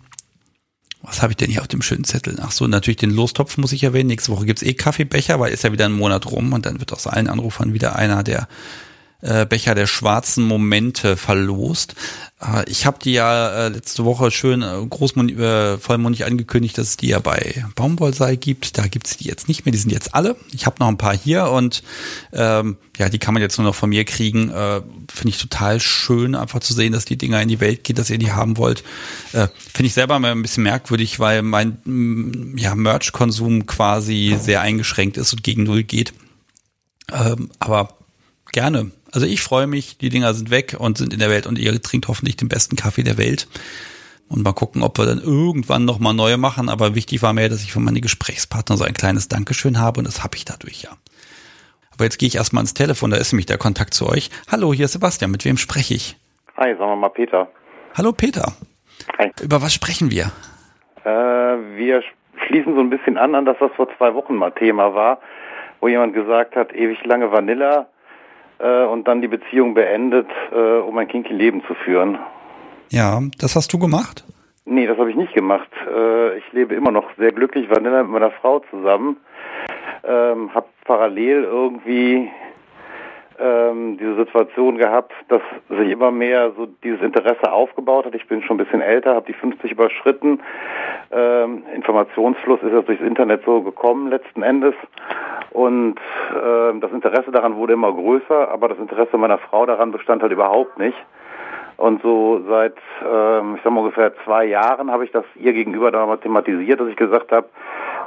was 1.02 1.22
habe 1.22 1.34
ich 1.34 1.38
denn 1.38 1.52
hier 1.52 1.60
auf 1.60 1.68
dem 1.68 1.82
schönen 1.82 2.06
Zettel? 2.06 2.38
Ach 2.42 2.54
so, 2.54 2.66
natürlich 2.66 2.96
den 2.96 3.12
Lostopf 3.12 3.58
muss 3.58 3.74
ich 3.74 3.84
erwähnen. 3.84 4.08
Nächste 4.08 4.32
Woche 4.32 4.46
gibt's 4.46 4.64
eh 4.64 4.74
Kaffeebecher, 4.74 5.38
weil 5.38 5.52
ist 5.52 5.66
ja 5.66 5.74
wieder 5.74 5.84
ein 5.84 5.92
Monat 5.92 6.28
rum 6.28 6.54
und 6.54 6.66
dann 6.66 6.80
wird 6.80 6.94
aus 6.94 7.08
allen 7.08 7.28
Anrufern 7.28 7.74
wieder 7.74 7.98
einer, 7.98 8.24
der 8.24 8.48
äh, 9.22 9.46
Becher 9.46 9.76
der 9.76 9.88
schwarzen 9.88 10.44
Momente 10.44 11.18
verlost. 11.18 11.96
Äh, 12.42 12.70
ich 12.70 12.86
habe 12.86 13.00
die 13.02 13.14
ja 13.14 13.68
äh, 13.68 13.70
letzte 13.70 14.06
Woche 14.06 14.32
schön 14.32 14.62
äh, 14.62 14.86
großmundig, 14.90 15.38
vollmundig 15.80 16.26
angekündigt, 16.26 16.78
dass 16.78 16.90
es 16.90 16.98
die 16.98 17.08
ja 17.08 17.20
bei 17.20 17.64
Baumwollsei 17.76 18.36
gibt. 18.36 18.78
Da 18.78 18.88
gibt's 18.88 19.18
die 19.18 19.28
jetzt 19.28 19.48
nicht 19.48 19.66
mehr, 19.66 19.72
die 19.72 19.78
sind 19.78 19.92
jetzt 19.92 20.16
alle. 20.16 20.36
Ich 20.54 20.66
habe 20.66 20.78
noch 20.80 20.88
ein 20.88 20.98
paar 20.98 21.16
hier 21.16 21.50
und 21.50 21.84
ähm, 22.34 22.78
ja, 22.98 23.10
die 23.10 23.20
kann 23.20 23.34
man 23.34 23.42
jetzt 23.42 23.58
nur 23.58 23.66
noch 23.66 23.76
von 23.76 23.90
mir 23.90 24.06
kriegen. 24.06 24.50
Äh, 24.50 24.82
Finde 25.12 25.30
ich 25.30 25.38
total 25.38 25.80
schön, 25.80 26.36
einfach 26.36 26.60
zu 26.60 26.74
sehen, 26.74 26.94
dass 26.94 27.06
die 27.06 27.18
Dinger 27.18 27.42
in 27.42 27.48
die 27.48 27.60
Welt 27.60 27.84
gehen, 27.84 27.96
dass 27.96 28.10
ihr 28.10 28.18
die 28.18 28.32
haben 28.32 28.58
wollt. 28.58 28.84
Äh, 29.34 29.48
Finde 29.58 29.88
ich 29.88 29.94
selber 29.94 30.20
mal 30.20 30.32
ein 30.32 30.42
bisschen 30.42 30.64
merkwürdig, 30.64 31.20
weil 31.20 31.42
mein 31.42 31.80
mm, 31.84 32.58
ja, 32.58 32.76
Merch-Konsum 32.76 33.66
quasi 33.66 34.38
sehr 34.40 34.62
eingeschränkt 34.62 35.18
ist 35.18 35.34
und 35.34 35.44
gegen 35.44 35.64
Null 35.64 35.84
geht. 35.84 36.14
Ähm, 37.12 37.50
aber 37.60 37.98
gerne. 38.52 38.92
Also 39.14 39.28
ich 39.28 39.42
freue 39.42 39.68
mich, 39.68 39.98
die 39.98 40.10
Dinger 40.10 40.34
sind 40.34 40.52
weg 40.52 40.76
und 40.80 40.98
sind 40.98 41.14
in 41.14 41.20
der 41.20 41.30
Welt 41.30 41.46
und 41.46 41.58
ihr 41.58 41.82
trinkt 41.82 42.08
hoffentlich 42.08 42.38
den 42.38 42.48
besten 42.48 42.76
Kaffee 42.76 43.04
der 43.04 43.18
Welt. 43.18 43.48
Und 44.30 44.44
mal 44.44 44.54
gucken, 44.54 44.82
ob 44.82 44.98
wir 44.98 45.06
dann 45.06 45.20
irgendwann 45.20 45.84
nochmal 45.84 46.14
neue 46.14 46.38
machen. 46.38 46.70
Aber 46.70 46.96
wichtig 46.96 47.22
war 47.22 47.34
mir, 47.34 47.50
dass 47.50 47.64
ich 47.64 47.74
von 47.74 47.84
meinen 47.84 48.00
Gesprächspartnern 48.00 48.78
so 48.78 48.86
ein 48.86 48.94
kleines 48.94 49.28
Dankeschön 49.28 49.80
habe 49.80 50.00
und 50.00 50.08
das 50.08 50.24
habe 50.24 50.38
ich 50.38 50.46
dadurch 50.46 50.84
ja. 50.84 50.92
Aber 51.94 52.06
jetzt 52.06 52.18
gehe 52.18 52.28
ich 52.28 52.36
erstmal 52.36 52.64
ins 52.64 52.74
Telefon, 52.74 53.12
da 53.12 53.18
ist 53.18 53.34
nämlich 53.34 53.46
der 53.46 53.58
Kontakt 53.58 53.94
zu 53.94 54.08
euch. 54.08 54.30
Hallo, 54.50 54.74
hier 54.74 54.86
ist 54.86 54.94
Sebastian, 54.94 55.32
mit 55.32 55.44
wem 55.44 55.58
spreche 55.58 55.94
ich? 55.94 56.18
Hi, 56.56 56.74
sagen 56.78 56.92
wir 56.92 56.96
mal 56.96 57.10
Peter. 57.10 57.50
Hallo 57.98 58.14
Peter. 58.14 58.54
Hi. 59.20 59.32
Über 59.42 59.62
was 59.62 59.74
sprechen 59.74 60.12
wir? 60.12 60.32
Äh, 61.04 61.10
wir 61.10 62.02
schließen 62.48 62.74
so 62.76 62.80
ein 62.80 62.90
bisschen 62.90 63.18
an 63.18 63.36
an 63.36 63.44
das, 63.44 63.58
was 63.60 63.72
vor 63.76 63.90
zwei 63.98 64.14
Wochen 64.14 64.36
mal 64.36 64.52
Thema 64.52 64.96
war, 64.96 65.20
wo 65.82 65.90
jemand 65.90 66.14
gesagt 66.14 66.56
hat, 66.56 66.74
ewig 66.74 67.04
lange 67.04 67.32
Vanilla 67.32 67.88
äh, 68.62 68.86
und 68.86 69.08
dann 69.08 69.22
die 69.22 69.28
Beziehung 69.28 69.74
beendet, 69.74 70.28
äh, 70.52 70.80
um 70.80 70.98
ein 70.98 71.08
kinky 71.08 71.34
Leben 71.34 71.64
zu 71.66 71.74
führen. 71.74 72.20
Ja, 72.90 73.22
das 73.40 73.56
hast 73.56 73.74
du 73.74 73.80
gemacht? 73.80 74.26
Nee, 74.66 74.86
das 74.86 74.98
habe 74.98 75.10
ich 75.10 75.16
nicht 75.16 75.34
gemacht. 75.34 75.70
Äh, 75.88 76.38
ich 76.38 76.44
lebe 76.52 76.76
immer 76.76 76.92
noch 76.92 77.06
sehr 77.18 77.32
glücklich 77.32 77.70
Vanilla 77.70 78.04
mit 78.04 78.12
meiner 78.12 78.32
Frau 78.32 78.60
zusammen. 78.70 79.18
Ähm, 80.04 80.54
habe 80.54 80.68
parallel 80.86 81.44
irgendwie 81.44 82.30
ähm, 83.42 83.98
diese 83.98 84.16
Situation 84.16 84.78
gehabt, 84.78 85.14
dass 85.30 85.42
sich 85.70 85.90
immer 85.90 86.12
mehr 86.12 86.52
so 86.56 86.68
dieses 86.84 87.02
Interesse 87.02 87.52
aufgebaut 87.52 88.06
hat. 88.06 88.16
Ich 88.16 88.28
bin 88.28 88.44
schon 88.44 88.56
ein 88.56 88.64
bisschen 88.64 88.82
älter, 88.82 89.16
habe 89.16 89.26
die 89.26 89.34
50 89.34 89.72
überschritten. 89.72 90.42
Ähm, 91.12 91.64
Informationsfluss 91.74 92.62
ist 92.62 92.74
jetzt 92.74 92.88
durchs 92.88 93.04
Internet 93.04 93.44
so 93.46 93.62
gekommen 93.62 94.10
letzten 94.10 94.44
Endes. 94.44 94.76
Und 95.52 96.00
ähm, 96.44 96.80
das 96.80 96.92
Interesse 96.92 97.32
daran 97.32 97.56
wurde 97.56 97.74
immer 97.74 97.92
größer, 97.92 98.50
aber 98.50 98.70
das 98.70 98.78
Interesse 98.78 99.18
meiner 99.18 99.38
Frau 99.38 99.66
daran 99.66 99.92
bestand 99.92 100.22
halt 100.22 100.32
überhaupt 100.32 100.78
nicht. 100.78 100.98
Und 101.78 102.02
so 102.04 102.42
seit, 102.48 102.76
ähm, 103.04 103.56
ich 103.56 103.62
sag 103.64 103.74
mal 103.74 103.80
ungefähr 103.80 104.14
zwei 104.24 104.46
Jahren 104.46 104.92
habe 104.92 105.04
ich 105.04 105.12
das 105.12 105.26
ihr 105.36 105.52
gegenüber 105.54 105.92
dann 105.92 106.08
mal 106.08 106.18
thematisiert, 106.18 106.80
dass 106.80 106.88
ich 106.88 106.96
gesagt 106.96 107.32
habe, 107.32 107.48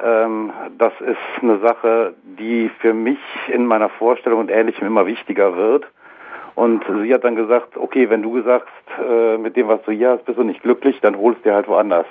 ähm, 0.05 0.53
das 0.79 0.93
ist 1.01 1.43
eine 1.43 1.59
Sache, 1.61 2.15
die 2.39 2.71
für 2.81 2.93
mich 2.93 3.19
in 3.49 3.67
meiner 3.67 3.89
Vorstellung 3.89 4.41
und 4.41 4.51
Ähnlichem 4.51 4.87
immer 4.87 5.07
wichtiger 5.07 5.57
wird. 5.57 5.87
Und 6.55 6.85
sie 7.03 7.13
hat 7.13 7.25
dann 7.25 7.35
gesagt, 7.35 7.77
okay, 7.77 8.11
wenn 8.11 8.23
du 8.23 8.41
sagst, 8.43 8.69
äh, 9.01 9.39
mit 9.39 9.57
dem, 9.57 9.67
was 9.69 9.83
du 9.83 9.93
hier 9.93 10.11
hast, 10.11 10.25
bist 10.25 10.39
du 10.39 10.45
nicht 10.45 10.63
glücklich, 10.63 11.01
dann 11.01 11.17
holst 11.17 11.41
du 11.41 11.49
dir 11.49 11.55
halt 11.55 11.67
woanders. 11.67 12.07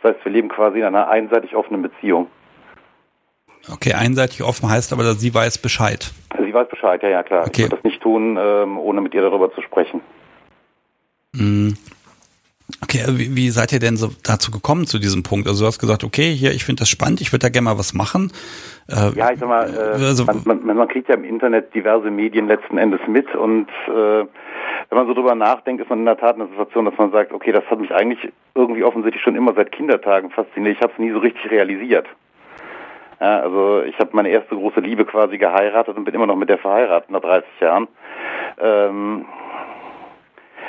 Das 0.00 0.14
heißt, 0.14 0.24
wir 0.24 0.32
leben 0.32 0.48
quasi 0.48 0.78
in 0.78 0.84
einer 0.84 1.08
einseitig 1.08 1.54
offenen 1.54 1.82
Beziehung. 1.82 2.28
Okay, 3.70 3.92
einseitig 3.92 4.42
offen 4.42 4.70
heißt 4.70 4.92
aber, 4.92 5.02
dass 5.02 5.20
sie 5.20 5.34
weiß 5.34 5.58
Bescheid. 5.58 6.12
Sie 6.38 6.54
weiß 6.54 6.68
Bescheid, 6.68 7.02
ja, 7.02 7.08
ja, 7.08 7.22
klar. 7.22 7.40
Okay. 7.40 7.50
Ich 7.52 7.58
würde 7.64 7.76
das 7.76 7.84
nicht 7.84 8.00
tun, 8.00 8.38
ähm, 8.40 8.78
ohne 8.78 9.00
mit 9.00 9.12
ihr 9.12 9.22
darüber 9.22 9.52
zu 9.52 9.60
sprechen. 9.60 10.00
Mm. 11.32 11.70
Okay, 12.82 12.98
äh, 12.98 13.18
wie, 13.18 13.36
wie 13.36 13.50
seid 13.50 13.72
ihr 13.72 13.78
denn 13.78 13.96
so 13.96 14.10
dazu 14.24 14.50
gekommen 14.50 14.86
zu 14.86 14.98
diesem 14.98 15.22
Punkt? 15.22 15.46
Also 15.48 15.64
du 15.64 15.66
hast 15.68 15.78
gesagt, 15.78 16.02
okay, 16.04 16.32
hier, 16.32 16.50
ich 16.52 16.64
finde 16.64 16.80
das 16.80 16.88
spannend, 16.88 17.20
ich 17.20 17.32
würde 17.32 17.44
da 17.46 17.48
gerne 17.48 17.66
mal 17.66 17.78
was 17.78 17.94
machen. 17.94 18.32
Äh, 18.88 19.16
Ja, 19.16 19.30
ich 19.32 19.38
sag 19.38 19.48
mal, 19.48 19.72
äh, 19.72 20.04
Also- 20.04 20.24
man, 20.24 20.42
man, 20.44 20.76
man 20.76 20.88
kriegt 20.88 21.08
ja 21.08 21.14
im 21.14 21.24
Internet 21.24 21.74
diverse 21.74 22.10
Medien 22.10 22.48
letzten 22.48 22.78
Endes 22.78 23.00
mit 23.06 23.32
und 23.34 23.68
äh, 23.88 24.24
wenn 24.88 24.98
man 24.98 25.06
so 25.06 25.14
drüber 25.14 25.34
nachdenkt, 25.34 25.82
ist 25.82 25.90
man 25.90 26.00
in 26.00 26.04
der 26.06 26.16
Tat 26.16 26.34
in 26.36 26.40
der 26.40 26.48
Situation, 26.48 26.84
dass 26.84 26.96
man 26.98 27.10
sagt, 27.12 27.32
okay, 27.32 27.50
das 27.52 27.64
hat 27.70 27.80
mich 27.80 27.90
eigentlich 27.92 28.32
irgendwie 28.54 28.84
offensichtlich 28.84 29.22
schon 29.22 29.34
immer 29.36 29.52
seit 29.54 29.72
Kindertagen 29.72 30.30
fasziniert. 30.30 30.76
Ich 30.76 30.82
habe 30.82 30.92
es 30.92 30.98
nie 30.98 31.10
so 31.12 31.18
richtig 31.18 31.50
realisiert. 31.50 32.06
Ja, 33.20 33.40
also 33.40 33.82
ich 33.82 33.98
habe 33.98 34.10
meine 34.12 34.28
erste 34.28 34.54
große 34.54 34.80
Liebe 34.80 35.04
quasi 35.04 35.38
geheiratet 35.38 35.96
und 35.96 36.04
bin 36.04 36.14
immer 36.14 36.26
noch 36.26 36.36
mit 36.36 36.48
der 36.50 36.58
verheiratet 36.58 37.10
nach 37.10 37.20
30 37.22 37.48
Jahren. 37.60 37.88
Ähm, 38.60 39.24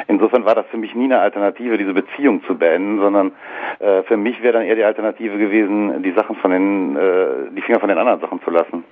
insofern 0.08 0.46
war 0.46 0.56
das 0.56 0.66
für 0.72 0.78
mich 0.78 0.94
nie 0.96 1.06
eine 1.06 1.20
Alternative, 1.20 1.78
diese 1.78 1.94
Beziehung 1.94 2.44
zu 2.46 2.56
beenden, 2.56 3.00
sondern 3.00 3.32
äh, 3.80 4.04
für 4.04 4.18
mich 4.18 4.42
wäre 4.42 4.54
dann 4.54 4.64
eher 4.64 4.76
die 4.76 4.84
Alternative 4.84 5.38
gewesen, 5.38 6.04
die 6.04 6.14
Sachen 6.14 6.36
von 6.38 6.52
den, 6.52 6.96
äh, 6.96 7.52
die 7.56 7.62
Finger 7.62 7.80
von 7.80 7.90
den 7.90 7.98
anderen 7.98 8.22
Sachen 8.22 8.42
zu 8.44 8.52
lassen. 8.52 8.84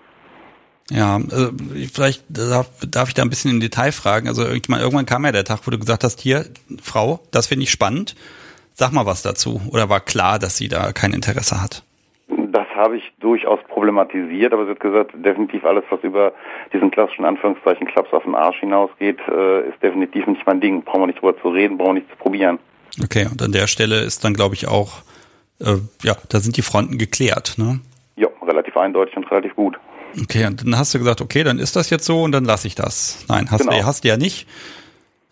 Ja, 0.91 1.15
also 1.15 1.49
vielleicht 1.91 2.23
darf, 2.29 2.67
darf 2.87 3.07
ich 3.07 3.15
da 3.15 3.23
ein 3.23 3.29
bisschen 3.29 3.51
im 3.51 3.59
Detail 3.59 3.91
fragen. 3.91 4.27
Also 4.27 4.43
meine, 4.67 4.83
irgendwann 4.83 5.07
kam 5.07 5.25
ja 5.25 5.31
der 5.31 5.43
Tag, 5.43 5.61
wo 5.65 5.71
du 5.71 5.79
gesagt 5.79 6.03
hast, 6.03 6.19
hier, 6.19 6.45
Frau, 6.81 7.21
das 7.31 7.47
finde 7.47 7.63
ich 7.63 7.71
spannend. 7.71 8.15
Sag 8.73 8.91
mal 8.91 9.05
was 9.05 9.21
dazu. 9.21 9.61
Oder 9.71 9.89
war 9.89 10.01
klar, 10.01 10.37
dass 10.37 10.57
sie 10.57 10.67
da 10.67 10.91
kein 10.91 11.13
Interesse 11.13 11.61
hat? 11.61 11.84
Das 12.55 12.67
habe 12.73 12.95
ich 12.95 13.03
durchaus 13.19 13.59
problematisiert, 13.67 14.53
aber 14.53 14.63
sie 14.63 14.71
hat 14.71 14.79
gesagt, 14.79 15.11
definitiv 15.13 15.65
alles, 15.65 15.83
was 15.89 15.99
über 16.03 16.31
diesen 16.71 16.89
klassischen 16.89 17.25
Anführungszeichen 17.25 17.85
Klaps 17.85 18.13
auf 18.13 18.23
den 18.23 18.33
Arsch 18.33 18.61
hinausgeht, 18.61 19.19
äh, 19.27 19.67
ist 19.67 19.83
definitiv 19.83 20.25
nicht 20.25 20.41
mein 20.45 20.61
Ding. 20.61 20.81
Brauchen 20.81 21.01
wir 21.01 21.07
nicht 21.07 21.21
drüber 21.21 21.37
zu 21.41 21.49
reden, 21.49 21.77
brauchen 21.77 21.95
wir 21.95 21.99
nicht 21.99 22.09
zu 22.11 22.15
probieren. 22.15 22.59
Okay, 23.03 23.27
und 23.29 23.41
an 23.41 23.51
der 23.51 23.67
Stelle 23.67 23.99
ist 23.99 24.23
dann, 24.23 24.33
glaube 24.35 24.55
ich, 24.55 24.69
auch, 24.69 24.99
äh, 25.59 25.75
ja, 26.03 26.15
da 26.29 26.39
sind 26.39 26.55
die 26.55 26.61
Fronten 26.61 26.97
geklärt, 26.97 27.55
ne? 27.57 27.81
Ja, 28.15 28.29
relativ 28.41 28.77
eindeutig 28.77 29.17
und 29.17 29.29
relativ 29.29 29.53
gut. 29.57 29.77
Okay, 30.23 30.45
und 30.45 30.63
dann 30.63 30.77
hast 30.77 30.93
du 30.93 30.99
gesagt, 30.99 31.19
okay, 31.19 31.43
dann 31.43 31.59
ist 31.59 31.75
das 31.75 31.89
jetzt 31.89 32.05
so 32.05 32.23
und 32.23 32.31
dann 32.31 32.45
lasse 32.45 32.67
ich 32.67 32.75
das. 32.75 33.25
Nein, 33.27 33.51
hast, 33.51 33.63
Genau. 33.63 33.73
du, 33.77 33.85
hast 33.85 34.05
du 34.05 34.07
ja 34.07 34.15
nicht. 34.15 34.47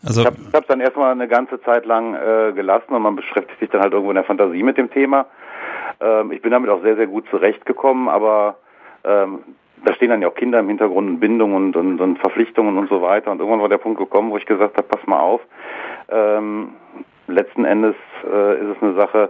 Also, 0.05 0.21
Ich 0.21 0.27
habe 0.27 0.37
es 0.51 0.67
dann 0.67 0.81
erstmal 0.81 1.11
eine 1.11 1.27
ganze 1.27 1.61
Zeit 1.61 1.85
lang 1.85 2.15
äh, 2.15 2.51
gelassen 2.53 2.93
und 2.93 3.01
man 3.01 3.15
beschäftigt 3.15 3.59
sich 3.59 3.69
dann 3.69 3.81
halt 3.81 3.93
irgendwo 3.93 4.11
in 4.11 4.15
der 4.15 4.25
Fantasie 4.25 4.63
mit 4.63 4.77
dem 4.77 4.91
Thema. 4.91 5.27
Ähm, 6.01 6.31
ich 6.31 6.41
bin 6.41 6.51
damit 6.51 6.69
auch 6.69 6.81
sehr, 6.81 6.95
sehr 6.95 7.07
gut 7.07 7.25
zurechtgekommen, 7.29 8.09
aber 8.09 8.57
ähm, 9.03 9.39
da 9.85 9.93
stehen 9.93 10.09
dann 10.09 10.21
ja 10.21 10.27
auch 10.29 10.35
Kinder 10.35 10.59
im 10.59 10.67
Hintergrund, 10.67 11.09
und 11.09 11.19
Bindungen 11.19 11.55
und, 11.55 11.75
und, 11.75 12.01
und 12.01 12.19
Verpflichtungen 12.19 12.77
und 12.77 12.89
so 12.89 13.01
weiter. 13.01 13.31
Und 13.31 13.39
irgendwann 13.39 13.61
war 13.61 13.69
der 13.69 13.77
Punkt 13.77 13.99
gekommen, 13.99 14.31
wo 14.31 14.37
ich 14.37 14.45
gesagt 14.45 14.77
habe, 14.77 14.87
pass 14.87 15.05
mal 15.07 15.19
auf. 15.19 15.41
Ähm, 16.09 16.69
letzten 17.27 17.65
Endes 17.65 17.95
äh, 18.25 18.61
ist 18.61 18.77
es 18.77 18.83
eine 18.83 18.95
Sache, 18.95 19.29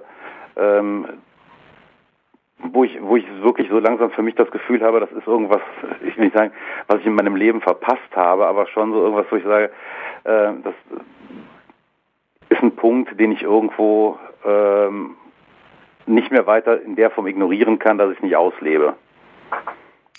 ähm, 0.55 1.05
wo 2.71 2.83
ich, 2.83 2.97
wo 3.01 3.17
ich 3.17 3.25
wirklich 3.41 3.69
so 3.69 3.79
langsam 3.79 4.11
für 4.11 4.21
mich 4.21 4.35
das 4.35 4.49
Gefühl 4.51 4.81
habe, 4.81 4.99
das 4.99 5.11
ist 5.11 5.27
irgendwas, 5.27 5.61
ich 6.05 6.17
will 6.17 6.25
nicht 6.25 6.37
sagen, 6.37 6.53
was 6.87 6.99
ich 6.99 7.05
in 7.05 7.15
meinem 7.15 7.35
Leben 7.35 7.61
verpasst 7.61 8.15
habe, 8.15 8.45
aber 8.45 8.67
schon 8.67 8.91
so 8.91 9.01
irgendwas, 9.01 9.25
wo 9.29 9.35
ich 9.35 9.43
sage, 9.43 9.65
äh, 10.23 10.53
das 10.63 10.73
ist 12.49 12.61
ein 12.61 12.75
Punkt, 12.75 13.19
den 13.19 13.31
ich 13.31 13.43
irgendwo 13.43 14.17
ähm, 14.45 15.15
nicht 16.05 16.31
mehr 16.31 16.45
weiter 16.47 16.81
in 16.81 16.95
der 16.95 17.11
Form 17.11 17.27
ignorieren 17.27 17.79
kann, 17.79 17.97
dass 17.97 18.11
ich 18.11 18.17
es 18.17 18.23
nicht 18.23 18.35
auslebe. 18.35 18.93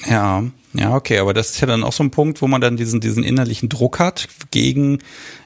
Ja, 0.01 0.45
ja, 0.77 0.97
okay, 0.97 1.19
aber 1.19 1.33
das 1.35 1.51
ist 1.51 1.61
ja 1.61 1.69
dann 1.69 1.85
auch 1.85 1.93
so 1.93 2.03
ein 2.03 2.11
Punkt, 2.11 2.43
wo 2.43 2.49
man 2.49 2.61
dann 2.61 2.77
diesen, 2.77 3.01
diesen 3.01 3.23
innerlichen 3.23 3.69
Druck 3.69 4.01
hat 4.01 4.29
gegen, 4.51 4.99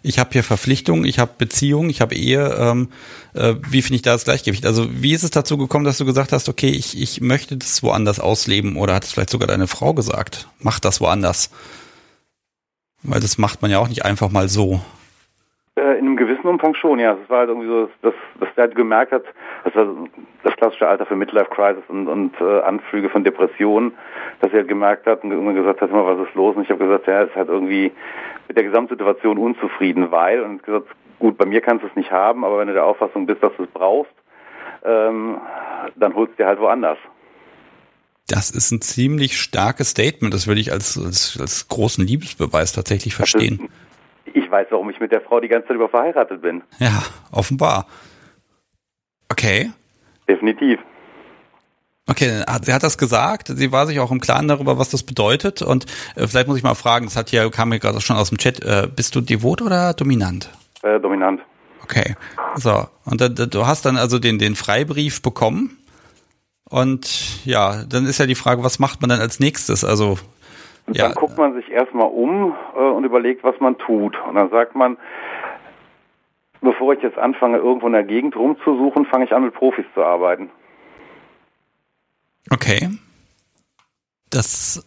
ich 0.02 0.18
habe 0.18 0.30
hier 0.32 0.42
Verpflichtungen, 0.42 1.04
ich 1.04 1.18
habe 1.18 1.32
Beziehungen, 1.36 1.90
ich 1.90 2.00
habe 2.00 2.14
Ehe, 2.14 2.56
ähm, 2.58 2.88
äh, 3.34 3.56
wie 3.68 3.82
finde 3.82 3.96
ich 3.96 4.02
da 4.02 4.12
das 4.12 4.24
Gleichgewicht? 4.24 4.64
Also 4.64 4.88
wie 4.90 5.12
ist 5.12 5.24
es 5.24 5.30
dazu 5.30 5.58
gekommen, 5.58 5.84
dass 5.84 5.98
du 5.98 6.06
gesagt 6.06 6.32
hast, 6.32 6.48
okay, 6.48 6.70
ich, 6.70 6.98
ich 6.98 7.20
möchte 7.20 7.58
das 7.58 7.82
woanders 7.82 8.20
ausleben 8.20 8.76
oder 8.76 8.94
hat 8.94 9.04
es 9.04 9.12
vielleicht 9.12 9.28
sogar 9.28 9.48
deine 9.48 9.66
Frau 9.66 9.92
gesagt, 9.92 10.48
mach 10.60 10.80
das 10.80 11.02
woanders? 11.02 11.50
Weil 13.02 13.20
das 13.20 13.36
macht 13.36 13.60
man 13.60 13.70
ja 13.70 13.80
auch 13.80 13.88
nicht 13.88 14.06
einfach 14.06 14.30
mal 14.30 14.48
so. 14.48 14.80
Äh, 15.78 15.98
in 15.98 16.06
einem 16.06 16.16
gewissen 16.16 16.46
Umfang 16.46 16.74
schon, 16.74 16.98
ja. 16.98 17.16
Es 17.22 17.30
war 17.30 17.40
halt 17.40 17.48
irgendwie 17.50 17.68
so, 17.68 17.88
dass, 18.02 18.14
dass 18.40 18.48
der 18.56 18.64
halt 18.64 18.74
gemerkt 18.74 19.12
hat, 19.12 19.22
das 19.64 19.74
war 19.74 19.86
das 20.42 20.56
klassische 20.56 20.88
Alter 20.88 21.06
für 21.06 21.16
Midlife 21.16 21.50
Crisis 21.50 21.84
und, 21.88 22.08
und 22.08 22.40
äh, 22.40 22.60
Anflüge 22.60 23.08
von 23.08 23.22
Depressionen, 23.22 23.92
dass 24.40 24.50
er 24.52 24.60
halt 24.60 24.68
gemerkt 24.68 25.06
hat 25.06 25.22
und 25.22 25.30
irgendwann 25.30 25.54
gesagt 25.54 25.80
hat, 25.80 25.90
immer 25.90 26.06
was 26.06 26.26
ist 26.26 26.34
los? 26.34 26.56
Und 26.56 26.62
ich 26.62 26.70
habe 26.70 26.84
gesagt, 26.84 27.06
ja, 27.06 27.14
er 27.14 27.24
ist 27.26 27.36
halt 27.36 27.48
irgendwie 27.48 27.92
mit 28.48 28.56
der 28.56 28.64
Gesamtsituation 28.64 29.38
unzufrieden, 29.38 30.10
weil, 30.10 30.42
und 30.42 30.62
gesagt, 30.62 30.88
gut, 31.18 31.38
bei 31.38 31.46
mir 31.46 31.60
kannst 31.60 31.84
du 31.84 31.88
es 31.88 31.96
nicht 31.96 32.10
haben, 32.10 32.44
aber 32.44 32.58
wenn 32.58 32.68
du 32.68 32.74
der 32.74 32.84
Auffassung 32.84 33.26
bist, 33.26 33.42
dass 33.42 33.52
du 33.56 33.64
es 33.64 33.70
brauchst, 33.70 34.12
ähm, 34.84 35.38
dann 35.96 36.14
holst 36.14 36.32
du 36.32 36.42
dir 36.42 36.46
halt 36.46 36.60
woanders. 36.60 36.98
Das 38.26 38.50
ist 38.50 38.72
ein 38.72 38.82
ziemlich 38.82 39.38
starkes 39.38 39.90
Statement. 39.90 40.34
Das 40.34 40.46
würde 40.46 40.60
ich 40.60 40.70
als, 40.70 40.98
als, 40.98 41.38
als 41.40 41.68
großen 41.68 42.06
Liebesbeweis 42.06 42.72
tatsächlich 42.72 43.14
verstehen. 43.14 43.68
Ich 44.34 44.50
weiß, 44.50 44.68
warum 44.70 44.90
ich 44.90 45.00
mit 45.00 45.12
der 45.12 45.20
Frau 45.20 45.40
die 45.40 45.48
ganze 45.48 45.68
Zeit 45.68 45.76
über 45.76 45.88
verheiratet 45.88 46.42
bin. 46.42 46.62
Ja, 46.78 47.02
offenbar. 47.32 47.86
Okay. 49.30 49.70
Definitiv. 50.28 50.78
Okay, 52.10 52.42
sie 52.62 52.72
hat 52.72 52.82
das 52.82 52.96
gesagt. 52.96 53.48
Sie 53.48 53.70
war 53.70 53.86
sich 53.86 54.00
auch 54.00 54.10
im 54.10 54.20
Klaren 54.20 54.48
darüber, 54.48 54.78
was 54.78 54.88
das 54.88 55.02
bedeutet. 55.02 55.60
Und 55.60 55.84
äh, 56.16 56.26
vielleicht 56.26 56.48
muss 56.48 56.56
ich 56.56 56.62
mal 56.62 56.74
fragen, 56.74 57.04
das 57.04 57.16
hat 57.16 57.30
ja, 57.32 57.48
kam 57.50 57.68
mir 57.68 57.78
gerade 57.78 58.00
schon 58.00 58.16
aus 58.16 58.30
dem 58.30 58.38
Chat, 58.38 58.64
äh, 58.64 58.88
bist 58.94 59.14
du 59.14 59.20
devot 59.20 59.60
oder 59.60 59.92
dominant? 59.92 60.48
Äh, 60.82 60.98
dominant. 61.00 61.42
Okay. 61.82 62.16
So. 62.56 62.86
Und 63.04 63.20
du 63.54 63.66
hast 63.66 63.84
dann 63.84 63.98
also 63.98 64.18
den, 64.18 64.38
den 64.38 64.54
Freibrief 64.56 65.20
bekommen. 65.20 65.76
Und 66.68 67.44
ja, 67.44 67.84
dann 67.84 68.06
ist 68.06 68.18
ja 68.18 68.26
die 68.26 68.34
Frage, 68.34 68.62
was 68.62 68.78
macht 68.78 69.00
man 69.00 69.10
dann 69.10 69.20
als 69.20 69.40
nächstes? 69.40 69.84
Also 69.84 70.18
ja. 70.92 71.04
Dann 71.04 71.14
guckt 71.14 71.36
man 71.38 71.54
sich 71.54 71.70
erstmal 71.70 72.08
um 72.08 72.54
äh, 72.74 72.78
und 72.78 73.04
überlegt, 73.04 73.44
was 73.44 73.58
man 73.60 73.78
tut. 73.78 74.16
Und 74.26 74.34
dann 74.34 74.50
sagt 74.50 74.74
man, 74.74 74.96
bevor 76.60 76.94
ich 76.94 77.02
jetzt 77.02 77.18
anfange, 77.18 77.58
irgendwo 77.58 77.86
in 77.86 77.92
der 77.92 78.04
Gegend 78.04 78.36
rumzusuchen, 78.36 79.06
fange 79.06 79.24
ich 79.24 79.32
an, 79.32 79.44
mit 79.44 79.54
Profis 79.54 79.86
zu 79.94 80.02
arbeiten. 80.02 80.50
Okay. 82.50 82.88
Das. 84.30 84.84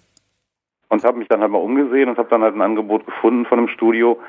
Und 0.89 1.03
habe 1.03 1.19
mich 1.19 1.27
dann 1.29 1.41
halt 1.41 1.51
mal 1.51 1.59
umgesehen 1.59 2.09
und 2.09 2.17
habe 2.17 2.29
dann 2.29 2.41
halt 2.41 2.55
ein 2.55 2.61
Angebot 2.61 3.05
gefunden 3.05 3.45
von 3.45 3.59
einem 3.59 3.67
Studio, 3.69 4.19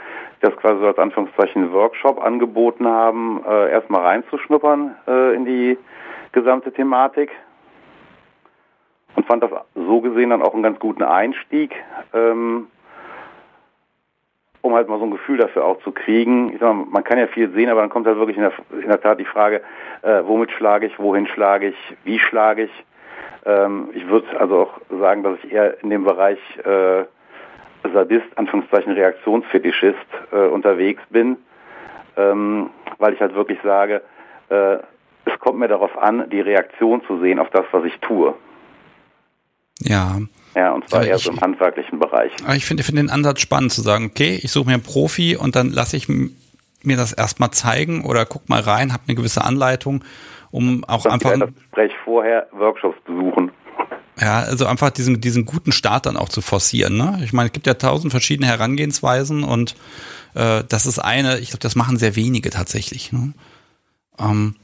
das 0.41 0.57
quasi 0.57 0.81
so 0.81 0.87
als 0.87 0.99
Anführungszeichen 0.99 1.73
Workshop 1.73 2.23
angeboten 2.23 2.87
haben, 2.87 3.43
äh, 3.45 3.71
erstmal 3.71 4.03
reinzuschnuppern 4.03 4.95
äh, 5.09 5.35
in 5.35 5.45
die 5.45 5.79
gesamte 6.31 6.73
Thematik. 6.73 7.31
Und 9.15 9.27
fand 9.27 9.43
das 9.43 9.51
so 9.75 10.01
gesehen 10.01 10.31
dann 10.31 10.43
auch 10.43 10.55
einen 10.55 10.63
ganz 10.63 10.79
guten 10.79 11.03
Einstieg, 11.03 11.75
ähm, 12.15 12.69
um 14.63 14.75
halt 14.75 14.89
mal 14.89 14.99
so 14.99 15.05
ein 15.05 15.11
Gefühl 15.11 15.39
dafür 15.39 15.65
auch 15.65 15.81
zu 15.83 15.93
kriegen. 15.93 16.53
Ich 16.53 16.61
sag 16.61 16.75
mal, 16.75 16.87
man 16.89 17.05
kann 17.05 17.19
ja 17.19 17.27
viel 17.27 17.51
sehen, 17.51 17.69
aber 17.69 17.81
dann 17.81 17.91
kommt 17.91 18.07
halt 18.07 18.17
wirklich 18.17 18.37
in 18.37 18.45
der, 18.45 18.53
in 18.81 18.89
der 18.89 19.01
Tat 19.01 19.19
die 19.21 19.25
Frage, 19.25 19.61
äh, 20.03 20.23
womit 20.25 20.53
schlage 20.53 20.87
ich, 20.87 20.99
wohin 20.99 21.27
schlage 21.27 21.69
ich, 21.69 21.97
wie 22.05 22.19
schlage 22.19 22.65
ich. 22.65 22.85
Ähm, 23.45 23.91
ich 23.93 24.07
würde 24.09 24.39
also 24.41 24.61
auch 24.61 24.81
sagen, 25.01 25.23
dass 25.25 25.39
ich 25.43 25.53
eher 25.53 25.83
in 25.83 25.91
dem 25.91 26.05
Bereich 26.05 26.39
äh, 26.65 27.05
Sadist, 27.93 28.27
Anführungszeichen 28.37 28.93
Reaktionsfetischist 28.93 29.99
äh, 30.33 30.47
unterwegs 30.47 31.03
bin, 31.11 31.37
ähm, 32.17 32.71
weil 32.99 33.13
ich 33.13 33.21
halt 33.21 33.35
wirklich 33.35 33.59
sage, 33.63 34.03
äh, 34.49 34.79
es 35.25 35.39
kommt 35.41 35.59
mir 35.59 35.69
darauf 35.69 35.97
an, 35.99 36.31
die 36.31 36.41
Reaktion 36.41 37.03
zu 37.05 37.19
sehen 37.19 37.39
auf 37.39 37.51
das, 37.51 37.65
was 37.73 37.85
ich 37.85 37.99
tue. 38.01 38.35
Ja. 39.85 40.21
Ja, 40.55 40.73
und 40.73 40.87
zwar 40.89 41.05
eher 41.05 41.17
ich, 41.17 41.23
so 41.23 41.31
im 41.31 41.41
handwerklichen 41.41 41.99
Bereich. 41.99 42.31
Ich 42.55 42.67
finde 42.67 42.83
find 42.83 42.99
den 42.99 43.09
Ansatz 43.09 43.41
spannend 43.41 43.73
zu 43.73 43.81
sagen, 43.81 44.07
okay, 44.07 44.39
ich 44.43 44.53
suche 44.53 44.67
mir 44.67 44.75
einen 44.75 44.83
Profi 44.83 45.35
und 45.35 45.57
dann 45.57 45.71
lasse 45.71 45.97
ich 45.97 46.09
mir 46.09 46.97
das 46.97 47.15
erstmal 47.15 47.53
zeigen 47.53 48.05
oder 48.05 48.27
guck 48.27 48.51
mal 48.51 48.61
rein, 48.61 48.93
habe 48.93 49.05
eine 49.07 49.15
gewisse 49.15 49.45
Anleitung 49.45 50.05
um 50.53 50.85
auch 50.85 51.03
das 51.03 51.13
einfach. 51.15 51.33
Das 51.37 51.49
Gespräch 51.55 51.93
vorher 52.05 52.47
Workshops 52.53 52.99
besuchen. 53.05 53.51
Ja, 54.21 54.41
also 54.41 54.67
einfach 54.67 54.91
diesen, 54.91 55.21
diesen 55.21 55.47
guten 55.47 55.73
Start 55.73 56.07
dann 56.07 56.17
auch 56.17 56.29
zu 56.29 56.43
forcieren. 56.43 56.97
Ne? 56.97 57.21
Ich 57.25 57.33
meine, 57.33 57.47
es 57.49 57.53
gibt 57.53 57.67
ja 57.67 57.75
tausend 57.75 58.13
verschiedene 58.13 58.47
Herangehensweisen 58.47 59.43
und 59.43 59.75
äh, 60.35 60.63
das 60.69 60.87
ist 60.87 60.99
eine, 60.99 61.39
ich 61.39 61.49
glaube, 61.49 61.63
das 61.63 61.75
machen 61.75 61.97
sehr 61.97 62.15
wenige 62.15 62.51
tatsächlich. 62.51 63.11
Ne? 63.11 63.33
Ähm, 64.21 64.55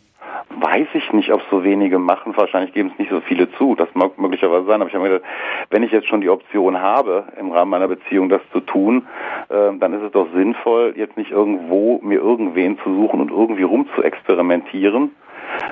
Weiß 0.70 0.88
ich 0.92 1.12
nicht, 1.14 1.32
ob 1.32 1.40
so 1.50 1.64
wenige 1.64 1.98
machen. 1.98 2.36
Wahrscheinlich 2.36 2.74
geben 2.74 2.90
es 2.92 2.98
nicht 2.98 3.10
so 3.10 3.22
viele 3.22 3.50
zu. 3.52 3.74
Das 3.74 3.88
mag 3.94 4.18
möglicherweise 4.18 4.66
sein. 4.66 4.82
Aber 4.82 4.90
ich 4.90 4.94
habe 4.94 5.04
mir 5.04 5.14
gedacht, 5.14 5.30
wenn 5.70 5.82
ich 5.82 5.92
jetzt 5.92 6.08
schon 6.08 6.20
die 6.20 6.28
Option 6.28 6.78
habe, 6.78 7.24
im 7.40 7.52
Rahmen 7.52 7.70
meiner 7.70 7.88
Beziehung 7.88 8.28
das 8.28 8.42
zu 8.52 8.60
tun, 8.60 9.06
äh, 9.48 9.78
dann 9.78 9.94
ist 9.94 10.02
es 10.02 10.12
doch 10.12 10.26
sinnvoll, 10.34 10.92
jetzt 10.94 11.16
nicht 11.16 11.30
irgendwo 11.30 12.00
mir 12.02 12.20
irgendwen 12.20 12.78
zu 12.80 12.94
suchen 12.94 13.18
und 13.22 13.30
irgendwie 13.30 13.62
rum 13.62 13.88
zu 13.94 14.02
experimentieren, 14.02 15.12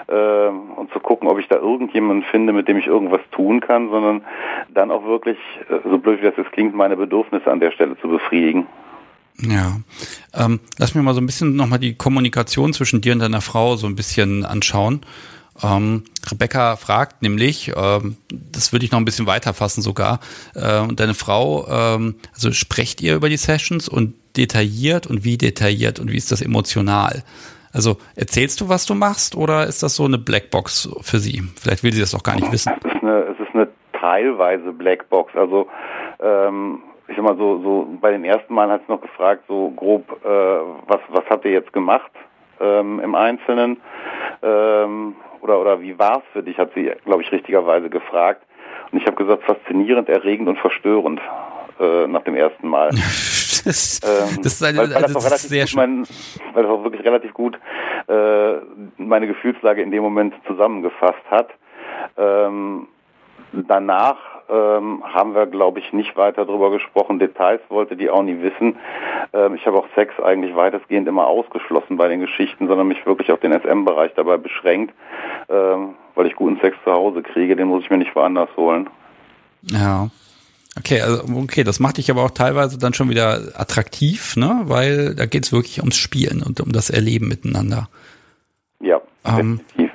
äh, 0.06 0.48
und 0.48 0.90
zu 0.94 1.00
gucken, 1.00 1.28
ob 1.28 1.38
ich 1.40 1.48
da 1.48 1.56
irgendjemanden 1.56 2.24
finde, 2.30 2.54
mit 2.54 2.66
dem 2.66 2.78
ich 2.78 2.86
irgendwas 2.86 3.20
tun 3.32 3.60
kann, 3.60 3.90
sondern 3.90 4.24
dann 4.70 4.90
auch 4.90 5.04
wirklich, 5.04 5.36
äh, 5.68 5.86
so 5.86 5.98
blöd 5.98 6.22
wie 6.22 6.26
das 6.26 6.38
jetzt 6.38 6.52
klingt, 6.52 6.74
meine 6.74 6.96
Bedürfnisse 6.96 7.52
an 7.52 7.60
der 7.60 7.70
Stelle 7.70 7.98
zu 7.98 8.08
befriedigen. 8.08 8.66
Ja, 9.40 9.80
ähm, 10.34 10.60
lass 10.78 10.94
mir 10.94 11.02
mal 11.02 11.14
so 11.14 11.20
ein 11.20 11.26
bisschen 11.26 11.56
nochmal 11.56 11.78
die 11.78 11.94
Kommunikation 11.94 12.72
zwischen 12.72 13.00
dir 13.00 13.12
und 13.12 13.18
deiner 13.18 13.40
Frau 13.42 13.76
so 13.76 13.86
ein 13.86 13.96
bisschen 13.96 14.44
anschauen. 14.44 15.02
Ähm, 15.62 16.04
Rebecca 16.30 16.76
fragt 16.76 17.22
nämlich, 17.22 17.72
ähm, 17.76 18.16
das 18.30 18.72
würde 18.72 18.84
ich 18.84 18.92
noch 18.92 18.98
ein 18.98 19.04
bisschen 19.04 19.26
weiterfassen 19.26 19.82
sogar, 19.82 20.20
äh, 20.54 20.80
und 20.80 21.00
deine 21.00 21.14
Frau, 21.14 21.66
ähm, 21.68 22.16
also 22.34 22.52
sprecht 22.52 23.00
ihr 23.00 23.14
über 23.14 23.28
die 23.28 23.36
Sessions 23.36 23.88
und 23.88 24.14
detailliert 24.36 25.06
und 25.06 25.24
wie 25.24 25.38
detailliert 25.38 25.98
und 25.98 26.10
wie 26.10 26.16
ist 26.16 26.30
das 26.30 26.42
emotional? 26.42 27.22
Also 27.72 27.98
erzählst 28.14 28.60
du, 28.60 28.68
was 28.68 28.86
du 28.86 28.94
machst, 28.94 29.34
oder 29.34 29.66
ist 29.66 29.82
das 29.82 29.96
so 29.96 30.04
eine 30.04 30.18
Blackbox 30.18 30.88
für 31.02 31.18
sie? 31.18 31.42
Vielleicht 31.60 31.82
will 31.82 31.92
sie 31.92 32.00
das 32.00 32.14
auch 32.14 32.22
gar 32.22 32.36
nicht 32.36 32.50
wissen. 32.50 32.72
Es 32.82 32.90
ist 32.90 33.02
eine, 33.02 33.22
es 33.24 33.38
ist 33.38 33.54
eine 33.54 33.68
teilweise 33.98 34.72
Blackbox. 34.72 35.34
Also 35.36 35.68
ähm, 36.20 36.80
ich 37.08 37.16
sag 37.16 37.24
mal 37.24 37.36
so, 37.36 37.62
so 37.62 37.88
bei 38.00 38.10
den 38.10 38.24
ersten 38.24 38.52
Malen 38.52 38.70
hat 38.70 38.82
sie 38.86 38.92
noch 38.92 39.00
gefragt, 39.00 39.44
so 39.48 39.70
grob, 39.70 40.04
äh, 40.24 40.28
was 40.28 41.00
was 41.08 41.24
habt 41.30 41.44
ihr 41.44 41.52
jetzt 41.52 41.72
gemacht 41.72 42.10
ähm, 42.60 43.00
im 43.00 43.14
Einzelnen? 43.14 43.80
Ähm, 44.42 45.16
oder 45.40 45.60
oder 45.60 45.80
wie 45.80 45.98
war 45.98 46.18
es 46.18 46.24
für 46.32 46.42
dich? 46.42 46.58
Hat 46.58 46.72
sie, 46.74 46.90
glaube 47.04 47.22
ich, 47.22 47.30
richtigerweise 47.30 47.90
gefragt. 47.90 48.42
Und 48.90 49.00
ich 49.00 49.06
habe 49.06 49.16
gesagt, 49.16 49.44
faszinierend, 49.44 50.08
erregend 50.08 50.48
und 50.48 50.58
verstörend 50.58 51.20
äh, 51.80 52.06
nach 52.06 52.22
dem 52.22 52.34
ersten 52.34 52.68
Mal. 52.68 52.90
das, 52.90 54.00
ähm, 54.04 54.42
das 54.42 54.54
ist, 54.54 54.64
eine, 54.64 54.78
weil, 54.78 54.94
weil 54.94 55.02
das, 55.02 55.12
das 55.12 55.44
ist 55.44 55.48
sehr 55.48 55.66
schön. 55.66 55.76
Mein, 55.76 56.06
weil 56.54 56.62
das 56.62 56.72
auch 56.72 56.82
wirklich 56.84 57.04
relativ 57.04 57.34
gut 57.34 57.58
äh, 58.08 58.54
meine 58.96 59.26
Gefühlslage 59.26 59.82
in 59.82 59.90
dem 59.90 60.02
Moment 60.02 60.34
zusammengefasst 60.46 61.24
hat. 61.30 61.50
Ähm, 62.16 62.88
danach 63.66 64.16
ähm, 64.48 65.02
haben 65.04 65.34
wir, 65.34 65.46
glaube 65.46 65.80
ich, 65.80 65.92
nicht 65.92 66.16
weiter 66.16 66.44
darüber 66.44 66.70
gesprochen. 66.70 67.18
Details 67.18 67.60
wollte 67.68 67.96
die 67.96 68.10
auch 68.10 68.22
nie 68.22 68.40
wissen. 68.40 68.76
Ähm, 69.32 69.54
ich 69.54 69.66
habe 69.66 69.78
auch 69.78 69.86
Sex 69.94 70.14
eigentlich 70.20 70.54
weitestgehend 70.54 71.08
immer 71.08 71.26
ausgeschlossen 71.26 71.96
bei 71.96 72.08
den 72.08 72.20
Geschichten, 72.20 72.68
sondern 72.68 72.88
mich 72.88 73.04
wirklich 73.06 73.32
auf 73.32 73.40
den 73.40 73.52
SM-Bereich 73.52 74.12
dabei 74.14 74.36
beschränkt, 74.36 74.94
ähm, 75.48 75.94
weil 76.14 76.26
ich 76.26 76.36
guten 76.36 76.60
Sex 76.60 76.76
zu 76.84 76.92
Hause 76.92 77.22
kriege. 77.22 77.56
Den 77.56 77.68
muss 77.68 77.82
ich 77.82 77.90
mir 77.90 77.98
nicht 77.98 78.14
woanders 78.14 78.50
holen. 78.56 78.88
Ja. 79.62 80.08
Okay, 80.78 81.00
also 81.00 81.24
okay, 81.34 81.64
das 81.64 81.80
macht 81.80 81.96
dich 81.96 82.10
aber 82.10 82.22
auch 82.22 82.30
teilweise 82.30 82.78
dann 82.78 82.92
schon 82.92 83.08
wieder 83.08 83.40
attraktiv, 83.54 84.36
ne? 84.36 84.62
Weil 84.64 85.14
da 85.14 85.24
geht 85.24 85.44
es 85.44 85.52
wirklich 85.52 85.80
ums 85.80 85.96
Spielen 85.96 86.42
und 86.42 86.60
um 86.60 86.70
das 86.70 86.90
Erleben 86.90 87.28
miteinander. 87.28 87.88
Ja, 88.80 89.00
ähm, 89.24 89.60
definitiv. 89.68 89.90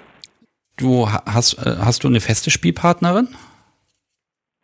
Du 0.77 1.07
hast 1.07 1.53
äh, 1.59 1.75
hast 1.85 2.03
du 2.03 2.07
eine 2.07 2.19
feste 2.19 2.49
Spielpartnerin? 2.49 3.27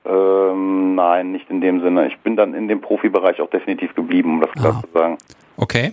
Ähm, 0.07 0.95
nein, 0.95 1.31
nicht 1.31 1.49
in 1.49 1.61
dem 1.61 1.81
Sinne. 1.81 2.07
Ich 2.07 2.17
bin 2.19 2.35
dann 2.35 2.53
in 2.53 2.67
dem 2.67 2.81
Profibereich 2.81 3.41
auch 3.41 3.49
definitiv 3.49 3.93
geblieben, 3.95 4.35
um 4.35 4.41
das 4.41 4.51
klar 4.51 4.77
ah. 4.77 4.81
zu 4.85 4.93
sagen. 4.93 5.17
Okay. 5.57 5.91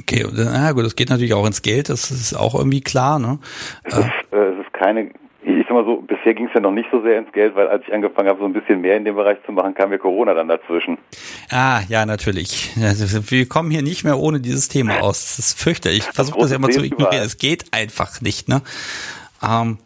Okay, 0.00 0.24
na 0.32 0.72
gut, 0.72 0.84
das 0.84 0.96
geht 0.96 1.10
natürlich 1.10 1.34
auch 1.34 1.44
ins 1.44 1.60
Geld, 1.60 1.88
das 1.88 2.10
ist 2.10 2.34
auch 2.34 2.54
irgendwie 2.54 2.80
klar, 2.80 3.18
ne? 3.18 3.40
Es, 3.82 3.98
ist, 3.98 4.06
äh, 4.30 4.36
es 4.36 4.64
ist 4.64 4.72
keine 4.72 5.10
ich 5.44 5.66
sag 5.66 5.72
mal 5.72 5.84
so, 5.84 5.96
bisher 5.96 6.34
ging 6.34 6.46
es 6.46 6.54
ja 6.54 6.60
noch 6.60 6.70
nicht 6.70 6.88
so 6.92 7.02
sehr 7.02 7.18
ins 7.18 7.32
Geld, 7.32 7.56
weil 7.56 7.66
als 7.66 7.82
ich 7.86 7.92
angefangen 7.92 8.28
habe, 8.28 8.38
so 8.38 8.44
ein 8.44 8.52
bisschen 8.52 8.80
mehr 8.80 8.96
in 8.96 9.04
dem 9.04 9.16
Bereich 9.16 9.38
zu 9.44 9.50
machen, 9.50 9.74
kam 9.74 9.90
mir 9.90 9.98
Corona 9.98 10.34
dann 10.34 10.46
dazwischen. 10.46 10.98
Ah, 11.50 11.80
ja, 11.88 12.06
natürlich. 12.06 12.70
Wir 12.76 13.48
kommen 13.48 13.70
hier 13.70 13.82
nicht 13.82 14.04
mehr 14.04 14.18
ohne 14.18 14.38
dieses 14.38 14.68
Thema 14.68 15.00
aus. 15.00 15.22
Das 15.22 15.38
ist 15.40 15.60
fürchterlich. 15.60 16.06
Ich 16.08 16.14
versuche 16.14 16.38
das 16.40 16.50
ja 16.50 16.56
immer 16.56 16.70
zu 16.70 16.84
ignorieren. 16.84 17.24
Es 17.24 17.38
geht 17.38 17.72
einfach 17.72 18.20
nicht, 18.20 18.48
ne? 18.48 18.62
Ähm, 19.42 19.78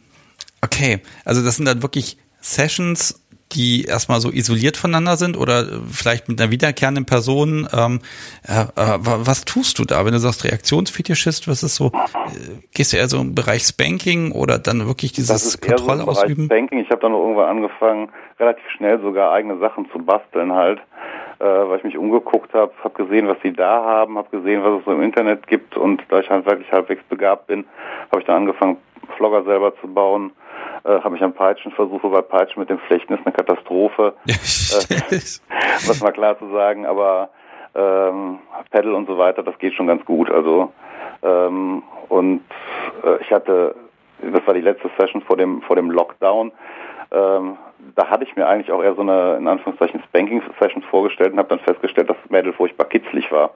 okay, 0.60 1.00
also 1.24 1.42
das 1.42 1.56
sind 1.56 1.64
dann 1.64 1.82
wirklich 1.82 2.18
Sessions, 2.40 3.25
die 3.52 3.85
erstmal 3.85 4.20
so 4.20 4.31
isoliert 4.31 4.77
voneinander 4.77 5.16
sind 5.16 5.36
oder 5.36 5.64
vielleicht 5.90 6.28
mit 6.28 6.40
einer 6.40 6.51
wiederkehrenden 6.51 7.06
Person. 7.06 7.68
Ähm, 7.73 8.01
äh, 8.47 8.62
äh, 8.62 8.98
was 9.01 9.44
tust 9.44 9.78
du 9.78 9.85
da, 9.85 10.05
wenn 10.05 10.12
du 10.12 10.18
sagst 10.18 10.44
Reaktionsfetischist? 10.44 11.48
Was 11.48 11.62
ist 11.62 11.77
so? 11.77 11.86
Äh, 11.86 12.60
gehst 12.74 12.93
du 12.93 12.97
eher 12.97 13.09
so 13.09 13.20
im 13.20 13.35
Bereich 13.35 13.62
Spanking 13.62 14.32
oder 14.32 14.59
dann 14.59 14.86
wirklich 14.86 15.12
dieses 15.12 15.60
Kontrollausüben? 15.60 16.48
So 16.48 16.55
Spanking. 16.55 16.81
Ich 16.81 16.90
habe 16.90 17.01
dann 17.01 17.12
irgendwann 17.12 17.48
angefangen, 17.48 18.09
relativ 18.39 18.64
schnell 18.77 19.01
sogar 19.01 19.32
eigene 19.32 19.59
Sachen 19.59 19.89
zu 19.90 19.98
basteln 19.98 20.52
halt, 20.52 20.81
äh, 21.39 21.44
weil 21.44 21.78
ich 21.78 21.85
mich 21.85 21.97
umgeguckt 21.97 22.52
habe, 22.52 22.73
habe 22.82 23.05
gesehen, 23.05 23.28
was 23.28 23.39
sie 23.43 23.52
da 23.52 23.85
haben, 23.85 24.18
habe 24.18 24.36
gesehen, 24.36 24.62
was 24.62 24.81
es 24.81 24.85
so 24.85 24.93
im 24.93 25.02
Internet 25.02 25.47
gibt 25.47 25.77
und 25.77 26.02
da 26.09 26.20
ich 26.20 26.28
handwerklich 26.28 26.70
halbwegs 26.73 27.02
begabt 27.05 27.47
bin, 27.47 27.64
habe 28.10 28.20
ich 28.20 28.27
dann 28.27 28.36
angefangen, 28.36 28.78
Vlogger 29.16 29.44
selber 29.44 29.73
zu 29.81 29.86
bauen 29.86 30.32
äh, 30.86 31.00
habe 31.00 31.16
ich 31.16 31.22
an 31.22 31.32
Peitschen 31.32 31.72
versucht, 31.72 32.04
wobei 32.04 32.22
Peitschen 32.22 32.60
mit 32.60 32.70
dem 32.70 32.78
Flechten 32.78 33.14
ist 33.14 33.26
eine 33.26 33.34
Katastrophe. 33.34 34.14
äh, 34.26 34.32
was 35.86 36.00
mal 36.00 36.12
klar 36.12 36.38
zu 36.38 36.48
sagen, 36.50 36.86
aber 36.86 37.30
ähm, 37.74 38.38
Pedal 38.70 38.94
und 38.94 39.06
so 39.06 39.18
weiter, 39.18 39.42
das 39.42 39.58
geht 39.58 39.74
schon 39.74 39.86
ganz 39.86 40.04
gut. 40.04 40.30
Also 40.30 40.72
ähm, 41.22 41.82
und 42.08 42.42
äh, 43.04 43.20
ich 43.20 43.30
hatte, 43.32 43.74
das 44.22 44.46
war 44.46 44.54
die 44.54 44.60
letzte 44.60 44.90
Session 44.98 45.22
vor 45.22 45.36
dem 45.36 45.62
vor 45.62 45.76
dem 45.76 45.90
Lockdown. 45.90 46.52
Ähm, 47.10 47.58
da 47.94 48.08
hatte 48.08 48.24
ich 48.24 48.34
mir 48.36 48.46
eigentlich 48.46 48.72
auch 48.72 48.82
eher 48.82 48.94
so 48.94 49.02
eine 49.02 49.36
in 49.36 49.48
Anführungszeichen 49.48 50.02
Spanking 50.04 50.42
Session 50.60 50.82
vorgestellt 50.82 51.32
und 51.32 51.38
habe 51.38 51.48
dann 51.48 51.60
festgestellt, 51.60 52.10
dass 52.10 52.16
Mädel 52.28 52.52
furchtbar 52.52 52.86
kitzlig 52.86 53.30
war. 53.32 53.50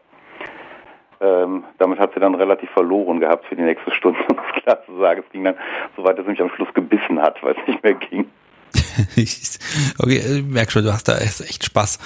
Ähm, 1.20 1.64
damit 1.78 1.98
hat 1.98 2.14
sie 2.14 2.20
dann 2.20 2.34
relativ 2.34 2.70
verloren 2.70 3.20
gehabt 3.20 3.47
für 3.47 3.56
die 3.56 3.62
nächste 3.62 3.92
Stunde, 3.92 4.18
um 4.30 4.38
es 4.38 4.62
klar 4.62 4.78
zu 4.86 4.98
sagen. 4.98 5.22
Es 5.26 5.32
ging 5.32 5.44
dann 5.44 5.56
so 5.97 6.05
weit, 6.05 6.18
dass 6.18 6.24
sie 6.24 6.30
mich 6.32 6.40
am 6.40 6.51
Schluss 6.51 6.72
gebissen 6.74 7.20
hat, 7.20 7.42
weil 7.42 7.55
es 7.59 7.66
nicht 7.66 7.82
mehr 7.82 7.94
ging. 7.94 8.26
okay, 9.98 10.18
äh, 10.18 10.42
merk 10.42 10.70
schon, 10.70 10.84
du 10.84 10.92
hast 10.92 11.09
da 11.09 11.18
echt 11.18 11.64
Spaß. 11.64 11.98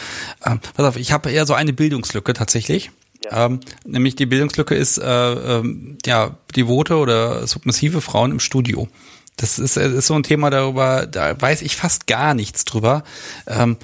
Ähm, 0.47 0.61
pass 0.77 0.87
auf, 0.87 0.97
ich 0.97 1.13
habe 1.13 1.31
eher 1.31 1.47
so 1.47 1.55
eine 1.55 1.73
Bildungslücke 1.73 2.33
tatsächlich. 2.33 2.91
Ja. 3.25 3.47
Ähm, 3.47 3.61
nämlich 3.87 4.17
die 4.17 4.27
Bildungslücke 4.27 4.75
ist 4.75 4.99
äh, 4.99 5.33
ähm, 5.33 5.99
ja 6.05 6.37
devote 6.57 6.97
oder 6.97 7.47
submissive 7.47 8.01
Frauen 8.01 8.33
im 8.33 8.41
Studio. 8.41 8.89
Das 9.37 9.59
ist, 9.59 9.77
äh, 9.77 9.89
ist 9.89 10.07
so 10.07 10.15
ein 10.15 10.23
Thema 10.23 10.51
darüber, 10.51 11.07
da 11.07 11.41
weiß 11.41 11.63
ich 11.63 11.77
fast 11.77 12.07
gar 12.07 12.35
nichts 12.35 12.65
drüber. 12.65 13.03
Ähm, 13.47 13.77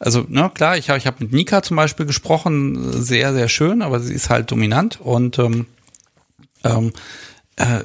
also, 0.00 0.24
ne, 0.28 0.50
klar, 0.54 0.76
ich 0.76 0.90
habe 0.90 0.98
ich 0.98 1.06
hab 1.06 1.20
mit 1.20 1.32
Nika 1.32 1.62
zum 1.62 1.76
Beispiel 1.76 2.06
gesprochen, 2.06 2.92
sehr, 2.92 3.32
sehr 3.32 3.48
schön, 3.48 3.82
aber 3.82 4.00
sie 4.00 4.14
ist 4.14 4.30
halt 4.30 4.50
dominant 4.50 5.00
und 5.00 5.38
ähm, 5.38 5.66
ähm, 6.64 6.92
äh, 7.56 7.82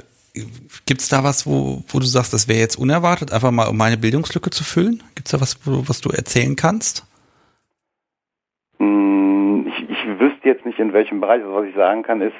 Gibt 0.87 1.11
da 1.11 1.23
was, 1.23 1.45
wo, 1.45 1.83
wo 1.87 1.99
du 1.99 2.05
sagst, 2.05 2.33
das 2.33 2.47
wäre 2.47 2.59
jetzt 2.59 2.77
unerwartet, 2.77 3.31
einfach 3.31 3.51
mal 3.51 3.69
um 3.69 3.77
meine 3.77 3.97
Bildungslücke 3.97 4.49
zu 4.49 4.63
füllen? 4.63 5.03
Gibt's 5.13 5.31
da 5.31 5.39
was, 5.39 5.59
wo, 5.65 5.87
was 5.87 6.01
du 6.01 6.09
erzählen 6.09 6.55
kannst? 6.55 7.05
Hm, 8.79 9.67
ich, 9.67 9.89
ich 9.89 10.19
wüsste 10.19 10.49
jetzt 10.49 10.65
nicht, 10.65 10.79
in 10.79 10.91
welchem 10.91 11.21
Bereich. 11.21 11.43
Also 11.43 11.53
was 11.53 11.65
ich 11.65 11.75
sagen 11.75 12.01
kann, 12.01 12.21
ist, 12.21 12.33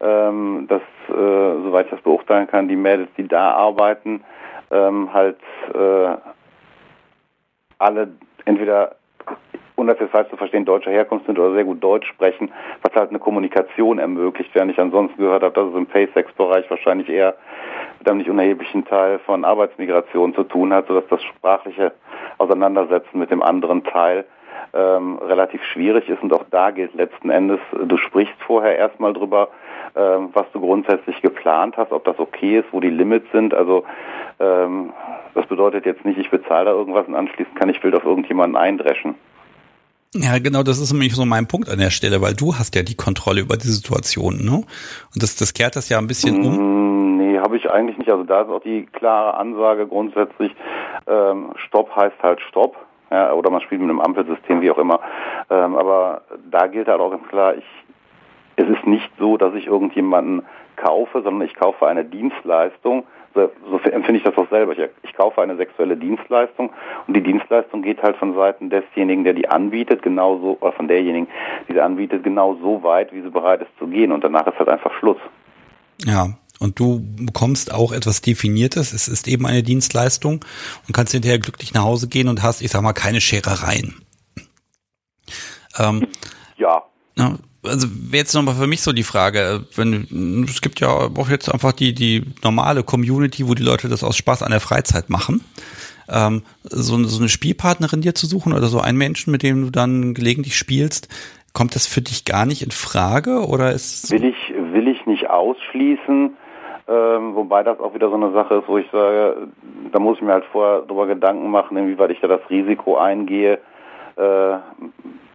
ähm, 0.00 0.66
dass, 0.68 0.82
äh, 1.08 1.62
soweit 1.64 1.86
ich 1.86 1.90
das 1.90 2.02
beurteilen 2.02 2.46
kann, 2.46 2.68
die 2.68 2.76
Mädels, 2.76 3.08
die 3.18 3.26
da 3.26 3.50
arbeiten, 3.50 4.22
ähm, 4.70 5.12
halt 5.12 5.38
äh, 5.74 6.16
alle 7.78 8.08
entweder 8.44 8.94
ohne 9.76 9.92
das 9.92 10.00
jetzt 10.00 10.12
falsch 10.12 10.30
zu 10.30 10.36
verstehen, 10.36 10.64
deutscher 10.64 10.90
Herkunft 10.90 11.26
sind 11.26 11.38
oder 11.38 11.52
sehr 11.54 11.64
gut 11.64 11.82
Deutsch 11.82 12.06
sprechen, 12.08 12.52
was 12.82 12.94
halt 12.94 13.10
eine 13.10 13.18
Kommunikation 13.18 13.98
ermöglicht, 13.98 14.50
während 14.54 14.70
ich 14.70 14.78
ansonsten 14.78 15.20
gehört 15.20 15.42
habe, 15.42 15.54
dass 15.54 15.68
es 15.68 15.74
im 15.74 15.86
Paysex-Bereich 15.86 16.70
wahrscheinlich 16.70 17.08
eher 17.08 17.34
mit 17.98 18.08
einem 18.08 18.18
nicht 18.18 18.30
unerheblichen 18.30 18.84
Teil 18.84 19.18
von 19.20 19.44
Arbeitsmigration 19.44 20.34
zu 20.34 20.44
tun 20.44 20.72
hat, 20.72 20.86
sodass 20.86 21.08
das 21.08 21.22
sprachliche 21.22 21.92
Auseinandersetzen 22.38 23.18
mit 23.18 23.30
dem 23.30 23.42
anderen 23.42 23.82
Teil 23.84 24.24
ähm, 24.72 25.18
relativ 25.18 25.62
schwierig 25.64 26.08
ist 26.08 26.22
und 26.22 26.32
auch 26.32 26.44
da 26.50 26.70
gilt 26.70 26.94
letzten 26.94 27.30
Endes, 27.30 27.60
du 27.72 27.96
sprichst 27.96 28.34
vorher 28.46 28.76
erstmal 28.76 29.12
drüber, 29.12 29.48
ähm, 29.96 30.30
was 30.32 30.50
du 30.52 30.60
grundsätzlich 30.60 31.20
geplant 31.22 31.76
hast, 31.76 31.92
ob 31.92 32.04
das 32.04 32.18
okay 32.18 32.58
ist, 32.58 32.72
wo 32.72 32.80
die 32.80 32.90
Limits 32.90 33.30
sind. 33.32 33.54
Also 33.54 33.84
ähm, 34.40 34.92
das 35.34 35.46
bedeutet 35.46 35.86
jetzt 35.86 36.04
nicht, 36.04 36.18
ich 36.18 36.30
bezahle 36.30 36.66
da 36.66 36.70
irgendwas 36.72 37.06
und 37.06 37.14
anschließend 37.14 37.56
kann 37.56 37.68
ich 37.68 37.82
wild 37.82 37.94
auf 37.94 38.04
irgendjemanden 38.04 38.56
eindreschen. 38.56 39.14
Ja, 40.14 40.38
genau, 40.38 40.62
das 40.62 40.78
ist 40.78 40.92
nämlich 40.92 41.14
so 41.14 41.24
mein 41.24 41.48
Punkt 41.48 41.68
an 41.68 41.78
der 41.78 41.90
Stelle, 41.90 42.22
weil 42.22 42.34
du 42.34 42.54
hast 42.54 42.76
ja 42.76 42.82
die 42.82 42.94
Kontrolle 42.94 43.40
über 43.40 43.56
die 43.56 43.66
Situation, 43.66 44.44
ne? 44.44 44.56
Und 44.56 45.22
das, 45.22 45.34
das 45.34 45.52
kehrt 45.54 45.74
das 45.74 45.88
ja 45.88 45.98
ein 45.98 46.06
bisschen 46.06 46.46
um. 46.46 46.54
Mm, 46.54 47.16
nee, 47.16 47.38
habe 47.38 47.56
ich 47.56 47.68
eigentlich 47.68 47.98
nicht. 47.98 48.08
Also 48.08 48.22
da 48.22 48.42
ist 48.42 48.48
auch 48.48 48.62
die 48.62 48.86
klare 48.86 49.34
Ansage 49.34 49.88
grundsätzlich, 49.88 50.54
ähm, 51.08 51.52
Stopp 51.56 51.94
heißt 51.96 52.22
halt 52.22 52.40
Stopp. 52.42 52.76
Ja, 53.10 53.32
oder 53.32 53.50
man 53.50 53.60
spielt 53.60 53.80
mit 53.80 53.90
einem 53.90 54.00
Ampelsystem, 54.00 54.60
wie 54.60 54.70
auch 54.70 54.78
immer. 54.78 55.00
Ähm, 55.50 55.76
aber 55.76 56.22
da 56.50 56.68
gilt 56.68 56.88
halt 56.88 57.00
auch 57.00 57.10
ganz 57.10 57.26
klar, 57.28 57.54
ich, 57.56 57.64
es 58.56 58.68
ist 58.68 58.86
nicht 58.86 59.10
so, 59.18 59.36
dass 59.36 59.54
ich 59.54 59.66
irgendjemanden 59.66 60.42
kaufe, 60.76 61.22
sondern 61.22 61.46
ich 61.46 61.54
kaufe 61.54 61.86
eine 61.86 62.04
Dienstleistung, 62.04 63.04
so, 63.34 63.50
empfinde 63.90 64.18
ich 64.18 64.24
das 64.24 64.36
auch 64.36 64.48
selber. 64.48 64.72
Ich, 64.72 64.90
ich, 65.02 65.12
kaufe 65.14 65.42
eine 65.42 65.56
sexuelle 65.56 65.96
Dienstleistung 65.96 66.70
und 67.06 67.14
die 67.14 67.22
Dienstleistung 67.22 67.82
geht 67.82 68.02
halt 68.02 68.16
von 68.16 68.34
Seiten 68.34 68.70
desjenigen, 68.70 69.24
der 69.24 69.34
die 69.34 69.48
anbietet, 69.48 70.02
genauso, 70.02 70.56
oder 70.60 70.72
von 70.72 70.88
derjenigen, 70.88 71.28
die 71.68 71.72
sie 71.72 71.80
anbietet, 71.80 72.22
genau 72.22 72.56
so 72.62 72.82
weit, 72.82 73.12
wie 73.12 73.22
sie 73.22 73.30
bereit 73.30 73.62
ist 73.62 73.70
zu 73.78 73.86
gehen. 73.86 74.12
Und 74.12 74.22
danach 74.22 74.46
ist 74.46 74.58
halt 74.58 74.68
einfach 74.68 74.92
Schluss. 74.98 75.18
Ja, 76.04 76.28
und 76.60 76.78
du 76.78 77.00
bekommst 77.16 77.74
auch 77.74 77.92
etwas 77.92 78.22
Definiertes. 78.22 78.92
Es 78.92 79.08
ist 79.08 79.28
eben 79.28 79.46
eine 79.46 79.62
Dienstleistung 79.62 80.44
und 80.86 80.94
kannst 80.94 81.12
hinterher 81.12 81.38
glücklich 81.38 81.74
nach 81.74 81.84
Hause 81.84 82.08
gehen 82.08 82.28
und 82.28 82.42
hast, 82.42 82.62
ich 82.62 82.70
sag 82.70 82.82
mal, 82.82 82.92
keine 82.92 83.20
Scherereien. 83.20 83.94
Ähm, 85.78 86.06
ja. 86.56 86.82
Na, 87.16 87.38
also 87.64 87.88
wäre 87.90 88.18
jetzt 88.18 88.34
nochmal 88.34 88.54
für 88.54 88.66
mich 88.66 88.82
so 88.82 88.92
die 88.92 89.02
Frage, 89.02 89.64
wenn 89.76 90.44
es 90.48 90.60
gibt 90.60 90.80
ja 90.80 90.88
auch 90.88 91.28
jetzt 91.28 91.52
einfach 91.52 91.72
die 91.72 91.94
die 91.94 92.22
normale 92.42 92.82
Community, 92.82 93.48
wo 93.48 93.54
die 93.54 93.62
Leute 93.62 93.88
das 93.88 94.04
aus 94.04 94.16
Spaß 94.16 94.42
an 94.42 94.50
der 94.50 94.60
Freizeit 94.60 95.10
machen. 95.10 95.44
Ähm, 96.08 96.42
so, 96.62 97.02
so 97.04 97.18
eine 97.18 97.28
Spielpartnerin 97.28 98.02
dir 98.02 98.14
zu 98.14 98.26
suchen 98.26 98.52
oder 98.52 98.66
so 98.66 98.80
einen 98.80 98.98
Menschen, 98.98 99.30
mit 99.30 99.42
dem 99.42 99.62
du 99.62 99.70
dann 99.70 100.12
gelegentlich 100.12 100.56
spielst, 100.56 101.08
kommt 101.54 101.74
das 101.74 101.86
für 101.86 102.02
dich 102.02 102.26
gar 102.26 102.44
nicht 102.44 102.62
in 102.62 102.70
Frage 102.70 103.46
oder 103.46 103.72
ist 103.72 104.10
will 104.10 104.24
ich 104.24 104.54
will 104.72 104.88
ich 104.88 105.06
nicht 105.06 105.30
ausschließen, 105.30 106.36
ähm, 106.88 107.34
wobei 107.34 107.62
das 107.62 107.80
auch 107.80 107.94
wieder 107.94 108.10
so 108.10 108.16
eine 108.16 108.32
Sache 108.32 108.56
ist, 108.56 108.68
wo 108.68 108.76
ich 108.76 108.90
sage, 108.90 109.48
da 109.92 109.98
muss 109.98 110.18
ich 110.18 110.22
mir 110.22 110.32
halt 110.32 110.44
vorher 110.52 110.82
darüber 110.82 111.06
Gedanken 111.06 111.50
machen, 111.50 111.76
inwieweit 111.76 112.10
ich 112.10 112.20
da 112.20 112.28
das 112.28 112.42
Risiko 112.50 112.98
eingehe. 112.98 113.58
Äh, 114.16 114.58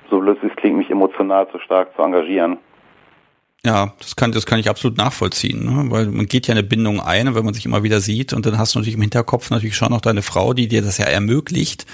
so 0.10 0.20
blöd 0.20 0.38
es 0.44 0.56
klingt, 0.56 0.78
mich 0.78 0.90
emotional 0.90 1.50
zu 1.52 1.60
stark 1.60 1.96
zu 1.96 2.02
engagieren. 2.02 2.58
Ja, 3.66 3.94
das 4.00 4.16
kann, 4.16 4.32
das 4.32 4.46
kann 4.46 4.60
ich 4.60 4.70
absolut 4.70 4.98
nachvollziehen, 4.98 5.66
ne? 5.66 5.92
weil 5.92 6.06
man 6.08 6.28
geht 6.28 6.48
ja 6.48 6.54
eine 6.54 6.64
Bindung 6.64 7.02
ein, 7.02 7.36
wenn 7.36 7.44
man 7.44 7.54
sich 7.54 7.66
immer 7.66 7.84
wieder 7.84 8.00
sieht 8.00 8.32
und 8.32 8.46
dann 8.46 8.58
hast 8.58 8.74
du 8.74 8.80
natürlich 8.80 8.96
im 8.96 9.02
Hinterkopf 9.02 9.50
natürlich 9.50 9.76
schon 9.76 9.92
noch 9.92 10.00
deine 10.00 10.22
Frau, 10.22 10.54
die 10.54 10.70
dir 10.70 10.82
das 10.82 10.98
ja 10.98 11.06
ermöglicht 11.06 11.86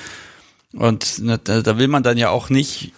und 0.73 1.23
ne, 1.23 1.39
da, 1.43 1.61
da 1.61 1.79
will 1.79 1.87
man 1.87 2.03
dann 2.03 2.17
ja 2.17 2.29
auch 2.29 2.51
nicht 2.51 2.93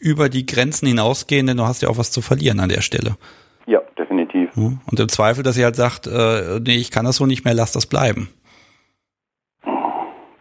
über 0.00 0.28
die 0.28 0.44
Grenzen 0.44 0.86
hinausgehen, 0.86 1.46
denn 1.46 1.56
du 1.56 1.64
hast 1.64 1.80
ja 1.80 1.88
auch 1.88 1.96
was 1.96 2.10
zu 2.10 2.20
verlieren 2.20 2.60
an 2.60 2.68
der 2.68 2.82
Stelle. 2.82 3.16
Ja, 3.66 3.80
definitiv. 3.98 4.54
Und 4.54 5.00
im 5.00 5.08
Zweifel, 5.08 5.42
dass 5.42 5.54
sie 5.54 5.64
halt 5.64 5.76
sagt, 5.76 6.06
äh, 6.06 6.60
nee, 6.60 6.76
ich 6.76 6.90
kann 6.90 7.06
das 7.06 7.16
so 7.16 7.26
nicht 7.26 7.44
mehr, 7.46 7.54
lass 7.54 7.72
das 7.72 7.86
bleiben 7.86 8.28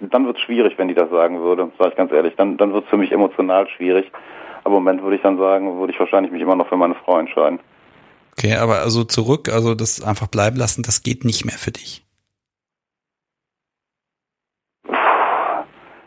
dann 0.10 0.26
wird 0.26 0.38
es 0.38 0.44
schwierig, 0.44 0.78
wenn 0.78 0.88
die 0.88 0.94
das 0.94 1.10
sagen 1.10 1.42
würde, 1.42 1.72
sage 1.78 1.92
ich 1.92 1.96
ganz 1.96 2.12
ehrlich. 2.12 2.36
Dann, 2.36 2.58
dann 2.58 2.74
wird 2.74 2.86
es 2.86 2.90
für 2.90 2.98
mich 2.98 3.12
emotional 3.12 3.68
schwierig. 3.70 4.12
Aber 4.64 4.78
im 4.78 4.84
Moment 4.84 5.02
würde 5.04 5.16
ich 5.16 5.22
dann 5.22 5.38
sagen, 5.38 5.80
würde 5.80 5.94
ich 5.94 6.00
wahrscheinlich 6.00 6.32
mich 6.32 6.42
immer 6.42 6.56
noch 6.56 6.68
für 6.68 6.78
meine 6.78 6.96
Frau 6.96 7.18
entscheiden. 7.20 7.60
Okay, 8.34 8.56
aber 8.56 8.80
also 8.80 9.04
zurück, 9.04 9.50
also 9.50 9.76
das 9.76 10.04
einfach 10.04 10.28
bleiben 10.28 10.58
lassen, 10.58 10.84
das 10.84 11.04
geht 11.04 11.26
nicht 11.26 11.46
mehr 11.46 11.58
für 11.58 11.72
dich. 11.72 12.06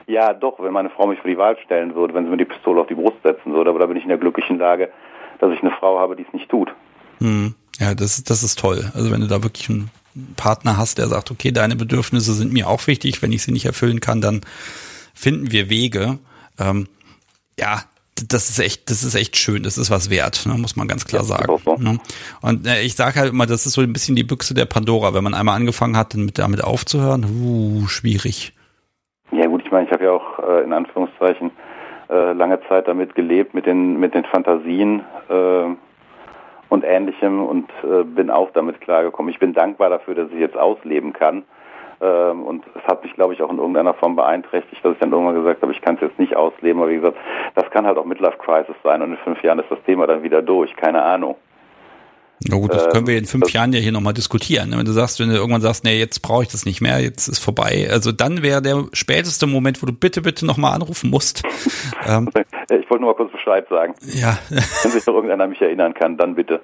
Ja, 0.07 0.35
doch, 0.35 0.59
wenn 0.61 0.73
meine 0.73 0.91
Frau 0.91 1.07
mich 1.07 1.21
für 1.21 1.29
die 1.29 1.39
Wahl 1.39 1.57
stellen 1.65 1.95
würde, 1.95 2.15
wenn 2.15 2.25
sie 2.25 2.31
mir 2.31 2.37
die 2.37 2.45
Pistole 2.45 2.81
auf 2.81 2.87
die 2.87 2.95
Brust 2.95 3.17
setzen 3.23 3.55
würde, 3.55 3.71
aber 3.71 3.79
da 3.79 3.87
bin 3.87 3.97
ich 3.97 4.03
in 4.03 4.11
der 4.11 4.19
glücklichen 4.19 4.59
Lage, 4.59 4.91
dass 5.41 5.53
ich 5.53 5.61
eine 5.63 5.71
Frau 5.73 5.99
habe, 5.99 6.17
die 6.17 6.25
es 6.27 6.33
nicht 6.33 6.51
tut. 6.51 6.75
Hm. 7.19 7.55
Ja, 7.79 7.95
das, 7.95 8.23
das 8.23 8.43
ist 8.43 8.59
toll. 8.59 8.91
Also 8.95 9.11
wenn 9.11 9.21
du 9.21 9.27
da 9.27 9.43
wirklich 9.43 9.69
ein 9.69 9.91
Partner 10.37 10.77
hast, 10.77 10.99
der 10.99 11.09
sagt, 11.09 11.31
okay, 11.31 11.53
deine 11.53 11.77
Bedürfnisse 11.77 12.35
sind 12.35 12.53
mir 12.53 12.69
auch 12.69 12.87
wichtig, 12.87 13.23
wenn 13.23 13.33
ich 13.33 13.43
sie 13.43 13.53
nicht 13.53 13.65
erfüllen 13.65 14.01
kann, 14.01 14.21
dann 14.21 14.43
finden 15.15 15.53
wir 15.53 15.71
Wege. 15.71 16.19
Ähm, 16.59 16.89
ja, 17.59 17.83
das 18.29 18.51
ist 18.51 18.59
echt, 18.59 18.91
das 18.91 19.03
ist 19.03 19.15
echt 19.15 19.37
schön, 19.37 19.63
das 19.63 19.79
ist 19.79 19.91
was 19.91 20.11
wert, 20.11 20.45
ne, 20.47 20.55
muss 20.55 20.77
man 20.77 20.87
ganz 20.87 21.07
klar 21.07 21.25
sagen. 21.25 21.59
Ne? 21.79 21.99
Und 22.43 22.67
äh, 22.67 22.83
ich 22.83 22.95
sage 22.95 23.19
halt 23.19 23.31
immer, 23.31 23.47
das 23.47 23.67
ist 23.67 23.73
so 23.73 23.81
ein 23.81 23.93
bisschen 23.93 24.17
die 24.17 24.25
Büchse 24.25 24.55
der 24.55 24.67
Pandora. 24.67 25.15
Wenn 25.15 25.25
man 25.25 25.35
einmal 25.35 25.57
angefangen 25.57 25.97
hat, 25.97 26.15
damit, 26.15 26.39
damit 26.39 26.63
aufzuhören, 26.63 27.25
uh, 27.25 27.87
schwierig. 27.87 28.53
Ja 29.33 29.47
gut, 29.47 29.63
ich 29.65 29.73
meine, 29.73 29.87
ich 29.87 29.93
habe 29.93 30.05
ja 30.05 30.11
auch 30.11 30.39
äh, 30.47 30.63
in 30.63 30.73
Anführungszeichen 30.73 31.51
äh, 32.11 32.33
lange 32.33 32.61
Zeit 32.69 32.87
damit 32.87 33.15
gelebt, 33.15 33.55
mit 33.55 33.67
den, 33.67 33.99
mit 33.99 34.15
den 34.15 34.25
Fantasien, 34.27 35.01
äh, 35.31 35.65
und 36.73 36.85
ähnlichem 36.85 37.45
und 37.45 37.71
äh, 37.85 38.03
bin 38.03 38.31
auch 38.31 38.51
damit 38.53 38.81
klargekommen. 38.81 39.31
Ich 39.31 39.39
bin 39.39 39.53
dankbar 39.53 39.91
dafür, 39.91 40.15
dass 40.15 40.31
ich 40.31 40.39
jetzt 40.39 40.57
ausleben 40.57 41.13
kann. 41.13 41.43
Ähm, 42.01 42.45
und 42.45 42.65
es 42.75 42.83
hat 42.85 43.05
mich, 43.05 43.13
glaube 43.13 43.35
ich, 43.35 43.43
auch 43.43 43.51
in 43.51 43.59
irgendeiner 43.59 43.93
Form 43.93 44.17
beeinträchtigt, 44.17 44.83
dass 44.83 44.95
ich 44.95 44.99
dann 44.99 45.13
irgendwann 45.13 45.35
gesagt 45.35 45.61
habe, 45.61 45.73
ich 45.73 45.83
kann 45.83 45.97
es 45.97 46.01
jetzt 46.01 46.19
nicht 46.19 46.35
ausleben. 46.35 46.81
Aber 46.81 46.91
wie 46.91 46.97
gesagt, 46.97 47.19
das 47.57 47.71
kann 47.73 47.87
halt 47.87 47.99
auch 47.99 48.07
Midlife 48.07 48.39
Crisis 48.39 48.75
sein 48.83 49.03
und 49.03 49.11
in 49.11 49.19
fünf 49.19 49.43
Jahren 49.43 49.59
ist 49.59 49.71
das 49.71 49.83
Thema 49.83 50.07
dann 50.07 50.23
wieder 50.23 50.41
durch. 50.41 50.75
Keine 50.77 51.03
Ahnung. 51.03 51.37
Na 52.49 52.57
gut, 52.57 52.73
das 52.75 52.89
können 52.91 53.07
wir 53.07 53.19
in 53.19 53.27
fünf 53.27 53.51
Jahren 53.51 53.73
ja 53.73 53.81
hier 53.81 53.93
nochmal 53.93 54.13
diskutieren. 54.13 54.71
Ne? 54.71 54.79
Wenn 54.79 54.85
du 54.85 54.93
sagst, 54.93 55.21
wenn 55.21 55.29
du 55.29 55.35
irgendwann 55.35 55.61
sagst, 55.61 55.85
nee, 55.85 55.99
jetzt 55.99 56.21
brauche 56.21 56.43
ich 56.43 56.49
das 56.49 56.65
nicht 56.65 56.81
mehr, 56.81 57.01
jetzt 57.01 57.29
ist 57.29 57.39
vorbei. 57.39 57.89
Also 57.91 58.13
dann 58.13 58.43
wäre 58.43 58.63
der 58.63 58.85
späteste 58.93 59.47
Moment, 59.47 59.83
wo 59.83 59.87
du 59.87 59.93
bitte, 59.93 60.23
bitte 60.23 60.47
nochmal 60.47 60.75
anrufen 60.75 61.11
musst. 61.11 61.43
ähm, 62.07 62.29
ich 62.71 62.91
wollte 62.91 63.01
nur 63.01 63.11
mal 63.11 63.15
kurz 63.15 63.33
Bescheid 63.33 63.67
sagen. 63.69 63.95
Ja. 64.03 64.39
wenn 64.51 64.91
sich 64.91 65.07
noch 65.07 65.15
irgendeiner 65.15 65.47
mich 65.47 65.61
erinnern 65.61 65.95
kann, 65.95 66.17
dann 66.17 66.35
bitte 66.35 66.61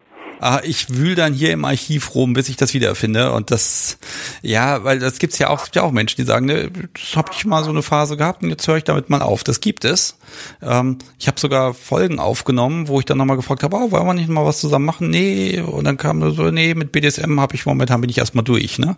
ich 0.65 0.94
wühl 0.94 1.15
dann 1.15 1.32
hier 1.32 1.52
im 1.52 1.65
Archiv 1.65 2.15
rum, 2.15 2.32
bis 2.32 2.48
ich 2.48 2.56
das 2.56 2.74
wiederfinde. 2.74 3.32
Und 3.32 3.51
das, 3.51 3.98
ja, 4.43 4.85
weil 4.85 4.98
das 4.98 5.19
gibt's 5.19 5.39
ja 5.39 5.51
auch, 5.51 5.65
gibt 5.65 5.77
ja 5.77 5.82
auch 5.82 5.93
Menschen, 5.93 6.16
die 6.16 6.27
sagen, 6.27 6.47
ne, 6.47 6.70
das 6.70 7.16
habe 7.16 7.31
ich 7.35 7.44
mal 7.44 7.65
so 7.65 7.70
eine 7.70 7.82
Phase 7.82 8.16
gehabt 8.16 8.43
und 8.43 8.51
jetzt 8.51 8.66
höre 8.66 8.77
ich 8.77 8.85
damit 8.85 9.10
mal 9.10 9.23
auf. 9.23 9.44
Das 9.44 9.60
gibt 9.60 9.85
es. 9.85 10.16
Ähm, 10.62 10.98
ich 11.19 11.27
habe 11.27 11.40
sogar 11.40 11.74
Folgen 11.74 12.19
aufgenommen, 12.20 12.89
wo 12.89 13.01
ich 13.01 13.06
dann 13.06 13.19
nochmal 13.19 13.36
gefragt 13.36 13.62
habe, 13.62 13.77
oh, 13.77 13.90
wollen 13.90 14.06
wir 14.06 14.15
nicht 14.15 14.28
mal 14.28 14.44
was 14.44 14.60
zusammen 14.60 14.85
machen? 14.85 15.10
Nee. 15.10 15.60
Und 15.60 15.85
dann 15.85 15.97
kam 15.97 16.35
so, 16.35 16.51
nee, 16.51 16.74
mit 16.74 16.93
BDSM 16.93 17.40
habe 17.40 17.55
ich 17.55 17.66
momentan 17.66 18.01
bin 18.01 18.10
ich 18.10 18.19
erstmal 18.19 18.44
durch. 18.44 18.78
Ne? 18.78 18.97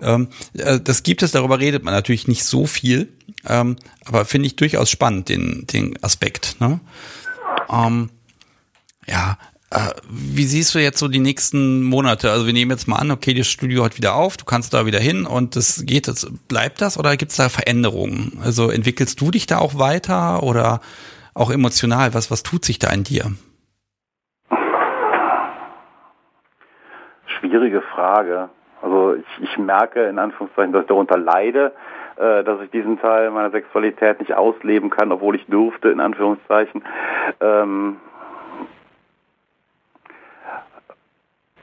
Ähm, 0.00 0.28
äh, 0.54 0.80
das 0.80 1.02
gibt 1.02 1.22
es, 1.22 1.32
darüber 1.32 1.58
redet 1.58 1.84
man 1.84 1.94
natürlich 1.94 2.28
nicht 2.28 2.44
so 2.44 2.66
viel. 2.66 3.08
Ähm, 3.48 3.76
aber 4.04 4.24
finde 4.24 4.46
ich 4.46 4.56
durchaus 4.56 4.90
spannend, 4.90 5.28
den, 5.28 5.66
den 5.72 6.02
Aspekt. 6.02 6.56
Ne? 6.60 6.80
Ähm, 7.70 8.10
Ja, 9.06 9.38
wie 10.08 10.44
siehst 10.44 10.74
du 10.74 10.78
jetzt 10.78 10.98
so 10.98 11.08
die 11.08 11.20
nächsten 11.20 11.82
Monate? 11.82 12.30
Also 12.30 12.46
wir 12.46 12.52
nehmen 12.52 12.70
jetzt 12.70 12.88
mal 12.88 12.96
an, 12.96 13.10
okay, 13.10 13.32
das 13.34 13.48
Studio 13.48 13.84
hat 13.84 13.96
wieder 13.96 14.14
auf, 14.14 14.36
du 14.36 14.44
kannst 14.44 14.74
da 14.74 14.86
wieder 14.86 14.98
hin 14.98 15.26
und 15.26 15.56
das 15.56 15.84
geht, 15.86 16.08
das 16.08 16.30
bleibt 16.48 16.80
das 16.80 16.98
oder 16.98 17.16
gibt 17.16 17.30
es 17.30 17.38
da 17.38 17.48
Veränderungen? 17.48 18.40
Also 18.44 18.70
entwickelst 18.70 19.20
du 19.20 19.30
dich 19.30 19.46
da 19.46 19.58
auch 19.58 19.78
weiter 19.78 20.42
oder 20.42 20.80
auch 21.34 21.50
emotional? 21.50 22.14
Was, 22.14 22.30
was 22.30 22.42
tut 22.42 22.64
sich 22.64 22.78
da 22.78 22.90
in 22.90 23.04
dir? 23.04 23.24
Schwierige 27.38 27.82
Frage. 27.94 28.50
Also 28.82 29.14
ich, 29.14 29.44
ich 29.50 29.58
merke 29.58 30.04
in 30.04 30.18
Anführungszeichen, 30.18 30.72
dass 30.72 30.82
ich 30.82 30.88
darunter 30.88 31.16
leide, 31.16 31.72
äh, 32.16 32.44
dass 32.44 32.60
ich 32.60 32.70
diesen 32.70 33.00
Teil 33.00 33.30
meiner 33.30 33.50
Sexualität 33.50 34.20
nicht 34.20 34.34
ausleben 34.34 34.90
kann, 34.90 35.12
obwohl 35.12 35.36
ich 35.36 35.46
durfte, 35.46 35.88
in 35.88 36.00
Anführungszeichen. 36.00 36.82
Ähm, 37.40 37.96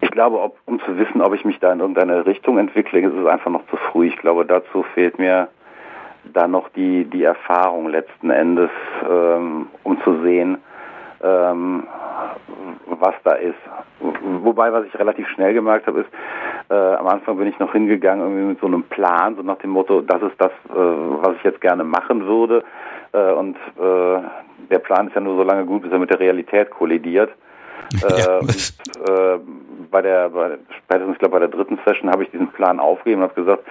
ich 0.01 0.11
glaube, 0.11 0.39
ob, 0.39 0.57
um 0.65 0.79
zu 0.81 0.97
wissen, 0.97 1.21
ob 1.21 1.33
ich 1.33 1.43
mich 1.45 1.59
da 1.59 1.73
in 1.73 1.79
irgendeine 1.79 2.25
Richtung 2.25 2.57
entwickle, 2.57 3.01
ist 3.01 3.13
es 3.13 3.25
einfach 3.25 3.51
noch 3.51 3.65
zu 3.67 3.77
früh. 3.77 4.07
Ich 4.07 4.17
glaube, 4.17 4.45
dazu 4.45 4.83
fehlt 4.93 5.19
mir 5.19 5.49
da 6.33 6.47
noch 6.47 6.69
die, 6.69 7.05
die 7.05 7.23
Erfahrung 7.23 7.89
letzten 7.89 8.29
Endes, 8.29 8.69
ähm, 9.09 9.67
um 9.83 10.01
zu 10.03 10.21
sehen, 10.21 10.57
ähm, 11.21 11.83
was 12.85 13.15
da 13.23 13.33
ist. 13.33 13.57
Wobei, 13.99 14.71
was 14.71 14.85
ich 14.85 14.97
relativ 14.97 15.27
schnell 15.29 15.53
gemerkt 15.53 15.87
habe, 15.87 16.01
ist, 16.01 16.09
äh, 16.69 16.75
am 16.75 17.07
Anfang 17.07 17.37
bin 17.37 17.47
ich 17.47 17.59
noch 17.59 17.71
hingegangen 17.73 18.21
irgendwie 18.21 18.49
mit 18.49 18.59
so 18.59 18.67
einem 18.67 18.83
Plan, 18.83 19.35
so 19.35 19.41
nach 19.41 19.57
dem 19.57 19.71
Motto, 19.71 20.01
das 20.01 20.21
ist 20.21 20.39
das, 20.39 20.51
äh, 20.69 20.75
was 20.75 21.35
ich 21.37 21.43
jetzt 21.43 21.61
gerne 21.61 21.83
machen 21.83 22.25
würde. 22.25 22.63
Äh, 23.11 23.31
und 23.33 23.57
äh, 23.77 24.21
der 24.69 24.79
Plan 24.79 25.07
ist 25.07 25.15
ja 25.15 25.21
nur 25.21 25.35
so 25.35 25.43
lange 25.43 25.65
gut, 25.65 25.81
bis 25.81 25.91
er 25.91 25.99
mit 25.99 26.09
der 26.09 26.19
Realität 26.19 26.69
kollidiert. 26.69 27.31
Ja. 28.07 28.37
Und, 28.37 28.73
äh, 29.09 29.39
bei 29.91 30.01
der, 30.01 30.29
bei, 30.29 30.57
spätestens 30.83 31.13
ich 31.13 31.19
glaube 31.19 31.33
bei 31.33 31.39
der 31.39 31.49
dritten 31.49 31.79
Session 31.85 32.09
habe 32.09 32.23
ich 32.23 32.31
diesen 32.31 32.51
Plan 32.51 32.79
aufgegeben 32.79 33.21
und 33.21 33.29
habe 33.29 33.41
gesagt, 33.41 33.63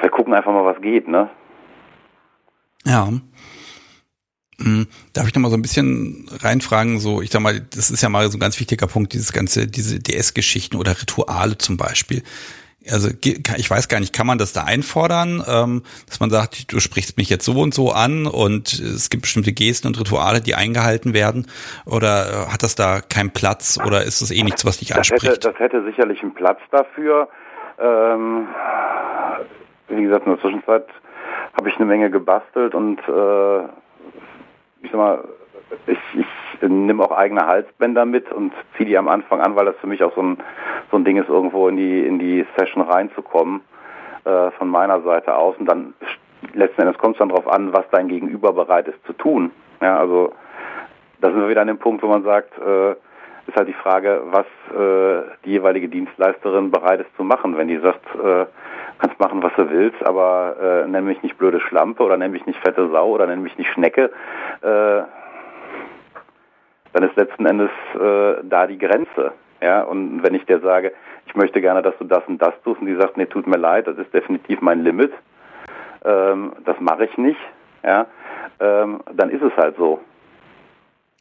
wir 0.00 0.10
gucken 0.10 0.34
einfach 0.34 0.52
mal, 0.52 0.64
was 0.64 0.80
geht, 0.80 1.08
ne? 1.08 1.30
Ja. 2.84 3.08
Hm, 4.60 4.86
darf 5.12 5.26
ich 5.26 5.34
noch 5.34 5.42
mal 5.42 5.50
so 5.50 5.56
ein 5.56 5.62
bisschen 5.62 6.28
reinfragen, 6.40 7.00
so, 7.00 7.20
ich 7.20 7.30
sag 7.30 7.40
mal, 7.40 7.60
das 7.60 7.90
ist 7.90 8.02
ja 8.02 8.08
mal 8.08 8.30
so 8.30 8.36
ein 8.36 8.40
ganz 8.40 8.58
wichtiger 8.60 8.86
Punkt, 8.86 9.12
dieses 9.12 9.32
ganze, 9.32 9.66
diese 9.66 9.98
DS-Geschichten 9.98 10.76
oder 10.76 11.00
Rituale 11.00 11.58
zum 11.58 11.76
Beispiel. 11.76 12.22
Also 12.90 13.08
ich 13.22 13.70
weiß 13.70 13.88
gar 13.88 14.00
nicht, 14.00 14.12
kann 14.14 14.26
man 14.26 14.38
das 14.38 14.52
da 14.52 14.64
einfordern, 14.64 15.42
ähm, 15.48 15.82
dass 16.06 16.20
man 16.20 16.30
sagt, 16.30 16.72
du 16.72 16.80
sprichst 16.80 17.16
mich 17.16 17.30
jetzt 17.30 17.44
so 17.44 17.60
und 17.60 17.74
so 17.74 17.92
an 17.92 18.26
und 18.26 18.72
es 18.72 19.10
gibt 19.10 19.22
bestimmte 19.22 19.52
Gesten 19.52 19.88
und 19.88 19.98
Rituale, 19.98 20.40
die 20.40 20.54
eingehalten 20.54 21.14
werden? 21.14 21.46
Oder 21.86 22.46
äh, 22.48 22.52
hat 22.52 22.62
das 22.62 22.74
da 22.74 23.00
keinen 23.00 23.30
Platz 23.30 23.78
oder 23.84 24.04
ist 24.04 24.22
das 24.22 24.30
eh 24.30 24.42
nichts, 24.42 24.64
was 24.64 24.78
dich 24.78 24.94
anspricht? 24.94 25.24
Das 25.24 25.32
hätte, 25.32 25.50
das 25.50 25.58
hätte 25.58 25.84
sicherlich 25.84 26.22
einen 26.22 26.34
Platz 26.34 26.58
dafür. 26.70 27.28
Ähm, 27.78 28.48
wie 29.88 30.02
gesagt, 30.02 30.26
in 30.26 30.32
der 30.32 30.40
Zwischenzeit 30.40 30.86
habe 31.56 31.68
ich 31.68 31.76
eine 31.76 31.86
Menge 31.86 32.10
gebastelt 32.10 32.74
und 32.74 32.98
äh, 33.00 33.64
ich 34.82 34.90
sag 34.90 34.94
mal, 34.94 35.24
ich, 35.86 35.98
ich 36.14 36.68
nehme 36.68 37.02
auch 37.02 37.12
eigene 37.12 37.46
Halsbänder 37.46 38.04
mit 38.04 38.30
und 38.32 38.52
ziehe 38.76 38.88
die 38.88 38.98
am 38.98 39.08
Anfang 39.08 39.40
an, 39.40 39.56
weil 39.56 39.66
das 39.66 39.76
für 39.76 39.86
mich 39.86 40.02
auch 40.02 40.14
so 40.14 40.22
ein, 40.22 40.38
so 40.90 40.96
ein 40.96 41.04
Ding 41.04 41.16
ist, 41.16 41.28
irgendwo 41.28 41.68
in 41.68 41.76
die, 41.76 42.06
in 42.06 42.18
die 42.18 42.46
Session 42.56 42.82
reinzukommen 42.82 43.60
äh, 44.24 44.50
von 44.52 44.68
meiner 44.68 45.00
Seite 45.02 45.36
aus. 45.36 45.56
Und 45.58 45.66
dann 45.66 45.94
letzten 46.54 46.82
Endes 46.82 46.98
kommt 46.98 47.16
es 47.16 47.18
dann 47.18 47.28
darauf 47.28 47.48
an, 47.48 47.72
was 47.72 47.84
dein 47.90 48.08
Gegenüber 48.08 48.52
bereit 48.52 48.88
ist 48.88 49.04
zu 49.06 49.12
tun. 49.12 49.50
Ja, 49.80 49.98
also 49.98 50.32
da 51.20 51.30
sind 51.30 51.40
wir 51.40 51.48
wieder 51.48 51.62
an 51.62 51.68
dem 51.68 51.78
Punkt, 51.78 52.02
wo 52.02 52.08
man 52.08 52.22
sagt, 52.22 52.52
äh, 52.58 52.92
ist 53.46 53.56
halt 53.56 53.68
die 53.68 53.74
Frage, 53.74 54.22
was 54.26 54.46
äh, 54.74 55.22
die 55.44 55.50
jeweilige 55.50 55.88
Dienstleisterin 55.88 56.70
bereit 56.70 57.00
ist 57.00 57.16
zu 57.16 57.24
machen. 57.24 57.56
Wenn 57.56 57.68
die 57.68 57.78
sagt, 57.78 58.04
äh, 58.14 58.46
kannst 58.98 59.20
machen, 59.20 59.42
was 59.42 59.52
du 59.56 59.68
willst, 59.70 60.04
aber 60.06 60.56
äh, 60.84 60.88
nenn 60.88 61.04
mich 61.04 61.22
nicht 61.22 61.36
blöde 61.36 61.60
Schlampe 61.60 62.02
oder 62.02 62.16
nenn 62.16 62.32
mich 62.32 62.46
nicht 62.46 62.60
fette 62.60 62.88
Sau 62.90 63.08
oder 63.08 63.26
nenn 63.26 63.42
mich 63.42 63.58
nicht 63.58 63.70
Schnecke, 63.72 64.10
äh, 64.62 65.02
dann 66.94 67.02
ist 67.02 67.16
letzten 67.16 67.44
Endes 67.44 67.70
äh, 67.94 68.36
da 68.44 68.66
die 68.66 68.78
Grenze. 68.78 69.32
Ja, 69.60 69.82
und 69.82 70.22
wenn 70.22 70.34
ich 70.34 70.46
dir 70.46 70.60
sage, 70.60 70.92
ich 71.26 71.34
möchte 71.34 71.60
gerne, 71.60 71.82
dass 71.82 71.94
du 71.98 72.04
das 72.04 72.22
und 72.26 72.40
das 72.40 72.54
tust, 72.64 72.80
und 72.80 72.86
die 72.86 72.96
sagt, 72.96 73.16
nee, 73.16 73.26
tut 73.26 73.46
mir 73.46 73.56
leid, 73.56 73.86
das 73.86 73.98
ist 73.98 74.12
definitiv 74.14 74.60
mein 74.60 74.82
Limit, 74.82 75.12
ähm, 76.04 76.52
das 76.64 76.76
mache 76.80 77.06
ich 77.06 77.18
nicht, 77.18 77.40
ja, 77.82 78.06
ähm, 78.60 79.00
dann 79.12 79.30
ist 79.30 79.42
es 79.42 79.52
halt 79.56 79.76
so. 79.76 80.00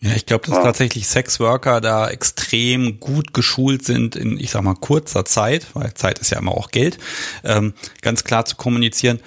Ja, 0.01 0.11
ich 0.15 0.25
glaube, 0.25 0.45
dass 0.45 0.57
ja. 0.57 0.63
tatsächlich 0.63 1.07
Sexworker 1.07 1.79
da 1.79 2.09
extrem 2.09 2.99
gut 2.99 3.33
geschult 3.33 3.83
sind 3.85 4.17
in, 4.17 4.37
ich 4.37 4.51
sag 4.51 4.61
mal, 4.61 4.75
kurzer 4.75 5.23
Zeit, 5.23 5.67
weil 5.73 5.93
Zeit 5.93 6.19
ist 6.19 6.31
ja 6.31 6.39
immer 6.39 6.51
auch 6.51 6.69
Geld, 6.71 6.97
ähm, 7.45 7.73
ganz 8.01 8.25
klar 8.25 8.43
zu 8.43 8.57
kommunizieren, 8.57 9.21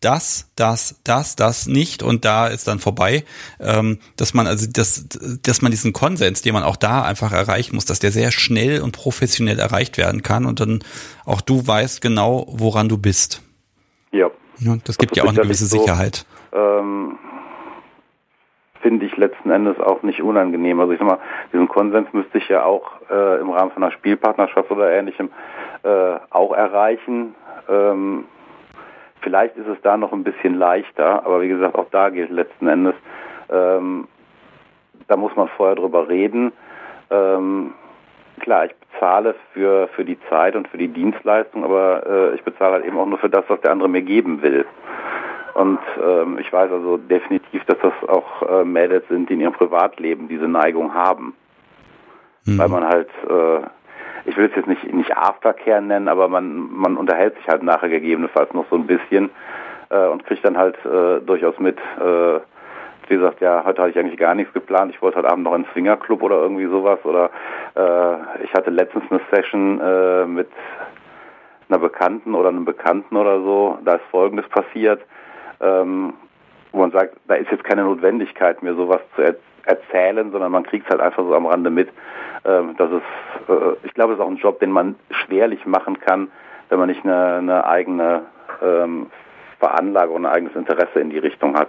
das, 0.00 0.52
das, 0.56 1.00
das, 1.04 1.36
das 1.36 1.66
nicht 1.66 2.02
und 2.02 2.24
da 2.24 2.46
ist 2.46 2.68
dann 2.68 2.78
vorbei, 2.78 3.24
ähm, 3.60 3.98
dass 4.16 4.34
man 4.34 4.46
also 4.46 4.66
das, 4.72 5.08
dass 5.42 5.62
man 5.62 5.70
diesen 5.70 5.92
Konsens, 5.92 6.42
den 6.42 6.54
man 6.54 6.62
auch 6.62 6.76
da 6.76 7.02
einfach 7.02 7.32
erreichen 7.32 7.74
muss, 7.74 7.84
dass 7.84 7.98
der 7.98 8.12
sehr 8.12 8.30
schnell 8.30 8.80
und 8.80 8.92
professionell 8.92 9.58
erreicht 9.58 9.98
werden 9.98 10.22
kann 10.22 10.46
und 10.46 10.60
dann 10.60 10.80
auch 11.24 11.40
du 11.40 11.66
weißt 11.66 12.00
genau, 12.00 12.46
woran 12.48 12.88
du 12.88 12.98
bist. 12.98 13.42
Ja. 14.12 14.30
ja 14.58 14.76
das 14.84 14.98
gibt 14.98 15.12
das 15.12 15.18
ja 15.18 15.24
auch 15.24 15.28
eine 15.28 15.42
gewisse 15.42 15.66
so, 15.66 15.78
Sicherheit. 15.78 16.24
Ähm, 16.52 17.18
Finde 18.80 19.06
ich 19.06 19.16
letzten 19.16 19.50
Endes 19.50 19.80
auch 19.80 20.02
nicht 20.02 20.22
unangenehm. 20.22 20.78
Also 20.78 20.92
ich 20.92 21.00
sag 21.00 21.08
mal, 21.08 21.18
diesen 21.52 21.66
Konsens 21.66 22.06
müsste 22.12 22.38
ich 22.38 22.48
ja 22.48 22.62
auch 22.62 22.84
äh, 23.10 23.40
im 23.40 23.50
Rahmen 23.50 23.72
von 23.72 23.82
einer 23.82 23.92
Spielpartnerschaft 23.92 24.70
oder 24.70 24.92
ähnlichem 24.92 25.30
äh, 25.82 26.16
auch 26.30 26.52
erreichen. 26.52 27.34
Ähm, 27.68 28.24
Vielleicht 29.20 29.56
ist 29.56 29.66
es 29.66 29.80
da 29.82 29.96
noch 29.96 30.12
ein 30.12 30.24
bisschen 30.24 30.54
leichter, 30.54 31.24
aber 31.24 31.40
wie 31.42 31.48
gesagt, 31.48 31.74
auch 31.74 31.88
da 31.90 32.10
gilt 32.10 32.30
letzten 32.30 32.68
Endes, 32.68 32.94
ähm, 33.50 34.08
da 35.06 35.16
muss 35.16 35.34
man 35.36 35.48
vorher 35.48 35.76
drüber 35.76 36.08
reden. 36.08 36.52
Ähm, 37.10 37.72
klar, 38.40 38.66
ich 38.66 38.74
bezahle 38.76 39.34
für, 39.52 39.88
für 39.88 40.04
die 40.04 40.18
Zeit 40.28 40.54
und 40.54 40.68
für 40.68 40.78
die 40.78 40.88
Dienstleistung, 40.88 41.64
aber 41.64 42.06
äh, 42.06 42.34
ich 42.34 42.42
bezahle 42.42 42.74
halt 42.74 42.84
eben 42.84 42.98
auch 42.98 43.06
nur 43.06 43.18
für 43.18 43.30
das, 43.30 43.44
was 43.48 43.60
der 43.60 43.72
andere 43.72 43.88
mir 43.88 44.02
geben 44.02 44.42
will. 44.42 44.66
Und 45.54 45.80
ähm, 46.00 46.38
ich 46.38 46.52
weiß 46.52 46.70
also 46.70 46.98
definitiv, 46.98 47.64
dass 47.64 47.78
das 47.80 47.92
auch 48.08 48.42
äh, 48.42 48.64
Mädels 48.64 49.06
sind, 49.08 49.28
die 49.28 49.34
in 49.34 49.40
ihrem 49.40 49.54
Privatleben 49.54 50.28
diese 50.28 50.46
Neigung 50.46 50.94
haben. 50.94 51.34
Mhm. 52.44 52.58
Weil 52.58 52.68
man 52.68 52.86
halt 52.86 53.08
äh, 53.28 53.60
ich 54.28 54.36
will 54.36 54.46
es 54.46 54.56
jetzt 54.56 54.68
nicht, 54.68 54.92
nicht 54.92 55.16
Aftercare 55.16 55.80
nennen, 55.80 56.08
aber 56.08 56.28
man, 56.28 56.70
man 56.70 56.96
unterhält 56.96 57.34
sich 57.36 57.48
halt 57.48 57.62
nachher 57.62 57.88
gegebenenfalls 57.88 58.52
noch 58.52 58.66
so 58.70 58.76
ein 58.76 58.86
bisschen 58.86 59.30
äh, 59.88 60.06
und 60.06 60.26
kriegt 60.26 60.44
dann 60.44 60.58
halt 60.58 60.76
äh, 60.84 61.20
durchaus 61.20 61.58
mit, 61.58 61.78
äh, 61.78 62.40
wie 63.08 63.14
gesagt, 63.14 63.40
ja, 63.40 63.64
heute 63.64 63.80
hatte 63.80 63.90
ich 63.90 63.98
eigentlich 63.98 64.18
gar 64.18 64.34
nichts 64.34 64.52
geplant, 64.52 64.92
ich 64.94 65.00
wollte 65.00 65.18
heute 65.18 65.30
Abend 65.30 65.44
noch 65.44 65.54
ins 65.54 65.68
Swingerclub 65.72 66.22
oder 66.22 66.36
irgendwie 66.42 66.66
sowas 66.66 66.98
oder 67.04 67.30
äh, 67.74 68.44
ich 68.44 68.52
hatte 68.52 68.70
letztens 68.70 69.04
eine 69.10 69.20
Session 69.32 69.80
äh, 69.80 70.26
mit 70.26 70.48
einer 71.70 71.78
Bekannten 71.78 72.34
oder 72.34 72.50
einem 72.50 72.66
Bekannten 72.66 73.16
oder 73.16 73.40
so, 73.40 73.78
da 73.84 73.94
ist 73.94 74.04
Folgendes 74.10 74.48
passiert, 74.48 75.02
ähm, 75.60 76.12
wo 76.72 76.80
man 76.80 76.90
sagt, 76.90 77.16
da 77.26 77.34
ist 77.34 77.50
jetzt 77.50 77.64
keine 77.64 77.84
Notwendigkeit, 77.84 78.62
mir 78.62 78.74
sowas 78.74 79.00
zu 79.16 79.22
er 79.22 79.36
erzählen, 79.64 80.30
sondern 80.32 80.50
man 80.50 80.64
kriegt 80.64 80.86
es 80.86 80.90
halt 80.90 81.00
einfach 81.00 81.22
so 81.22 81.34
am 81.34 81.46
Rande 81.46 81.70
mit. 81.70 81.90
Ähm, 82.44 82.74
das 82.76 82.90
ist, 82.90 83.48
äh, 83.48 83.86
ich 83.86 83.94
glaube, 83.94 84.12
es 84.12 84.18
ist 84.18 84.24
auch 84.24 84.30
ein 84.30 84.36
Job, 84.36 84.60
den 84.60 84.70
man 84.70 84.96
schwerlich 85.24 85.66
machen 85.66 85.98
kann, 86.00 86.28
wenn 86.68 86.78
man 86.78 86.88
nicht 86.88 87.04
eine, 87.04 87.36
eine 87.36 87.66
eigene 87.66 88.22
ähm, 88.62 89.06
Veranlagung, 89.58 90.24
ein 90.24 90.32
eigenes 90.32 90.54
Interesse 90.54 91.00
in 91.00 91.10
die 91.10 91.18
Richtung 91.18 91.56
hat. 91.56 91.68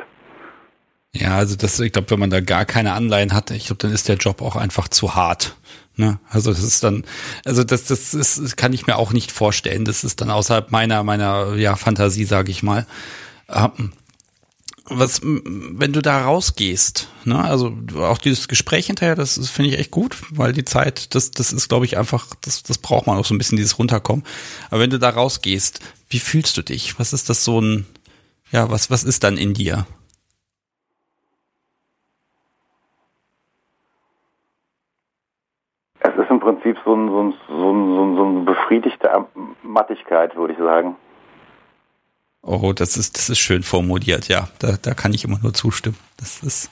Ja, 1.14 1.38
also 1.38 1.56
das, 1.56 1.80
ich 1.80 1.92
glaube, 1.92 2.12
wenn 2.12 2.20
man 2.20 2.30
da 2.30 2.40
gar 2.40 2.66
keine 2.66 2.94
Anleihen 2.94 3.34
hat, 3.34 3.50
ich 3.50 3.66
glaube, 3.66 3.80
dann 3.80 3.92
ist 3.92 4.08
der 4.08 4.18
Job 4.18 4.42
auch 4.42 4.56
einfach 4.56 4.88
zu 4.88 5.16
hart. 5.16 5.56
Ne? 5.96 6.20
Also 6.30 6.52
das 6.52 6.64
ist 6.64 6.84
dann, 6.84 7.04
also 7.46 7.64
das, 7.64 7.86
das 7.86 8.14
ist, 8.14 8.42
das 8.42 8.56
kann 8.56 8.74
ich 8.74 8.86
mir 8.86 8.96
auch 8.96 9.12
nicht 9.12 9.32
vorstellen. 9.32 9.86
Das 9.86 10.04
ist 10.04 10.22
dann 10.22 10.30
außerhalb 10.30 10.72
meiner, 10.72 11.04
meiner 11.04 11.56
ja, 11.56 11.76
Fantasie, 11.76 12.26
sage 12.26 12.52
ich 12.52 12.62
mal. 12.62 12.86
Ähm, 13.50 13.92
was, 14.90 15.22
wenn 15.24 15.94
du 15.94 16.02
da 16.02 16.24
rausgehst, 16.24 17.10
ne, 17.26 17.44
also 17.44 17.74
auch 18.00 18.18
dieses 18.18 18.48
Gespräch 18.48 18.88
hinterher, 18.88 19.16
das, 19.16 19.38
finde 19.50 19.72
ich 19.72 19.80
echt 19.80 19.92
gut, 19.92 20.18
weil 20.32 20.54
die 20.54 20.66
Zeit, 20.66 21.14
das, 21.16 21.32
das 21.32 21.54
ist, 21.54 21.70
glaube 21.70 21.86
ich, 21.86 21.98
einfach, 21.98 22.28
das, 22.44 22.64
das 22.64 22.78
braucht 22.78 23.08
man 23.08 23.18
auch 23.18 23.26
so 23.26 23.34
ein 23.34 23.38
bisschen, 23.38 23.58
dieses 23.58 23.78
Runterkommen. 23.78 24.26
Aber 24.70 24.82
wenn 24.82 24.90
du 24.90 25.00
da 25.00 25.10
rausgehst, 25.10 25.80
wie 26.10 26.20
fühlst 26.20 26.58
du 26.58 26.62
dich? 26.62 27.00
Was 27.00 27.14
ist 27.14 27.30
das 27.30 27.44
so 27.46 27.62
ein, 27.62 27.86
ja, 28.52 28.70
was, 28.72 28.90
was 28.90 29.04
ist 29.04 29.24
dann 29.24 29.38
in 29.38 29.54
dir? 29.54 29.86
Es 36.00 36.16
ist 36.16 36.30
im 36.30 36.40
Prinzip 36.40 36.78
so 36.84 36.96
ein, 36.96 37.10
so 37.10 37.22
ein, 37.22 37.34
so 37.48 37.72
ein, 37.72 38.16
so 38.16 38.26
ein 38.26 38.46
befriedigte 38.46 39.10
Mattigkeit, 39.62 40.36
würde 40.36 40.54
ich 40.54 40.60
sagen. 40.60 40.96
Oh, 42.42 42.74
das 42.74 42.98
ist, 42.98 43.18
das 43.18 43.30
ist 43.30 43.40
schön 43.40 43.64
formuliert, 43.64 44.28
ja. 44.28 44.50
Da, 44.60 44.78
da 44.82 44.94
kann 44.94 45.14
ich 45.14 45.24
immer 45.24 45.40
nur 45.42 45.54
zustimmen. 45.54 45.98
Das 46.18 46.42
ist, 46.42 46.72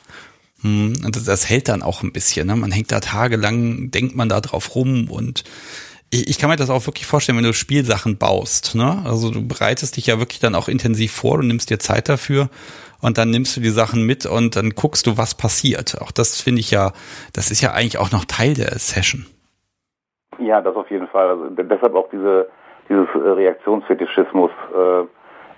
Hm, 0.61 0.94
und 1.06 1.15
das, 1.15 1.26
das 1.26 1.49
hält 1.49 1.69
dann 1.69 1.84
auch 1.84 2.03
ein 2.03 2.11
bisschen. 2.11 2.48
Ne? 2.48 2.56
Man 2.56 2.72
hängt 2.72 2.91
da 2.91 2.99
tagelang, 2.99 3.91
denkt 3.91 4.15
man 4.15 4.30
da 4.30 4.41
drauf 4.41 4.76
rum 4.76 5.10
und 5.10 5.44
ich, 6.11 6.30
ich 6.30 6.39
kann 6.39 6.49
mir 6.49 6.56
das 6.56 6.69
auch 6.69 6.88
wirklich 6.88 7.06
vorstellen, 7.06 7.38
wenn 7.38 7.45
du 7.45 7.53
Spielsachen 7.53 8.18
baust. 8.18 8.76
Ne? 8.76 9.03
Also 9.06 9.31
du 9.31 9.48
bereitest 9.48 9.98
dich 9.98 10.07
ja 10.07 10.19
wirklich 10.19 10.39
dann 10.39 10.56
auch 10.56 10.68
intensiv 10.68 11.11
vor, 11.11 11.38
du 11.38 11.44
nimmst 11.44 11.69
dir 11.69 11.80
Zeit 11.80 12.10
dafür 12.10 12.49
und 13.02 13.19
dann 13.19 13.30
nimmst 13.30 13.56
du 13.56 13.61
die 13.61 13.69
Sachen 13.69 14.03
mit 14.03 14.26
und 14.26 14.56
dann 14.56 14.72
guckst 14.72 15.06
du, 15.06 15.18
was 15.18 15.35
passiert. 15.35 16.02
Auch 16.02 16.11
das 16.11 16.41
finde 16.41 16.61
ich 16.61 16.72
ja, 16.72 16.91
das 17.34 17.52
ist 17.52 17.61
ja 17.61 17.73
eigentlich 17.73 17.99
auch 17.99 18.11
noch 18.11 18.26
Teil 18.26 18.56
der 18.56 18.72
Session. 18.80 19.27
Ja, 20.39 20.61
das 20.61 20.76
auf 20.76 20.89
jeden 20.89 21.07
Fall. 21.07 21.30
Also 21.30 21.49
deshalb 21.49 21.94
auch 21.94 22.10
diese, 22.11 22.49
dieses 22.89 23.07
äh, 23.14 23.18
Reaktionsfetischismus 23.18 24.52
äh, 24.73 25.03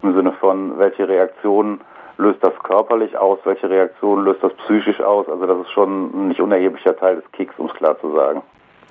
im 0.01 0.15
Sinne 0.15 0.33
von, 0.33 0.77
welche 0.77 1.07
Reaktionen 1.07 1.81
löst 2.17 2.43
das 2.43 2.53
körperlich 2.63 3.17
aus, 3.17 3.39
welche 3.45 3.69
Reaktionen 3.69 4.25
löst 4.25 4.43
das 4.43 4.53
psychisch 4.65 4.99
aus. 4.99 5.27
Also 5.29 5.45
das 5.45 5.65
ist 5.65 5.71
schon 5.71 6.11
ein 6.13 6.27
nicht 6.29 6.41
unerheblicher 6.41 6.95
Teil 6.97 7.15
des 7.17 7.31
Kicks, 7.31 7.53
um 7.57 7.67
es 7.67 7.73
klar 7.73 7.99
zu 7.99 8.13
sagen. 8.13 8.41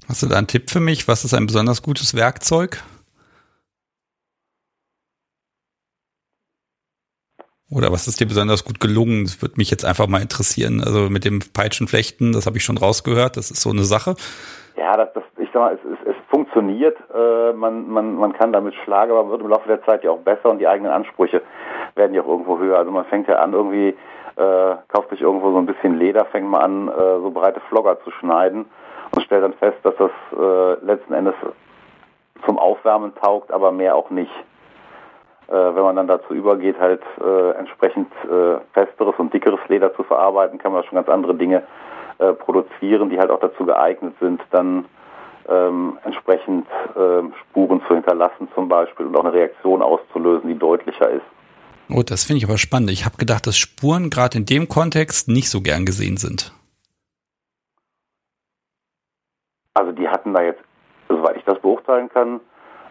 Hast 0.09 0.23
du 0.23 0.27
da 0.27 0.39
einen 0.39 0.47
Tipp 0.47 0.71
für 0.71 0.81
mich? 0.81 1.07
Was 1.07 1.25
ist 1.25 1.35
ein 1.35 1.47
besonders 1.47 1.83
gutes 1.83 2.17
Werkzeug? 2.17 2.83
Oder 7.71 7.93
was 7.93 8.09
ist 8.09 8.19
dir 8.19 8.27
besonders 8.27 8.65
gut 8.65 8.81
gelungen? 8.81 9.25
Das 9.25 9.43
würde 9.43 9.57
mich 9.59 9.71
jetzt 9.71 9.85
einfach 9.85 10.07
mal 10.07 10.23
interessieren. 10.23 10.83
Also 10.83 11.11
mit 11.11 11.27
dem 11.27 11.41
Peitschenflechten, 11.53 12.33
das 12.33 12.47
habe 12.47 12.57
ich 12.57 12.65
schon 12.65 12.79
rausgehört, 12.79 13.37
das 13.37 13.51
ist 13.51 13.61
so 13.61 13.71
eine 13.71 13.85
Sache. 13.85 14.17
Ja, 14.79 14.97
das, 14.97 15.13
das, 15.13 15.25
ich 15.39 15.51
sag 15.53 15.61
mal, 15.61 15.75
es, 15.75 15.98
funktioniert, 16.29 16.97
äh, 17.15 17.53
man, 17.53 17.89
man, 17.89 18.15
man 18.17 18.33
kann 18.35 18.53
damit 18.53 18.75
schlagen, 18.85 19.13
aber 19.13 19.31
wird 19.31 19.41
im 19.41 19.49
Laufe 19.49 19.69
der 19.69 19.83
Zeit 19.85 20.05
ja 20.05 20.11
auch 20.11 20.21
besser 20.21 20.51
und 20.51 20.59
die 20.59 20.69
eigenen 20.69 20.93
Ansprüche 20.93 21.43
werden 21.95 22.15
ja 22.15 22.23
auch 22.23 22.29
irgendwo 22.29 22.59
höher. 22.59 22.79
Also 22.79 22.91
man 22.91 23.07
fängt 23.07 23.29
ja 23.29 23.37
an, 23.37 23.53
irgendwie, 23.53 23.97
äh, 24.37 24.75
kauft 24.89 25.11
sich 25.11 25.23
irgendwo 25.23 25.51
so 25.51 25.59
ein 25.59 25.67
bisschen 25.67 25.99
Leder, 25.99 26.27
fängt 26.27 26.49
mal 26.49 26.61
an, 26.61 26.89
äh, 26.89 27.21
so 27.21 27.31
breite 27.31 27.61
Flogger 27.69 27.99
zu 28.05 28.11
schneiden 28.11 28.67
und 29.15 29.23
stellt 29.23 29.43
dann 29.43 29.55
fest, 29.55 29.79
dass 29.83 29.95
das 29.97 30.11
äh, 30.39 30.85
letzten 30.85 31.15
Endes 31.15 31.35
zum 32.45 32.59
Aufwärmen 32.59 33.15
taugt, 33.17 33.51
aber 33.51 33.73
mehr 33.73 33.97
auch 33.97 34.11
nicht. 34.11 34.33
Äh, 35.49 35.53
wenn 35.53 35.83
man 35.83 35.97
dann 35.97 36.09
dazu 36.09 36.35
übergeht, 36.35 36.79
halt 36.79 37.03
äh, 37.25 37.51
entsprechend 37.53 38.13
äh, 38.25 38.59
festeres 38.75 39.15
und 39.17 39.33
dickeres 39.33 39.61
Leder 39.69 39.95
zu 39.95 40.03
verarbeiten, 40.03 40.59
kann 40.59 40.73
man 40.73 40.85
schon 40.85 40.97
ganz 40.97 41.09
andere 41.09 41.35
Dinge 41.35 41.63
äh, 42.19 42.35
produzieren, 42.35 43.09
die 43.09 43.19
halt 43.19 43.31
auch 43.31 43.41
dazu 43.41 43.65
geeignet 43.65 44.15
sind, 44.21 44.43
dann 44.51 44.85
ähm, 45.49 45.99
entsprechend 46.05 46.67
ähm, 46.97 47.33
Spuren 47.41 47.81
zu 47.89 47.95
hinterlassen 47.95 48.49
zum 48.55 48.69
Beispiel 48.69 49.07
und 49.07 49.17
auch 49.17 49.25
eine 49.25 49.33
Reaktion 49.33 49.83
auszulösen, 49.83 50.49
die 50.49 50.59
deutlicher 50.59 51.11
ist. 51.11 51.25
Oh, 51.91 52.03
das 52.05 52.25
finde 52.25 52.39
ich 52.39 52.45
aber 52.45 52.59
spannend. 52.59 52.91
Ich 52.91 53.07
habe 53.07 53.17
gedacht, 53.17 53.47
dass 53.47 53.57
Spuren 53.57 54.11
gerade 54.11 54.39
in 54.39 54.45
dem 54.45 54.69
Kontext 54.69 55.29
nicht 55.29 55.49
so 55.49 55.63
gern 55.63 55.87
gesehen 55.87 56.19
sind. 56.19 56.53
Also 59.73 59.93
die 59.93 60.09
hatten 60.09 60.35
da 60.35 60.43
jetzt, 60.43 60.63
soweit 61.09 61.37
ich 61.37 61.45
das 61.45 61.59
beurteilen 61.61 62.11
kann, 62.11 62.41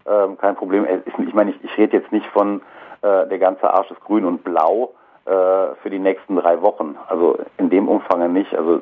ähm, 0.07 0.37
kein 0.37 0.55
Problem. 0.55 0.87
Ich 1.05 1.33
meine, 1.33 1.51
ich, 1.51 1.63
ich 1.63 1.77
rede 1.77 1.97
jetzt 1.97 2.11
nicht 2.11 2.25
von 2.27 2.61
äh, 3.01 3.27
der 3.27 3.37
ganze 3.37 3.71
Arsch 3.71 3.91
ist 3.91 4.01
grün 4.01 4.25
und 4.25 4.43
blau 4.43 4.93
für 5.81 5.89
die 5.89 5.99
nächsten 5.99 6.35
drei 6.37 6.61
Wochen. 6.61 6.95
Also 7.07 7.37
in 7.57 7.69
dem 7.69 7.87
Umfang 7.87 8.31
nicht. 8.33 8.53
Also 8.53 8.81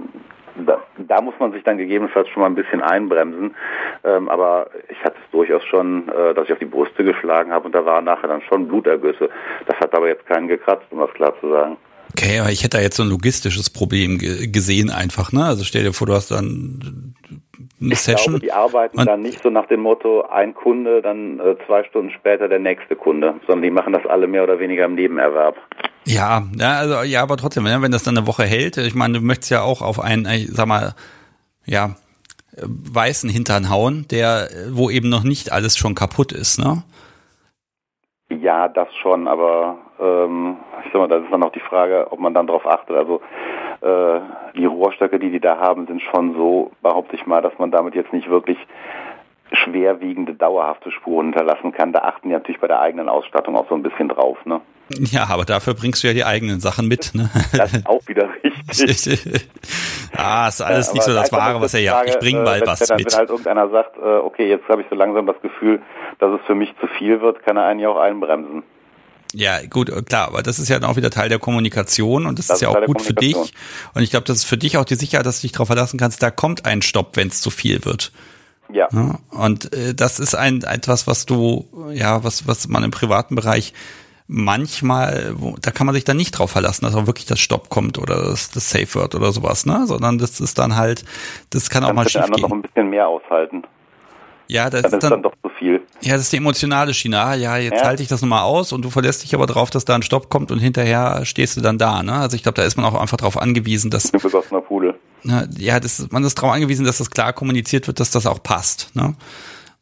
da, 0.65 0.81
da, 0.97 1.21
muss 1.21 1.35
man 1.39 1.51
sich 1.51 1.63
dann 1.63 1.77
gegebenenfalls 1.77 2.29
schon 2.29 2.41
mal 2.41 2.47
ein 2.47 2.55
bisschen 2.55 2.81
einbremsen. 2.81 3.55
Ähm, 4.03 4.29
aber 4.29 4.69
ich 4.89 5.03
hatte 5.03 5.17
es 5.23 5.31
durchaus 5.31 5.63
schon, 5.65 6.07
äh, 6.09 6.33
dass 6.33 6.45
ich 6.45 6.53
auf 6.53 6.59
die 6.59 6.65
Brüste 6.65 7.03
geschlagen 7.03 7.51
habe 7.51 7.65
und 7.65 7.73
da 7.73 7.85
waren 7.85 8.05
nachher 8.05 8.27
dann 8.27 8.41
schon 8.41 8.67
Blutergüsse. 8.67 9.29
Das 9.67 9.77
hat 9.79 9.93
aber 9.93 10.07
jetzt 10.07 10.25
keinen 10.25 10.47
gekratzt, 10.47 10.85
um 10.91 10.99
das 10.99 11.11
klar 11.13 11.33
zu 11.41 11.49
sagen. 11.49 11.77
Okay, 12.11 12.39
aber 12.39 12.49
ich 12.49 12.63
hätte 12.63 12.77
da 12.77 12.83
jetzt 12.83 12.95
so 12.95 13.03
ein 13.03 13.09
logistisches 13.09 13.69
Problem 13.69 14.19
gesehen 14.19 14.89
einfach, 14.89 15.33
ne? 15.33 15.43
Also 15.43 15.65
stell 15.65 15.83
dir 15.83 15.91
vor, 15.91 16.07
du 16.07 16.13
hast 16.13 16.31
dann 16.31 17.13
eine 17.81 17.93
ich 17.93 17.99
Session. 17.99 18.35
Glaube, 18.35 18.45
die 18.45 18.53
arbeiten 18.53 19.05
dann 19.05 19.21
nicht 19.21 19.43
so 19.43 19.49
nach 19.49 19.65
dem 19.65 19.81
Motto, 19.81 20.21
ein 20.21 20.53
Kunde, 20.53 21.01
dann 21.01 21.39
äh, 21.39 21.55
zwei 21.65 21.83
Stunden 21.83 22.11
später 22.11 22.47
der 22.47 22.59
nächste 22.59 22.95
Kunde, 22.95 23.33
sondern 23.47 23.63
die 23.63 23.71
machen 23.71 23.91
das 23.91 24.05
alle 24.05 24.27
mehr 24.27 24.43
oder 24.43 24.59
weniger 24.59 24.85
im 24.85 24.95
Nebenerwerb. 24.95 25.57
Ja, 26.05 26.43
ja, 26.57 26.77
also 26.77 27.01
ja, 27.01 27.23
aber 27.23 27.37
trotzdem, 27.37 27.63
ne, 27.63 27.81
wenn 27.81 27.91
das 27.91 28.03
dann 28.03 28.17
eine 28.17 28.27
Woche 28.27 28.43
hält, 28.43 28.77
ich 28.77 28.95
meine, 28.95 29.19
du 29.19 29.25
möchtest 29.25 29.51
ja 29.51 29.61
auch 29.61 29.81
auf 29.81 29.99
einen, 29.99 30.25
ich 30.27 30.47
sag 30.51 30.67
mal, 30.67 30.93
ja, 31.65 31.95
weißen 32.61 33.29
Hintern 33.29 33.69
hauen, 33.69 34.05
der, 34.11 34.47
wo 34.71 34.89
eben 34.89 35.09
noch 35.09 35.23
nicht 35.23 35.51
alles 35.51 35.77
schon 35.77 35.95
kaputt 35.95 36.31
ist, 36.31 36.59
ne? 36.59 36.83
Ja, 38.29 38.67
das 38.67 38.87
schon, 39.01 39.27
aber 39.27 39.77
ähm, 39.99 40.57
ich 40.85 40.91
sag 40.91 41.01
mal, 41.01 41.07
das 41.07 41.23
ist 41.23 41.31
dann 41.31 41.43
auch 41.43 41.51
die 41.51 41.59
Frage, 41.59 42.07
ob 42.11 42.19
man 42.19 42.33
dann 42.33 42.47
darauf 42.47 42.65
achtet. 42.65 42.95
Also 42.95 43.21
äh, 43.81 44.19
die 44.57 44.65
Rohrstöcke, 44.65 45.19
die 45.19 45.29
die 45.29 45.39
da 45.39 45.57
haben, 45.57 45.85
sind 45.85 46.01
schon 46.01 46.33
so, 46.33 46.71
behaupte 46.81 47.15
ich 47.15 47.25
mal, 47.25 47.41
dass 47.41 47.57
man 47.59 47.71
damit 47.71 47.93
jetzt 47.93 48.13
nicht 48.13 48.29
wirklich 48.29 48.57
schwerwiegende, 49.55 50.33
dauerhafte 50.33 50.91
Spuren 50.91 51.27
hinterlassen 51.27 51.71
kann. 51.71 51.93
Da 51.93 51.99
achten 51.99 52.29
die 52.29 52.33
natürlich 52.33 52.61
bei 52.61 52.67
der 52.67 52.79
eigenen 52.79 53.09
Ausstattung 53.09 53.55
auch 53.55 53.67
so 53.69 53.75
ein 53.75 53.83
bisschen 53.83 54.09
drauf. 54.09 54.37
Ne? 54.45 54.61
Ja, 54.89 55.27
aber 55.29 55.45
dafür 55.45 55.73
bringst 55.73 56.03
du 56.03 56.07
ja 56.07 56.13
die 56.13 56.23
eigenen 56.23 56.59
Sachen 56.59 56.87
mit. 56.87 57.13
Ne? 57.15 57.29
Das 57.53 57.73
ist 57.73 57.87
auch 57.87 58.07
wieder 58.07 58.29
richtig. 58.43 59.47
ah, 60.17 60.47
ist 60.47 60.61
alles 60.61 60.87
ja, 60.87 60.93
nicht 60.93 61.03
so 61.03 61.13
das 61.13 61.31
Wahre, 61.31 61.61
was 61.61 61.73
er 61.73 61.81
ja. 61.81 62.03
Ich 62.05 62.17
bring 62.19 62.43
mal 62.43 62.61
äh, 62.61 62.67
was 62.67 62.89
wenn, 62.89 62.97
mit. 62.97 63.11
Wenn 63.11 63.17
halt 63.17 63.29
irgendeiner 63.29 63.69
sagt, 63.69 63.97
äh, 63.97 64.01
okay, 64.01 64.47
jetzt 64.49 64.67
habe 64.69 64.81
ich 64.81 64.87
so 64.89 64.95
langsam 64.95 65.25
das 65.25 65.41
Gefühl, 65.41 65.81
dass 66.19 66.39
es 66.39 66.45
für 66.45 66.55
mich 66.55 66.73
zu 66.79 66.87
viel 66.87 67.21
wird, 67.21 67.43
kann 67.43 67.57
er 67.57 67.65
einen 67.65 67.79
ja 67.79 67.89
auch 67.89 67.99
einbremsen. 67.99 68.63
Ja, 69.33 69.59
gut, 69.69 69.91
klar, 70.07 70.29
aber 70.29 70.43
das 70.43 70.59
ist 70.59 70.69
ja 70.69 70.79
dann 70.79 70.89
auch 70.89 70.95
wieder 70.95 71.09
Teil 71.09 71.27
der 71.27 71.39
Kommunikation 71.39 72.25
und 72.25 72.39
das, 72.39 72.47
das 72.47 72.57
ist 72.57 72.61
ja 72.61 72.69
auch 72.69 72.85
gut 72.85 73.01
für 73.01 73.13
dich. 73.13 73.35
Und 73.93 74.01
ich 74.01 74.09
glaube, 74.11 74.25
das 74.25 74.37
ist 74.37 74.45
für 74.45 74.57
dich 74.57 74.77
auch 74.77 74.85
die 74.85 74.95
Sicherheit, 74.95 75.25
dass 75.25 75.41
du 75.41 75.47
dich 75.47 75.51
darauf 75.51 75.67
verlassen 75.67 75.99
kannst, 75.99 76.23
da 76.23 76.31
kommt 76.31 76.65
ein 76.65 76.81
Stopp, 76.81 77.17
wenn 77.17 77.27
es 77.27 77.41
zu 77.41 77.49
viel 77.49 77.83
wird. 77.83 78.13
Ja. 78.69 78.87
ja 78.91 79.19
und 79.31 79.73
äh, 79.73 79.93
das 79.93 80.19
ist 80.19 80.35
ein 80.35 80.63
etwas, 80.63 81.07
was 81.07 81.25
du, 81.25 81.65
ja, 81.93 82.23
was, 82.23 82.47
was 82.47 82.67
man 82.67 82.83
im 82.83 82.91
privaten 82.91 83.35
Bereich 83.35 83.73
manchmal, 84.27 85.33
wo, 85.35 85.55
da 85.61 85.71
kann 85.71 85.85
man 85.85 85.93
sich 85.93 86.03
dann 86.03 86.17
nicht 86.17 86.31
drauf 86.31 86.51
verlassen, 86.51 86.85
dass 86.85 86.95
auch 86.95 87.05
wirklich 87.05 87.25
das 87.25 87.39
Stopp 87.39 87.69
kommt 87.69 87.97
oder 87.97 88.15
das, 88.15 88.49
das 88.49 88.69
Safe 88.69 88.95
wird 88.95 89.15
oder 89.15 89.31
sowas, 89.31 89.65
ne? 89.65 89.85
Sondern 89.85 90.17
das 90.17 90.39
ist 90.39 90.57
dann 90.57 90.75
halt, 90.75 91.05
das 91.51 91.69
kann 91.69 91.83
dann 91.83 91.91
auch 91.91 91.95
mal 91.95 92.09
schief 92.09 92.25
gehen. 92.25 92.41
noch 92.41 92.51
ein 92.51 92.61
bisschen 92.61 92.89
mehr 92.89 93.07
aushalten. 93.07 93.63
Ja, 94.47 94.69
das, 94.69 94.83
das 94.83 94.93
ist 94.93 95.03
dann, 95.03 95.09
dann, 95.11 95.23
doch 95.23 95.33
zu 95.41 95.49
viel. 95.57 95.81
Ja, 96.01 96.13
das 96.13 96.23
ist 96.23 96.33
die 96.33 96.37
emotionale 96.37 96.93
Schiene. 96.93 97.19
Ah, 97.19 97.33
ja, 97.33 97.57
jetzt 97.57 97.81
ja. 97.81 97.87
halte 97.87 98.03
ich 98.03 98.09
das 98.09 98.21
nochmal 98.21 98.43
aus 98.43 98.73
und 98.73 98.85
du 98.85 98.89
verlässt 98.89 99.23
dich 99.23 99.33
aber 99.33 99.47
drauf, 99.47 99.71
dass 99.71 99.85
da 99.85 99.95
ein 99.95 100.03
Stopp 100.03 100.29
kommt 100.29 100.51
und 100.51 100.59
hinterher 100.59 101.25
stehst 101.25 101.57
du 101.57 101.61
dann 101.61 101.77
da. 101.79 102.03
Ne? 102.03 102.13
Also 102.13 102.35
ich 102.35 102.43
glaube, 102.43 102.55
da 102.55 102.63
ist 102.63 102.77
man 102.77 102.85
auch 102.85 102.99
einfach 102.99 103.17
darauf 103.17 103.41
angewiesen, 103.41 103.89
dass. 103.89 104.13
Ein 104.13 104.21
begossener 104.21 104.61
Pudel. 104.61 104.95
Ne, 105.25 105.49
ja, 105.57 105.79
das, 105.79 106.11
man 106.11 106.23
ist 106.23 106.37
darauf 106.37 106.51
angewiesen, 106.51 106.85
dass 106.85 106.99
das 106.99 107.09
klar 107.09 107.33
kommuniziert 107.33 107.87
wird, 107.87 107.99
dass 107.99 108.11
das 108.11 108.27
auch 108.27 108.43
passt. 108.43 108.95
Ne? 108.95 109.15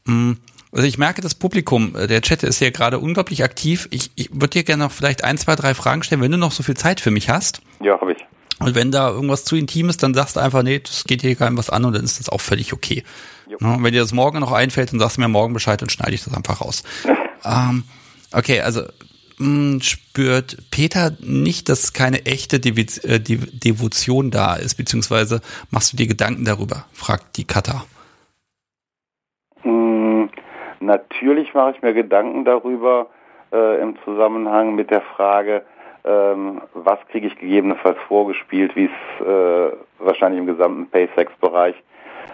Mm, 0.05 0.33
also 0.71 0.87
ich 0.87 0.97
merke, 0.97 1.21
das 1.21 1.35
Publikum, 1.35 1.95
äh, 1.97 2.07
der 2.07 2.21
Chat 2.21 2.43
ist 2.43 2.59
hier 2.59 2.71
gerade 2.71 2.97
unglaublich 2.97 3.43
aktiv. 3.43 3.89
Ich, 3.91 4.11
ich 4.15 4.29
würde 4.31 4.47
dir 4.47 4.63
gerne 4.63 4.85
noch 4.85 4.91
vielleicht 4.93 5.25
ein, 5.25 5.37
zwei, 5.37 5.57
drei 5.57 5.73
Fragen 5.73 6.01
stellen, 6.01 6.21
wenn 6.21 6.31
du 6.31 6.37
noch 6.37 6.53
so 6.53 6.63
viel 6.63 6.77
Zeit 6.77 7.01
für 7.01 7.11
mich 7.11 7.29
hast. 7.29 7.61
Ja, 7.81 7.99
habe 7.99 8.13
ich. 8.13 8.25
Und 8.59 8.73
wenn 8.73 8.91
da 8.91 9.09
irgendwas 9.09 9.43
zu 9.43 9.57
intim 9.57 9.89
ist, 9.89 10.01
dann 10.01 10.13
sagst 10.13 10.37
du 10.37 10.39
einfach, 10.39 10.63
nee, 10.63 10.79
das 10.79 11.03
geht 11.03 11.21
hier 11.21 11.35
keinem 11.35 11.57
was 11.57 11.69
an 11.69 11.83
und 11.83 11.93
dann 11.93 12.05
ist 12.05 12.21
das 12.21 12.29
auch 12.29 12.39
völlig 12.39 12.71
okay. 12.71 13.03
Ja, 13.49 13.83
wenn 13.83 13.91
dir 13.91 13.99
das 13.99 14.13
morgen 14.13 14.39
noch 14.39 14.53
einfällt, 14.53 14.93
dann 14.93 14.99
sagst 14.99 15.17
du 15.17 15.21
mir 15.21 15.27
morgen 15.27 15.53
Bescheid 15.53 15.81
und 15.81 15.91
schneide 15.91 16.13
ich 16.13 16.23
das 16.23 16.33
einfach 16.33 16.61
raus. 16.61 16.83
ähm, 17.43 17.83
okay, 18.31 18.61
also 18.61 18.83
hm, 19.37 19.79
spürt 19.81 20.57
Peter 20.71 21.11
nicht, 21.19 21.69
dass 21.69 21.93
keine 21.93 22.25
echte 22.25 22.59
Devi 22.59 22.85
äh, 23.03 23.19
Devotion 23.19 24.31
da 24.31 24.55
ist, 24.55 24.75
beziehungsweise 24.75 25.41
machst 25.71 25.93
du 25.93 25.97
dir 25.97 26.07
Gedanken 26.07 26.45
darüber, 26.45 26.85
fragt 26.93 27.37
die 27.37 27.45
Kata. 27.45 27.85
Hm, 29.61 30.29
natürlich 30.79 31.53
mache 31.53 31.73
ich 31.75 31.81
mir 31.81 31.93
Gedanken 31.93 32.45
darüber 32.45 33.07
äh, 33.51 33.81
im 33.81 33.95
Zusammenhang 34.03 34.75
mit 34.75 34.89
der 34.89 35.01
Frage, 35.15 35.63
ähm, 36.05 36.61
was 36.73 36.99
kriege 37.09 37.27
ich 37.27 37.37
gegebenenfalls 37.37 37.97
vorgespielt, 38.07 38.75
wie 38.75 38.85
es 38.85 39.25
äh, 39.25 39.71
wahrscheinlich 39.99 40.39
im 40.39 40.47
gesamten 40.47 40.87
Pay-Sex-Bereich 40.87 41.75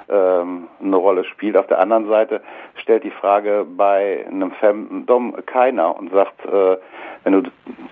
ähm, 0.10 0.68
eine 0.82 0.96
Rolle 0.96 1.24
spielt. 1.24 1.58
Auf 1.58 1.68
der 1.68 1.80
anderen 1.80 2.08
Seite 2.08 2.42
stellt 2.76 3.04
die 3.04 3.12
Frage 3.12 3.66
bei 3.66 4.26
einem 4.28 4.52
Femdom 4.52 5.36
keiner 5.46 5.96
und 5.98 6.12
sagt, 6.12 6.46
äh, 6.46 6.78
wenn 7.24 7.34
du 7.34 7.44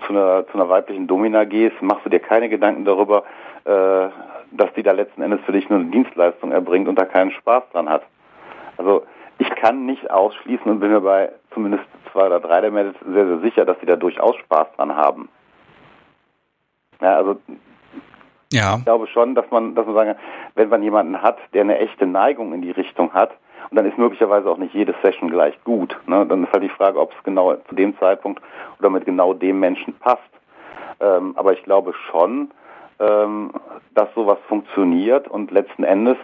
zu 0.06 0.10
einer, 0.10 0.46
zu 0.46 0.54
einer 0.54 0.68
weiblichen 0.68 1.06
Domina 1.06 1.44
gehst, 1.44 1.80
machst 1.80 2.04
du 2.04 2.10
dir 2.10 2.20
keine 2.20 2.48
Gedanken 2.48 2.84
darüber, 2.84 3.24
äh, 3.64 4.08
dass 4.50 4.72
die 4.76 4.82
da 4.82 4.92
letzten 4.92 5.22
Endes 5.22 5.40
für 5.44 5.52
dich 5.52 5.68
nur 5.68 5.78
eine 5.78 5.90
Dienstleistung 5.90 6.52
erbringt 6.52 6.88
und 6.88 6.98
da 6.98 7.04
keinen 7.04 7.30
Spaß 7.32 7.64
dran 7.72 7.88
hat. 7.88 8.02
Also 8.76 9.04
ich 9.38 9.50
kann 9.50 9.86
nicht 9.86 10.10
ausschließen 10.10 10.70
und 10.70 10.80
bin 10.80 10.90
mir 10.90 11.00
bei 11.00 11.30
zumindest 11.52 11.84
zwei 12.12 12.26
oder 12.26 12.40
drei 12.40 12.60
der 12.60 12.70
Mädels 12.70 12.96
sehr, 13.06 13.26
sehr 13.26 13.38
sicher, 13.38 13.64
dass 13.64 13.78
die 13.80 13.86
da 13.86 13.96
durchaus 13.96 14.36
Spaß 14.36 14.68
dran 14.76 14.96
haben. 14.96 15.28
Ja, 17.00 17.16
also 17.16 17.36
ja. 18.52 18.76
Ich 18.78 18.84
glaube 18.84 19.06
schon, 19.08 19.34
dass 19.34 19.50
man, 19.50 19.74
dass 19.74 19.86
man 19.86 19.94
sagen, 19.94 20.14
wenn 20.54 20.68
man 20.68 20.82
jemanden 20.82 21.22
hat, 21.22 21.38
der 21.52 21.62
eine 21.62 21.78
echte 21.78 22.06
Neigung 22.06 22.52
in 22.52 22.62
die 22.62 22.70
Richtung 22.70 23.12
hat, 23.12 23.32
und 23.70 23.76
dann 23.76 23.86
ist 23.86 23.98
möglicherweise 23.98 24.50
auch 24.50 24.56
nicht 24.56 24.74
jede 24.74 24.94
Session 25.02 25.30
gleich 25.30 25.54
gut. 25.64 25.96
Ne? 26.06 26.24
Dann 26.26 26.44
ist 26.44 26.52
halt 26.52 26.62
die 26.62 26.70
Frage, 26.70 26.98
ob 26.98 27.12
es 27.12 27.22
genau 27.24 27.54
zu 27.68 27.74
dem 27.74 27.98
Zeitpunkt 27.98 28.42
oder 28.78 28.88
mit 28.88 29.04
genau 29.04 29.34
dem 29.34 29.60
Menschen 29.60 29.94
passt. 29.94 30.22
Ähm, 31.00 31.34
aber 31.36 31.52
ich 31.52 31.62
glaube 31.64 31.92
schon, 32.10 32.50
ähm, 32.98 33.52
dass 33.94 34.08
sowas 34.14 34.38
funktioniert 34.48 35.28
und 35.28 35.50
letzten 35.50 35.84
Endes 35.84 36.16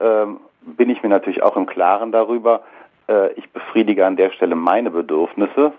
ähm, 0.00 0.38
bin 0.60 0.90
ich 0.90 1.02
mir 1.02 1.08
natürlich 1.08 1.42
auch 1.42 1.56
im 1.56 1.66
Klaren 1.66 2.12
darüber, 2.12 2.62
äh, 3.08 3.32
ich 3.32 3.50
befriedige 3.50 4.06
an 4.06 4.16
der 4.16 4.30
Stelle 4.30 4.54
meine 4.54 4.90
Bedürfnisse 4.90 5.72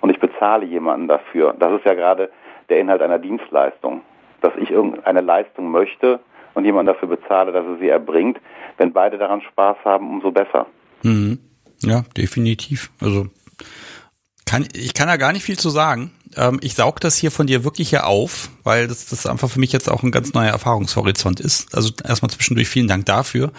und 0.00 0.10
ich 0.10 0.20
bezahle 0.20 0.64
jemanden 0.64 1.08
dafür. 1.08 1.54
Das 1.58 1.72
ist 1.72 1.84
ja 1.84 1.94
gerade 1.94 2.30
der 2.68 2.78
Inhalt 2.78 3.02
einer 3.02 3.18
Dienstleistung, 3.18 4.00
dass 4.44 4.52
ich 4.60 4.70
irgendeine 4.70 5.20
Leistung 5.20 5.70
möchte 5.70 6.20
und 6.54 6.64
jemand 6.64 6.88
dafür 6.88 7.08
bezahle, 7.08 7.52
dass 7.52 7.64
er 7.64 7.78
sie 7.78 7.88
erbringt. 7.88 8.38
Wenn 8.76 8.92
beide 8.92 9.18
daran 9.18 9.40
Spaß 9.40 9.78
haben, 9.84 10.08
umso 10.08 10.30
besser. 10.30 10.66
Mhm. 11.02 11.38
Ja, 11.82 12.04
definitiv. 12.16 12.90
Also 13.00 13.26
kann, 14.46 14.66
ich 14.74 14.94
kann 14.94 15.08
da 15.08 15.16
gar 15.16 15.32
nicht 15.32 15.44
viel 15.44 15.58
zu 15.58 15.70
sagen. 15.70 16.12
Ähm, 16.36 16.58
ich 16.62 16.74
saug 16.74 17.00
das 17.00 17.16
hier 17.16 17.30
von 17.30 17.46
dir 17.46 17.64
wirklich 17.64 17.90
hier 17.90 18.06
auf, 18.06 18.50
weil 18.62 18.88
das, 18.88 19.06
das 19.06 19.26
einfach 19.26 19.50
für 19.50 19.60
mich 19.60 19.72
jetzt 19.72 19.90
auch 19.90 20.02
ein 20.02 20.12
ganz 20.12 20.34
neuer 20.34 20.50
Erfahrungshorizont 20.50 21.40
ist. 21.40 21.74
Also 21.74 21.92
erstmal 22.04 22.30
zwischendurch 22.30 22.68
vielen 22.68 22.88
Dank 22.88 23.06
dafür. 23.06 23.52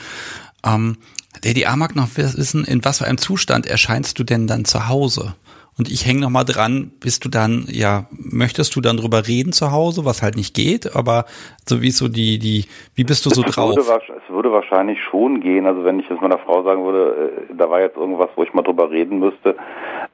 Ähm, 0.65 0.97
der 1.43 1.69
A 1.69 1.75
mag 1.75 1.95
noch 1.95 2.09
wissen, 2.15 2.63
in 2.65 2.85
was 2.85 2.99
für 2.99 3.05
einem 3.05 3.17
Zustand 3.17 3.65
erscheinst 3.65 4.17
du 4.19 4.23
denn 4.23 4.47
dann 4.47 4.65
zu 4.65 4.87
Hause? 4.87 5.35
Und 5.77 5.91
ich 5.91 6.05
hänge 6.05 6.21
noch 6.21 6.29
mal 6.29 6.45
dran, 6.45 6.91
bist 7.01 7.25
du 7.25 7.29
dann, 7.29 7.65
ja, 7.67 8.05
möchtest 8.11 8.77
du 8.77 8.81
dann 8.81 8.95
drüber 8.95 9.27
reden 9.27 9.51
zu 9.51 9.73
Hause, 9.73 10.05
was 10.05 10.23
halt 10.23 10.37
nicht 10.37 10.55
geht, 10.55 10.95
aber 10.95 11.25
so 11.67 11.81
wie 11.81 11.91
so 11.91 12.07
die, 12.07 12.39
die, 12.39 12.63
wie 12.95 13.03
bist 13.03 13.25
du 13.25 13.29
so 13.29 13.41
drauf? 13.41 13.75
Würde, 13.75 13.81
es 13.81 14.33
würde 14.33 14.53
wahrscheinlich 14.53 15.03
schon 15.03 15.41
gehen, 15.41 15.65
also 15.65 15.83
wenn 15.83 15.99
ich 15.99 16.07
jetzt 16.09 16.21
meiner 16.21 16.37
Frau 16.37 16.63
sagen 16.63 16.85
würde, 16.85 17.43
äh, 17.49 17.55
da 17.55 17.69
war 17.69 17.81
jetzt 17.81 17.97
irgendwas, 17.97 18.29
wo 18.35 18.43
ich 18.43 18.53
mal 18.53 18.61
drüber 18.61 18.89
reden 18.89 19.19
müsste, 19.19 19.57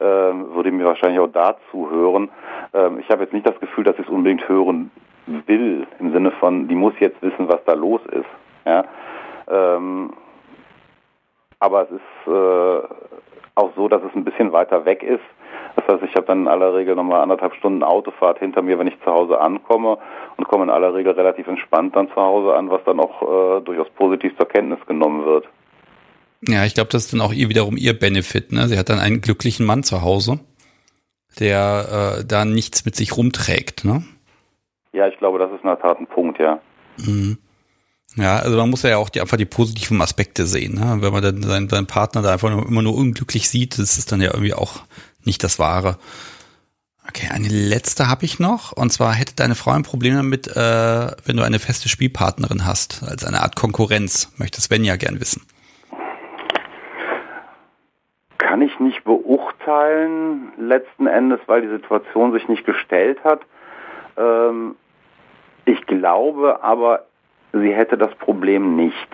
äh, 0.00 0.04
würde 0.04 0.72
mir 0.72 0.84
wahrscheinlich 0.84 1.20
auch 1.20 1.30
dazu 1.32 1.88
hören. 1.88 2.28
Ähm, 2.74 2.98
ich 2.98 3.08
habe 3.08 3.22
jetzt 3.22 3.32
nicht 3.32 3.46
das 3.46 3.58
Gefühl, 3.60 3.84
dass 3.84 3.94
ich 4.00 4.06
es 4.06 4.12
unbedingt 4.12 4.48
hören 4.48 4.90
will, 5.46 5.86
im 6.00 6.12
Sinne 6.12 6.32
von, 6.32 6.66
die 6.66 6.74
muss 6.74 6.94
jetzt 6.98 7.22
wissen, 7.22 7.46
was 7.46 7.60
da 7.66 7.74
los 7.74 8.00
ist. 8.10 8.26
Ja? 8.66 8.84
Ähm, 9.48 10.12
aber 11.60 11.82
es 11.82 11.90
ist 11.92 12.32
äh, 12.32 12.80
auch 13.54 13.70
so, 13.76 13.86
dass 13.86 14.02
es 14.02 14.12
ein 14.16 14.24
bisschen 14.24 14.50
weiter 14.50 14.84
weg 14.84 15.04
ist 15.04 15.22
das 15.76 15.86
heißt, 15.86 16.02
ich 16.02 16.14
habe 16.14 16.26
dann 16.26 16.42
in 16.42 16.48
aller 16.48 16.74
Regel 16.74 16.94
nochmal 16.94 17.22
anderthalb 17.22 17.54
Stunden 17.54 17.82
Autofahrt 17.82 18.38
hinter 18.38 18.62
mir, 18.62 18.78
wenn 18.78 18.86
ich 18.86 18.98
zu 19.00 19.06
Hause 19.06 19.40
ankomme 19.40 19.98
und 20.36 20.48
komme 20.48 20.64
in 20.64 20.70
aller 20.70 20.94
Regel 20.94 21.12
relativ 21.12 21.46
entspannt 21.46 21.96
dann 21.96 22.08
zu 22.08 22.16
Hause 22.16 22.54
an, 22.54 22.70
was 22.70 22.82
dann 22.84 23.00
auch 23.00 23.22
äh, 23.22 23.60
durchaus 23.62 23.88
positiv 23.90 24.36
zur 24.36 24.46
Kenntnis 24.46 24.78
genommen 24.86 25.24
wird. 25.24 25.46
Ja, 26.46 26.64
ich 26.64 26.74
glaube, 26.74 26.90
das 26.90 27.04
ist 27.04 27.12
dann 27.12 27.20
auch 27.20 27.32
ihr 27.32 27.48
wiederum 27.48 27.76
ihr 27.76 27.98
Benefit. 27.98 28.52
Ne? 28.52 28.68
Sie 28.68 28.78
hat 28.78 28.88
dann 28.88 28.98
einen 28.98 29.20
glücklichen 29.20 29.64
Mann 29.64 29.84
zu 29.84 30.02
Hause, 30.02 30.40
der 31.38 32.18
äh, 32.18 32.24
da 32.24 32.44
nichts 32.44 32.84
mit 32.84 32.96
sich 32.96 33.16
rumträgt. 33.16 33.84
Ne? 33.84 34.02
Ja, 34.92 35.06
ich 35.08 35.16
glaube, 35.18 35.38
das 35.38 35.50
ist 35.52 35.62
in 35.62 35.68
der 35.68 35.78
Tat 35.78 35.98
ein 35.98 36.06
Punkt, 36.06 36.38
ja. 36.38 36.60
Mhm. 36.98 37.38
Ja, 38.16 38.36
also 38.36 38.58
man 38.58 38.68
muss 38.68 38.82
ja 38.82 38.98
auch 38.98 39.08
die, 39.08 39.20
einfach 39.22 39.38
die 39.38 39.46
positiven 39.46 40.02
Aspekte 40.02 40.46
sehen. 40.46 40.74
Ne? 40.74 40.98
Wenn 41.00 41.12
man 41.12 41.22
dann 41.22 41.42
seinen, 41.42 41.68
seinen 41.68 41.86
Partner 41.86 42.20
da 42.20 42.32
einfach 42.32 42.50
nur, 42.50 42.66
immer 42.66 42.82
nur 42.82 42.94
unglücklich 42.94 43.48
sieht, 43.48 43.78
das 43.78 43.96
ist 43.96 44.12
dann 44.12 44.20
ja 44.20 44.32
irgendwie 44.34 44.52
auch 44.52 44.82
nicht 45.24 45.42
das 45.44 45.58
Wahre. 45.58 45.98
Okay, 47.08 47.28
eine 47.32 47.48
letzte 47.48 48.08
habe 48.08 48.24
ich 48.24 48.38
noch. 48.38 48.72
Und 48.72 48.92
zwar 48.92 49.12
hätte 49.12 49.34
deine 49.34 49.56
Frau 49.56 49.72
ein 49.72 49.82
Problem 49.82 50.14
damit, 50.14 50.46
äh, 50.46 51.10
wenn 51.24 51.36
du 51.36 51.42
eine 51.42 51.58
feste 51.58 51.88
Spielpartnerin 51.88 52.64
hast, 52.64 53.02
als 53.02 53.24
eine 53.24 53.42
Art 53.42 53.56
Konkurrenz. 53.56 54.32
Möchte 54.38 54.60
Sven 54.60 54.84
ja 54.84 54.96
gern 54.96 55.20
wissen. 55.20 55.42
Kann 58.38 58.62
ich 58.62 58.78
nicht 58.78 59.02
beurteilen, 59.02 60.52
letzten 60.58 61.06
Endes, 61.06 61.40
weil 61.46 61.62
die 61.62 61.68
Situation 61.68 62.32
sich 62.32 62.48
nicht 62.48 62.64
gestellt 62.64 63.18
hat. 63.24 63.40
Ähm, 64.16 64.76
ich 65.64 65.84
glaube 65.86 66.62
aber, 66.62 67.06
sie 67.52 67.74
hätte 67.74 67.98
das 67.98 68.14
Problem 68.16 68.76
nicht, 68.76 69.08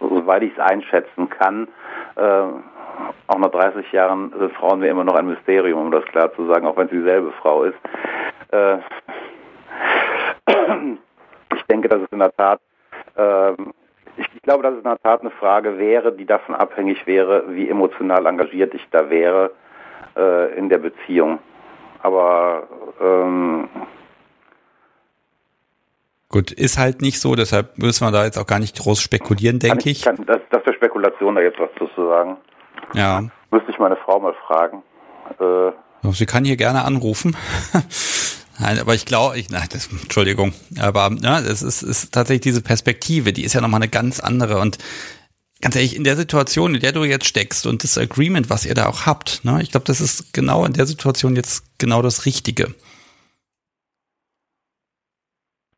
soweit 0.00 0.42
ich 0.42 0.52
es 0.52 0.58
einschätzen 0.58 1.30
kann. 1.30 1.68
Äh, 2.16 2.44
auch 3.26 3.38
nach 3.38 3.50
30 3.50 3.90
Jahren 3.92 4.32
sind 4.38 4.52
Frauen 4.52 4.80
mir 4.80 4.88
immer 4.88 5.04
noch 5.04 5.14
ein 5.14 5.26
Mysterium, 5.26 5.80
um 5.80 5.90
das 5.90 6.04
klar 6.06 6.34
zu 6.34 6.46
sagen, 6.46 6.66
auch 6.66 6.76
wenn 6.76 6.86
es 6.86 6.92
dieselbe 6.92 7.32
Frau 7.40 7.64
ist. 7.64 7.78
Äh, 8.50 8.78
ich 11.54 11.62
denke, 11.70 11.88
dass 11.88 12.02
es 12.02 12.12
in 12.12 12.18
der 12.18 12.34
Tat, 12.36 12.60
äh, 13.16 13.52
ich 14.16 14.42
glaube, 14.42 14.62
dass 14.62 14.72
es 14.72 14.78
in 14.78 14.84
der 14.84 15.02
Tat 15.02 15.20
eine 15.20 15.30
Frage 15.30 15.78
wäre, 15.78 16.12
die 16.12 16.26
davon 16.26 16.54
abhängig 16.54 17.06
wäre, 17.06 17.44
wie 17.54 17.68
emotional 17.68 18.26
engagiert 18.26 18.74
ich 18.74 18.86
da 18.90 19.08
wäre 19.08 19.52
äh, 20.16 20.56
in 20.56 20.68
der 20.68 20.78
Beziehung. 20.78 21.38
Aber 22.02 22.64
ähm, 23.00 23.68
Gut, 26.28 26.50
ist 26.50 26.78
halt 26.78 27.02
nicht 27.02 27.20
so, 27.20 27.34
deshalb 27.34 27.76
müssen 27.76 28.06
wir 28.06 28.10
da 28.10 28.24
jetzt 28.24 28.38
auch 28.38 28.46
gar 28.46 28.58
nicht 28.58 28.78
groß 28.78 29.02
spekulieren, 29.02 29.58
denke 29.58 29.90
ich. 29.90 30.00
Kann, 30.02 30.16
das, 30.26 30.40
das 30.50 30.62
ist 30.64 30.76
Spekulation, 30.76 31.34
da 31.34 31.42
jetzt 31.42 31.58
was 31.60 31.68
zu 31.78 31.86
sagen. 31.94 32.38
Ja. 32.94 33.22
Müsste 33.50 33.70
ich 33.70 33.78
meine 33.78 33.96
Frau 33.96 34.20
mal 34.20 34.34
fragen. 34.46 34.82
Äh, 35.38 35.72
Sie 36.12 36.26
kann 36.26 36.44
hier 36.44 36.56
gerne 36.56 36.84
anrufen. 36.84 37.36
Nein, 38.60 38.78
aber 38.80 38.94
ich 38.94 39.06
glaube, 39.06 39.38
ich, 39.38 39.50
nein, 39.50 39.66
das, 39.72 39.90
Entschuldigung, 39.90 40.52
aber 40.80 41.10
ja, 41.20 41.40
es 41.40 41.62
ist, 41.62 41.82
ist 41.82 42.12
tatsächlich 42.12 42.42
diese 42.42 42.62
Perspektive, 42.62 43.32
die 43.32 43.44
ist 43.44 43.54
ja 43.54 43.60
nochmal 43.60 43.80
eine 43.80 43.90
ganz 43.90 44.20
andere 44.20 44.60
und 44.60 44.78
ganz 45.60 45.74
ehrlich, 45.74 45.96
in 45.96 46.04
der 46.04 46.16
Situation, 46.16 46.74
in 46.74 46.80
der 46.80 46.92
du 46.92 47.04
jetzt 47.04 47.26
steckst 47.26 47.66
und 47.66 47.82
das 47.82 47.96
Agreement, 47.96 48.50
was 48.50 48.66
ihr 48.66 48.74
da 48.74 48.86
auch 48.86 49.06
habt, 49.06 49.44
ne, 49.44 49.60
ich 49.62 49.70
glaube, 49.70 49.86
das 49.86 50.00
ist 50.00 50.34
genau 50.34 50.64
in 50.64 50.74
der 50.74 50.86
Situation 50.86 51.34
jetzt 51.34 51.78
genau 51.78 52.02
das 52.02 52.26
Richtige. 52.26 52.74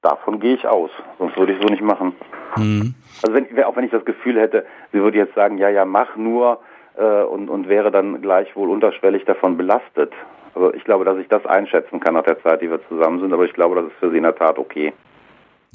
Davon 0.02 0.40
gehe 0.40 0.54
ich 0.54 0.66
aus, 0.66 0.90
sonst 1.18 1.36
würde 1.36 1.54
ich 1.54 1.62
so 1.62 1.68
nicht 1.68 1.82
machen. 1.82 2.14
Mhm. 2.56 2.94
Also 3.22 3.34
wenn, 3.34 3.64
auch 3.64 3.76
wenn 3.76 3.84
ich 3.84 3.92
das 3.92 4.04
Gefühl 4.04 4.38
hätte, 4.38 4.66
sie 4.92 4.98
würde 5.00 5.16
jetzt 5.16 5.34
sagen, 5.34 5.58
ja, 5.58 5.70
ja, 5.70 5.84
mach 5.84 6.16
nur, 6.16 6.60
äh, 6.96 7.22
und, 7.22 7.48
und 7.48 7.68
wäre 7.68 7.90
dann 7.90 8.20
gleichwohl 8.22 8.70
unterschwellig 8.70 9.24
davon 9.24 9.56
belastet. 9.56 10.12
Also 10.54 10.72
ich 10.74 10.84
glaube, 10.84 11.04
dass 11.04 11.18
ich 11.18 11.28
das 11.28 11.44
einschätzen 11.46 12.00
kann 12.00 12.14
nach 12.14 12.24
der 12.24 12.40
Zeit, 12.42 12.62
die 12.62 12.70
wir 12.70 12.80
zusammen 12.88 13.20
sind, 13.20 13.32
aber 13.32 13.44
ich 13.44 13.52
glaube, 13.52 13.76
das 13.76 13.86
ist 13.86 13.98
für 13.98 14.10
sie 14.10 14.18
in 14.18 14.22
der 14.22 14.36
Tat 14.36 14.58
okay. 14.58 14.92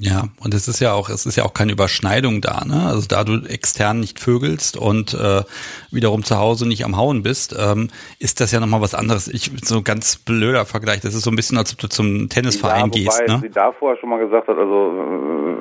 Ja, 0.02 0.24
und 0.42 0.54
es 0.54 0.66
ist 0.66 0.80
ja 0.80 0.94
auch, 0.94 1.10
es 1.10 1.26
ist 1.26 1.36
ja 1.36 1.44
auch 1.44 1.52
keine 1.52 1.72
Überschneidung 1.72 2.40
da, 2.40 2.64
ne? 2.64 2.86
Also 2.86 3.06
da 3.06 3.22
du 3.22 3.46
extern 3.46 4.00
nicht 4.00 4.18
vögelst 4.18 4.78
und 4.78 5.12
äh, 5.12 5.42
wiederum 5.90 6.24
zu 6.24 6.38
Hause 6.38 6.66
nicht 6.66 6.86
am 6.86 6.96
Hauen 6.96 7.22
bist, 7.22 7.54
ähm, 7.60 7.90
ist 8.18 8.40
das 8.40 8.50
ja 8.50 8.60
nochmal 8.60 8.80
was 8.80 8.94
anderes. 8.94 9.28
Ich 9.28 9.50
so 9.62 9.76
ein 9.76 9.84
ganz 9.84 10.16
blöder 10.16 10.64
Vergleich. 10.64 11.00
Das 11.02 11.14
ist 11.14 11.22
so 11.22 11.30
ein 11.30 11.36
bisschen, 11.36 11.58
als 11.58 11.74
ob 11.74 11.80
du 11.80 11.88
zum 11.88 12.30
Tennisverein 12.30 12.84
ja, 12.84 13.02
gehst. 13.02 13.28
Ne? 13.28 13.40
sie 13.42 13.50
da 13.50 13.72
vorher 13.72 14.00
schon 14.00 14.08
mal 14.08 14.18
gesagt 14.18 14.48
hat, 14.48 14.56
also 14.56 14.94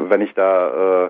wenn 0.08 0.22
ich 0.22 0.34
da 0.36 1.08
äh, 1.08 1.10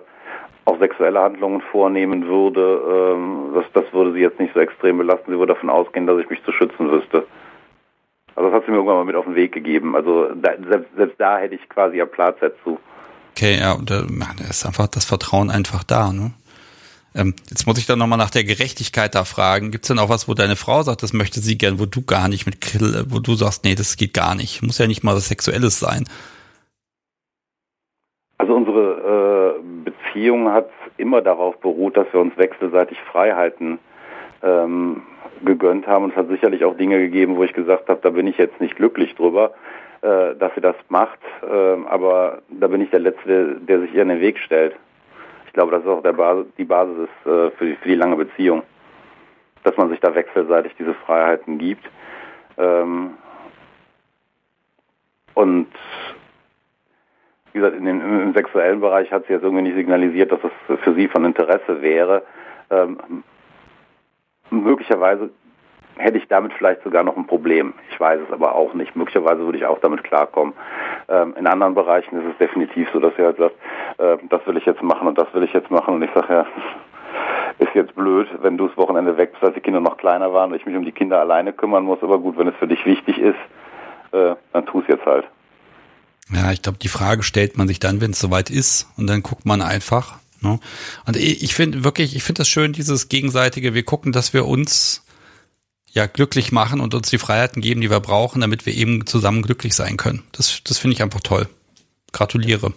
auch 0.70 0.80
sexuelle 0.80 1.20
Handlungen 1.20 1.62
vornehmen 1.72 2.28
würde, 2.28 3.16
ähm, 3.16 3.52
das, 3.54 3.66
das 3.74 3.94
würde 3.94 4.14
sie 4.14 4.20
jetzt 4.20 4.40
nicht 4.40 4.54
so 4.54 4.60
extrem 4.60 4.98
belasten. 4.98 5.32
Sie 5.32 5.38
würde 5.38 5.54
davon 5.54 5.70
ausgehen, 5.70 6.08
dass 6.08 6.20
ich 6.20 6.30
mich 6.30 6.44
zu 6.44 6.52
schützen 6.52 6.92
wüsste. 6.92 7.26
Also 8.36 8.50
das 8.50 8.58
hat 8.58 8.66
sie 8.66 8.72
mir 8.72 8.78
irgendwann 8.78 8.98
mal 8.98 9.06
mit 9.06 9.16
auf 9.16 9.26
den 9.26 9.36
Weg 9.36 9.52
gegeben. 9.52 9.96
Also 9.96 10.30
da, 10.36 10.52
selbst, 10.70 10.96
selbst 10.96 11.20
da 11.20 11.40
hätte 11.40 11.56
ich 11.56 11.70
quasi 11.70 12.02
ein 12.02 12.10
Platz 12.10 12.38
dazu. 12.40 12.80
Okay, 13.32 13.58
ja, 13.60 13.74
und 13.74 13.90
da 13.90 14.04
ist 14.50 14.66
einfach 14.66 14.88
das 14.88 15.06
Vertrauen 15.06 15.50
einfach 15.50 15.84
da, 15.84 16.12
ne? 16.14 16.32
Ähm, 17.16 17.34
jetzt 17.50 17.66
muss 17.66 17.80
ich 17.80 17.88
dann 17.88 17.98
nochmal 17.98 18.20
nach 18.20 18.30
der 18.30 18.44
Gerechtigkeit 18.44 19.16
da 19.16 19.26
fragen. 19.26 19.72
Gibt 19.72 19.84
es 19.84 19.88
denn 19.88 20.00
auch 20.00 20.10
was, 20.10 20.28
wo 20.28 20.36
deine 20.36 20.56
Frau 20.56 20.84
sagt, 20.84 21.02
das 21.02 21.12
möchte 21.12 21.40
sie 21.40 21.58
gern, 21.58 21.80
wo 21.80 21.86
du 21.86 22.04
gar 22.04 22.28
nicht 22.28 22.46
mit, 22.46 22.58
wo 23.12 23.20
du 23.20 23.34
sagst, 23.34 23.64
nee, 23.64 23.76
das 23.76 23.98
geht 23.98 24.14
gar 24.14 24.36
nicht. 24.36 24.62
Muss 24.62 24.78
ja 24.78 24.88
nicht 24.88 25.04
mal 25.04 25.16
was 25.16 25.28
Sexuelles 25.28 25.80
sein. 25.80 26.06
Also 28.38 28.54
unsere 28.54 28.80
äh, 28.80 29.29
Beziehung 30.20 30.52
hat 30.52 30.70
immer 30.98 31.22
darauf 31.22 31.58
beruht, 31.60 31.96
dass 31.96 32.12
wir 32.12 32.20
uns 32.20 32.38
wechselseitig 32.38 33.00
Freiheiten 33.10 33.80
ähm, 34.44 35.04
gegönnt 35.46 35.88
haben. 35.88 36.04
Und 36.04 36.12
es 36.12 36.18
hat 36.18 36.28
sicherlich 36.28 36.66
auch 36.66 36.76
Dinge 36.76 37.00
gegeben, 37.00 37.38
wo 37.38 37.44
ich 37.46 37.54
gesagt 37.54 37.88
habe, 37.88 38.02
da 38.02 38.10
bin 38.10 38.28
ich 38.28 38.38
jetzt 38.38 38.60
nicht 38.60 38.76
glücklich 38.76 39.16
drüber, 39.16 39.54
äh, 40.02 40.36
dass 40.36 40.54
sie 40.56 40.62
das 40.62 40.76
macht. 40.90 41.20
Äh, 41.42 41.88
aber 41.88 42.40
da 42.50 42.68
bin 42.68 42.82
ich 42.82 42.90
der 42.90 43.00
Letzte, 43.00 43.56
der 43.62 43.80
sich 43.80 43.94
ihr 43.94 44.02
in 44.02 44.10
den 44.10 44.20
Weg 44.20 44.40
stellt. 44.40 44.76
Ich 45.48 45.54
glaube, 45.54 45.72
das 45.72 45.84
ist 45.84 45.88
auch 45.88 46.02
Basis, 46.02 46.48
die 46.58 46.66
Basis 46.66 46.98
ist, 46.98 47.32
äh, 47.32 47.52
für, 47.52 47.66
die, 47.66 47.76
für, 47.76 47.88
die, 47.88 47.96
lange 47.96 48.18
Beziehung, 48.18 48.64
dass 49.64 49.78
man 49.78 49.88
sich 49.88 50.02
da 50.02 50.14
wechselseitig 50.14 50.74
diese 50.78 50.96
Freiheiten 50.96 51.60
gibt. 51.60 51.90
Ähm, 52.58 53.12
und 55.34 55.68
wie 57.54 57.60
gesagt, 57.60 57.78
in 57.78 57.86
den, 57.86 58.02
im 58.02 58.34
sexuellen 58.34 58.80
Bereich 58.80 59.12
hat 59.12 59.26
sie 59.28 59.34
jetzt 59.34 59.44
irgendwie 59.44 59.64
nicht 59.64 59.76
signalisiert, 59.76 60.32
dass 60.32 60.40
das 60.42 60.80
für 60.80 60.94
sie 60.94 61.08
von 61.08 61.26
Interesse 61.26 61.82
wäre. 61.82 62.24
Ähm, 62.70 63.24
möglicherweise 64.52 65.30
hätte 65.98 66.18
ich 66.18 66.28
damit 66.28 66.54
vielleicht 66.54 66.84
sogar 66.84 67.04
noch 67.04 67.18
ein 67.18 67.28
Problem. 67.28 67.74
Ich 67.92 68.00
weiß 68.00 68.22
es 68.26 68.32
aber 68.34 68.56
auch 68.56 68.74
nicht. 68.74 68.96
Möglicherweise 68.96 69.42
würde 69.42 69.58
ich 69.58 69.66
auch 69.66 69.80
damit 69.80 70.04
klarkommen. 70.04 70.54
Ähm, 71.10 71.36
in 71.38 71.46
anderen 71.48 71.76
Bereichen 71.76 72.18
ist 72.20 72.32
es 72.32 72.38
definitiv 72.38 72.90
so, 72.94 73.00
dass 73.00 73.16
sie 73.16 73.24
halt 73.24 73.38
sagt, 73.38 73.56
äh, 73.98 74.18
das 74.30 74.46
will 74.48 74.58
ich 74.58 74.66
jetzt 74.66 74.82
machen 74.82 75.08
und 75.08 75.18
das 75.18 75.32
will 75.34 75.44
ich 75.44 75.54
jetzt 75.54 75.70
machen. 75.70 75.96
Und 75.96 76.04
ich 76.04 76.12
sage 76.14 76.34
ja, 76.34 76.46
ist 77.60 77.76
jetzt 77.76 77.96
blöd, 77.96 78.28
wenn 78.42 78.58
du 78.58 78.68
das 78.68 78.78
Wochenende 78.78 79.18
weg 79.18 79.32
bist, 79.34 79.44
als 79.44 79.56
die 79.56 79.62
Kinder 79.62 79.82
noch 79.82 79.98
kleiner 79.98 80.32
waren 80.32 80.52
und 80.52 80.58
ich 80.58 80.66
mich 80.66 80.76
um 80.76 80.86
die 80.86 80.94
Kinder 80.94 81.20
alleine 81.20 81.52
kümmern 81.52 81.84
muss. 81.84 82.02
Aber 82.02 82.20
gut, 82.20 82.38
wenn 82.38 82.48
es 82.48 82.56
für 82.56 82.68
dich 82.68 82.86
wichtig 82.86 83.20
ist, 83.20 83.40
äh, 84.14 84.36
dann 84.54 84.66
tu 84.66 84.80
es 84.80 84.88
jetzt 84.88 85.06
halt. 85.06 85.26
Ja, 86.32 86.52
ich 86.52 86.62
glaube, 86.62 86.78
die 86.78 86.90
Frage 86.90 87.24
stellt 87.24 87.58
man 87.58 87.68
sich 87.68 87.80
dann, 87.80 88.02
wenn 88.02 88.12
es 88.12 88.20
soweit 88.20 88.50
ist, 88.50 88.88
und 88.98 89.08
dann 89.08 89.24
guckt 89.24 89.46
man 89.46 89.62
einfach. 89.62 90.20
Ne? 90.42 90.60
Und 91.06 91.16
ich 91.18 91.54
finde 91.56 91.84
wirklich, 91.84 92.16
ich 92.16 92.24
finde 92.24 92.40
das 92.40 92.50
schön, 92.50 92.74
dieses 92.74 93.10
gegenseitige, 93.10 93.74
wir 93.74 93.84
gucken, 93.84 94.12
dass 94.12 94.34
wir 94.34 94.46
uns 94.46 95.04
ja 95.92 96.06
glücklich 96.06 96.52
machen 96.52 96.82
und 96.82 96.94
uns 96.94 97.10
die 97.10 97.18
Freiheiten 97.18 97.62
geben, 97.62 97.82
die 97.82 97.90
wir 97.90 98.00
brauchen, 98.00 98.42
damit 98.42 98.66
wir 98.66 98.74
eben 98.76 99.06
zusammen 99.06 99.42
glücklich 99.42 99.74
sein 99.74 99.98
können. 99.98 100.24
Das, 100.32 100.62
das 100.64 100.78
finde 100.78 100.96
ich 100.96 101.02
einfach 101.02 101.22
toll. 101.22 101.50
Gratuliere. 102.12 102.74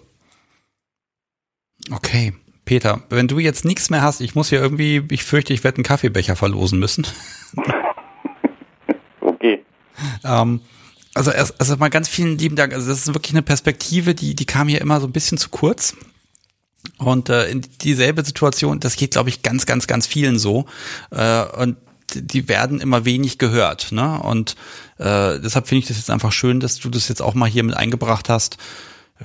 Okay, 1.91 2.33
Peter, 2.65 3.03
wenn 3.11 3.29
du 3.29 3.39
jetzt 3.39 3.65
nichts 3.65 3.91
mehr 3.91 4.03
hast, 4.03 4.21
ich 4.21 4.35
muss 4.35 4.49
hier 4.49 4.61
irgendwie, 4.61 5.03
ich 5.11 5.25
fürchte, 5.25 5.53
ich 5.53 5.65
werde 5.65 5.79
einen 5.79 5.85
Kaffeebecher 5.85 6.37
verlosen 6.37 6.79
müssen. 6.79 7.07
okay. 9.21 9.65
Ähm, 10.25 10.61
also 11.15 11.31
erst, 11.31 11.61
also 11.61 11.77
mal 11.77 11.91
ganz 11.91 12.09
vielen 12.09 12.39
lieben 12.39 12.57
Dank. 12.57 12.73
Also 12.73 12.89
das 12.89 13.07
ist 13.07 13.15
wirklich 13.15 13.33
eine 13.33 13.43
Perspektive, 13.43 14.15
die, 14.15 14.35
die 14.35 14.47
kam 14.47 14.69
hier 14.69 14.81
immer 14.81 15.01
so 15.01 15.07
ein 15.07 15.13
bisschen 15.13 15.39
zu 15.39 15.51
kurz. 15.51 15.97
Und 16.99 17.29
äh, 17.29 17.49
in 17.49 17.63
dieselbe 17.81 18.25
Situation, 18.25 18.81
das 18.81 18.97
geht, 18.97 19.13
glaube 19.13 19.29
ich, 19.29 19.43
ganz, 19.43 19.67
ganz, 19.67 19.87
ganz 19.87 20.07
vielen 20.07 20.39
so. 20.39 20.65
Äh, 21.11 21.45
und 21.61 21.77
die 22.15 22.49
werden 22.49 22.81
immer 22.81 23.05
wenig 23.05 23.39
gehört. 23.39 23.93
Ne? 23.93 24.21
Und 24.23 24.57
äh, 24.99 25.39
deshalb 25.39 25.69
finde 25.69 25.81
ich 25.81 25.89
das 25.89 25.99
jetzt 25.99 26.11
einfach 26.11 26.33
schön, 26.33 26.61
dass 26.61 26.79
du 26.79 26.89
das 26.89 27.09
jetzt 27.09 27.23
auch 27.23 27.35
mal 27.35 27.49
hier 27.49 27.63
mit 27.63 27.77
eingebracht 27.77 28.29
hast. 28.29 28.59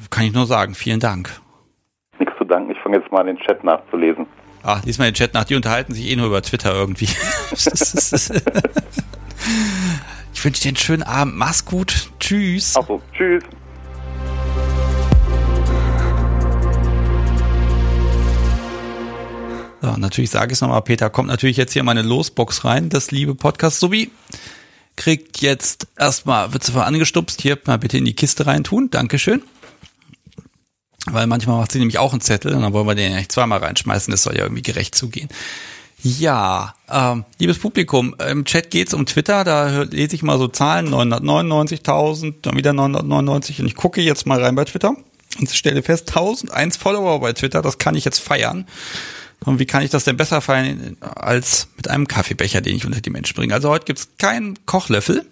Kann 0.09 0.25
ich 0.25 0.33
nur 0.33 0.45
sagen, 0.45 0.75
vielen 0.75 0.99
Dank. 0.99 1.41
Nichts 2.19 2.35
zu 2.37 2.45
danken, 2.45 2.71
ich 2.71 2.77
fange 2.79 2.97
jetzt 2.97 3.11
mal 3.11 3.21
an 3.21 3.27
den 3.27 3.37
Chat 3.37 3.63
nachzulesen. 3.63 4.27
Ach, 4.63 4.83
lies 4.83 4.99
mal 4.99 5.05
den 5.05 5.15
Chat 5.15 5.33
nach, 5.33 5.45
die 5.45 5.55
unterhalten 5.55 5.93
sich 5.93 6.07
eh 6.07 6.15
nur 6.15 6.27
über 6.27 6.41
Twitter 6.41 6.73
irgendwie. 6.73 7.07
Ich 10.37 10.45
wünsche 10.45 10.61
dir 10.61 10.67
einen 10.67 10.77
schönen 10.77 11.01
Abend. 11.01 11.35
Mach's 11.35 11.65
gut. 11.65 12.11
Tschüss. 12.19 12.75
Achso, 12.77 13.01
tschüss. 13.11 13.41
So, 19.81 19.97
natürlich 19.97 20.29
sage 20.29 20.51
ich 20.51 20.57
es 20.57 20.61
nochmal, 20.61 20.83
Peter, 20.83 21.09
kommt 21.09 21.29
natürlich 21.29 21.57
jetzt 21.57 21.73
hier 21.73 21.81
meine 21.81 22.03
Losbox 22.03 22.65
rein, 22.65 22.89
das 22.89 23.09
liebe 23.09 23.33
Podcast 23.33 23.79
Subi. 23.79 24.11
Kriegt 24.95 25.41
jetzt 25.41 25.87
erstmal, 25.97 26.53
wird 26.53 26.63
sofort 26.63 26.85
angestupst, 26.85 27.41
hier 27.41 27.57
mal 27.65 27.79
bitte 27.79 27.97
in 27.97 28.05
die 28.05 28.13
Kiste 28.13 28.45
reintun. 28.45 28.91
Dankeschön. 28.91 29.41
Weil 31.07 31.25
manchmal 31.25 31.57
macht 31.57 31.71
sie 31.71 31.79
nämlich 31.79 31.97
auch 31.97 32.11
einen 32.11 32.21
Zettel 32.21 32.53
und 32.53 32.61
dann 32.61 32.73
wollen 32.73 32.85
wir 32.85 32.93
den 32.93 33.11
ja 33.11 33.17
nicht 33.17 33.31
zweimal 33.31 33.57
reinschmeißen, 33.57 34.11
das 34.11 34.21
soll 34.21 34.35
ja 34.35 34.43
irgendwie 34.43 34.61
gerecht 34.61 34.93
zugehen. 34.93 35.29
Ja, 36.03 36.75
ähm, 36.89 37.25
liebes 37.39 37.57
Publikum, 37.57 38.15
im 38.29 38.45
Chat 38.45 38.69
geht's 38.69 38.93
um 38.93 39.05
Twitter, 39.07 39.43
da 39.43 39.81
lese 39.81 40.15
ich 40.15 40.21
mal 40.21 40.37
so 40.37 40.47
Zahlen, 40.47 40.93
999.000, 40.93 42.35
dann 42.43 42.55
wieder 42.55 42.71
999 42.71 43.61
und 43.61 43.65
ich 43.65 43.75
gucke 43.75 44.01
jetzt 44.01 44.27
mal 44.27 44.41
rein 44.41 44.53
bei 44.53 44.65
Twitter 44.65 44.95
und 45.39 45.49
stelle 45.49 45.81
fest, 45.81 46.09
1001 46.09 46.77
Follower 46.77 47.19
bei 47.19 47.33
Twitter, 47.33 47.63
das 47.63 47.79
kann 47.79 47.95
ich 47.95 48.05
jetzt 48.05 48.19
feiern. 48.19 48.67
Und 49.45 49.59
wie 49.59 49.65
kann 49.65 49.83
ich 49.83 49.89
das 49.89 50.03
denn 50.03 50.17
besser 50.17 50.41
feiern 50.41 50.97
als 51.01 51.67
mit 51.77 51.87
einem 51.89 52.07
Kaffeebecher, 52.07 52.61
den 52.61 52.75
ich 52.75 52.85
unter 52.85 53.01
die 53.01 53.09
Menschen 53.09 53.35
bringe? 53.35 53.53
Also 53.53 53.69
heute 53.69 53.85
gibt's 53.85 54.09
keinen 54.17 54.65
Kochlöffel, 54.65 55.25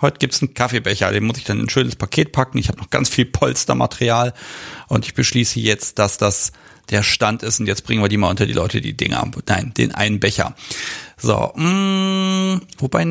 heute 0.00 0.18
gibt's 0.18 0.42
einen 0.42 0.54
Kaffeebecher, 0.54 1.10
den 1.12 1.24
muss 1.24 1.38
ich 1.38 1.44
dann 1.44 1.58
in 1.58 1.66
ein 1.66 1.70
schönes 1.70 1.96
Paket 1.96 2.32
packen. 2.32 2.58
Ich 2.58 2.68
habe 2.68 2.78
noch 2.78 2.90
ganz 2.90 3.08
viel 3.08 3.26
Polstermaterial 3.26 4.34
und 4.88 5.06
ich 5.06 5.14
beschließe 5.14 5.60
jetzt, 5.60 5.98
dass 5.98 6.18
das 6.18 6.52
der 6.90 7.02
Stand 7.02 7.42
ist 7.42 7.60
und 7.60 7.66
jetzt 7.66 7.84
bringen 7.84 8.02
wir 8.02 8.08
die 8.08 8.16
mal 8.16 8.30
unter 8.30 8.46
die 8.46 8.52
Leute, 8.52 8.80
die 8.80 8.96
Dinger. 8.96 9.30
Nein, 9.48 9.72
den 9.76 9.94
einen 9.94 10.20
Becher. 10.20 10.54
So, 11.16 11.52
mh, 11.54 12.54
mm, 12.54 12.60
wobei, 12.78 13.06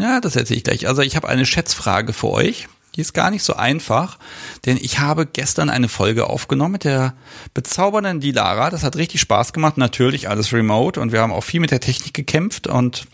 ja, 0.00 0.20
das 0.20 0.36
erzähle 0.36 0.58
ich 0.58 0.64
gleich. 0.64 0.88
Also 0.88 1.02
ich 1.02 1.16
habe 1.16 1.28
eine 1.28 1.46
Schätzfrage 1.46 2.12
für 2.12 2.28
euch. 2.28 2.68
Die 2.94 3.00
ist 3.00 3.14
gar 3.14 3.30
nicht 3.30 3.42
so 3.42 3.54
einfach, 3.54 4.18
denn 4.66 4.76
ich 4.76 4.98
habe 4.98 5.24
gestern 5.24 5.70
eine 5.70 5.88
Folge 5.88 6.26
aufgenommen 6.28 6.72
mit 6.72 6.84
der 6.84 7.14
bezaubernden 7.54 8.20
Dilara. 8.20 8.68
Das 8.68 8.82
hat 8.82 8.96
richtig 8.96 9.22
Spaß 9.22 9.54
gemacht. 9.54 9.78
Natürlich 9.78 10.28
alles 10.28 10.52
remote 10.52 11.00
und 11.00 11.10
wir 11.10 11.22
haben 11.22 11.32
auch 11.32 11.44
viel 11.44 11.60
mit 11.60 11.70
der 11.70 11.80
Technik 11.80 12.12
gekämpft 12.12 12.66
und 12.66 13.06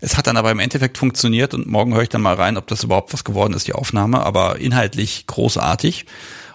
es 0.00 0.16
hat 0.16 0.26
dann 0.26 0.38
aber 0.38 0.50
im 0.50 0.58
Endeffekt 0.58 0.96
funktioniert 0.96 1.52
und 1.52 1.66
morgen 1.66 1.92
höre 1.92 2.02
ich 2.02 2.08
dann 2.08 2.22
mal 2.22 2.34
rein, 2.34 2.56
ob 2.56 2.66
das 2.68 2.82
überhaupt 2.82 3.12
was 3.12 3.24
geworden 3.24 3.52
ist, 3.52 3.66
die 3.66 3.74
Aufnahme, 3.74 4.24
aber 4.24 4.58
inhaltlich 4.58 5.26
großartig. 5.26 6.06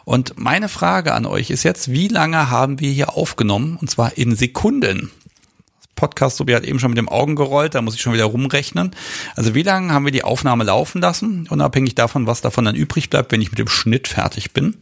Und 0.06 0.38
meine 0.38 0.70
Frage 0.70 1.14
an 1.14 1.26
euch 1.26 1.50
ist 1.50 1.64
jetzt, 1.64 1.92
wie 1.92 2.08
lange 2.08 2.50
haben 2.50 2.80
wir 2.80 2.92
hier 2.92 3.18
aufgenommen? 3.18 3.78
Und 3.82 3.90
zwar 3.90 4.18
in 4.18 4.36
Sekunden. 4.36 5.12
Podcast, 5.96 6.38
Tobi 6.38 6.56
hat 6.56 6.64
eben 6.64 6.80
schon 6.80 6.92
mit 6.92 6.98
dem 6.98 7.10
Augen 7.10 7.36
gerollt, 7.36 7.74
da 7.74 7.82
muss 7.82 7.96
ich 7.96 8.02
schon 8.02 8.14
wieder 8.14 8.26
rumrechnen. 8.26 8.92
Also 9.36 9.56
wie 9.56 9.64
lange 9.64 9.94
haben 9.94 10.06
wir 10.06 10.12
die 10.12 10.24
Aufnahme 10.24 10.66
laufen 10.66 11.02
lassen, 11.02 11.48
unabhängig 11.50 11.96
davon, 11.96 12.28
was 12.28 12.42
davon 12.42 12.66
dann 12.66 12.76
übrig 12.76 13.10
bleibt, 13.10 13.32
wenn 13.32 13.42
ich 13.42 13.52
mit 13.52 13.60
dem 13.60 13.70
Schnitt 13.70 14.08
fertig 14.08 14.52
bin. 14.52 14.76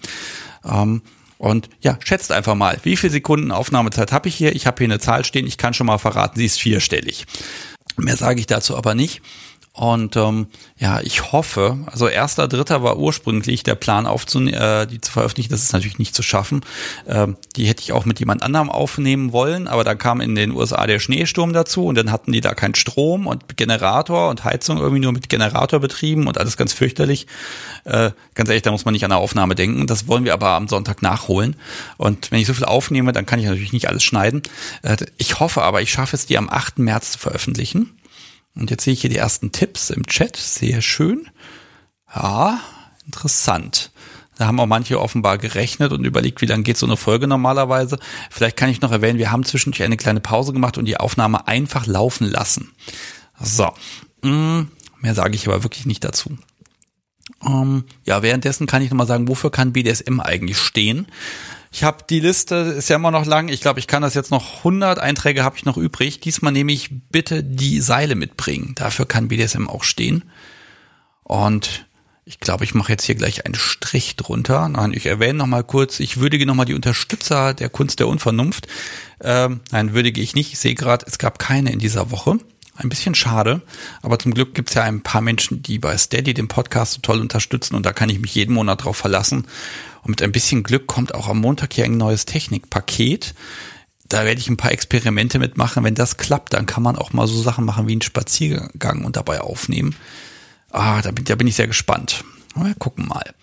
Ähm, 0.65 1.01
und 1.37 1.69
ja, 1.81 1.99
schätzt 2.03 2.31
einfach 2.31 2.55
mal, 2.55 2.79
wie 2.83 2.97
viele 2.97 3.11
Sekunden 3.11 3.51
Aufnahmezeit 3.51 4.11
habe 4.11 4.27
ich 4.27 4.35
hier? 4.35 4.55
Ich 4.55 4.65
habe 4.65 4.77
hier 4.79 4.87
eine 4.87 4.99
Zahl 4.99 5.23
stehen, 5.23 5.45
ich 5.45 5.57
kann 5.57 5.73
schon 5.73 5.87
mal 5.87 5.99
verraten, 5.99 6.39
sie 6.39 6.45
ist 6.45 6.59
vierstellig. 6.59 7.25
Mehr 7.97 8.17
sage 8.17 8.39
ich 8.39 8.47
dazu 8.47 8.75
aber 8.75 8.95
nicht. 8.95 9.21
Und 9.75 10.15
ähm, 10.17 10.47
ja, 10.77 11.01
ich 11.01 11.31
hoffe, 11.31 11.79
also 11.87 12.07
erster, 12.07 12.47
dritter 12.47 12.83
war 12.83 12.97
ursprünglich 12.97 13.63
der 13.63 13.73
Plan 13.73 14.05
aufzunehmen, 14.05 14.53
äh, 14.53 14.85
die 14.85 15.01
zu 15.01 15.11
veröffentlichen. 15.11 15.49
Das 15.49 15.63
ist 15.63 15.73
natürlich 15.73 15.97
nicht 15.97 16.13
zu 16.13 16.21
schaffen. 16.21 16.61
Ähm, 17.07 17.37
die 17.55 17.65
hätte 17.65 17.81
ich 17.81 17.91
auch 17.91 18.05
mit 18.05 18.19
jemand 18.19 18.43
anderem 18.43 18.69
aufnehmen 18.69 19.31
wollen, 19.31 19.67
aber 19.67 19.83
dann 19.83 19.97
kam 19.97 20.21
in 20.21 20.35
den 20.35 20.51
USA 20.51 20.85
der 20.85 20.99
Schneesturm 20.99 21.53
dazu 21.53 21.87
und 21.87 21.95
dann 21.95 22.11
hatten 22.11 22.31
die 22.31 22.39
da 22.39 22.53
keinen 22.53 22.75
Strom 22.75 23.25
und 23.25 23.57
Generator 23.57 24.29
und 24.29 24.43
Heizung 24.43 24.77
irgendwie 24.77 25.01
nur 25.01 25.11
mit 25.11 25.27
Generator 25.27 25.79
betrieben 25.79 26.27
und 26.27 26.37
alles 26.37 26.55
ganz 26.55 26.71
fürchterlich. 26.71 27.25
Äh, 27.85 28.11
ganz 28.35 28.49
ehrlich, 28.49 28.61
da 28.61 28.69
muss 28.69 28.85
man 28.85 28.91
nicht 28.91 29.05
an 29.05 29.11
eine 29.11 29.21
Aufnahme 29.21 29.55
denken. 29.55 29.87
Das 29.87 30.07
wollen 30.07 30.23
wir 30.23 30.33
aber 30.33 30.49
am 30.49 30.67
Sonntag 30.67 31.01
nachholen. 31.01 31.55
Und 31.97 32.29
wenn 32.29 32.39
ich 32.39 32.45
so 32.45 32.53
viel 32.53 32.65
aufnehme, 32.65 33.11
dann 33.11 33.25
kann 33.25 33.39
ich 33.39 33.47
natürlich 33.47 33.73
nicht 33.73 33.89
alles 33.89 34.03
schneiden. 34.03 34.43
Äh, 34.83 34.97
ich 35.17 35.39
hoffe 35.39 35.63
aber, 35.63 35.81
ich 35.81 35.91
schaffe 35.91 36.15
es, 36.15 36.27
die 36.27 36.37
am 36.37 36.47
8. 36.47 36.77
März 36.77 37.13
zu 37.13 37.17
veröffentlichen. 37.17 37.89
Und 38.55 38.69
jetzt 38.69 38.84
sehe 38.84 38.93
ich 38.93 39.01
hier 39.01 39.09
die 39.09 39.17
ersten 39.17 39.51
Tipps 39.51 39.89
im 39.89 40.05
Chat. 40.05 40.38
Sehr 40.38 40.81
schön. 40.81 41.27
Ja, 42.13 42.59
interessant. 43.05 43.91
Da 44.38 44.47
haben 44.47 44.59
auch 44.59 44.67
manche 44.67 44.99
offenbar 44.99 45.38
gerechnet 45.38 45.91
und 45.91 46.05
überlegt, 46.05 46.41
wie 46.41 46.47
lange 46.47 46.63
geht 46.63 46.77
so 46.77 46.85
eine 46.85 46.97
Folge 46.97 47.27
normalerweise. 47.27 47.99
Vielleicht 48.31 48.57
kann 48.57 48.69
ich 48.69 48.81
noch 48.81 48.91
erwähnen, 48.91 49.19
wir 49.19 49.31
haben 49.31 49.43
zwischendurch 49.43 49.84
eine 49.84 49.97
kleine 49.97 50.19
Pause 50.19 50.53
gemacht 50.53 50.77
und 50.77 50.85
die 50.85 50.97
Aufnahme 50.97 51.47
einfach 51.47 51.85
laufen 51.85 52.27
lassen. 52.27 52.71
So, 53.39 53.71
mm, 54.23 54.61
mehr 55.01 55.15
sage 55.15 55.35
ich 55.35 55.47
aber 55.47 55.63
wirklich 55.63 55.85
nicht 55.85 56.03
dazu. 56.03 56.38
Ähm, 57.45 57.85
ja, 58.05 58.21
währenddessen 58.21 58.67
kann 58.67 58.81
ich 58.81 58.89
nochmal 58.89 59.07
sagen, 59.07 59.27
wofür 59.27 59.51
kann 59.51 59.73
BDSM 59.73 60.19
eigentlich 60.19 60.57
stehen? 60.57 61.07
Ich 61.75 61.83
habe 61.83 62.03
die 62.07 62.19
Liste, 62.19 62.55
ist 62.55 62.89
ja 62.89 62.97
immer 62.97 63.09
noch 63.09 63.25
lang. 63.25 63.47
Ich 63.47 63.59
glaube, 63.59 63.79
ich 63.79 63.87
kann 63.87 64.03
das 64.03 64.13
jetzt 64.13 64.29
noch 64.29 64.57
100 64.57 64.99
Einträge 64.99 65.43
habe 65.43 65.57
ich 65.57 65.65
noch 65.65 65.75
übrig. 65.75 66.19
Diesmal 66.19 66.53
nehme 66.53 66.71
ich 66.71 66.91
bitte 67.09 67.43
die 67.43 67.81
Seile 67.81 68.13
mitbringen. 68.13 68.73
Dafür 68.75 69.07
kann 69.07 69.27
BDSM 69.27 69.67
auch 69.67 69.83
stehen. 69.83 70.23
Und 71.23 71.87
ich 72.25 72.39
glaube, 72.39 72.63
ich 72.63 72.75
mache 72.75 72.91
jetzt 72.91 73.05
hier 73.05 73.15
gleich 73.15 73.47
einen 73.47 73.55
Strich 73.55 74.15
drunter. 74.17 74.69
Nein, 74.69 74.93
ich 74.93 75.07
erwähne 75.07 75.39
noch 75.39 75.47
mal 75.47 75.63
kurz, 75.63 75.99
ich 75.99 76.19
würdige 76.19 76.45
noch 76.45 76.53
mal 76.53 76.65
die 76.65 76.75
Unterstützer 76.75 77.55
der 77.55 77.69
Kunst 77.69 77.99
der 77.99 78.07
Unvernunft. 78.07 78.67
Ähm, 79.19 79.61
nein, 79.71 79.95
würdige 79.95 80.21
ich 80.21 80.35
nicht. 80.35 80.53
Ich 80.53 80.59
sehe 80.59 80.75
gerade, 80.75 81.07
es 81.07 81.17
gab 81.17 81.39
keine 81.39 81.71
in 81.71 81.79
dieser 81.79 82.11
Woche. 82.11 82.37
Ein 82.75 82.89
bisschen 82.89 83.13
schade, 83.13 83.61
aber 84.01 84.17
zum 84.17 84.33
Glück 84.33 84.55
gibt 84.55 84.69
es 84.69 84.75
ja 84.75 84.83
ein 84.83 85.01
paar 85.01 85.21
Menschen, 85.21 85.61
die 85.61 85.77
bei 85.77 85.95
Steady 85.95 86.33
den 86.33 86.47
Podcast 86.47 86.93
so 86.93 87.01
toll 87.01 87.19
unterstützen 87.19 87.75
und 87.75 87.85
da 87.85 87.93
kann 87.93 88.09
ich 88.09 88.19
mich 88.19 88.33
jeden 88.33 88.55
Monat 88.55 88.83
drauf 88.83 88.97
verlassen. 88.97 89.45
Und 90.03 90.09
mit 90.09 90.21
ein 90.21 90.31
bisschen 90.31 90.63
Glück 90.63 90.88
kommt 90.88 91.15
auch 91.15 91.27
am 91.27 91.39
Montag 91.39 91.73
hier 91.73 91.85
ein 91.85 91.97
neues 91.97 92.25
Technikpaket. 92.25 93.34
Da 94.07 94.25
werde 94.25 94.39
ich 94.39 94.49
ein 94.49 94.57
paar 94.57 94.71
Experimente 94.71 95.39
mitmachen. 95.39 95.84
Wenn 95.84 95.95
das 95.95 96.17
klappt, 96.17 96.53
dann 96.53 96.65
kann 96.65 96.84
man 96.84 96.97
auch 96.97 97.13
mal 97.13 97.25
so 97.25 97.41
Sachen 97.41 97.65
machen 97.65 97.88
wie 97.88 97.93
einen 97.93 98.01
Spaziergang 98.01 99.05
und 99.05 99.15
dabei 99.15 99.41
aufnehmen. 99.41 99.95
Ah, 100.69 101.01
da 101.01 101.11
bin, 101.11 101.25
da 101.25 101.35
bin 101.35 101.47
ich 101.47 101.55
sehr 101.55 101.67
gespannt. 101.67 102.23
Wir 102.55 102.75
gucken 102.75 103.07
mal. 103.07 103.34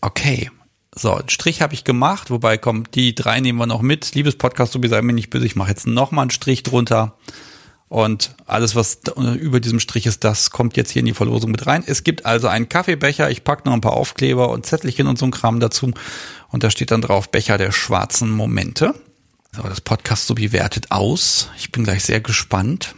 Okay. 0.00 0.50
So, 0.94 1.14
einen 1.14 1.28
Strich 1.28 1.62
habe 1.62 1.74
ich 1.74 1.84
gemacht, 1.84 2.30
wobei 2.30 2.58
kommt, 2.58 2.94
die 2.94 3.14
drei 3.14 3.40
nehmen 3.40 3.58
wir 3.58 3.66
noch 3.66 3.82
mit. 3.82 4.14
Liebes 4.14 4.36
Podcast, 4.36 4.74
du 4.74 4.80
bist 4.80 4.92
mir 4.92 5.12
nicht 5.12 5.30
böse, 5.30 5.46
ich 5.46 5.54
mache 5.54 5.70
jetzt 5.70 5.86
nochmal 5.86 6.22
einen 6.22 6.30
Strich 6.30 6.64
drunter. 6.64 7.16
Und 7.88 8.34
alles, 8.46 8.74
was 8.74 9.00
über 9.40 9.60
diesem 9.60 9.80
Strich 9.80 10.06
ist, 10.06 10.22
das 10.22 10.50
kommt 10.50 10.76
jetzt 10.76 10.90
hier 10.90 11.00
in 11.00 11.06
die 11.06 11.14
Verlosung 11.14 11.50
mit 11.50 11.66
rein. 11.66 11.82
Es 11.86 12.04
gibt 12.04 12.26
also 12.26 12.46
einen 12.46 12.68
Kaffeebecher. 12.68 13.30
Ich 13.30 13.44
packe 13.44 13.66
noch 13.66 13.72
ein 13.72 13.80
paar 13.80 13.94
Aufkleber 13.94 14.50
und 14.50 14.66
Zettelchen 14.66 15.06
und 15.06 15.18
so 15.18 15.24
ein 15.24 15.30
Kram 15.30 15.58
dazu. 15.58 15.92
Und 16.50 16.64
da 16.64 16.70
steht 16.70 16.90
dann 16.90 17.00
drauf 17.00 17.30
Becher 17.30 17.56
der 17.56 17.72
schwarzen 17.72 18.30
Momente. 18.30 18.94
So, 19.56 19.62
das 19.62 19.80
Podcast 19.80 20.26
so 20.26 20.34
bewertet 20.34 20.90
aus. 20.90 21.48
Ich 21.56 21.72
bin 21.72 21.84
gleich 21.84 22.04
sehr 22.04 22.20
gespannt. 22.20 22.94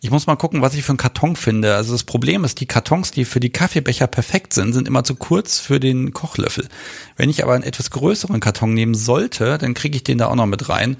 Ich 0.00 0.10
muss 0.10 0.28
mal 0.28 0.36
gucken, 0.36 0.62
was 0.62 0.74
ich 0.74 0.84
für 0.84 0.90
einen 0.90 0.98
Karton 0.98 1.34
finde. 1.34 1.74
Also 1.74 1.92
das 1.92 2.04
Problem 2.04 2.44
ist, 2.44 2.60
die 2.60 2.66
Kartons, 2.66 3.10
die 3.10 3.24
für 3.24 3.40
die 3.40 3.50
Kaffeebecher 3.50 4.06
perfekt 4.06 4.52
sind, 4.52 4.72
sind 4.72 4.86
immer 4.86 5.02
zu 5.02 5.16
kurz 5.16 5.58
für 5.58 5.80
den 5.80 6.12
Kochlöffel. 6.12 6.68
Wenn 7.16 7.28
ich 7.28 7.42
aber 7.42 7.54
einen 7.54 7.64
etwas 7.64 7.90
größeren 7.90 8.38
Karton 8.38 8.72
nehmen 8.72 8.94
sollte, 8.94 9.58
dann 9.58 9.74
kriege 9.74 9.96
ich 9.96 10.04
den 10.04 10.18
da 10.18 10.26
auch 10.28 10.36
noch 10.36 10.46
mit 10.46 10.68
rein. 10.68 10.96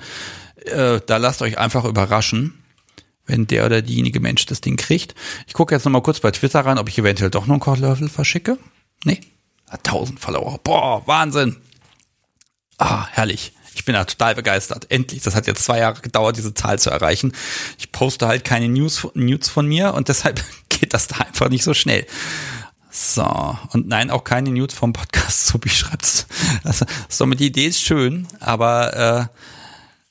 Äh, 0.64 1.00
da 1.06 1.18
lasst 1.18 1.40
euch 1.40 1.58
einfach 1.58 1.84
überraschen 1.84 2.63
wenn 3.26 3.46
der 3.46 3.66
oder 3.66 3.82
diejenige 3.82 4.20
Mensch 4.20 4.46
das 4.46 4.60
Ding 4.60 4.76
kriegt. 4.76 5.14
Ich 5.46 5.54
gucke 5.54 5.74
jetzt 5.74 5.84
nochmal 5.84 6.02
kurz 6.02 6.20
bei 6.20 6.30
Twitter 6.30 6.60
rein, 6.60 6.78
ob 6.78 6.88
ich 6.88 6.98
eventuell 6.98 7.30
doch 7.30 7.46
noch 7.46 7.54
einen 7.54 7.60
Kochlöffel 7.60 8.08
verschicke. 8.08 8.58
Nee, 9.04 9.20
1000 9.70 10.20
Follower. 10.20 10.58
Boah, 10.62 11.06
Wahnsinn. 11.06 11.56
Ah, 12.78 13.06
herrlich. 13.10 13.52
Ich 13.74 13.84
bin 13.84 13.94
da 13.94 14.04
total 14.04 14.34
begeistert. 14.34 14.90
Endlich. 14.90 15.22
Das 15.22 15.34
hat 15.34 15.46
jetzt 15.46 15.64
zwei 15.64 15.78
Jahre 15.78 16.00
gedauert, 16.00 16.36
diese 16.36 16.54
Zahl 16.54 16.78
zu 16.78 16.90
erreichen. 16.90 17.32
Ich 17.78 17.92
poste 17.92 18.28
halt 18.28 18.44
keine 18.44 18.68
News, 18.68 19.08
News 19.14 19.48
von 19.48 19.66
mir 19.66 19.94
und 19.94 20.08
deshalb 20.08 20.42
geht 20.68 20.94
das 20.94 21.08
da 21.08 21.16
einfach 21.18 21.48
nicht 21.48 21.64
so 21.64 21.74
schnell. 21.74 22.06
So, 22.90 23.58
und 23.72 23.88
nein, 23.88 24.10
auch 24.10 24.22
keine 24.22 24.50
News 24.50 24.72
vom 24.72 24.92
Podcast, 24.92 25.46
so 25.48 25.58
wie 25.62 25.68
schreibst. 25.68 26.28
Also, 26.62 26.86
somit 27.08 27.40
die 27.40 27.46
Idee 27.46 27.66
ist 27.66 27.80
schön, 27.80 28.28
aber 28.38 29.30
äh, 29.32 29.38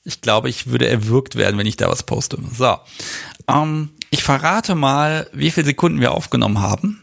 ich 0.04 0.20
glaube, 0.20 0.48
ich 0.48 0.68
würde 0.68 0.88
erwürgt 0.88 1.36
werden, 1.36 1.58
wenn 1.58 1.66
ich 1.66 1.76
da 1.76 1.88
was 1.88 2.02
poste. 2.02 2.38
So, 2.56 2.76
ähm, 3.48 3.90
ich 4.10 4.22
verrate 4.22 4.74
mal, 4.74 5.28
wie 5.32 5.50
viele 5.50 5.66
Sekunden 5.66 6.00
wir 6.00 6.12
aufgenommen 6.12 6.60
haben. 6.60 7.00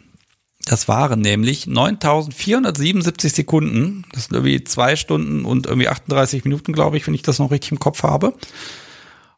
Das 0.65 0.87
waren 0.87 1.21
nämlich 1.21 1.65
9477 1.65 3.33
Sekunden. 3.33 4.05
Das 4.13 4.25
sind 4.25 4.35
irgendwie 4.35 4.63
zwei 4.63 4.95
Stunden 4.95 5.43
und 5.43 5.65
irgendwie 5.65 5.89
38 5.89 6.43
Minuten, 6.43 6.71
glaube 6.71 6.97
ich, 6.97 7.07
wenn 7.07 7.15
ich 7.15 7.23
das 7.23 7.39
noch 7.39 7.51
richtig 7.51 7.71
im 7.71 7.79
Kopf 7.79 8.03
habe. 8.03 8.35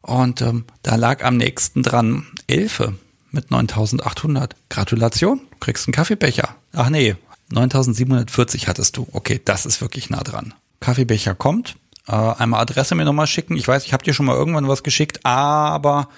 Und 0.02 0.42
ähm, 0.42 0.66
da 0.82 0.96
lag 0.96 1.24
am 1.24 1.38
nächsten 1.38 1.82
dran 1.82 2.26
Elfe 2.46 2.94
mit 3.30 3.50
9800. 3.50 4.54
Gratulation, 4.68 5.40
kriegst 5.60 5.88
einen 5.88 5.94
Kaffeebecher. 5.94 6.56
Ach 6.72 6.90
nee, 6.90 7.16
9740 7.50 8.68
hattest 8.68 8.98
du. 8.98 9.08
Okay, 9.12 9.40
das 9.42 9.64
ist 9.64 9.80
wirklich 9.80 10.10
nah 10.10 10.22
dran. 10.22 10.52
Kaffeebecher 10.80 11.34
kommt. 11.34 11.76
Äh, 12.06 12.12
einmal 12.12 12.60
Adresse 12.60 12.94
mir 12.94 13.04
nochmal 13.04 13.26
schicken. 13.26 13.56
Ich 13.56 13.66
weiß, 13.66 13.86
ich 13.86 13.92
habe 13.92 14.04
dir 14.04 14.14
schon 14.14 14.26
mal 14.26 14.36
irgendwann 14.36 14.68
was 14.68 14.82
geschickt, 14.82 15.24
aber 15.24 16.08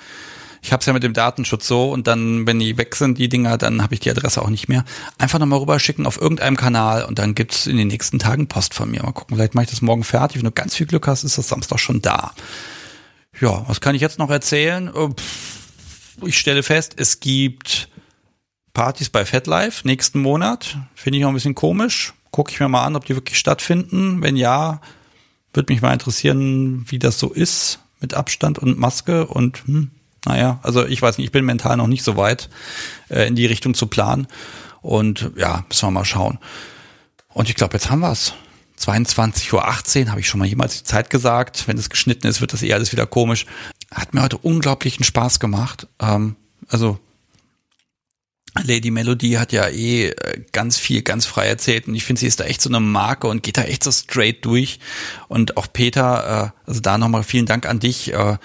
ich 0.62 0.72
habe 0.72 0.80
es 0.80 0.86
ja 0.86 0.92
mit 0.92 1.04
dem 1.04 1.12
Datenschutz 1.12 1.68
so 1.68 1.92
und 1.92 2.08
dann, 2.08 2.46
wenn 2.46 2.58
die 2.58 2.76
weg 2.76 2.96
sind, 2.96 3.18
die 3.18 3.28
Dinger, 3.28 3.56
dann 3.56 3.82
habe 3.82 3.94
ich 3.94 4.00
die 4.00 4.10
Adresse 4.10 4.42
auch 4.42 4.48
nicht 4.48 4.68
mehr. 4.68 4.84
Einfach 5.16 5.38
nochmal 5.38 5.60
rüberschicken 5.60 6.06
auf 6.06 6.20
irgendeinem 6.20 6.56
Kanal 6.56 7.04
und 7.04 7.20
dann 7.20 7.36
gibt's 7.36 7.66
in 7.66 7.76
den 7.76 7.88
nächsten 7.88 8.18
Tagen 8.18 8.48
Post 8.48 8.74
von 8.74 8.90
mir. 8.90 9.02
Mal 9.02 9.12
gucken, 9.12 9.36
vielleicht 9.36 9.54
mache 9.54 9.64
ich 9.64 9.70
das 9.70 9.80
morgen 9.80 10.02
fertig. 10.02 10.38
Wenn 10.38 10.46
du 10.46 10.50
ganz 10.50 10.74
viel 10.74 10.86
Glück 10.86 11.06
hast, 11.06 11.22
ist 11.22 11.38
das 11.38 11.48
Samstag 11.48 11.78
schon 11.78 12.02
da. 12.02 12.32
Ja, 13.40 13.64
was 13.68 13.80
kann 13.80 13.94
ich 13.94 14.00
jetzt 14.00 14.18
noch 14.18 14.30
erzählen? 14.30 14.90
Oh, 14.92 15.10
ich 16.22 16.38
stelle 16.38 16.62
fest, 16.62 16.94
es 16.96 17.20
gibt 17.20 17.88
Partys 18.72 19.08
bei 19.08 19.24
FetLife 19.24 19.86
nächsten 19.86 20.20
Monat. 20.20 20.78
Finde 20.94 21.18
ich 21.18 21.24
auch 21.24 21.28
ein 21.28 21.34
bisschen 21.34 21.54
komisch. 21.54 22.14
Gucke 22.30 22.50
ich 22.50 22.58
mir 22.58 22.68
mal 22.68 22.84
an, 22.84 22.96
ob 22.96 23.04
die 23.04 23.14
wirklich 23.14 23.38
stattfinden. 23.38 24.22
Wenn 24.22 24.36
ja, 24.36 24.80
würde 25.56 25.72
mich 25.72 25.82
mal 25.82 25.92
interessieren, 25.92 26.84
wie 26.88 26.98
das 26.98 27.18
so 27.18 27.32
ist 27.32 27.80
mit 28.00 28.14
Abstand 28.14 28.58
und 28.58 28.78
Maske 28.78 29.26
und 29.26 29.66
hm, 29.66 29.90
naja, 30.26 30.58
also 30.62 30.84
ich 30.84 31.00
weiß 31.00 31.18
nicht, 31.18 31.26
ich 31.26 31.32
bin 31.32 31.44
mental 31.44 31.76
noch 31.76 31.86
nicht 31.86 32.02
so 32.02 32.16
weit, 32.16 32.50
äh, 33.08 33.26
in 33.26 33.36
die 33.36 33.46
Richtung 33.46 33.74
zu 33.74 33.86
planen. 33.86 34.26
Und 34.82 35.30
ja, 35.36 35.64
müssen 35.68 35.86
wir 35.86 35.90
mal 35.92 36.04
schauen. 36.04 36.38
Und 37.32 37.48
ich 37.48 37.54
glaube, 37.54 37.74
jetzt 37.74 37.90
haben 37.90 38.00
wir 38.00 38.12
es. 38.12 38.34
22.18 38.78 39.52
Uhr 39.54 40.10
habe 40.10 40.20
ich 40.20 40.28
schon 40.28 40.38
mal 40.38 40.46
jemals 40.46 40.78
die 40.78 40.84
Zeit 40.84 41.10
gesagt. 41.10 41.66
Wenn 41.66 41.78
es 41.78 41.90
geschnitten 41.90 42.26
ist, 42.26 42.40
wird 42.40 42.52
das 42.52 42.62
eh 42.62 42.72
alles 42.72 42.92
wieder 42.92 43.06
komisch. 43.06 43.46
Hat 43.92 44.14
mir 44.14 44.22
heute 44.22 44.38
unglaublichen 44.38 45.04
Spaß 45.04 45.40
gemacht. 45.40 45.86
Ähm, 46.00 46.36
also 46.68 46.98
Lady 48.64 48.90
Melody 48.90 49.32
hat 49.32 49.52
ja 49.52 49.68
eh 49.68 50.08
äh, 50.08 50.40
ganz 50.52 50.78
viel, 50.78 51.02
ganz 51.02 51.26
frei 51.26 51.46
erzählt 51.46 51.88
und 51.88 51.94
ich 51.94 52.04
finde, 52.04 52.20
sie 52.20 52.26
ist 52.26 52.40
da 52.40 52.44
echt 52.44 52.62
so 52.62 52.68
eine 52.68 52.80
Marke 52.80 53.26
und 53.28 53.42
geht 53.42 53.56
da 53.56 53.62
echt 53.62 53.84
so 53.84 53.90
straight 53.90 54.44
durch. 54.44 54.78
Und 55.28 55.56
auch 55.56 55.66
Peter, 55.72 56.52
äh, 56.66 56.68
also 56.68 56.80
da 56.80 56.98
nochmal 56.98 57.22
vielen 57.22 57.46
Dank 57.46 57.66
an 57.66 57.80
dich. 57.80 58.12
Äh, 58.12 58.38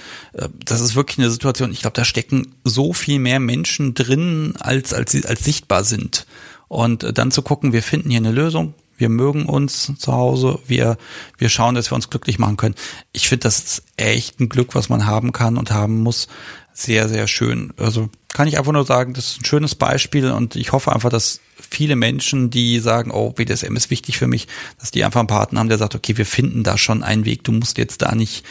das 0.66 0.82
ist 0.82 0.96
wirklich 0.96 1.20
eine 1.20 1.32
Situation, 1.32 1.72
ich 1.72 1.82
glaube, 1.82 1.96
da 1.96 2.06
stecken 2.06 2.56
so 2.64 2.94
viel 2.94 3.20
mehr 3.20 3.40
Menschen 3.40 3.94
drin, 3.94 4.54
als, 4.60 4.94
als 4.94 5.12
sie 5.12 5.26
als 5.26 5.44
sichtbar 5.44 5.84
sind. 5.84 6.26
Und 6.68 7.18
dann 7.18 7.32
zu 7.32 7.42
gucken, 7.42 7.74
wir 7.74 7.84
finden 7.84 8.10
hier 8.10 8.20
eine 8.20 8.32
Lösung, 8.32 8.74
wir 9.02 9.10
mögen 9.10 9.48
uns 9.48 9.92
zu 9.98 10.14
Hause, 10.14 10.60
wir, 10.68 10.96
wir 11.38 11.50
schauen, 11.50 11.76
dass 11.76 11.92
wir 11.92 11.96
uns 11.96 12.10
glücklich 12.10 12.38
machen 12.38 12.56
können. 12.56 12.76
Ich 13.12 13.28
finde, 13.28 13.44
das 13.44 13.60
ist 13.60 13.84
echt 13.98 14.40
ein 14.40 14.48
Glück, 14.48 14.76
was 14.76 14.88
man 14.88 15.08
haben 15.08 15.32
kann 15.32 15.58
und 15.58 15.72
haben 15.72 16.02
muss. 16.02 16.28
Sehr, 16.74 17.10
sehr 17.10 17.28
schön. 17.28 17.74
Also 17.78 18.10
kann 18.34 18.48
ich 18.48 18.58
einfach 18.58 18.72
nur 18.72 18.86
sagen, 18.86 19.14
das 19.14 19.32
ist 19.32 19.42
ein 19.42 19.46
schönes 19.46 19.76
Beispiel 19.76 20.32
und 20.32 20.56
ich 20.56 20.72
hoffe 20.72 20.94
einfach, 20.94 21.10
dass 21.10 21.42
viele 21.60 21.96
Menschen, 21.96 22.50
die 22.50 22.80
sagen, 22.80 23.12
oh, 23.12 23.32
BDSM 23.32 23.76
ist 23.76 23.90
wichtig 23.90 24.18
für 24.18 24.28
mich, 24.28 24.48
dass 24.80 24.92
die 24.92 25.04
einfach 25.04 25.20
einen 25.20 25.28
Partner 25.28 25.60
haben, 25.60 25.70
der 25.70 25.78
sagt, 25.78 25.96
okay, 25.96 26.18
wir 26.18 26.26
finden 26.26 26.64
da 26.64 26.78
schon 26.78 27.04
einen 27.04 27.26
Weg, 27.26 27.44
du 27.44 27.52
musst 27.52 27.78
jetzt 27.78 28.02
da 28.02 28.16
nicht 28.16 28.46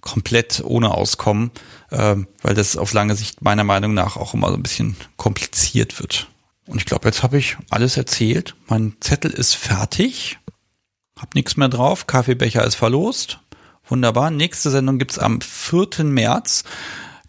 komplett 0.00 0.62
ohne 0.64 0.92
auskommen, 0.92 1.50
äh, 1.90 2.16
weil 2.42 2.54
das 2.54 2.76
auf 2.76 2.92
lange 2.92 3.14
Sicht 3.14 3.42
meiner 3.42 3.64
Meinung 3.64 3.94
nach 3.94 4.16
auch 4.16 4.34
immer 4.34 4.48
so 4.48 4.54
ein 4.54 4.62
bisschen 4.62 4.96
kompliziert 5.16 6.00
wird. 6.00 6.28
Und 6.66 6.78
ich 6.78 6.86
glaube, 6.86 7.08
jetzt 7.08 7.22
habe 7.22 7.38
ich 7.38 7.56
alles 7.68 7.96
erzählt. 7.96 8.54
Mein 8.68 8.94
Zettel 9.00 9.30
ist 9.32 9.54
fertig. 9.54 10.38
Hab 11.18 11.34
nichts 11.34 11.56
mehr 11.56 11.68
drauf. 11.68 12.06
Kaffeebecher 12.06 12.64
ist 12.64 12.76
verlost. 12.76 13.40
Wunderbar. 13.88 14.30
Nächste 14.30 14.70
Sendung 14.70 14.98
gibt's 14.98 15.18
am 15.18 15.40
4. 15.40 16.04
März. 16.04 16.64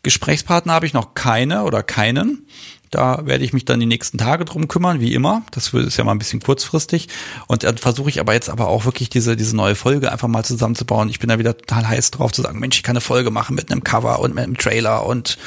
Gesprächspartner 0.04 0.74
habe 0.74 0.86
ich 0.86 0.94
noch 0.94 1.14
keine 1.14 1.64
oder 1.64 1.84
keinen. 1.84 2.48
Da 2.90 3.26
werde 3.26 3.46
ich 3.46 3.54
mich 3.54 3.64
dann 3.64 3.80
die 3.80 3.86
nächsten 3.86 4.18
Tage 4.18 4.44
drum 4.44 4.68
kümmern, 4.68 5.00
wie 5.00 5.14
immer. 5.14 5.44
Das 5.52 5.74
ist 5.74 5.96
ja 5.96 6.04
mal 6.04 6.12
ein 6.12 6.20
bisschen 6.20 6.42
kurzfristig. 6.42 7.08
Und 7.48 7.64
dann 7.64 7.78
versuche 7.78 8.10
ich 8.10 8.20
aber 8.20 8.34
jetzt 8.34 8.50
aber 8.50 8.68
auch 8.68 8.84
wirklich 8.84 9.10
diese, 9.10 9.38
diese 9.38 9.56
neue 9.56 9.76
Folge 9.76 10.12
einfach 10.12 10.28
mal 10.28 10.44
zusammenzubauen. 10.44 11.08
Ich 11.08 11.20
bin 11.20 11.30
da 11.30 11.40
wieder 11.40 11.58
total 11.58 11.88
heiß 11.88 12.12
drauf 12.12 12.34
zu 12.34 12.42
sagen, 12.42 12.60
Mensch, 12.60 12.76
ich 12.76 12.84
kann 12.84 12.94
eine 12.94 13.02
Folge 13.02 13.32
machen 13.32 13.56
mit 13.56 13.72
einem 13.72 13.84
Cover 13.84 14.20
und 14.20 14.36
mit 14.36 14.44
einem 14.44 14.58
Trailer 14.58 15.06
und 15.06 15.38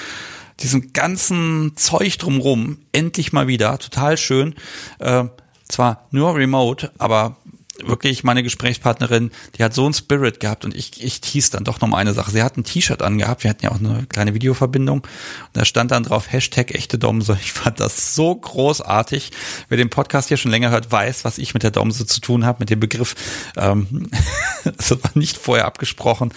diesem 0.61 0.95
ganzen 0.95 1.73
Zeug 1.77 2.17
drumrum. 2.19 2.79
Endlich 2.93 3.35
mal 3.35 3.47
wieder. 3.47 3.79
Total 3.79 4.17
schön. 4.17 4.55
Äh, 4.99 5.25
zwar 5.69 6.07
nur 6.11 6.35
remote, 6.35 6.93
aber 6.99 7.37
wirklich 7.83 8.25
meine 8.25 8.43
Gesprächspartnerin, 8.43 9.31
die 9.57 9.65
hat 9.65 9.75
so 9.75 9.85
einen 9.85 9.95
Spirit 9.95 10.41
gehabt 10.41 10.65
und 10.65 10.75
ich, 10.75 11.03
ich 11.03 11.21
hieß 11.25 11.51
dann 11.51 11.65
doch 11.65 11.81
noch 11.81 11.89
mal 11.89 11.99
eine 11.99 12.15
Sache. 12.15 12.31
Sie 12.31 12.43
hat 12.43 12.57
ein 12.57 12.65
T-Shirt 12.65 13.03
angehabt, 13.03 13.43
wir 13.43 13.51
hatten 13.51 13.65
ja 13.65 13.73
auch 13.73 13.79
eine 13.79 14.07
kleine 14.07 14.35
Videoverbindung 14.35 15.01
und 15.01 15.09
da 15.53 15.65
stand 15.65 15.91
dann 15.91 16.05
drauf 16.05 16.31
Hashtag 16.31 16.75
echte 16.75 16.99
Domse. 16.99 17.39
Ich 17.41 17.53
fand 17.53 17.81
das 17.81 18.15
so 18.15 18.35
großartig. 18.35 19.33
Wer 19.69 19.77
den 19.77 19.91
Podcast 19.91 20.29
hier 20.29 20.37
schon 20.37 20.51
länger 20.51 20.71
hört, 20.71 20.91
weiß, 20.91 21.25
was 21.25 21.39
ich 21.39 21.55
mit 21.55 21.63
der 21.63 21.71
Domse 21.71 22.07
zu 22.07 22.21
tun 22.21 22.45
habe, 22.45 22.61
mit 22.61 22.71
dem 22.71 22.81
Begriff. 22.81 23.15
Ähm, 23.57 24.11
das 24.65 24.91
war 24.91 25.11
nicht 25.15 25.37
vorher 25.37 25.67
abgesprochen. 25.67 26.33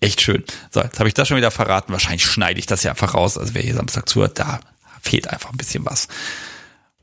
Echt 0.00 0.20
schön. 0.20 0.44
So, 0.70 0.80
jetzt 0.80 0.98
habe 0.98 1.08
ich 1.08 1.14
das 1.14 1.26
schon 1.26 1.36
wieder 1.36 1.50
verraten. 1.50 1.92
Wahrscheinlich 1.92 2.24
schneide 2.24 2.58
ich 2.60 2.66
das 2.66 2.82
ja 2.82 2.92
einfach 2.92 3.14
raus. 3.14 3.36
Also 3.36 3.54
wer 3.54 3.62
hier 3.62 3.74
Samstag 3.74 4.08
zuhört, 4.08 4.38
da 4.38 4.60
fehlt 5.02 5.28
einfach 5.28 5.50
ein 5.50 5.56
bisschen 5.56 5.84
was. 5.84 6.08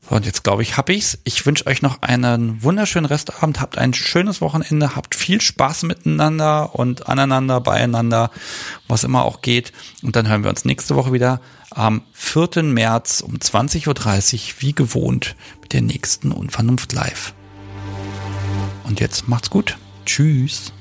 Und 0.08 0.24
jetzt 0.24 0.44
glaube 0.44 0.62
ich, 0.62 0.76
hab 0.76 0.88
ich's. 0.88 1.18
Ich 1.24 1.44
wünsche 1.46 1.66
euch 1.66 1.82
noch 1.82 2.02
einen 2.02 2.62
wunderschönen 2.62 3.06
Restabend. 3.06 3.60
Habt 3.60 3.76
ein 3.76 3.92
schönes 3.92 4.40
Wochenende. 4.40 4.94
Habt 4.94 5.14
viel 5.14 5.40
Spaß 5.40 5.82
miteinander 5.82 6.74
und 6.74 7.08
aneinander, 7.08 7.60
beieinander, 7.60 8.30
was 8.86 9.04
immer 9.04 9.24
auch 9.24 9.42
geht. 9.42 9.72
Und 10.02 10.14
dann 10.14 10.28
hören 10.28 10.44
wir 10.44 10.50
uns 10.50 10.64
nächste 10.64 10.94
Woche 10.94 11.12
wieder 11.12 11.40
am 11.70 12.02
4. 12.12 12.62
März 12.62 13.20
um 13.20 13.34
20.30 13.34 13.88
Uhr, 13.88 14.54
wie 14.60 14.72
gewohnt, 14.72 15.34
mit 15.60 15.72
der 15.72 15.82
nächsten 15.82 16.30
Unvernunft 16.30 16.92
live. 16.92 17.34
Und 18.84 19.00
jetzt 19.00 19.28
macht's 19.28 19.50
gut. 19.50 19.76
Tschüss. 20.04 20.72